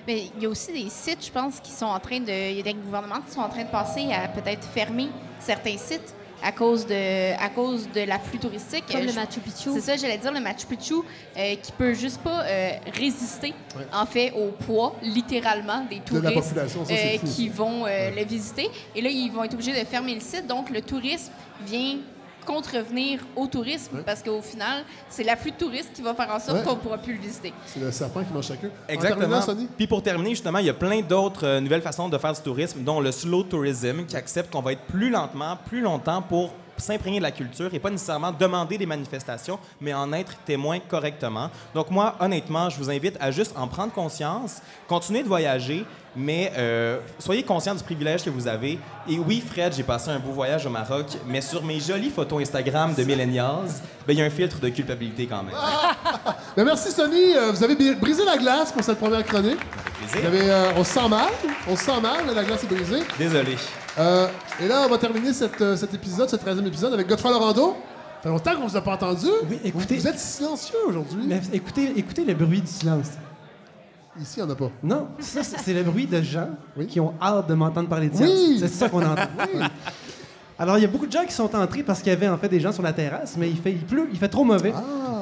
Mais 0.08 0.30
il 0.36 0.44
y 0.44 0.46
a 0.46 0.50
aussi 0.50 0.72
des 0.72 0.90
sites, 0.90 1.26
je 1.26 1.32
pense, 1.32 1.60
qui 1.60 1.72
sont 1.72 1.86
en 1.86 2.00
train 2.00 2.20
de. 2.20 2.52
Il 2.52 2.58
y 2.58 2.60
a 2.60 2.64
des 2.64 2.74
gouvernements 2.74 3.22
qui 3.22 3.34
sont 3.34 3.42
en 3.42 3.50
train 3.50 3.64
de 3.64 3.70
passer 3.70 4.12
à 4.12 4.28
peut-être 4.28 4.66
fermer 4.68 5.10
certains 5.40 5.78
sites 5.78 6.16
à 6.44 6.52
cause 6.52 6.86
de, 6.86 7.34
à 7.44 7.50
cause 7.50 7.90
de 7.94 8.02
l'afflux 8.02 8.40
touristique. 8.40 8.84
Comme 8.92 9.02
Euh, 9.02 9.06
le 9.06 9.14
Machu 9.14 9.40
Picchu. 9.40 9.70
C'est 9.74 9.82
ça, 9.82 9.96
j'allais 9.98 10.18
dire, 10.18 10.32
le 10.32 10.40
Machu 10.40 10.66
Picchu, 10.68 10.94
euh, 11.38 11.56
qui 11.56 11.72
peut 11.72 11.94
juste 11.94 12.22
pas 12.22 12.44
euh, 12.44 12.72
résister, 12.98 13.54
Ouais. 13.76 13.84
en 13.94 14.06
fait, 14.06 14.32
au 14.32 14.52
poids, 14.52 14.96
littéralement, 15.02 15.86
des 15.90 16.00
De 16.00 16.20
la 16.20 16.32
touristes 16.32 16.50
population, 16.50 16.86
ça, 16.86 16.94
c'est 16.96 17.16
euh, 17.16 17.20
fou, 17.20 17.28
qui 17.28 17.50
vont 17.50 17.86
euh, 17.86 18.12
le 18.12 18.24
visiter. 18.26 18.70
Et 18.96 19.02
là, 19.02 19.10
ils 19.10 19.30
vont 19.32 19.44
être 19.44 19.54
obligés 19.54 19.72
de 19.74 19.86
fermer 19.86 20.14
le 20.14 20.22
site. 20.22 20.48
Donc, 20.48 20.70
le 20.70 20.82
tourisme 20.82 21.32
vient 21.66 21.98
contrevenir 22.46 23.20
au 23.36 23.48
tourisme 23.48 24.04
parce 24.06 24.22
qu'au 24.24 24.42
final, 24.42 24.84
c'est 25.10 25.24
l'afflux 25.24 25.52
de 25.52 25.58
touristes 25.58 25.92
qui 25.94 26.02
va 26.02 26.14
faire 26.14 26.30
en 26.30 26.40
sorte 26.40 26.60
Ouais. 26.60 26.64
qu'on 26.64 26.76
ne 26.76 26.80
pourra 26.80 26.98
plus 26.98 27.14
le 27.16 27.20
visiter. 27.22 27.52
c'est 27.66 27.80
le 27.80 27.92
serpent 27.92 28.24
qui 28.24 28.32
mange 28.34 28.46
chacun. 28.48 28.68
En 28.68 28.94
Exactement. 28.94 29.40
Puis 29.78 29.88
pour 29.88 30.02
terminer, 30.02 30.30
justement, 30.32 30.60
il 30.60 30.66
y 30.66 30.70
a 30.70 30.74
plein 30.74 31.02
d'autres 31.02 31.46
euh, 31.46 31.60
nouvelles 31.60 31.82
façons 31.82 32.08
de 32.08 32.18
faire 32.18 32.34
du 32.34 32.42
tourisme, 32.42 32.84
dont 32.84 33.00
le 33.02 33.12
slow 33.12 33.44
tourism, 33.44 34.06
qui 34.06 34.16
accepte 34.16 34.52
qu'on 34.54 34.62
va 34.62 34.72
être 34.74 34.84
plus 34.84 35.10
lentement, 35.10 35.58
plus 35.66 35.82
longtemps 35.82 36.22
pour 36.22 36.54
s'imprégner 36.78 37.20
de 37.20 37.24
la 37.24 37.32
culture 37.32 37.74
et 37.74 37.80
pas 37.80 37.90
nécessairement 37.90 38.32
demander 38.32 38.78
des 38.78 38.86
manifestations, 38.86 39.60
mais 39.80 39.94
en 39.94 40.12
être 40.14 40.34
témoin 40.46 40.80
correctement. 40.80 41.50
Donc 41.74 41.90
moi, 41.92 42.16
honnêtement, 42.20 42.70
je 42.70 42.78
vous 42.78 42.90
invite 42.90 43.18
à 43.20 43.32
juste 43.32 43.54
en 43.58 43.68
prendre 43.68 43.94
conscience, 43.94 44.62
continuer 44.88 45.24
de 45.24 45.28
voyager, 45.28 45.86
mais 46.16 46.52
euh, 46.58 47.00
soyez 47.20 47.44
conscient 47.44 47.76
du 47.76 47.84
privilège 47.84 48.24
que 48.24 48.30
vous 48.30 48.48
avez. 48.48 48.80
Et 49.08 49.20
oui, 49.20 49.44
Fred, 49.46 49.74
j'ai 49.76 49.84
passé 49.84 50.10
un 50.10 50.20
beau 50.20 50.32
voyage 50.32 50.66
au 50.66 50.70
Maroc, 50.70 51.08
mais 51.28 51.42
sur 51.42 51.64
mes 51.64 51.80
jolies 51.80 52.10
photos 52.10 52.42
Instagram 52.42 52.94
de 52.94 53.04
millennials, 53.04 53.70
ben, 54.08 54.14
il 54.14 54.20
y 54.20 54.22
a 54.22 54.26
un 54.26 54.30
filtre 54.30 54.60
de 54.60 54.70
culpabilité 54.70 55.28
quand 55.28 55.44
même. 55.44 55.56
Ben, 56.56 56.64
merci, 56.64 56.90
Sonny. 56.90 57.36
Euh, 57.36 57.52
vous 57.52 57.62
avez 57.66 57.96
brisé 57.96 58.24
la 58.24 58.38
glace 58.38 58.72
pour 58.72 58.82
cette 58.82 58.98
première 58.98 59.26
chronique. 59.26 59.60
plaisir. 59.60 60.22
Vous 60.22 60.26
avez, 60.26 60.50
euh, 60.50 60.72
on 60.78 60.86
se 60.86 60.94
sent 60.94 61.10
mal. 61.10 61.32
On 61.68 61.76
se 61.76 61.84
sent 61.84 62.00
mal, 62.02 62.34
la 62.34 62.44
glace 62.46 62.64
est 62.64 62.74
brisée. 62.74 63.04
Désolé. 63.18 63.58
Euh, 63.98 64.28
et 64.62 64.68
là, 64.68 64.84
on 64.86 64.90
va 64.90 64.98
terminer 64.98 65.32
cette, 65.34 65.62
euh, 65.62 65.76
cet 65.78 65.94
épisode, 65.94 66.30
ce 66.30 66.36
13e 66.36 66.66
épisode, 66.68 66.94
avec 66.94 67.08
Godfrey 67.08 67.30
Lorando. 67.30 67.76
Ça 68.18 68.24
fait 68.24 68.30
longtemps 68.30 68.56
qu'on 68.56 68.68
vous 68.68 68.76
a 68.78 68.82
pas 68.82 68.94
entendu. 68.94 69.28
Oui, 69.50 69.60
écoutez- 69.64 69.96
Vous, 69.96 70.02
vous 70.02 70.08
êtes 70.08 70.20
silencieux 70.20 70.78
aujourd'hui. 70.88 71.24
Mais 71.28 71.42
écoutez, 71.54 71.94
écoutez 71.96 72.26
le 72.26 72.34
bruit 72.34 72.62
du 72.62 72.68
silence. 72.68 73.08
Ici, 74.20 74.36
il 74.40 74.44
n'y 74.44 74.50
en 74.50 74.54
a 74.54 74.56
pas. 74.56 74.72
Non, 74.82 75.08
ça, 75.20 75.42
c'est 75.44 75.74
le 75.74 75.84
bruit 75.84 76.08
de 76.08 76.22
gens 76.22 76.50
Oui. 76.78 76.88
qui 76.88 77.00
ont 77.00 77.14
hâte 77.22 77.48
de 77.48 77.54
m'entendre 77.54 77.90
parler 77.90 78.10
de 78.10 78.16
Oui. 78.18 78.58
C'est 78.60 78.68
ça 78.70 78.90
qu'on 78.90 79.06
entend. 79.06 79.22
Alors, 80.58 80.78
il 80.78 80.82
y 80.82 80.86
a 80.86 80.88
beaucoup 80.88 81.06
de 81.06 81.12
gens 81.12 81.26
qui 81.26 81.34
sont 81.34 81.54
entrés 81.54 81.84
parce 81.84 82.00
qu'il 82.00 82.10
y 82.10 82.16
avait 82.16 82.30
en 82.30 82.38
fait 82.38 82.48
des 82.48 82.62
gens 82.62 82.72
sur 82.72 82.82
la 82.82 82.94
terrasse, 82.94 83.36
mais 83.38 83.50
il 83.50 83.58
fait, 83.58 83.72
il 83.72 83.80
pleut, 83.86 84.08
il 84.12 84.18
fait 84.18 84.30
trop 84.30 84.46
mauvais. 84.46 84.74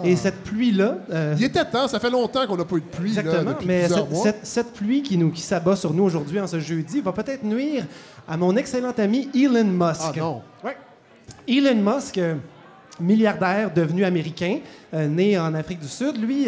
Et 0.03 0.15
cette 0.15 0.43
pluie-là. 0.43 0.97
euh, 1.11 1.33
Il 1.39 1.43
était 1.45 1.65
temps. 1.65 1.87
Ça 1.87 1.99
fait 1.99 2.09
longtemps 2.11 2.45
qu'on 2.45 2.57
n'a 2.57 2.65
pas 2.65 2.75
eu 2.75 2.81
de 2.81 2.85
pluie 2.85 3.13
là, 3.13 3.21
Exactement, 3.21 3.51
depuis 3.51 3.67
mais 3.67 3.87
cette, 3.87 4.09
mois. 4.11 4.23
cette- 4.23 4.45
cette 4.45 4.73
pluie 4.73 5.01
qui, 5.01 5.17
nous, 5.17 5.31
qui 5.31 5.41
s'abat 5.41 5.75
sur 5.75 5.91
nous 5.93 6.03
aujourd'hui, 6.03 6.39
en 6.39 6.45
ce 6.45 6.59
jeudi, 6.59 7.01
va 7.01 7.11
peut-être 7.13 7.43
nuire 7.43 7.85
à 8.27 8.37
mon 8.37 8.55
excellent 8.57 8.93
ami 8.97 9.29
Elon 9.33 9.63
Musk. 9.63 10.01
Ah 10.03 10.11
non. 10.19 10.41
Ouais. 10.63 10.77
Elon 11.47 11.81
Musk, 11.81 12.17
euh, 12.19 12.35
milliardaire 12.99 13.71
devenu 13.73 14.03
américain, 14.05 14.59
euh, 14.93 15.07
né 15.07 15.39
en 15.39 15.53
Afrique 15.55 15.79
du 15.79 15.87
Sud, 15.87 16.21
lui, 16.21 16.45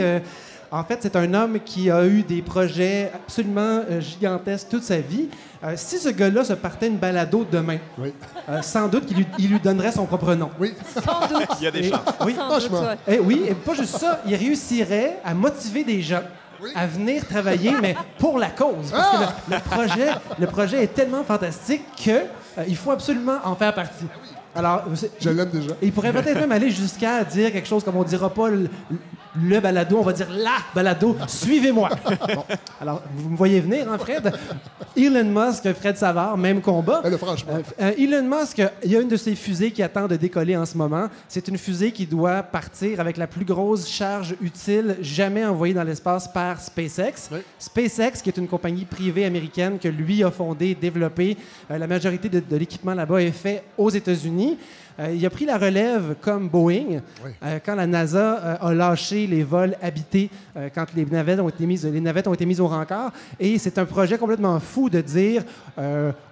en 0.72 0.84
fait, 0.84 1.00
c'est 1.02 1.16
un 1.16 1.34
homme 1.34 1.60
qui 1.64 1.90
a 1.90 2.06
eu 2.06 2.24
des 2.24 2.42
projets 2.42 3.12
absolument 3.14 3.82
euh, 3.90 4.02
gigantesques 4.02 4.68
toute 4.70 4.84
sa 4.84 4.98
vie. 4.98 5.30
Euh, 5.64 5.74
si 5.76 5.98
ce 5.98 6.10
gars-là 6.10 6.44
se 6.44 6.54
partait 6.54 6.88
une 6.88 6.98
balado 6.98 7.46
demain, 7.50 7.78
Oui. 7.98 8.14
euh, 8.50 8.62
sans 8.62 8.88
doute 8.88 9.06
qu'il 9.06 9.18
lui, 9.18 9.28
il 9.40 9.50
lui 9.50 9.60
donnerait 9.60 9.92
son 9.92 10.06
propre 10.06 10.34
nom. 10.36 10.50
Oui. 10.60 10.74
Sans 10.94 11.28
doute. 11.28 11.48
Il 11.60 11.64
y 11.64 11.68
a 11.68 11.72
des 11.72 11.80
Et- 11.88 11.90
chances. 11.90 12.00
oui, 12.26 12.36
Sans 12.36 12.50
franchement. 12.50 12.80
doute, 12.82 12.90
ouais. 12.90 12.98
eh 13.16 13.20
oui, 13.20 13.42
et 13.48 13.54
pas 13.54 13.74
juste 13.74 13.98
ça, 13.98 14.22
il 14.28 14.36
réussirait 14.36 15.18
à 15.24 15.34
motiver 15.34 15.84
des 15.84 16.02
gens 16.02 16.22
à 16.74 16.88
venir 16.88 17.26
travailler, 17.28 17.74
mais 17.82 17.96
pour 18.18 18.40
la 18.40 18.50
cause. 18.50 18.90
Parce 18.92 19.10
que 19.18 19.52
le, 19.52 19.56
le 19.56 19.62
projet, 19.62 20.12
le 20.40 20.48
projet 20.48 20.84
est 20.84 20.94
tellement 20.94 21.24
fantastique 21.24 21.84
que 22.04 22.12
euh, 22.12 22.64
il 22.68 22.76
faut 22.78 22.92
absolument 22.92 23.38
en 23.44 23.56
faire 23.56 23.74
partie. 23.74 24.06
Alors, 24.56 24.84
c'est- 24.96 25.12
Je 25.20 25.30
l'aime 25.30 25.50
déjà. 25.50 25.74
il 25.82 25.92
pourrait 25.92 26.14
peut-être 26.14 26.40
même 26.40 26.52
aller 26.54 26.70
jusqu'à 26.72 27.24
dire 27.26 27.52
quelque 27.52 27.68
chose 27.68 27.84
comme 27.84 27.98
on 27.98 28.04
dira 28.04 28.30
pas 28.30 28.48
le, 28.50 28.70
le 29.42 29.60
balado, 29.60 29.98
on 29.98 30.04
va 30.04 30.14
dire 30.14 30.28
la 30.30 30.58
balado. 30.74 31.16
Suivez-moi. 31.28 31.90
Bon. 32.36 32.44
Alors, 32.82 33.04
vous 33.16 33.30
me 33.30 33.38
voyez 33.38 33.60
venir, 33.60 33.90
hein, 33.92 33.98
Fred? 33.98 34.34
Elon 34.98 35.26
Musk, 35.26 35.72
Fred 35.74 35.98
Savard, 35.98 36.38
même 36.38 36.62
combat. 36.62 37.02
Là, 37.04 37.18
franchement. 37.18 37.54
Euh, 37.54 37.62
euh, 37.82 37.92
Elon 37.98 38.24
Musk, 38.24 38.62
il 38.84 38.92
y 38.92 38.98
a 38.98 39.02
une 39.02 39.08
de 39.08 39.16
ses 39.16 39.36
fusées 39.36 39.72
qui 39.72 39.84
attend 39.84 40.08
de 40.08 40.16
décoller 40.16 40.58
en 40.58 40.66
ce 40.66 40.78
moment. 40.78 41.08
C'est 41.28 41.48
une 41.48 41.58
fusée 41.58 41.92
qui 41.92 42.06
doit 42.06 42.42
partir 42.44 43.00
avec 43.00 43.18
la 43.18 43.28
plus 43.28 43.46
grosse 43.46 43.88
charge 43.88 44.36
utile 44.42 44.98
jamais 45.02 45.46
envoyée 45.46 45.74
dans 45.74 45.84
l'espace 45.84 46.28
par 46.28 46.60
SpaceX. 46.60 47.30
Oui. 47.32 47.40
SpaceX, 47.60 48.22
qui 48.24 48.30
est 48.30 48.38
une 48.38 48.48
compagnie 48.48 48.86
privée 48.86 49.26
américaine 49.26 49.78
que 49.78 49.88
lui 49.88 50.24
a 50.24 50.32
fondée, 50.32 50.76
développée. 50.76 51.38
Euh, 51.70 51.78
la 51.78 51.88
majorité 51.88 52.30
de, 52.30 52.40
de 52.40 52.56
l'équipement 52.58 52.94
là-bas 52.94 53.22
est 53.22 53.32
fait 53.32 53.64
aux 53.78 53.90
États-Unis. 53.90 54.58
Euh, 54.98 55.12
il 55.14 55.26
a 55.26 55.30
pris 55.30 55.46
la 55.46 55.58
relève 55.58 56.16
comme 56.22 56.48
Boeing 56.48 57.02
Oui. 57.24 57.32
euh, 57.44 57.60
quand 57.66 57.76
la 57.76 57.86
NASA 57.86 58.40
euh, 58.42 58.56
a 58.70 58.74
lâché 58.74 59.28
les 59.28 59.44
vols 59.44 59.76
habités, 59.82 60.30
quand 60.74 60.86
les 60.96 61.06
navettes 61.06 61.40
ont 61.42 61.50
été 61.50 61.66
mises, 61.66 61.86
les 61.86 62.00
navettes 62.00 62.28
ont 62.28 62.34
été 62.34 62.46
mises 62.46 62.62
au 62.62 62.68
rencard. 62.68 63.12
Et 63.40 63.58
c'est 63.58 63.78
un 63.78 63.84
projet 63.86 64.18
complètement 64.18 64.58
fou 64.60 64.90
de 64.90 65.02
dire 65.02 65.44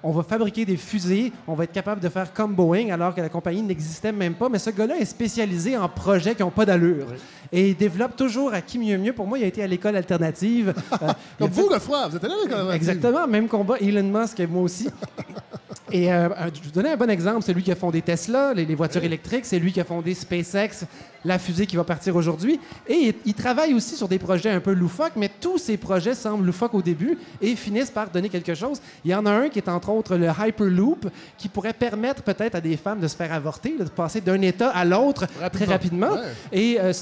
on 0.02 0.12
va 0.12 0.24
fabriquer 0.24 0.64
des 0.66 0.78
fusées, 0.78 1.34
on 1.48 1.56
va 1.56 1.66
être 1.66 1.74
capable 1.74 2.00
de 2.00 2.08
faire 2.08 2.32
comme 2.34 2.54
Boeing 2.56 2.90
alors 2.92 3.14
que 3.14 3.20
la 3.22 3.28
compagnie 3.30 3.62
n'existait 3.62 4.14
même 4.14 4.34
pas. 4.36 4.48
Mais 4.48 4.60
ce 4.60 4.70
gars-là 4.70 4.96
est 4.98 5.06
spécialisé 5.06 5.78
en 5.78 5.90
projets 5.90 6.36
qui 6.36 6.42
n'ont 6.42 6.50
pas 6.52 6.66
d'allure. 6.66 7.08
Et 7.52 7.70
il 7.70 7.76
développe 7.78 8.16
toujours 8.16 8.54
à 8.54 8.62
qui 8.62 8.80
mieux 8.80 8.98
mieux. 8.98 9.14
Pour 9.14 9.28
moi, 9.28 9.38
il 9.38 9.44
a 9.44 9.48
été 9.48 9.62
à 9.62 9.68
l'école 9.68 9.96
alternative. 9.96 10.74
Comme 11.38 11.52
fait- 11.52 11.62
vous, 11.62 11.68
Godfrey, 11.70 12.10
vous 12.10 12.16
êtes 12.16 12.24
allé 12.24 12.34
à 12.34 12.38
l'école 12.38 12.54
alternative. 12.60 12.76
Exactement, 12.90 13.28
même 13.28 13.48
combat. 13.48 13.76
Elon 13.80 14.04
Musk 14.04 14.40
et 14.40 14.48
moi 14.48 14.62
aussi. 14.64 14.90
Et 15.92 16.12
euh, 16.12 16.30
euh, 16.30 16.50
je 16.54 16.62
vous 16.64 16.72
donnais 16.72 16.92
un 16.92 16.98
bon 16.98 17.10
exemple, 17.10 17.42
c'est 17.44 17.54
lui 17.54 17.62
qui 17.62 17.72
a 17.72 17.76
fondé 17.76 18.02
Tesla, 18.02 18.54
les, 18.54 18.66
les 18.66 18.76
voitures 18.76 19.04
électriques, 19.04 19.46
c'est 19.46 19.60
lui 19.60 19.72
qui 19.74 19.82
a 19.82 19.84
fondé 19.84 20.14
SpaceX, 20.14 20.86
la 21.26 21.38
fusée 21.38 21.66
qui 21.66 21.76
va 21.76 21.84
partir 21.84 22.16
aujourd'hui. 22.16 22.60
Et 22.88 22.94
il, 22.94 23.14
il 23.26 23.34
travaille 23.34 23.74
aussi 23.74 23.96
sur 23.96 24.08
des 24.08 24.18
projets 24.20 24.50
un 24.50 24.60
peu 24.62 24.72
loufoques, 24.74 25.14
mais 25.18 25.30
tous 25.42 25.58
ces 25.58 25.76
projets 25.78 26.16
semblent 26.16 26.46
loufoques 26.46 26.74
au 26.74 26.82
début 26.82 27.18
et 27.42 27.56
finissent 27.56 27.92
par 27.92 28.10
donner 28.10 28.30
quelque 28.30 28.56
chose. 28.56 28.82
Il 29.04 29.12
y 29.12 29.16
en 29.16 29.26
a 29.26 29.32
un 29.32 29.50
qui 29.50 29.60
est 29.60 29.68
entre 29.70 29.90
autres 29.90 30.16
le 30.16 30.28
Hyperloop, 30.28 31.10
qui 31.38 31.50
pourrait 31.50 31.74
permettre 31.74 32.24
peut-être 32.24 32.56
à 32.56 32.62
des 32.62 32.78
femmes 32.78 33.00
de 33.02 33.08
se 33.08 33.16
faire 33.16 33.34
avorter, 33.34 33.76
de 33.78 33.84
passer 33.84 34.22
d'un 34.22 34.42
état 34.42 34.70
à 34.70 34.86
l'autre 34.86 35.28
très 35.52 35.66
Rapidement. 35.66 36.12
Ouais. 36.12 36.20
Et 36.52 36.80
euh, 36.80 36.94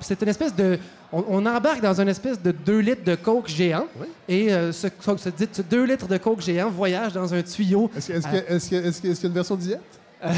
c'est 0.00 0.22
une 0.22 0.28
espèce 0.28 0.54
de. 0.54 0.78
On, 1.14 1.44
embarque 1.44 1.82
dans 1.82 2.00
une 2.00 2.08
espèce 2.08 2.40
de 2.40 2.52
2 2.52 2.78
litres 2.78 3.04
de 3.04 3.14
coke 3.16 3.46
géant. 3.46 3.84
Oui. 4.00 4.06
Et 4.28 4.50
euh, 4.50 4.72
ce, 4.72 4.88
ce, 5.18 5.28
dit- 5.28 5.46
ce 5.52 5.60
2 5.60 5.84
litres 5.84 6.08
de 6.08 6.16
coke 6.16 6.40
géant 6.40 6.70
voyage 6.70 7.12
dans 7.12 7.34
un 7.34 7.42
tuyau. 7.42 7.90
Est-ce 7.94 8.21
est-ce 8.48 8.68
qu'il 8.68 9.08
y 9.08 9.12
a- 9.12 9.14
y 9.14 9.26
une 9.26 9.32
version 9.32 9.56
diète? 9.56 9.80
Euh. 10.24 10.30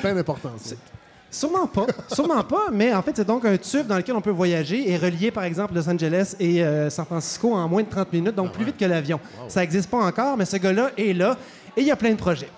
Plein 0.00 0.14
d'importance. 0.14 0.74
Sûrement 1.30 1.66
pas. 1.66 1.86
Sûrement 2.12 2.44
pas, 2.44 2.66
mais 2.72 2.94
en 2.94 3.02
fait, 3.02 3.12
c'est 3.16 3.26
donc 3.26 3.44
un 3.44 3.56
tube 3.56 3.86
dans 3.88 3.96
lequel 3.96 4.14
on 4.14 4.20
peut 4.20 4.30
voyager 4.30 4.88
et 4.90 4.96
relier, 4.96 5.30
par 5.32 5.42
exemple, 5.44 5.74
Los 5.74 5.88
Angeles 5.88 6.36
et 6.38 6.62
euh, 6.62 6.90
San 6.90 7.04
Francisco 7.04 7.52
en 7.52 7.68
moins 7.68 7.82
de 7.82 7.88
30 7.88 8.12
minutes, 8.12 8.34
donc 8.36 8.52
plus 8.52 8.64
vite 8.64 8.76
que 8.76 8.84
l'avion. 8.84 9.18
Ça 9.48 9.60
n'existe 9.60 9.90
pas 9.90 9.98
encore, 9.98 10.36
mais 10.36 10.44
ce 10.44 10.56
gars-là 10.58 10.90
est 10.96 11.12
là 11.12 11.36
et 11.76 11.80
il 11.80 11.86
y 11.86 11.90
a 11.90 11.96
plein 11.96 12.10
de 12.12 12.16
projets. 12.16 12.48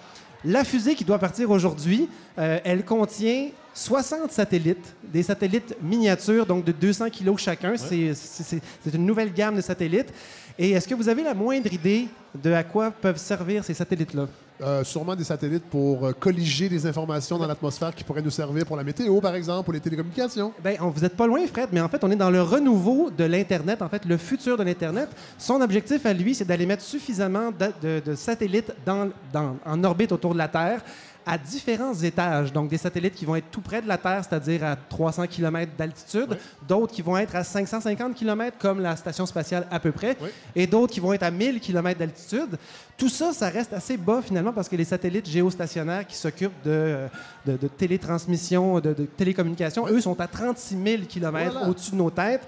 La 0.44 0.62
fusée 0.62 0.94
qui 0.94 1.04
doit 1.04 1.18
partir 1.18 1.50
aujourd'hui, 1.50 2.08
euh, 2.38 2.58
elle 2.64 2.84
contient 2.84 3.48
60 3.72 4.30
satellites, 4.30 4.94
des 5.02 5.22
satellites 5.22 5.74
miniatures, 5.82 6.44
donc 6.44 6.64
de 6.64 6.72
200 6.72 7.08
kilos 7.10 7.40
chacun. 7.40 7.74
C'est 7.78 8.94
une 8.94 9.06
nouvelle 9.06 9.32
gamme 9.32 9.56
de 9.56 9.60
satellites. 9.62 10.12
Et 10.58 10.72
est-ce 10.72 10.86
que 10.86 10.94
vous 10.94 11.08
avez 11.08 11.22
la 11.22 11.34
moindre 11.34 11.72
idée 11.72 12.08
de 12.34 12.52
à 12.52 12.62
quoi 12.62 12.90
peuvent 12.90 13.16
servir 13.18 13.64
ces 13.64 13.74
satellites-là? 13.74 14.26
Euh, 14.62 14.82
sûrement 14.84 15.14
des 15.14 15.24
satellites 15.24 15.64
pour 15.64 16.06
euh, 16.06 16.12
colliger 16.12 16.70
des 16.70 16.86
informations 16.86 17.36
dans 17.36 17.46
l'atmosphère 17.46 17.94
qui 17.94 18.02
pourraient 18.02 18.22
nous 18.22 18.30
servir 18.30 18.64
pour 18.64 18.76
la 18.76 18.84
météo, 18.84 19.20
par 19.20 19.34
exemple, 19.34 19.64
pour 19.64 19.74
les 19.74 19.80
télécommunications. 19.80 20.54
Ben, 20.64 20.78
on- 20.80 20.88
vous 20.88 21.02
n'êtes 21.02 21.14
pas 21.14 21.26
loin, 21.26 21.46
Fred, 21.46 21.68
mais 21.72 21.80
en 21.82 21.88
fait, 21.90 22.02
on 22.02 22.10
est 22.10 22.16
dans 22.16 22.30
le 22.30 22.40
renouveau 22.40 23.10
de 23.10 23.24
l'Internet, 23.24 23.82
en 23.82 23.88
fait, 23.90 24.06
le 24.06 24.16
futur 24.16 24.56
de 24.56 24.62
l'Internet. 24.62 25.10
Son 25.36 25.60
objectif 25.60 26.06
à 26.06 26.14
lui, 26.14 26.34
c'est 26.34 26.46
d'aller 26.46 26.64
mettre 26.64 26.82
suffisamment 26.82 27.50
de, 27.52 28.14
satellites 28.14 28.72
en 28.86 29.84
orbite 29.84 30.12
autour 30.12 30.32
de 30.32 30.38
la 30.38 30.48
Terre 30.48 30.80
à 31.28 31.36
différents 31.38 31.92
étages. 31.94 32.52
Donc, 32.52 32.68
des 32.70 32.78
satellites 32.78 33.14
qui 33.16 33.24
vont 33.24 33.34
être 33.34 33.50
tout 33.50 33.60
près 33.60 33.82
de 33.82 33.88
la 33.88 33.98
Terre, 33.98 34.22
c'est-à-dire 34.22 34.62
à 34.64 34.76
300 34.76 35.26
km 35.26 35.72
d'altitude, 35.76 36.38
d'autres 36.68 36.92
qui 36.92 37.02
vont 37.02 37.16
être 37.16 37.34
à 37.34 37.42
550 37.42 38.14
km, 38.14 38.56
comme 38.58 38.80
la 38.80 38.94
station 38.94 39.26
spatiale 39.26 39.66
à 39.70 39.80
peu 39.80 39.90
près, 39.90 40.16
Oui. 40.20 40.28
et 40.54 40.66
d'autres 40.68 40.92
qui 40.92 41.00
vont 41.00 41.12
être 41.12 41.24
à 41.24 41.30
1000 41.32 41.58
km 41.60 41.98
d'altitude. 41.98 42.56
Tout 42.96 43.08
ça, 43.08 43.32
ça 43.32 43.48
reste 43.48 43.72
assez 43.72 43.96
bas 43.96 44.22
finalement 44.22 44.52
parce 44.52 44.68
que 44.68 44.76
les 44.76 44.84
satellites 44.84 45.28
géostationnaires 45.28 46.06
qui 46.06 46.16
s'occupent 46.16 46.62
de, 46.64 47.06
de, 47.44 47.56
de 47.56 47.68
télétransmission, 47.68 48.80
de, 48.80 48.94
de 48.94 49.04
télécommunication, 49.04 49.86
eux 49.88 50.00
sont 50.00 50.18
à 50.20 50.26
36 50.28 50.76
000 50.82 51.02
km 51.08 51.52
Voilà. 51.52 51.68
au-dessus 51.68 51.90
de 51.90 51.96
nos 51.96 52.10
têtes. 52.10 52.46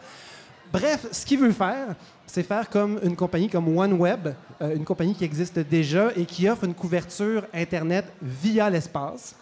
Bref, 0.73 1.07
ce 1.13 1.25
qu'il 1.27 1.39
veut 1.39 1.53
faire, 1.53 1.95
c'est 2.27 2.43
faire 2.43 2.69
comme 2.69 2.99
une 3.03 3.17
compagnie 3.17 3.49
comme 3.49 3.75
OneWeb, 3.75 4.29
euh, 4.61 4.77
une 4.77 4.85
compagnie 4.85 5.15
qui 5.15 5.25
existe 5.25 5.59
déjà 5.61 6.11
et 6.15 6.27
qui 6.27 6.47
offre 6.47 6.65
une 6.65 6.75
couverture 6.75 7.45
Internet 7.55 8.05
via 8.21 8.69
l'espace. 8.69 9.35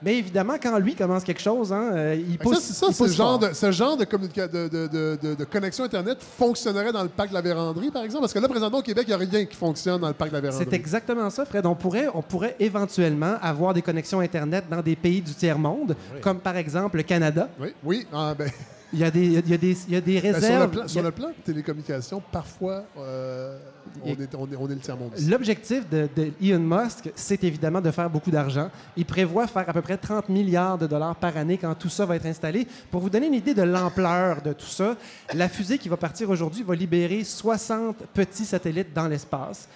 Mais 0.00 0.16
évidemment, 0.18 0.54
quand 0.62 0.78
lui 0.78 0.94
commence 0.94 1.24
quelque 1.24 1.40
chose, 1.40 1.72
hein, 1.72 1.90
euh, 1.92 2.14
il 2.28 2.38
pousse. 2.38 2.60
ça, 2.60 2.60
c'est 2.60 2.72
ça, 2.72 2.92
ce 3.08 3.12
genre, 3.12 3.40
fort. 3.40 3.48
de, 3.50 3.52
ce 3.54 3.72
genre 3.72 3.96
de, 3.96 4.04
communica- 4.04 4.46
de, 4.48 4.68
de- 4.68 4.86
de- 4.86 5.18
de- 5.20 5.34
de 5.34 5.44
connexion 5.44 5.84
Internet 5.84 6.18
fonctionnerait 6.22 6.92
dans 6.92 7.02
le 7.02 7.08
parc 7.08 7.30
de 7.30 7.34
la 7.34 7.40
Vérandrie, 7.40 7.90
par 7.90 8.04
exemple? 8.04 8.22
Parce 8.22 8.32
que 8.32 8.38
là, 8.38 8.46
présentement, 8.48 8.78
au 8.78 8.82
Québec, 8.82 9.04
il 9.08 9.10
n'y 9.10 9.14
a 9.14 9.28
rien 9.28 9.44
qui 9.44 9.56
fonctionne 9.56 10.00
dans 10.00 10.08
le 10.08 10.14
parc 10.14 10.30
de 10.30 10.36
la 10.36 10.40
Vérandrie. 10.40 10.66
C'est 10.70 10.76
exactement 10.76 11.28
ça, 11.30 11.44
Fred. 11.44 11.66
On 11.66 11.74
pourrait, 11.74 12.06
on 12.14 12.22
pourrait 12.22 12.54
éventuellement 12.60 13.34
avoir 13.42 13.74
des 13.74 13.82
connexions 13.82 14.20
Internet 14.20 14.66
dans 14.70 14.82
des 14.82 14.94
pays 14.94 15.20
du 15.20 15.34
tiers-monde, 15.34 15.96
comme 16.20 16.38
par 16.38 16.56
exemple 16.56 16.98
le 16.98 17.02
Canada. 17.02 17.48
Oui, 17.58 17.74
oui. 17.82 18.06
Ah, 18.12 18.34
ben, 18.38 18.48
Il 18.92 18.98
y 18.98 19.04
a 19.04 19.10
des, 19.10 19.24
il 19.24 19.32
y 19.48 19.54
a 19.54 19.56
des, 19.58 19.76
il 19.88 19.94
y 19.94 19.96
a 19.96 20.00
des 20.00 20.20
ben, 20.20 20.20
sur, 20.20 20.32
le 20.32 20.34
réserves. 20.40 20.88
sur 20.88 21.00
a- 21.00 21.04
le 21.04 21.10
plan 21.12 21.28
de 21.28 21.34
télécommunication, 21.44 22.20
parfois, 22.32 22.84
euh, 22.98 23.56
on, 24.04 24.08
est, 24.08 24.34
on, 24.34 24.46
est, 24.50 24.56
on 24.56 24.66
est 24.68 24.74
le 24.74 24.80
tiers-monde. 24.80 25.12
L'objectif 25.28 25.88
de, 25.88 26.08
de 26.16 26.32
Elon 26.42 26.58
Musk, 26.58 27.10
c'est 27.14 27.44
évidemment 27.44 27.80
de 27.80 27.90
faire 27.92 28.10
beaucoup 28.10 28.30
d'argent. 28.32 28.68
Il 28.96 29.04
prévoit 29.04 29.46
faire 29.46 29.68
à 29.68 29.72
peu 29.72 29.80
près 29.82 29.96
30 29.96 30.28
milliards 30.28 30.76
de 30.76 30.86
dollars 30.88 31.14
par 31.14 31.36
année 31.36 31.56
quand 31.56 31.74
tout 31.76 31.88
ça 31.88 32.04
va 32.04 32.16
être 32.16 32.26
installé. 32.26 32.66
Pour 32.90 33.00
vous 33.00 33.10
donner 33.10 33.28
une 33.28 33.34
idée 33.34 33.54
de 33.54 33.62
l'ampleur 33.62 34.42
de 34.42 34.52
tout 34.52 34.66
ça, 34.66 34.96
la 35.34 35.48
fusée 35.48 35.78
qui 35.78 35.88
va 35.88 35.96
partir 35.96 36.28
aujourd'hui 36.28 36.62
va 36.64 36.74
libérer 36.74 37.22
60 37.22 37.96
petits 38.12 38.44
satellites 38.44 38.92
dans 38.92 39.06
l'espace. 39.06 39.68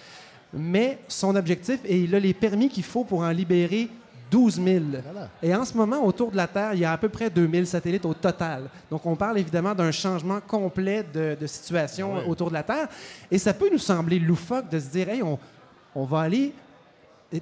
Mais 0.53 0.99
son 1.07 1.35
objectif, 1.35 1.79
et 1.85 1.99
il 2.01 2.13
a 2.15 2.19
les 2.19 2.33
permis 2.33 2.69
qu'il 2.69 2.83
faut 2.83 3.03
pour 3.05 3.21
en 3.21 3.31
libérer 3.31 3.89
12 4.35 4.55
000. 4.61 4.85
Voilà. 5.01 5.29
Et 5.41 5.55
en 5.55 5.63
ce 5.63 5.73
moment, 5.77 6.03
autour 6.05 6.29
de 6.29 6.35
la 6.35 6.45
Terre, 6.47 6.73
il 6.73 6.79
y 6.81 6.85
a 6.85 6.91
à 6.91 6.97
peu 6.97 7.07
près 7.07 7.29
2000 7.29 7.65
satellites 7.65 8.03
au 8.05 8.13
total. 8.13 8.63
Donc, 8.91 9.05
on 9.05 9.15
parle 9.15 9.37
évidemment 9.39 9.73
d'un 9.73 9.91
changement 9.91 10.41
complet 10.45 11.05
de, 11.13 11.37
de 11.39 11.47
situation 11.47 12.15
Ouais. 12.15 12.25
autour 12.27 12.49
de 12.49 12.53
la 12.55 12.63
Terre. 12.63 12.89
Et 13.31 13.37
ça 13.37 13.53
peut 13.53 13.69
nous 13.71 13.77
sembler 13.79 14.19
loufoque 14.19 14.67
de 14.69 14.77
se 14.79 14.89
dire, 14.89 15.07
hey, 15.07 15.23
on, 15.23 15.39
on 15.95 16.03
va 16.03 16.19
aller 16.21 16.53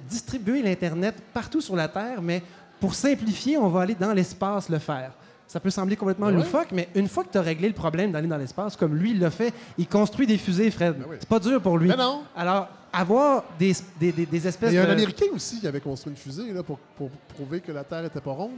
distribuer 0.08 0.62
l'Internet 0.62 1.16
partout 1.32 1.60
sur 1.60 1.74
la 1.74 1.88
Terre, 1.88 2.22
mais 2.22 2.42
pour 2.80 2.94
simplifier, 2.94 3.58
on 3.58 3.68
va 3.68 3.80
aller 3.82 3.94
dans 3.96 4.12
l'espace 4.12 4.68
le 4.68 4.78
faire. 4.78 5.10
Ça 5.46 5.60
peut 5.60 5.70
sembler 5.70 5.94
complètement 5.96 6.26
Ben 6.26 6.36
loufoque, 6.36 6.68
mais 6.72 6.88
une 6.94 7.06
fois 7.06 7.22
que 7.22 7.30
tu 7.30 7.38
as 7.38 7.42
réglé 7.42 7.68
le 7.68 7.74
problème 7.74 8.10
d'aller 8.10 8.26
dans 8.28 8.36
l'espace, 8.38 8.76
comme 8.76 8.94
lui, 8.96 9.12
il 9.12 9.20
l'a 9.20 9.30
fait, 9.30 9.52
il 9.78 9.86
construit 9.86 10.26
des 10.26 10.38
fusées, 10.38 10.70
Fred. 10.70 10.96
Ben 10.98 11.04
oui. 11.08 11.16
C'est 11.20 11.28
pas 11.28 11.38
dur 11.38 11.60
pour 11.60 11.78
lui. 11.78 11.88
Mais 11.88 11.96
non. 11.96 12.22
Alors, 12.34 12.68
avoir 12.92 13.44
des, 13.58 13.72
des, 14.00 14.10
des- 14.12 14.26
des 14.26 14.46
espèces 14.48 14.72
il 14.72 14.76
y 14.76 14.78
a 14.78 14.82
un 14.82 14.86
de... 14.86 14.92
Américain 14.92 15.26
aussi 15.34 15.60
qui 15.60 15.66
avait 15.66 15.80
construit 15.80 16.12
une 16.12 16.16
fusée 16.16 16.52
là, 16.52 16.62
pour, 16.62 16.78
pour 16.96 17.10
prouver 17.10 17.60
que 17.60 17.70
la 17.72 17.84
Terre 17.84 18.04
était 18.04 18.20
pas 18.20 18.32
ronde. 18.32 18.52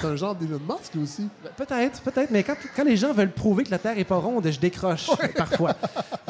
C'est 0.00 0.06
un 0.06 0.16
genre 0.16 0.34
d'Elon 0.34 0.60
Musk 0.68 0.94
lui 0.94 1.02
aussi. 1.02 1.28
Peut-être, 1.56 2.00
peut-être, 2.02 2.30
mais 2.30 2.42
quand, 2.42 2.54
quand 2.76 2.84
les 2.84 2.96
gens 2.96 3.12
veulent 3.12 3.32
prouver 3.32 3.64
que 3.64 3.70
la 3.70 3.78
Terre 3.78 3.98
est 3.98 4.04
pas 4.04 4.16
ronde, 4.16 4.46
je 4.50 4.58
décroche 4.60 5.08
parfois. 5.36 5.74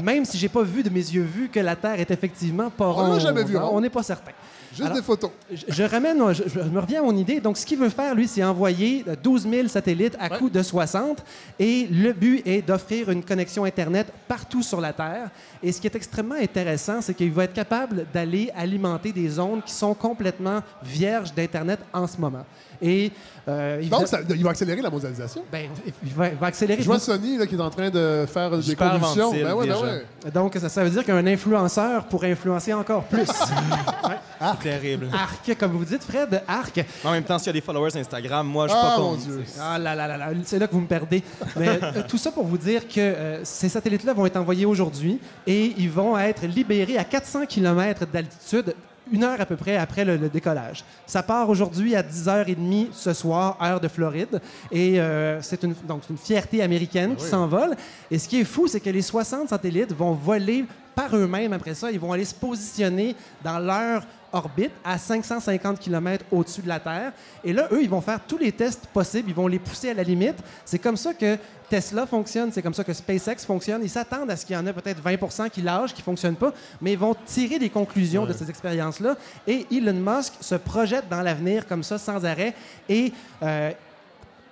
Même 0.03 0.25
si 0.25 0.39
j'ai 0.39 0.49
pas 0.49 0.63
vu 0.63 0.83
de 0.83 0.91
mes 0.91 1.01
yeux 1.01 1.23
vus 1.23 1.49
que 1.49 1.61
la 1.61 1.75
Terre 1.77 1.99
est 1.99 2.11
effectivement 2.11 2.71
pas 2.71 2.87
On 2.87 2.93
ronde. 2.93 3.13
l'a 3.15 3.19
jamais 3.19 3.45
vu 3.45 3.57
hein? 3.57 3.69
On 3.73 3.81
n'est 3.81 3.91
pas 3.91 4.03
certain. 4.03 4.31
Juste 4.71 4.83
Alors, 4.83 4.97
des 4.97 5.03
photos. 5.03 5.31
Je, 5.51 5.65
je 5.67 5.83
ramène, 5.83 6.23
je, 6.35 6.43
je 6.47 6.61
me 6.61 6.79
reviens 6.79 7.01
à 7.01 7.03
mon 7.03 7.17
idée. 7.17 7.41
Donc, 7.41 7.57
ce 7.57 7.65
qu'il 7.67 7.79
veut 7.79 7.89
faire, 7.89 8.15
lui, 8.15 8.29
c'est 8.29 8.45
envoyer 8.45 9.05
12 9.23 9.49
000 9.49 9.69
satellites 9.69 10.15
à 10.21 10.29
coût 10.29 10.51
de 10.51 10.63
60. 10.63 11.25
Et 11.59 11.87
le 11.91 12.13
but 12.13 12.47
est 12.47 12.63
d'offrir 12.63 13.11
une 13.11 13.25
connexion 13.25 13.65
Internet 13.65 14.13
partout 14.29 14.63
sur 14.63 14.81
la 14.81 14.93
Terre. 14.93 15.31
Et 15.63 15.73
ce 15.73 15.81
qui 15.81 15.87
est 15.87 15.97
extrêmement 15.97 16.35
intéressant, 16.37 17.01
c'est 17.01 17.15
qu'il 17.15 17.33
va 17.33 17.45
être 17.45 17.55
capable 17.55 18.07
d'aller 18.13 18.51
alimenter 18.55 19.11
des 19.11 19.29
zones 19.29 19.63
qui 19.63 19.73
sont 19.73 19.95
complètement 19.95 20.61
vierges 20.83 21.33
d'Internet 21.35 21.81
en 21.93 22.07
ce 22.07 22.19
moment. 22.21 22.45
Et 22.81 23.11
euh, 23.49 23.81
il, 23.83 23.89
va, 23.89 23.99
Donc, 23.99 24.07
ça- 24.09 24.21
il 24.29 24.45
va 24.45 24.51
accélérer 24.51 24.81
la 24.83 24.91
mondialisation. 24.91 25.43
ben, 25.51 25.69
il 26.05 26.13
va- 26.13 26.29
il 26.29 26.37
va 26.37 26.47
accélérer. 26.49 26.81
Je 26.83 26.87
vois 26.87 26.99
Sony 27.01 27.37
là, 27.39 27.47
qui 27.47 27.55
est 27.57 27.61
en 27.61 27.71
train 27.71 27.91
de 27.91 28.25
faire 28.33 28.51
des 28.51 28.77
convulsions. 28.77 29.33
Ben 29.33 29.53
ouais, 29.55 29.67
ben 29.67 29.77
ouais. 29.83 30.31
Donc, 30.33 30.55
ça, 30.61 30.69
ça 30.69 30.85
veut 30.85 30.91
dire 30.91 31.05
qu'un 31.05 31.27
influenceur 31.27 32.05
pourrait 32.05 32.33
influencer 32.33 32.73
encore 32.73 33.05
plus. 33.05 33.27
Terrible. 34.63 35.09
arc, 35.13 35.57
comme 35.59 35.73
vous 35.73 35.85
dites, 35.85 36.03
Fred, 36.05 36.43
arc. 36.47 36.85
En 37.05 37.11
même 37.13 37.25
temps, 37.25 37.39
s'il 37.39 37.49
y 37.49 37.51
a 37.51 37.53
des 37.55 37.61
followers 37.61 37.97
Instagram, 37.97 38.47
moi, 38.47 38.67
je 38.67 38.73
suis 38.73 38.81
Ah, 38.83 38.95
pas 38.97 39.03
mon. 39.03 39.15
Dieu. 39.17 39.43
Ah 39.61 39.79
là 39.79 39.95
là 39.95 40.07
là 40.07 40.17
là, 40.17 40.27
c'est 40.45 40.59
là 40.59 40.67
que 40.67 40.73
vous 40.73 40.81
me 40.81 40.87
perdez. 40.87 41.23
Mais 41.57 41.69
euh, 41.83 42.03
tout 42.09 42.19
ça 42.19 42.31
pour 42.31 42.45
vous 42.45 42.59
dire 42.59 42.87
que 42.87 43.01
euh, 43.01 43.45
ces 43.45 43.69
satellites-là 43.69 44.13
vont 44.13 44.27
être 44.27 44.37
envoyés 44.37 44.67
aujourd'hui 44.67 45.19
et 45.47 45.75
ils 45.77 45.91
vont 45.91 46.17
être 46.19 46.47
libérés 46.47 46.99
à 46.99 47.05
400 47.05 47.47
km 47.47 48.07
d'altitude 48.13 48.75
une 49.11 49.25
heure 49.25 49.41
à 49.41 49.47
peu 49.47 49.57
près 49.57 49.77
après 49.77 50.05
le, 50.05 50.17
le 50.17 50.29
décollage. 50.29 50.85
Ça 51.07 51.23
part 51.23 51.49
aujourd'hui 51.49 51.95
à 51.95 52.03
10h30 52.03 52.89
ce 52.93 53.13
soir, 53.13 53.57
heure 53.63 53.81
de 53.81 53.89
Floride. 53.89 54.41
Et 54.71 55.01
euh, 55.01 55.41
c'est 55.43 55.63
une, 55.63 55.75
donc, 55.87 56.03
une 56.11 56.19
fierté 56.19 56.63
américaine 56.63 57.17
qui 57.17 57.25
s'envole. 57.25 57.75
Et 58.11 58.19
ce 58.19 58.29
qui 58.29 58.41
est 58.41 58.45
fou, 58.45 58.67
c'est 58.67 58.81
que 58.81 58.91
les 58.91 59.03
60 59.03 59.49
satellites 59.49 59.93
vont 59.93 60.13
voler 60.13 60.65
par 60.95 61.15
eux-mêmes 61.15 61.53
après 61.53 61.75
ça. 61.75 61.91
Ils 61.91 62.01
vont 62.01 62.13
aller 62.13 62.25
se 62.25 62.35
positionner 62.35 63.15
dans 63.45 63.59
leur 63.59 64.03
orbite 64.33 64.73
à 64.85 64.99
550 64.99 65.79
km 65.79 66.25
au-dessus 66.31 66.63
de 66.63 66.69
la 66.69 66.81
Terre. 66.81 67.13
Et 67.45 67.53
là, 67.53 67.69
eux, 67.73 67.83
ils 67.83 67.91
vont 67.91 68.01
faire 68.01 68.21
tous 68.27 68.39
les 68.39 68.53
tests 68.53 68.87
possibles. 68.87 69.31
Ils 69.31 69.35
vont 69.35 69.47
les 69.47 69.59
pousser 69.59 69.91
à 69.91 69.95
la 69.95 70.03
limite. 70.03 70.37
C'est 70.65 70.79
comme 70.79 70.97
ça 70.97 71.15
que 71.15 71.39
Tesla 71.69 72.07
fonctionne. 72.07 72.51
C'est 72.53 72.63
comme 72.63 72.75
ça 72.75 72.85
que 72.85 72.93
SpaceX 72.93 73.45
fonctionne. 73.47 73.83
Ils 73.83 73.91
s'attendent 73.91 74.31
à 74.31 74.37
ce 74.37 74.45
qu'il 74.45 74.55
y 74.55 74.59
en 74.59 74.67
ait 74.67 74.73
peut-être 74.73 75.03
20% 75.03 75.51
qui 75.51 75.63
lâchent, 75.63 75.95
qui 75.95 76.01
ne 76.01 76.05
fonctionnent 76.05 76.37
pas, 76.37 76.53
mais 76.81 76.93
ils 76.93 76.99
vont 76.99 77.15
tirer 77.27 77.59
des 77.59 77.71
conclusions 77.71 78.27
de 78.27 78.33
ces 78.33 78.49
expériences-là. 78.49 79.17
Et 79.47 79.67
Elon 79.71 79.95
Musk 79.95 80.35
se 80.41 80.55
projette 80.55 81.09
dans 81.09 81.23
l'avenir 81.23 81.67
comme 81.67 81.83
ça, 81.83 81.99
sans 81.99 82.25
arrêt. 82.25 82.55
Et 82.89 83.13
euh, 83.43 83.71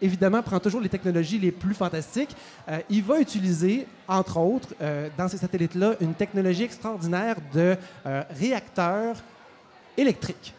évidemment, 0.01 0.43
prend 0.43 0.61
toujours 0.61 0.81
les 0.81 0.89
technologies 0.89 1.39
les 1.39 1.53
plus 1.53 1.74
fantastiques. 1.74 2.36
Euh, 2.69 2.78
il 2.90 3.03
va 3.03 3.19
utiliser, 3.19 3.86
entre 4.09 4.39
autres, 4.39 4.74
euh, 4.81 5.09
dans 5.16 5.28
ces 5.28 5.39
satellites-là, 5.39 5.94
une 6.01 6.15
technologie 6.15 6.65
extraordinaire 6.65 7.36
de 7.55 7.77
réacteurs 8.39 9.16
électriques. 9.97 10.52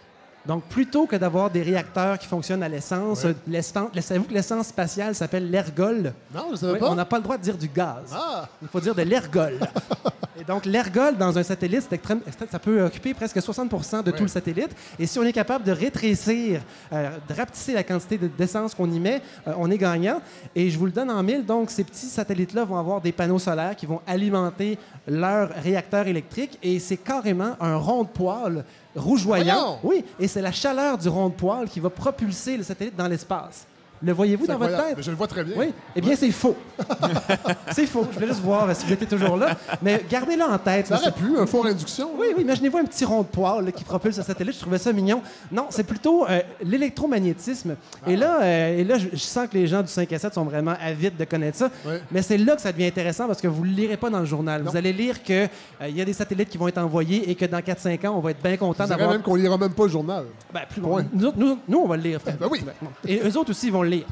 Donc, 0.45 0.63
plutôt 0.63 1.05
que 1.07 1.17
d'avoir 1.17 1.49
des 1.49 1.61
réacteurs 1.61 2.17
qui 2.17 2.25
fonctionnent 2.25 2.63
à 2.63 2.69
l'essence, 2.69 3.25
euh, 3.25 3.33
l'essence- 3.47 3.89
savez-vous 3.99 4.27
que 4.27 4.33
l'essence 4.33 4.67
spatiale 4.67 5.13
s'appelle 5.13 5.51
l'ergol? 5.51 6.13
Non, 6.33 6.45
je 6.51 6.55
savais 6.55 6.73
Oui, 6.73 6.79
pas. 6.79 6.89
on 6.89 6.95
n'a 6.95 7.03
pas 7.03 7.17
le 7.17 7.23
droit 7.23 7.37
de 7.37 7.43
dire 7.43 7.57
du 7.57 7.67
gaz. 7.67 8.13
Ah! 8.13 8.47
Il 8.61 8.69
faut 8.69 8.79
dire 8.79 8.95
de 8.95 9.01
l'ergol. 9.01 9.59
Et 10.39 10.45
donc, 10.45 10.65
l'ergol 10.65 11.17
dans 11.17 11.37
un 11.37 11.43
satellite, 11.43 11.91
extrême- 11.91 12.21
ça 12.49 12.59
peut 12.59 12.81
occuper 12.85 13.13
presque 13.13 13.39
60% 13.41 14.03
de 14.03 14.11
tout 14.11 14.21
le 14.23 14.29
satellite. 14.29 14.69
Et 14.97 15.05
si 15.05 15.19
on 15.19 15.23
est 15.23 15.33
capable 15.33 15.65
de 15.65 15.71
rétrécir, 15.73 16.61
euh, 16.93 17.09
de 17.27 17.33
rapetisser 17.33 17.73
la 17.73 17.83
quantité 17.83 18.17
de- 18.17 18.27
d'essence 18.27 18.73
qu'on 18.73 18.89
y 18.89 18.99
met, 19.01 19.21
euh, 19.47 19.53
on 19.57 19.69
est 19.69 19.77
gagnant. 19.79 20.21
Et 20.55 20.69
je 20.69 20.77
vous 20.79 20.85
le 20.85 20.91
donne 20.93 21.11
en 21.11 21.21
mille. 21.23 21.45
Donc, 21.45 21.71
ces 21.71 21.83
petits 21.83 22.05
satellites-là 22.05 22.63
vont 22.63 22.77
avoir 22.77 23.01
des 23.01 23.11
panneaux 23.11 23.39
solaires 23.39 23.75
qui 23.75 23.85
vont 23.87 23.99
alimenter 24.07 24.77
leur 25.07 25.49
réacteur 25.49 26.07
électrique. 26.07 26.57
Et 26.63 26.79
c'est 26.79 26.97
carrément 26.97 27.57
un 27.59 27.75
rond 27.75 28.03
de 28.03 28.09
poêle 28.09 28.63
rougeoyant. 28.97 29.79
Oui, 29.83 30.03
et 30.19 30.27
c'est 30.27 30.41
la 30.41 30.51
chaleur 30.51 30.97
du 30.97 31.07
rond 31.07 31.29
de 31.29 31.33
poêle 31.33 31.69
qui 31.69 31.79
va 31.79 31.89
propulser 31.89 32.57
le 32.57 32.63
satellite 32.63 32.95
dans 32.95 33.07
l'espace. 33.07 33.65
Le 34.03 34.13
voyez-vous 34.13 34.47
dans 34.47 34.57
votre 34.57 34.77
tête? 34.77 34.97
Je 34.99 35.09
le 35.09 35.17
vois 35.17 35.27
très 35.27 35.43
bien. 35.43 35.55
Oui. 35.57 35.73
Eh 35.95 36.01
bien, 36.01 36.15
c'est 36.15 36.31
faux. 36.31 36.55
c'est 37.71 37.87
faux. 37.87 38.07
Je 38.09 38.15
voulais 38.15 38.27
juste 38.27 38.41
voir 38.41 38.75
si 38.75 38.85
vous 38.85 38.93
étiez 38.93 39.07
toujours 39.07 39.37
là. 39.37 39.57
Mais 39.81 40.03
gardez-le 40.09 40.43
en 40.43 40.57
tête. 40.57 40.87
Ça 40.87 40.95
aurait 40.95 41.11
pu, 41.11 41.37
un 41.37 41.45
four 41.45 41.65
induction. 41.65 42.11
Oui, 42.17 42.27
oui, 42.35 42.43
imaginez-vous 42.43 42.77
un 42.77 42.85
petit 42.85 43.05
rond 43.05 43.21
de 43.21 43.65
là, 43.65 43.71
qui 43.71 43.83
propulse 43.83 44.19
un 44.19 44.23
satellite. 44.23 44.55
Je 44.55 44.59
trouvais 44.59 44.77
ça 44.77 44.93
mignon. 44.93 45.21
Non, 45.51 45.67
c'est 45.69 45.83
plutôt 45.83 46.27
euh, 46.27 46.41
l'électromagnétisme. 46.63 47.75
Et 48.05 48.15
là, 48.15 48.41
euh, 48.41 48.77
et 48.79 48.83
là 48.83 48.97
je, 48.97 49.07
je 49.11 49.17
sens 49.17 49.47
que 49.47 49.57
les 49.57 49.67
gens 49.67 49.81
du 49.81 49.87
5 49.87 50.11
à 50.11 50.19
7 50.19 50.33
sont 50.33 50.43
vraiment 50.43 50.75
avides 50.81 51.17
de 51.17 51.25
connaître 51.25 51.57
ça. 51.57 51.69
Mais 52.11 52.21
c'est 52.21 52.37
là 52.37 52.55
que 52.55 52.61
ça 52.61 52.71
devient 52.71 52.85
intéressant 52.87 53.27
parce 53.27 53.41
que 53.41 53.47
vous 53.47 53.63
ne 53.63 53.69
le 53.69 53.75
lirez 53.75 53.97
pas 53.97 54.09
dans 54.09 54.19
le 54.19 54.25
journal. 54.25 54.63
Non. 54.63 54.71
Vous 54.71 54.77
allez 54.77 54.93
lire 54.93 55.21
qu'il 55.23 55.49
y 55.89 56.01
a 56.01 56.05
des 56.05 56.13
satellites 56.13 56.49
qui 56.49 56.57
vont 56.57 56.67
être 56.67 56.77
envoyés 56.77 57.29
et 57.29 57.35
que 57.35 57.45
dans 57.45 57.59
4-5 57.59 58.07
ans, 58.07 58.15
on 58.17 58.19
va 58.19 58.31
être 58.31 58.41
bien 58.41 58.57
content 58.57 58.87
d'avoir 58.87 59.11
même 59.11 59.21
qu'on 59.21 59.35
lira 59.35 59.57
même 59.57 59.73
pas 59.73 59.83
le 59.83 59.89
journal. 59.89 60.25
ben, 60.53 60.61
plus 60.69 60.81
Point. 60.81 61.05
Nous, 61.13 61.31
nous, 61.35 61.59
nous, 61.67 61.79
on 61.79 61.87
va 61.87 61.97
le 61.97 62.03
lire, 62.03 62.21
frère. 62.21 62.37
Ben 62.39 62.47
oui. 62.49 62.63
Et 63.05 63.19
eux 63.23 63.37
autres 63.37 63.51
aussi, 63.51 63.67
ils 63.67 63.73
vont 63.73 63.83
le 63.83 63.86
lire. 63.87 64.05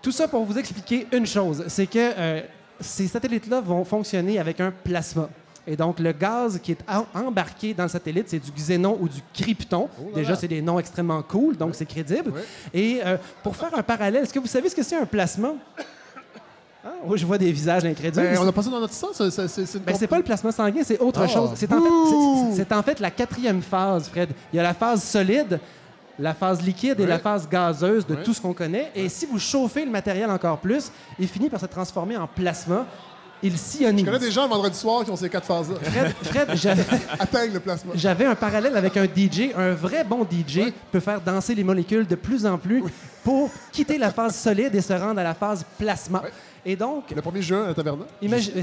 Tout 0.00 0.12
ça 0.12 0.26
pour 0.28 0.44
vous 0.44 0.58
expliquer 0.58 1.06
une 1.12 1.26
chose, 1.26 1.64
c'est 1.68 1.86
que 1.86 1.98
euh, 1.98 2.40
ces 2.80 3.06
satellites-là 3.06 3.60
vont 3.60 3.84
fonctionner 3.84 4.38
avec 4.38 4.60
un 4.60 4.72
plasma. 4.72 5.28
Et 5.64 5.76
donc, 5.76 6.00
le 6.00 6.10
gaz 6.10 6.58
qui 6.60 6.72
est 6.72 6.80
embarqué 7.14 7.72
dans 7.72 7.84
le 7.84 7.88
satellite, 7.88 8.28
c'est 8.28 8.40
du 8.40 8.50
xénon 8.50 8.98
ou 9.00 9.08
du 9.08 9.20
krypton. 9.32 9.88
Oh 10.00 10.08
là 10.10 10.16
Déjà, 10.16 10.30
là. 10.30 10.36
c'est 10.36 10.48
des 10.48 10.60
noms 10.60 10.80
extrêmement 10.80 11.22
cool, 11.22 11.56
donc 11.56 11.76
c'est 11.76 11.86
crédible. 11.86 12.32
Et 12.74 13.00
euh, 13.04 13.16
pour 13.44 13.54
faire 13.54 13.70
un 13.78 13.82
parallèle, 13.84 14.24
est-ce 14.24 14.34
que 14.34 14.40
vous 14.40 14.48
savez 14.48 14.68
ce 14.68 14.74
que 14.74 14.82
c'est 14.82 14.96
un 14.96 15.06
plasma? 15.06 15.50
Ah, 16.84 16.88
oui, 17.04 17.16
je 17.16 17.24
vois 17.24 17.38
des 17.38 17.52
visages 17.52 17.84
incrédules. 17.84 18.24
Ben, 18.24 18.38
on 18.40 18.48
a 18.48 18.50
pas 18.50 18.62
ça 18.64 18.70
dans 18.70 18.80
notre 18.80 18.92
ça- 18.92 19.30
C'est 19.30 19.84
Ben, 19.84 19.94
c'est 19.96 20.08
pas 20.08 20.16
le 20.18 20.24
plasma 20.24 20.50
sanguin, 20.50 20.82
c'est 20.84 20.98
autre 20.98 21.20
Ah, 21.22 21.28
chose. 21.28 21.50
En, 21.50 21.54
fait, 21.54 21.68
c'est 22.56 22.72
en 22.72 22.82
fait 22.82 22.98
la 22.98 23.12
quatrième 23.12 23.62
phase, 23.62 24.08
Fred. 24.08 24.30
Il 24.52 24.56
y 24.56 24.58
a 24.58 24.64
la 24.64 24.74
phase 24.74 25.04
solide, 25.04 25.60
la 26.18 26.34
phase 26.34 26.62
liquide 26.62 27.00
et 27.00 27.06
la 27.06 27.18
phase 27.18 27.48
gazeuse 27.48 28.06
de 28.06 28.14
tout 28.16 28.34
ce 28.34 28.40
qu'on 28.40 28.52
connaît. 28.52 28.90
Et 28.94 29.08
si 29.08 29.26
vous 29.26 29.38
chauffez 29.38 29.84
le 29.84 29.90
matériel 29.90 30.30
encore 30.30 30.58
plus, 30.58 30.90
il 31.18 31.28
finit 31.28 31.48
par 31.48 31.60
se 31.60 31.66
transformer 31.66 32.16
en 32.16 32.26
plasma. 32.26 32.86
Il 33.44 33.58
sillonise. 33.58 34.04
Je 34.04 34.10
connais 34.10 34.24
des 34.24 34.30
gens 34.30 34.46
vendredi 34.46 34.78
soir 34.78 35.04
qui 35.04 35.10
ont 35.10 35.16
ces 35.16 35.28
quatre 35.28 35.46
phases-là. 35.46 35.76
Fred, 36.22 36.48
le 37.52 37.58
plasma. 37.58 37.92
j'avais 37.96 38.24
un 38.24 38.36
parallèle 38.36 38.76
avec 38.76 38.96
un 38.96 39.04
DJ. 39.04 39.50
Un 39.56 39.72
vrai 39.72 40.04
bon 40.04 40.24
DJ 40.24 40.72
peut 40.92 41.00
faire 41.00 41.20
danser 41.20 41.54
les 41.56 41.64
molécules 41.64 42.06
de 42.06 42.14
plus 42.14 42.46
en 42.46 42.56
plus 42.56 42.84
pour 43.24 43.50
quitter 43.72 43.98
la 43.98 44.12
phase 44.12 44.36
solide 44.36 44.72
et 44.74 44.80
se 44.80 44.92
rendre 44.92 45.18
à 45.18 45.24
la 45.24 45.34
phase 45.34 45.64
plasma. 45.76 46.22
Et 46.64 46.76
donc, 46.76 47.10
Le 47.10 47.20
1er 47.20 47.42
juin 47.42 47.64
à 47.68 47.74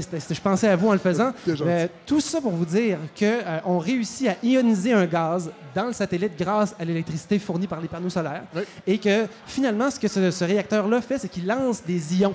c'était- 0.00 0.34
je 0.34 0.40
pensais 0.40 0.68
à 0.68 0.74
vous 0.76 0.88
en 0.88 0.92
le 0.92 0.98
faisant. 0.98 1.32
Euh, 1.46 1.86
tout 2.06 2.20
ça 2.20 2.40
pour 2.40 2.52
vous 2.52 2.64
dire 2.64 2.96
qu'on 3.18 3.78
réussit 3.78 4.28
à 4.28 4.36
ioniser 4.42 4.94
un 4.94 5.04
gaz 5.04 5.50
dans 5.74 5.86
le 5.86 5.92
satellite 5.92 6.32
grâce 6.38 6.74
à 6.80 6.84
l'électricité 6.84 7.38
fournie 7.38 7.66
par 7.66 7.78
les 7.80 7.88
panneaux 7.88 8.08
solaires. 8.08 8.44
Oui. 8.56 8.62
Et 8.86 8.96
que 8.98 9.26
finalement, 9.46 9.90
ce 9.90 10.00
que 10.00 10.08
ce, 10.08 10.30
ce 10.30 10.44
réacteur-là 10.44 11.02
fait, 11.02 11.18
c'est 11.18 11.28
qu'il 11.28 11.46
lance 11.46 11.82
des 11.84 12.16
ions 12.20 12.34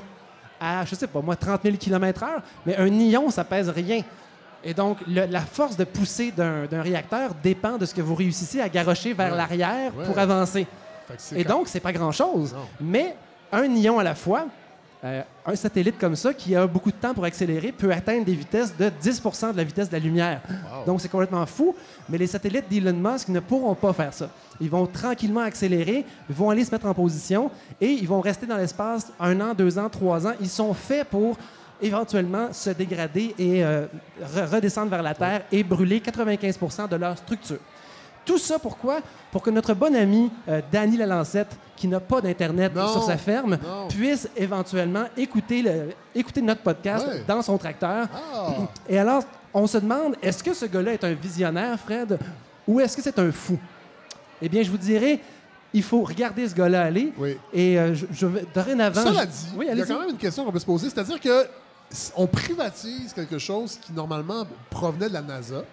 à, 0.61 0.85
je 0.85 0.93
sais 0.93 1.07
pas 1.07 1.19
moi, 1.21 1.35
30 1.35 1.61
000 1.63 1.77
km/h. 1.77 2.41
Mais 2.67 2.75
un 2.77 2.87
ion, 2.87 3.31
ça 3.31 3.43
pèse 3.43 3.69
rien. 3.69 4.03
Et 4.63 4.73
donc, 4.73 4.99
le- 5.07 5.25
la 5.25 5.41
force 5.41 5.77
de 5.77 5.83
poussée 5.83 6.31
d'un 6.31 6.81
réacteur 6.81 7.31
dépend 7.43 7.77
de 7.77 7.85
ce 7.85 7.93
que 7.95 8.01
vous 8.01 8.15
réussissez 8.15 8.61
à 8.61 8.69
garrocher 8.69 9.13
vers 9.13 9.31
Ouais. 9.31 9.37
l'arrière 9.37 9.95
Ouais. 9.97 10.05
pour 10.05 10.17
avancer. 10.19 10.67
Et 11.35 11.43
quand- 11.43 11.57
donc, 11.57 11.67
c'est 11.69 11.79
pas 11.79 11.91
grand-chose. 11.91 12.55
Mais 12.79 13.15
un 13.51 13.65
ion 13.65 13.97
à 13.99 14.03
la 14.03 14.15
fois, 14.15 14.45
euh, 15.05 15.21
un 15.45 15.55
satellite 15.55 15.99
comme 15.99 16.15
ça, 16.15 16.33
qui 16.33 16.55
a 16.55 16.65
beaucoup 16.65 16.89
de 16.91 16.95
temps 16.95 17.13
pour 17.13 17.23
accélérer, 17.25 17.71
peut 17.71 17.91
atteindre 17.91 18.25
des 18.25 18.33
vitesses 18.33 18.75
de 18.75 18.89
10% 18.89 19.51
de 19.51 19.57
la 19.57 19.63
vitesse 19.63 19.87
de 19.87 19.93
la 19.93 19.99
lumière. 19.99 20.41
Donc, 20.85 20.99
c'est 20.99 21.09
complètement 21.09 21.45
fou. 21.45 21.75
Mais 22.09 22.17
les 22.17 22.27
satellites 22.27 22.67
d'Elon 22.69 22.93
Musk 22.97 23.27
ne 23.29 23.39
pourront 23.39 23.75
pas 23.75 23.93
faire 23.93 24.13
ça. 24.13 24.29
Ils 24.59 24.69
vont 24.69 24.87
tranquillement 24.87 25.41
accélérer, 25.41 26.05
ils 26.29 26.35
vont 26.35 26.49
aller 26.49 26.63
se 26.65 26.71
mettre 26.71 26.85
en 26.87 26.93
position 26.93 27.51
et 27.79 27.87
ils 27.91 28.07
vont 28.07 28.21
rester 28.21 28.45
dans 28.47 28.57
l'espace 28.57 29.11
un 29.19 29.39
an, 29.41 29.53
deux 29.53 29.77
ans, 29.77 29.89
trois 29.89 30.25
ans. 30.25 30.33
Ils 30.41 30.49
sont 30.49 30.73
faits 30.73 31.07
pour 31.09 31.37
éventuellement 31.81 32.53
se 32.53 32.69
dégrader 32.69 33.35
et 33.37 33.63
euh, 33.63 33.85
re- 34.33 34.49
redescendre 34.49 34.89
vers 34.89 35.03
la 35.03 35.13
Terre 35.13 35.41
et 35.51 35.61
brûler 35.63 35.99
95% 35.99 36.87
de 36.89 36.95
leur 36.95 37.17
structure. 37.17 37.57
Tout 38.25 38.37
ça 38.39 38.57
pourquoi? 38.59 38.99
Pour 39.31 39.41
que 39.41 39.49
notre 39.49 39.73
bon 39.73 39.95
ami 39.95 40.31
euh, 40.49 40.61
Danny 40.71 40.97
Lalancette, 40.97 41.55
qui 41.75 41.87
n'a 41.87 41.99
pas 41.99 42.21
d'Internet 42.21 42.71
sur 42.91 43.03
sa 43.03 43.17
ferme, 43.17 43.57
non. 43.63 43.87
puisse 43.87 44.27
éventuellement 44.35 45.03
écouter, 45.15 45.61
le- 45.61 45.89
écouter 46.15 46.41
notre 46.41 46.61
podcast 46.61 47.05
Ouais. 47.07 47.23
dans 47.27 47.41
son 47.41 47.57
tracteur. 47.57 48.07
Ah! 48.33 48.47
Et 48.89 48.97
alors, 48.97 49.23
on 49.53 49.67
se 49.67 49.77
demande, 49.77 50.15
est-ce 50.21 50.43
que 50.43 50.53
ce 50.53 50.65
gars-là 50.65 50.93
est 50.93 51.03
un 51.03 51.13
visionnaire, 51.13 51.79
Fred, 51.79 52.17
ou 52.67 52.79
est-ce 52.79 52.95
que 52.97 53.03
c'est 53.03 53.19
un 53.19 53.31
fou? 53.31 53.57
Eh 54.41 54.49
bien, 54.49 54.63
je 54.63 54.71
vous 54.71 54.77
dirais, 54.77 55.19
Il 55.73 55.83
faut 55.83 56.03
regarder 56.03 56.47
ce 56.47 56.55
gars-là 56.55 56.83
aller. 56.83 57.11
Oui. 57.17 57.35
Et 57.53 57.77
euh, 57.77 57.93
je, 57.93 58.05
je 58.13 58.27
dorénavant. 58.53 59.01
Cela 59.03 59.23
je- 59.23 59.27
dit, 59.27 59.47
oui, 59.57 59.67
il 59.69 59.77
y 59.77 59.81
a 59.81 59.85
quand 59.85 59.99
même 59.99 60.09
une 60.11 60.17
question 60.17 60.45
qu'on 60.45 60.51
peut 60.53 60.59
se 60.59 60.65
poser, 60.65 60.89
c'est-à-dire 60.89 61.19
que 61.19 61.45
on 62.15 62.27
privatise 62.27 63.13
quelque 63.13 63.37
chose 63.37 63.77
qui 63.81 63.91
normalement 63.93 64.45
provenait 64.69 65.07
de 65.09 65.13
la 65.13 65.21
NASA, 65.21 65.63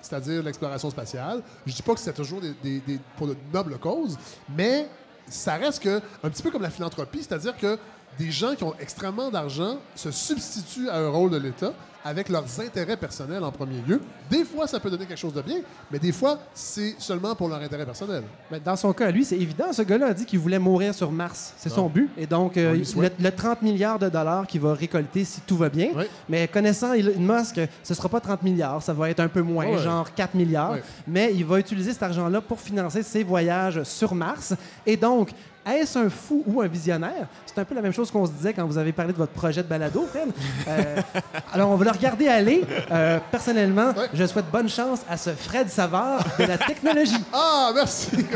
c'est-à-dire 0.00 0.42
l'exploration 0.42 0.90
spatiale. 0.90 1.42
Je 1.66 1.74
dis 1.74 1.82
pas 1.82 1.94
que 1.94 2.00
c'est 2.00 2.12
toujours 2.12 2.40
des- 2.40 3.00
pour 3.16 3.26
de 3.28 3.36
nobles 3.52 3.78
causes, 3.78 4.16
mais 4.56 4.88
ça 5.28 5.54
reste 5.56 5.82
que 5.82 6.00
un 6.22 6.30
petit 6.30 6.42
peu 6.42 6.50
comme 6.50 6.62
la 6.62 6.70
philanthropie, 6.70 7.18
c'est-à-dire 7.22 7.56
que 7.56 7.78
des 8.18 8.30
gens 8.30 8.54
qui 8.54 8.64
ont 8.64 8.74
extrêmement 8.80 9.30
d'argent 9.30 9.78
se 9.94 10.10
substituent 10.10 10.88
à 10.88 10.96
un 10.98 11.08
rôle 11.08 11.30
de 11.30 11.36
l'État 11.36 11.72
avec 12.06 12.28
leurs 12.28 12.60
intérêts 12.60 12.96
personnels 12.96 13.42
en 13.42 13.50
premier 13.50 13.80
lieu. 13.86 14.00
Des 14.30 14.44
fois, 14.44 14.66
ça 14.68 14.78
peut 14.78 14.88
donner 14.90 15.06
quelque 15.06 15.18
chose 15.18 15.34
de 15.34 15.42
bien, 15.42 15.56
mais 15.90 15.98
des 15.98 16.12
fois, 16.12 16.38
c'est 16.54 16.94
seulement 16.98 17.34
pour 17.34 17.48
leur 17.48 17.58
intérêt 17.60 17.84
personnel. 17.84 18.22
Mais 18.50 18.60
dans 18.60 18.76
son 18.76 18.92
cas, 18.92 19.10
lui, 19.10 19.24
c'est 19.24 19.36
évident. 19.36 19.72
Ce 19.72 19.82
gars-là 19.82 20.06
a 20.08 20.14
dit 20.14 20.24
qu'il 20.24 20.38
voulait 20.38 20.58
mourir 20.58 20.94
sur 20.94 21.10
Mars. 21.10 21.52
C'est 21.56 21.68
son 21.68 21.82
Non. 21.82 21.88
but. 21.88 22.08
Et 22.16 22.26
donc, 22.26 22.56
euh, 22.56 22.74
le, 22.96 23.10
le 23.18 23.30
30 23.32 23.62
milliards 23.62 23.98
de 23.98 24.08
dollars 24.08 24.46
qu'il 24.46 24.60
va 24.60 24.74
récolter 24.74 25.24
si 25.24 25.40
tout 25.40 25.56
va 25.56 25.68
bien. 25.68 25.88
Oui. 25.96 26.04
Mais 26.28 26.46
connaissant 26.46 26.92
Elon 26.92 27.18
Musk, 27.18 27.60
ce 27.82 27.94
sera 27.94 28.08
pas 28.08 28.20
30 28.20 28.42
milliards. 28.44 28.82
Ça 28.82 28.92
va 28.92 29.10
être 29.10 29.20
un 29.20 29.28
peu 29.28 29.42
moins, 29.42 29.76
genre 29.78 30.12
4 30.14 30.34
milliards. 30.34 30.76
Mais 31.08 31.32
il 31.34 31.44
va 31.44 31.58
utiliser 31.58 31.92
cet 31.92 32.04
argent-là 32.04 32.40
pour 32.40 32.60
financer 32.60 33.02
ses 33.02 33.24
voyages 33.24 33.82
sur 33.82 34.14
Mars. 34.14 34.54
Et 34.86 34.96
donc, 34.96 35.30
est-ce 35.74 35.98
un 35.98 36.08
fou 36.08 36.42
ou 36.46 36.60
un 36.60 36.66
visionnaire? 36.68 37.26
C'est 37.46 37.58
un 37.58 37.64
peu 37.64 37.74
la 37.74 37.82
même 37.82 37.92
chose 37.92 38.10
qu'on 38.10 38.24
se 38.26 38.30
disait 38.32 38.52
quand 38.52 38.64
vous 38.66 38.78
avez 38.78 38.92
parlé 38.92 39.12
de 39.12 39.18
votre 39.18 39.32
projet 39.32 39.62
de 39.62 39.68
balado, 39.68 40.06
Fred. 40.10 40.28
Euh, 40.68 41.00
alors, 41.52 41.70
on 41.70 41.76
va 41.76 41.84
le 41.86 41.90
regarder 41.90 42.28
aller. 42.28 42.64
Euh, 42.90 43.18
personnellement, 43.30 43.88
Ouais. 43.96 44.08
je 44.14 44.24
souhaite 44.26 44.50
bonne 44.50 44.68
chance 44.68 45.00
à 45.08 45.16
ce 45.16 45.30
Fred 45.30 45.68
Savard 45.68 46.24
de 46.38 46.44
la 46.44 46.58
technologie. 46.58 47.16
Ah, 47.32 47.70
merci. 47.74 48.08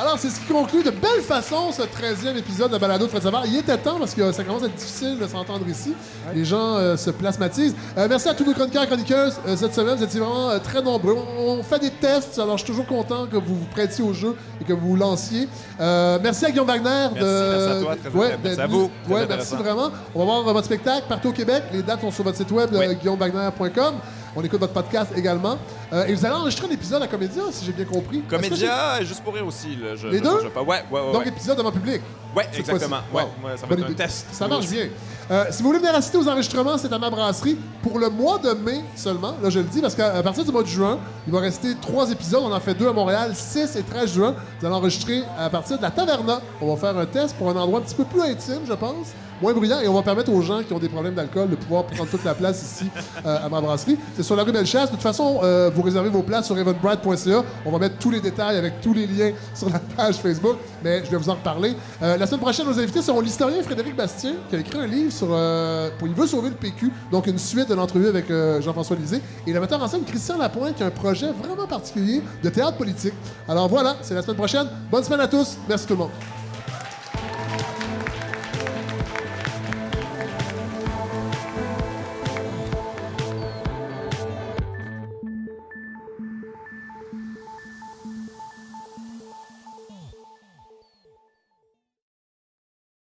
Alors, 0.00 0.16
c'est 0.16 0.28
ce 0.30 0.38
qui 0.38 0.46
conclut 0.46 0.84
de 0.84 0.90
belle 0.90 1.22
façon 1.26 1.72
ce 1.72 1.82
13e 1.82 2.36
épisode 2.36 2.70
de 2.70 2.78
Balado 2.78 3.06
de 3.06 3.10
Fred 3.10 3.20
Savard. 3.20 3.44
Il 3.46 3.56
était 3.56 3.76
temps 3.78 3.98
parce 3.98 4.14
que 4.14 4.30
ça 4.30 4.44
commence 4.44 4.62
à 4.62 4.66
être 4.66 4.76
difficile 4.76 5.18
de 5.18 5.26
s'entendre 5.26 5.66
ici. 5.68 5.92
Les 6.32 6.44
gens 6.44 6.76
euh, 6.76 6.96
se 6.96 7.10
plasmatisent. 7.10 7.74
Euh, 7.96 8.06
merci 8.08 8.28
à 8.28 8.34
tous 8.34 8.44
nos 8.44 8.52
chroniqueurs 8.52 8.84
et 8.84 8.86
chroniqueuses 8.86 9.40
euh, 9.48 9.56
cette 9.56 9.74
semaine. 9.74 9.96
Vous 9.96 10.04
étiez 10.04 10.20
vraiment 10.20 10.56
très 10.60 10.82
nombreux. 10.82 11.16
On, 11.36 11.54
on 11.58 11.62
fait 11.64 11.80
des 11.80 11.90
tests, 11.90 12.38
alors 12.38 12.56
je 12.56 12.62
suis 12.62 12.72
toujours 12.72 12.86
content 12.86 13.26
que 13.26 13.36
vous 13.38 13.56
vous 13.56 13.66
prêtiez 13.72 14.04
au 14.04 14.12
jeu 14.12 14.36
et 14.60 14.64
que 14.64 14.72
vous 14.72 14.90
vous 14.90 14.96
lanciez. 14.96 15.48
Merci 15.80 16.44
à 16.46 16.50
Guillaume 16.52 16.68
Wagner. 16.68 16.84
Merci, 16.84 17.18
de... 17.20 17.50
merci 17.50 17.68
à 17.68 17.80
toi. 17.80 17.96
Très 17.96 18.18
Ouais, 18.18 18.38
Merci 18.44 18.60
à 18.60 18.66
vous. 18.68 18.90
Ouais, 19.08 19.26
merci 19.28 19.56
vraiment. 19.56 19.90
On 20.14 20.20
va 20.20 20.24
voir 20.24 20.42
votre 20.44 20.64
spectacle 20.66 21.06
partout 21.08 21.30
au 21.30 21.32
Québec. 21.32 21.64
Les 21.72 21.82
dates 21.82 22.02
sont 22.02 22.12
sur 22.12 22.22
votre 22.22 22.36
site 22.36 22.52
web, 22.52 22.70
Oui. 22.72 22.94
guillaumewagner.com. 23.02 23.94
On 24.36 24.44
écoute 24.44 24.60
votre 24.60 24.74
podcast 24.74 25.10
également. 25.16 25.58
Euh, 25.92 26.04
et 26.06 26.14
vous 26.14 26.24
allez 26.26 26.34
enregistrer 26.34 26.66
un 26.66 26.70
épisode 26.70 27.02
à 27.02 27.06
Comédia, 27.08 27.42
si 27.50 27.64
j'ai 27.64 27.72
bien 27.72 27.84
compris. 27.86 28.20
Comédia, 28.28 29.02
juste 29.02 29.22
pour 29.22 29.34
rire 29.34 29.46
aussi. 29.46 29.68
Là, 29.76 29.96
je, 29.96 30.08
Les 30.08 30.18
je- 30.18 30.22
deux? 30.22 30.38
je 30.42 30.58
ouais, 30.60 30.64
ouais, 30.66 30.84
ouais. 30.90 31.12
Donc, 31.12 31.22
ouais. 31.22 31.28
épisode 31.28 31.56
devant 31.56 31.72
public. 31.72 32.02
Ouais, 32.36 32.46
exactement. 32.56 32.98
Ouais, 33.12 33.22
Wow. 33.22 33.48
ouais, 33.48 33.56
ça 33.56 33.66
va 33.66 33.74
être 33.74 33.82
un 33.82 33.86
idée. 33.86 33.94
test. 33.94 34.26
Ça 34.32 34.46
marche 34.46 34.68
bien. 34.68 34.88
Euh, 35.30 35.44
si 35.50 35.62
vous 35.62 35.68
voulez 35.68 35.78
venir 35.80 35.94
assister 35.94 36.18
aux 36.18 36.28
enregistrements, 36.28 36.76
c'est 36.78 36.92
à 36.92 36.98
ma 36.98 37.08
brasserie 37.10 37.56
pour 37.82 37.98
le 37.98 38.10
mois 38.10 38.38
de 38.38 38.50
mai 38.52 38.82
seulement. 38.96 39.34
Là, 39.42 39.48
je 39.50 39.58
le 39.60 39.64
dis 39.64 39.80
parce 39.80 39.94
qu'à 39.94 40.22
partir 40.22 40.44
du 40.44 40.52
mois 40.52 40.62
de 40.62 40.68
juin, 40.68 40.98
il 41.26 41.32
va 41.32 41.40
rester 41.40 41.74
trois 41.80 42.10
épisodes. 42.10 42.42
On 42.44 42.52
en 42.52 42.60
fait 42.60 42.74
deux 42.74 42.88
à 42.88 42.92
Montréal, 42.92 43.32
6 43.34 43.76
et 43.76 43.82
13 43.82 44.12
juin. 44.12 44.34
Vous 44.60 44.66
allez 44.66 44.74
enregistrer 44.74 45.22
à 45.38 45.48
partir 45.48 45.78
de 45.78 45.82
la 45.82 45.90
Taverna. 45.90 46.40
On 46.60 46.74
va 46.74 46.78
faire 46.80 46.96
un 46.98 47.06
test 47.06 47.34
pour 47.36 47.48
un 47.50 47.56
endroit 47.56 47.78
un 47.80 47.82
petit 47.82 47.94
peu 47.94 48.04
plus 48.04 48.20
intime, 48.22 48.60
je 48.66 48.74
pense. 48.74 49.08
Moins 49.40 49.52
bruyant 49.52 49.78
et 49.80 49.86
on 49.86 49.94
va 49.94 50.02
permettre 50.02 50.32
aux 50.32 50.42
gens 50.42 50.62
qui 50.64 50.72
ont 50.72 50.80
des 50.80 50.88
problèmes 50.88 51.14
d'alcool 51.14 51.48
de 51.50 51.54
pouvoir 51.54 51.84
prendre 51.84 52.10
toute 52.10 52.24
la 52.24 52.34
place 52.34 52.60
ici 52.60 52.90
euh, 53.26 53.46
à 53.46 53.48
ma 53.48 53.60
brasserie. 53.60 53.96
C'est 54.16 54.24
sur 54.24 54.34
la 54.34 54.42
rue 54.42 54.50
Bellechasse. 54.52 54.86
De 54.86 54.94
toute 54.94 55.02
façon, 55.02 55.40
euh, 55.44 55.70
vous 55.78 55.84
réservez 55.84 56.08
vos 56.10 56.22
places 56.22 56.46
sur 56.46 56.58
eventbrite.ca. 56.58 57.44
On 57.64 57.70
va 57.70 57.78
mettre 57.78 57.98
tous 57.98 58.10
les 58.10 58.20
détails 58.20 58.56
avec 58.56 58.80
tous 58.80 58.92
les 58.92 59.06
liens 59.06 59.30
sur 59.54 59.70
la 59.70 59.78
page 59.78 60.16
Facebook, 60.16 60.56
mais 60.82 61.04
je 61.04 61.10
vais 61.10 61.16
vous 61.16 61.30
en 61.30 61.34
reparler. 61.34 61.76
Euh, 62.02 62.16
la 62.16 62.26
semaine 62.26 62.40
prochaine, 62.40 62.66
nos 62.66 62.76
invités 62.78 63.00
seront 63.00 63.20
l'historien 63.20 63.62
Frédéric 63.62 63.94
Bastien, 63.94 64.32
qui 64.50 64.56
a 64.56 64.58
écrit 64.58 64.76
un 64.78 64.86
livre 64.88 65.12
sur. 65.12 65.28
euh, 65.30 65.90
Il 66.02 66.14
veut 66.14 66.26
sauver 66.26 66.48
le 66.48 66.56
PQ, 66.56 66.90
donc 67.12 67.28
une 67.28 67.38
suite 67.38 67.68
de 67.68 67.74
l'entrevue 67.74 68.08
avec 68.08 68.28
euh, 68.28 68.60
Jean-François 68.60 68.96
Lisée. 68.96 69.22
Et 69.46 69.52
le 69.52 69.60
metteur 69.60 69.80
en 69.80 69.86
scène 69.86 70.02
Christian 70.04 70.36
Lapointe, 70.36 70.74
qui 70.74 70.82
a 70.82 70.86
un 70.86 70.90
projet 70.90 71.30
vraiment 71.30 71.68
particulier 71.68 72.22
de 72.42 72.48
théâtre 72.48 72.76
politique. 72.76 73.14
Alors 73.48 73.68
voilà, 73.68 73.96
c'est 74.02 74.14
la 74.14 74.22
semaine 74.22 74.36
prochaine. 74.36 74.66
Bonne 74.90 75.04
semaine 75.04 75.20
à 75.20 75.28
tous. 75.28 75.58
Merci 75.68 75.86
tout 75.86 75.92
le 75.92 75.98
monde. 76.00 76.37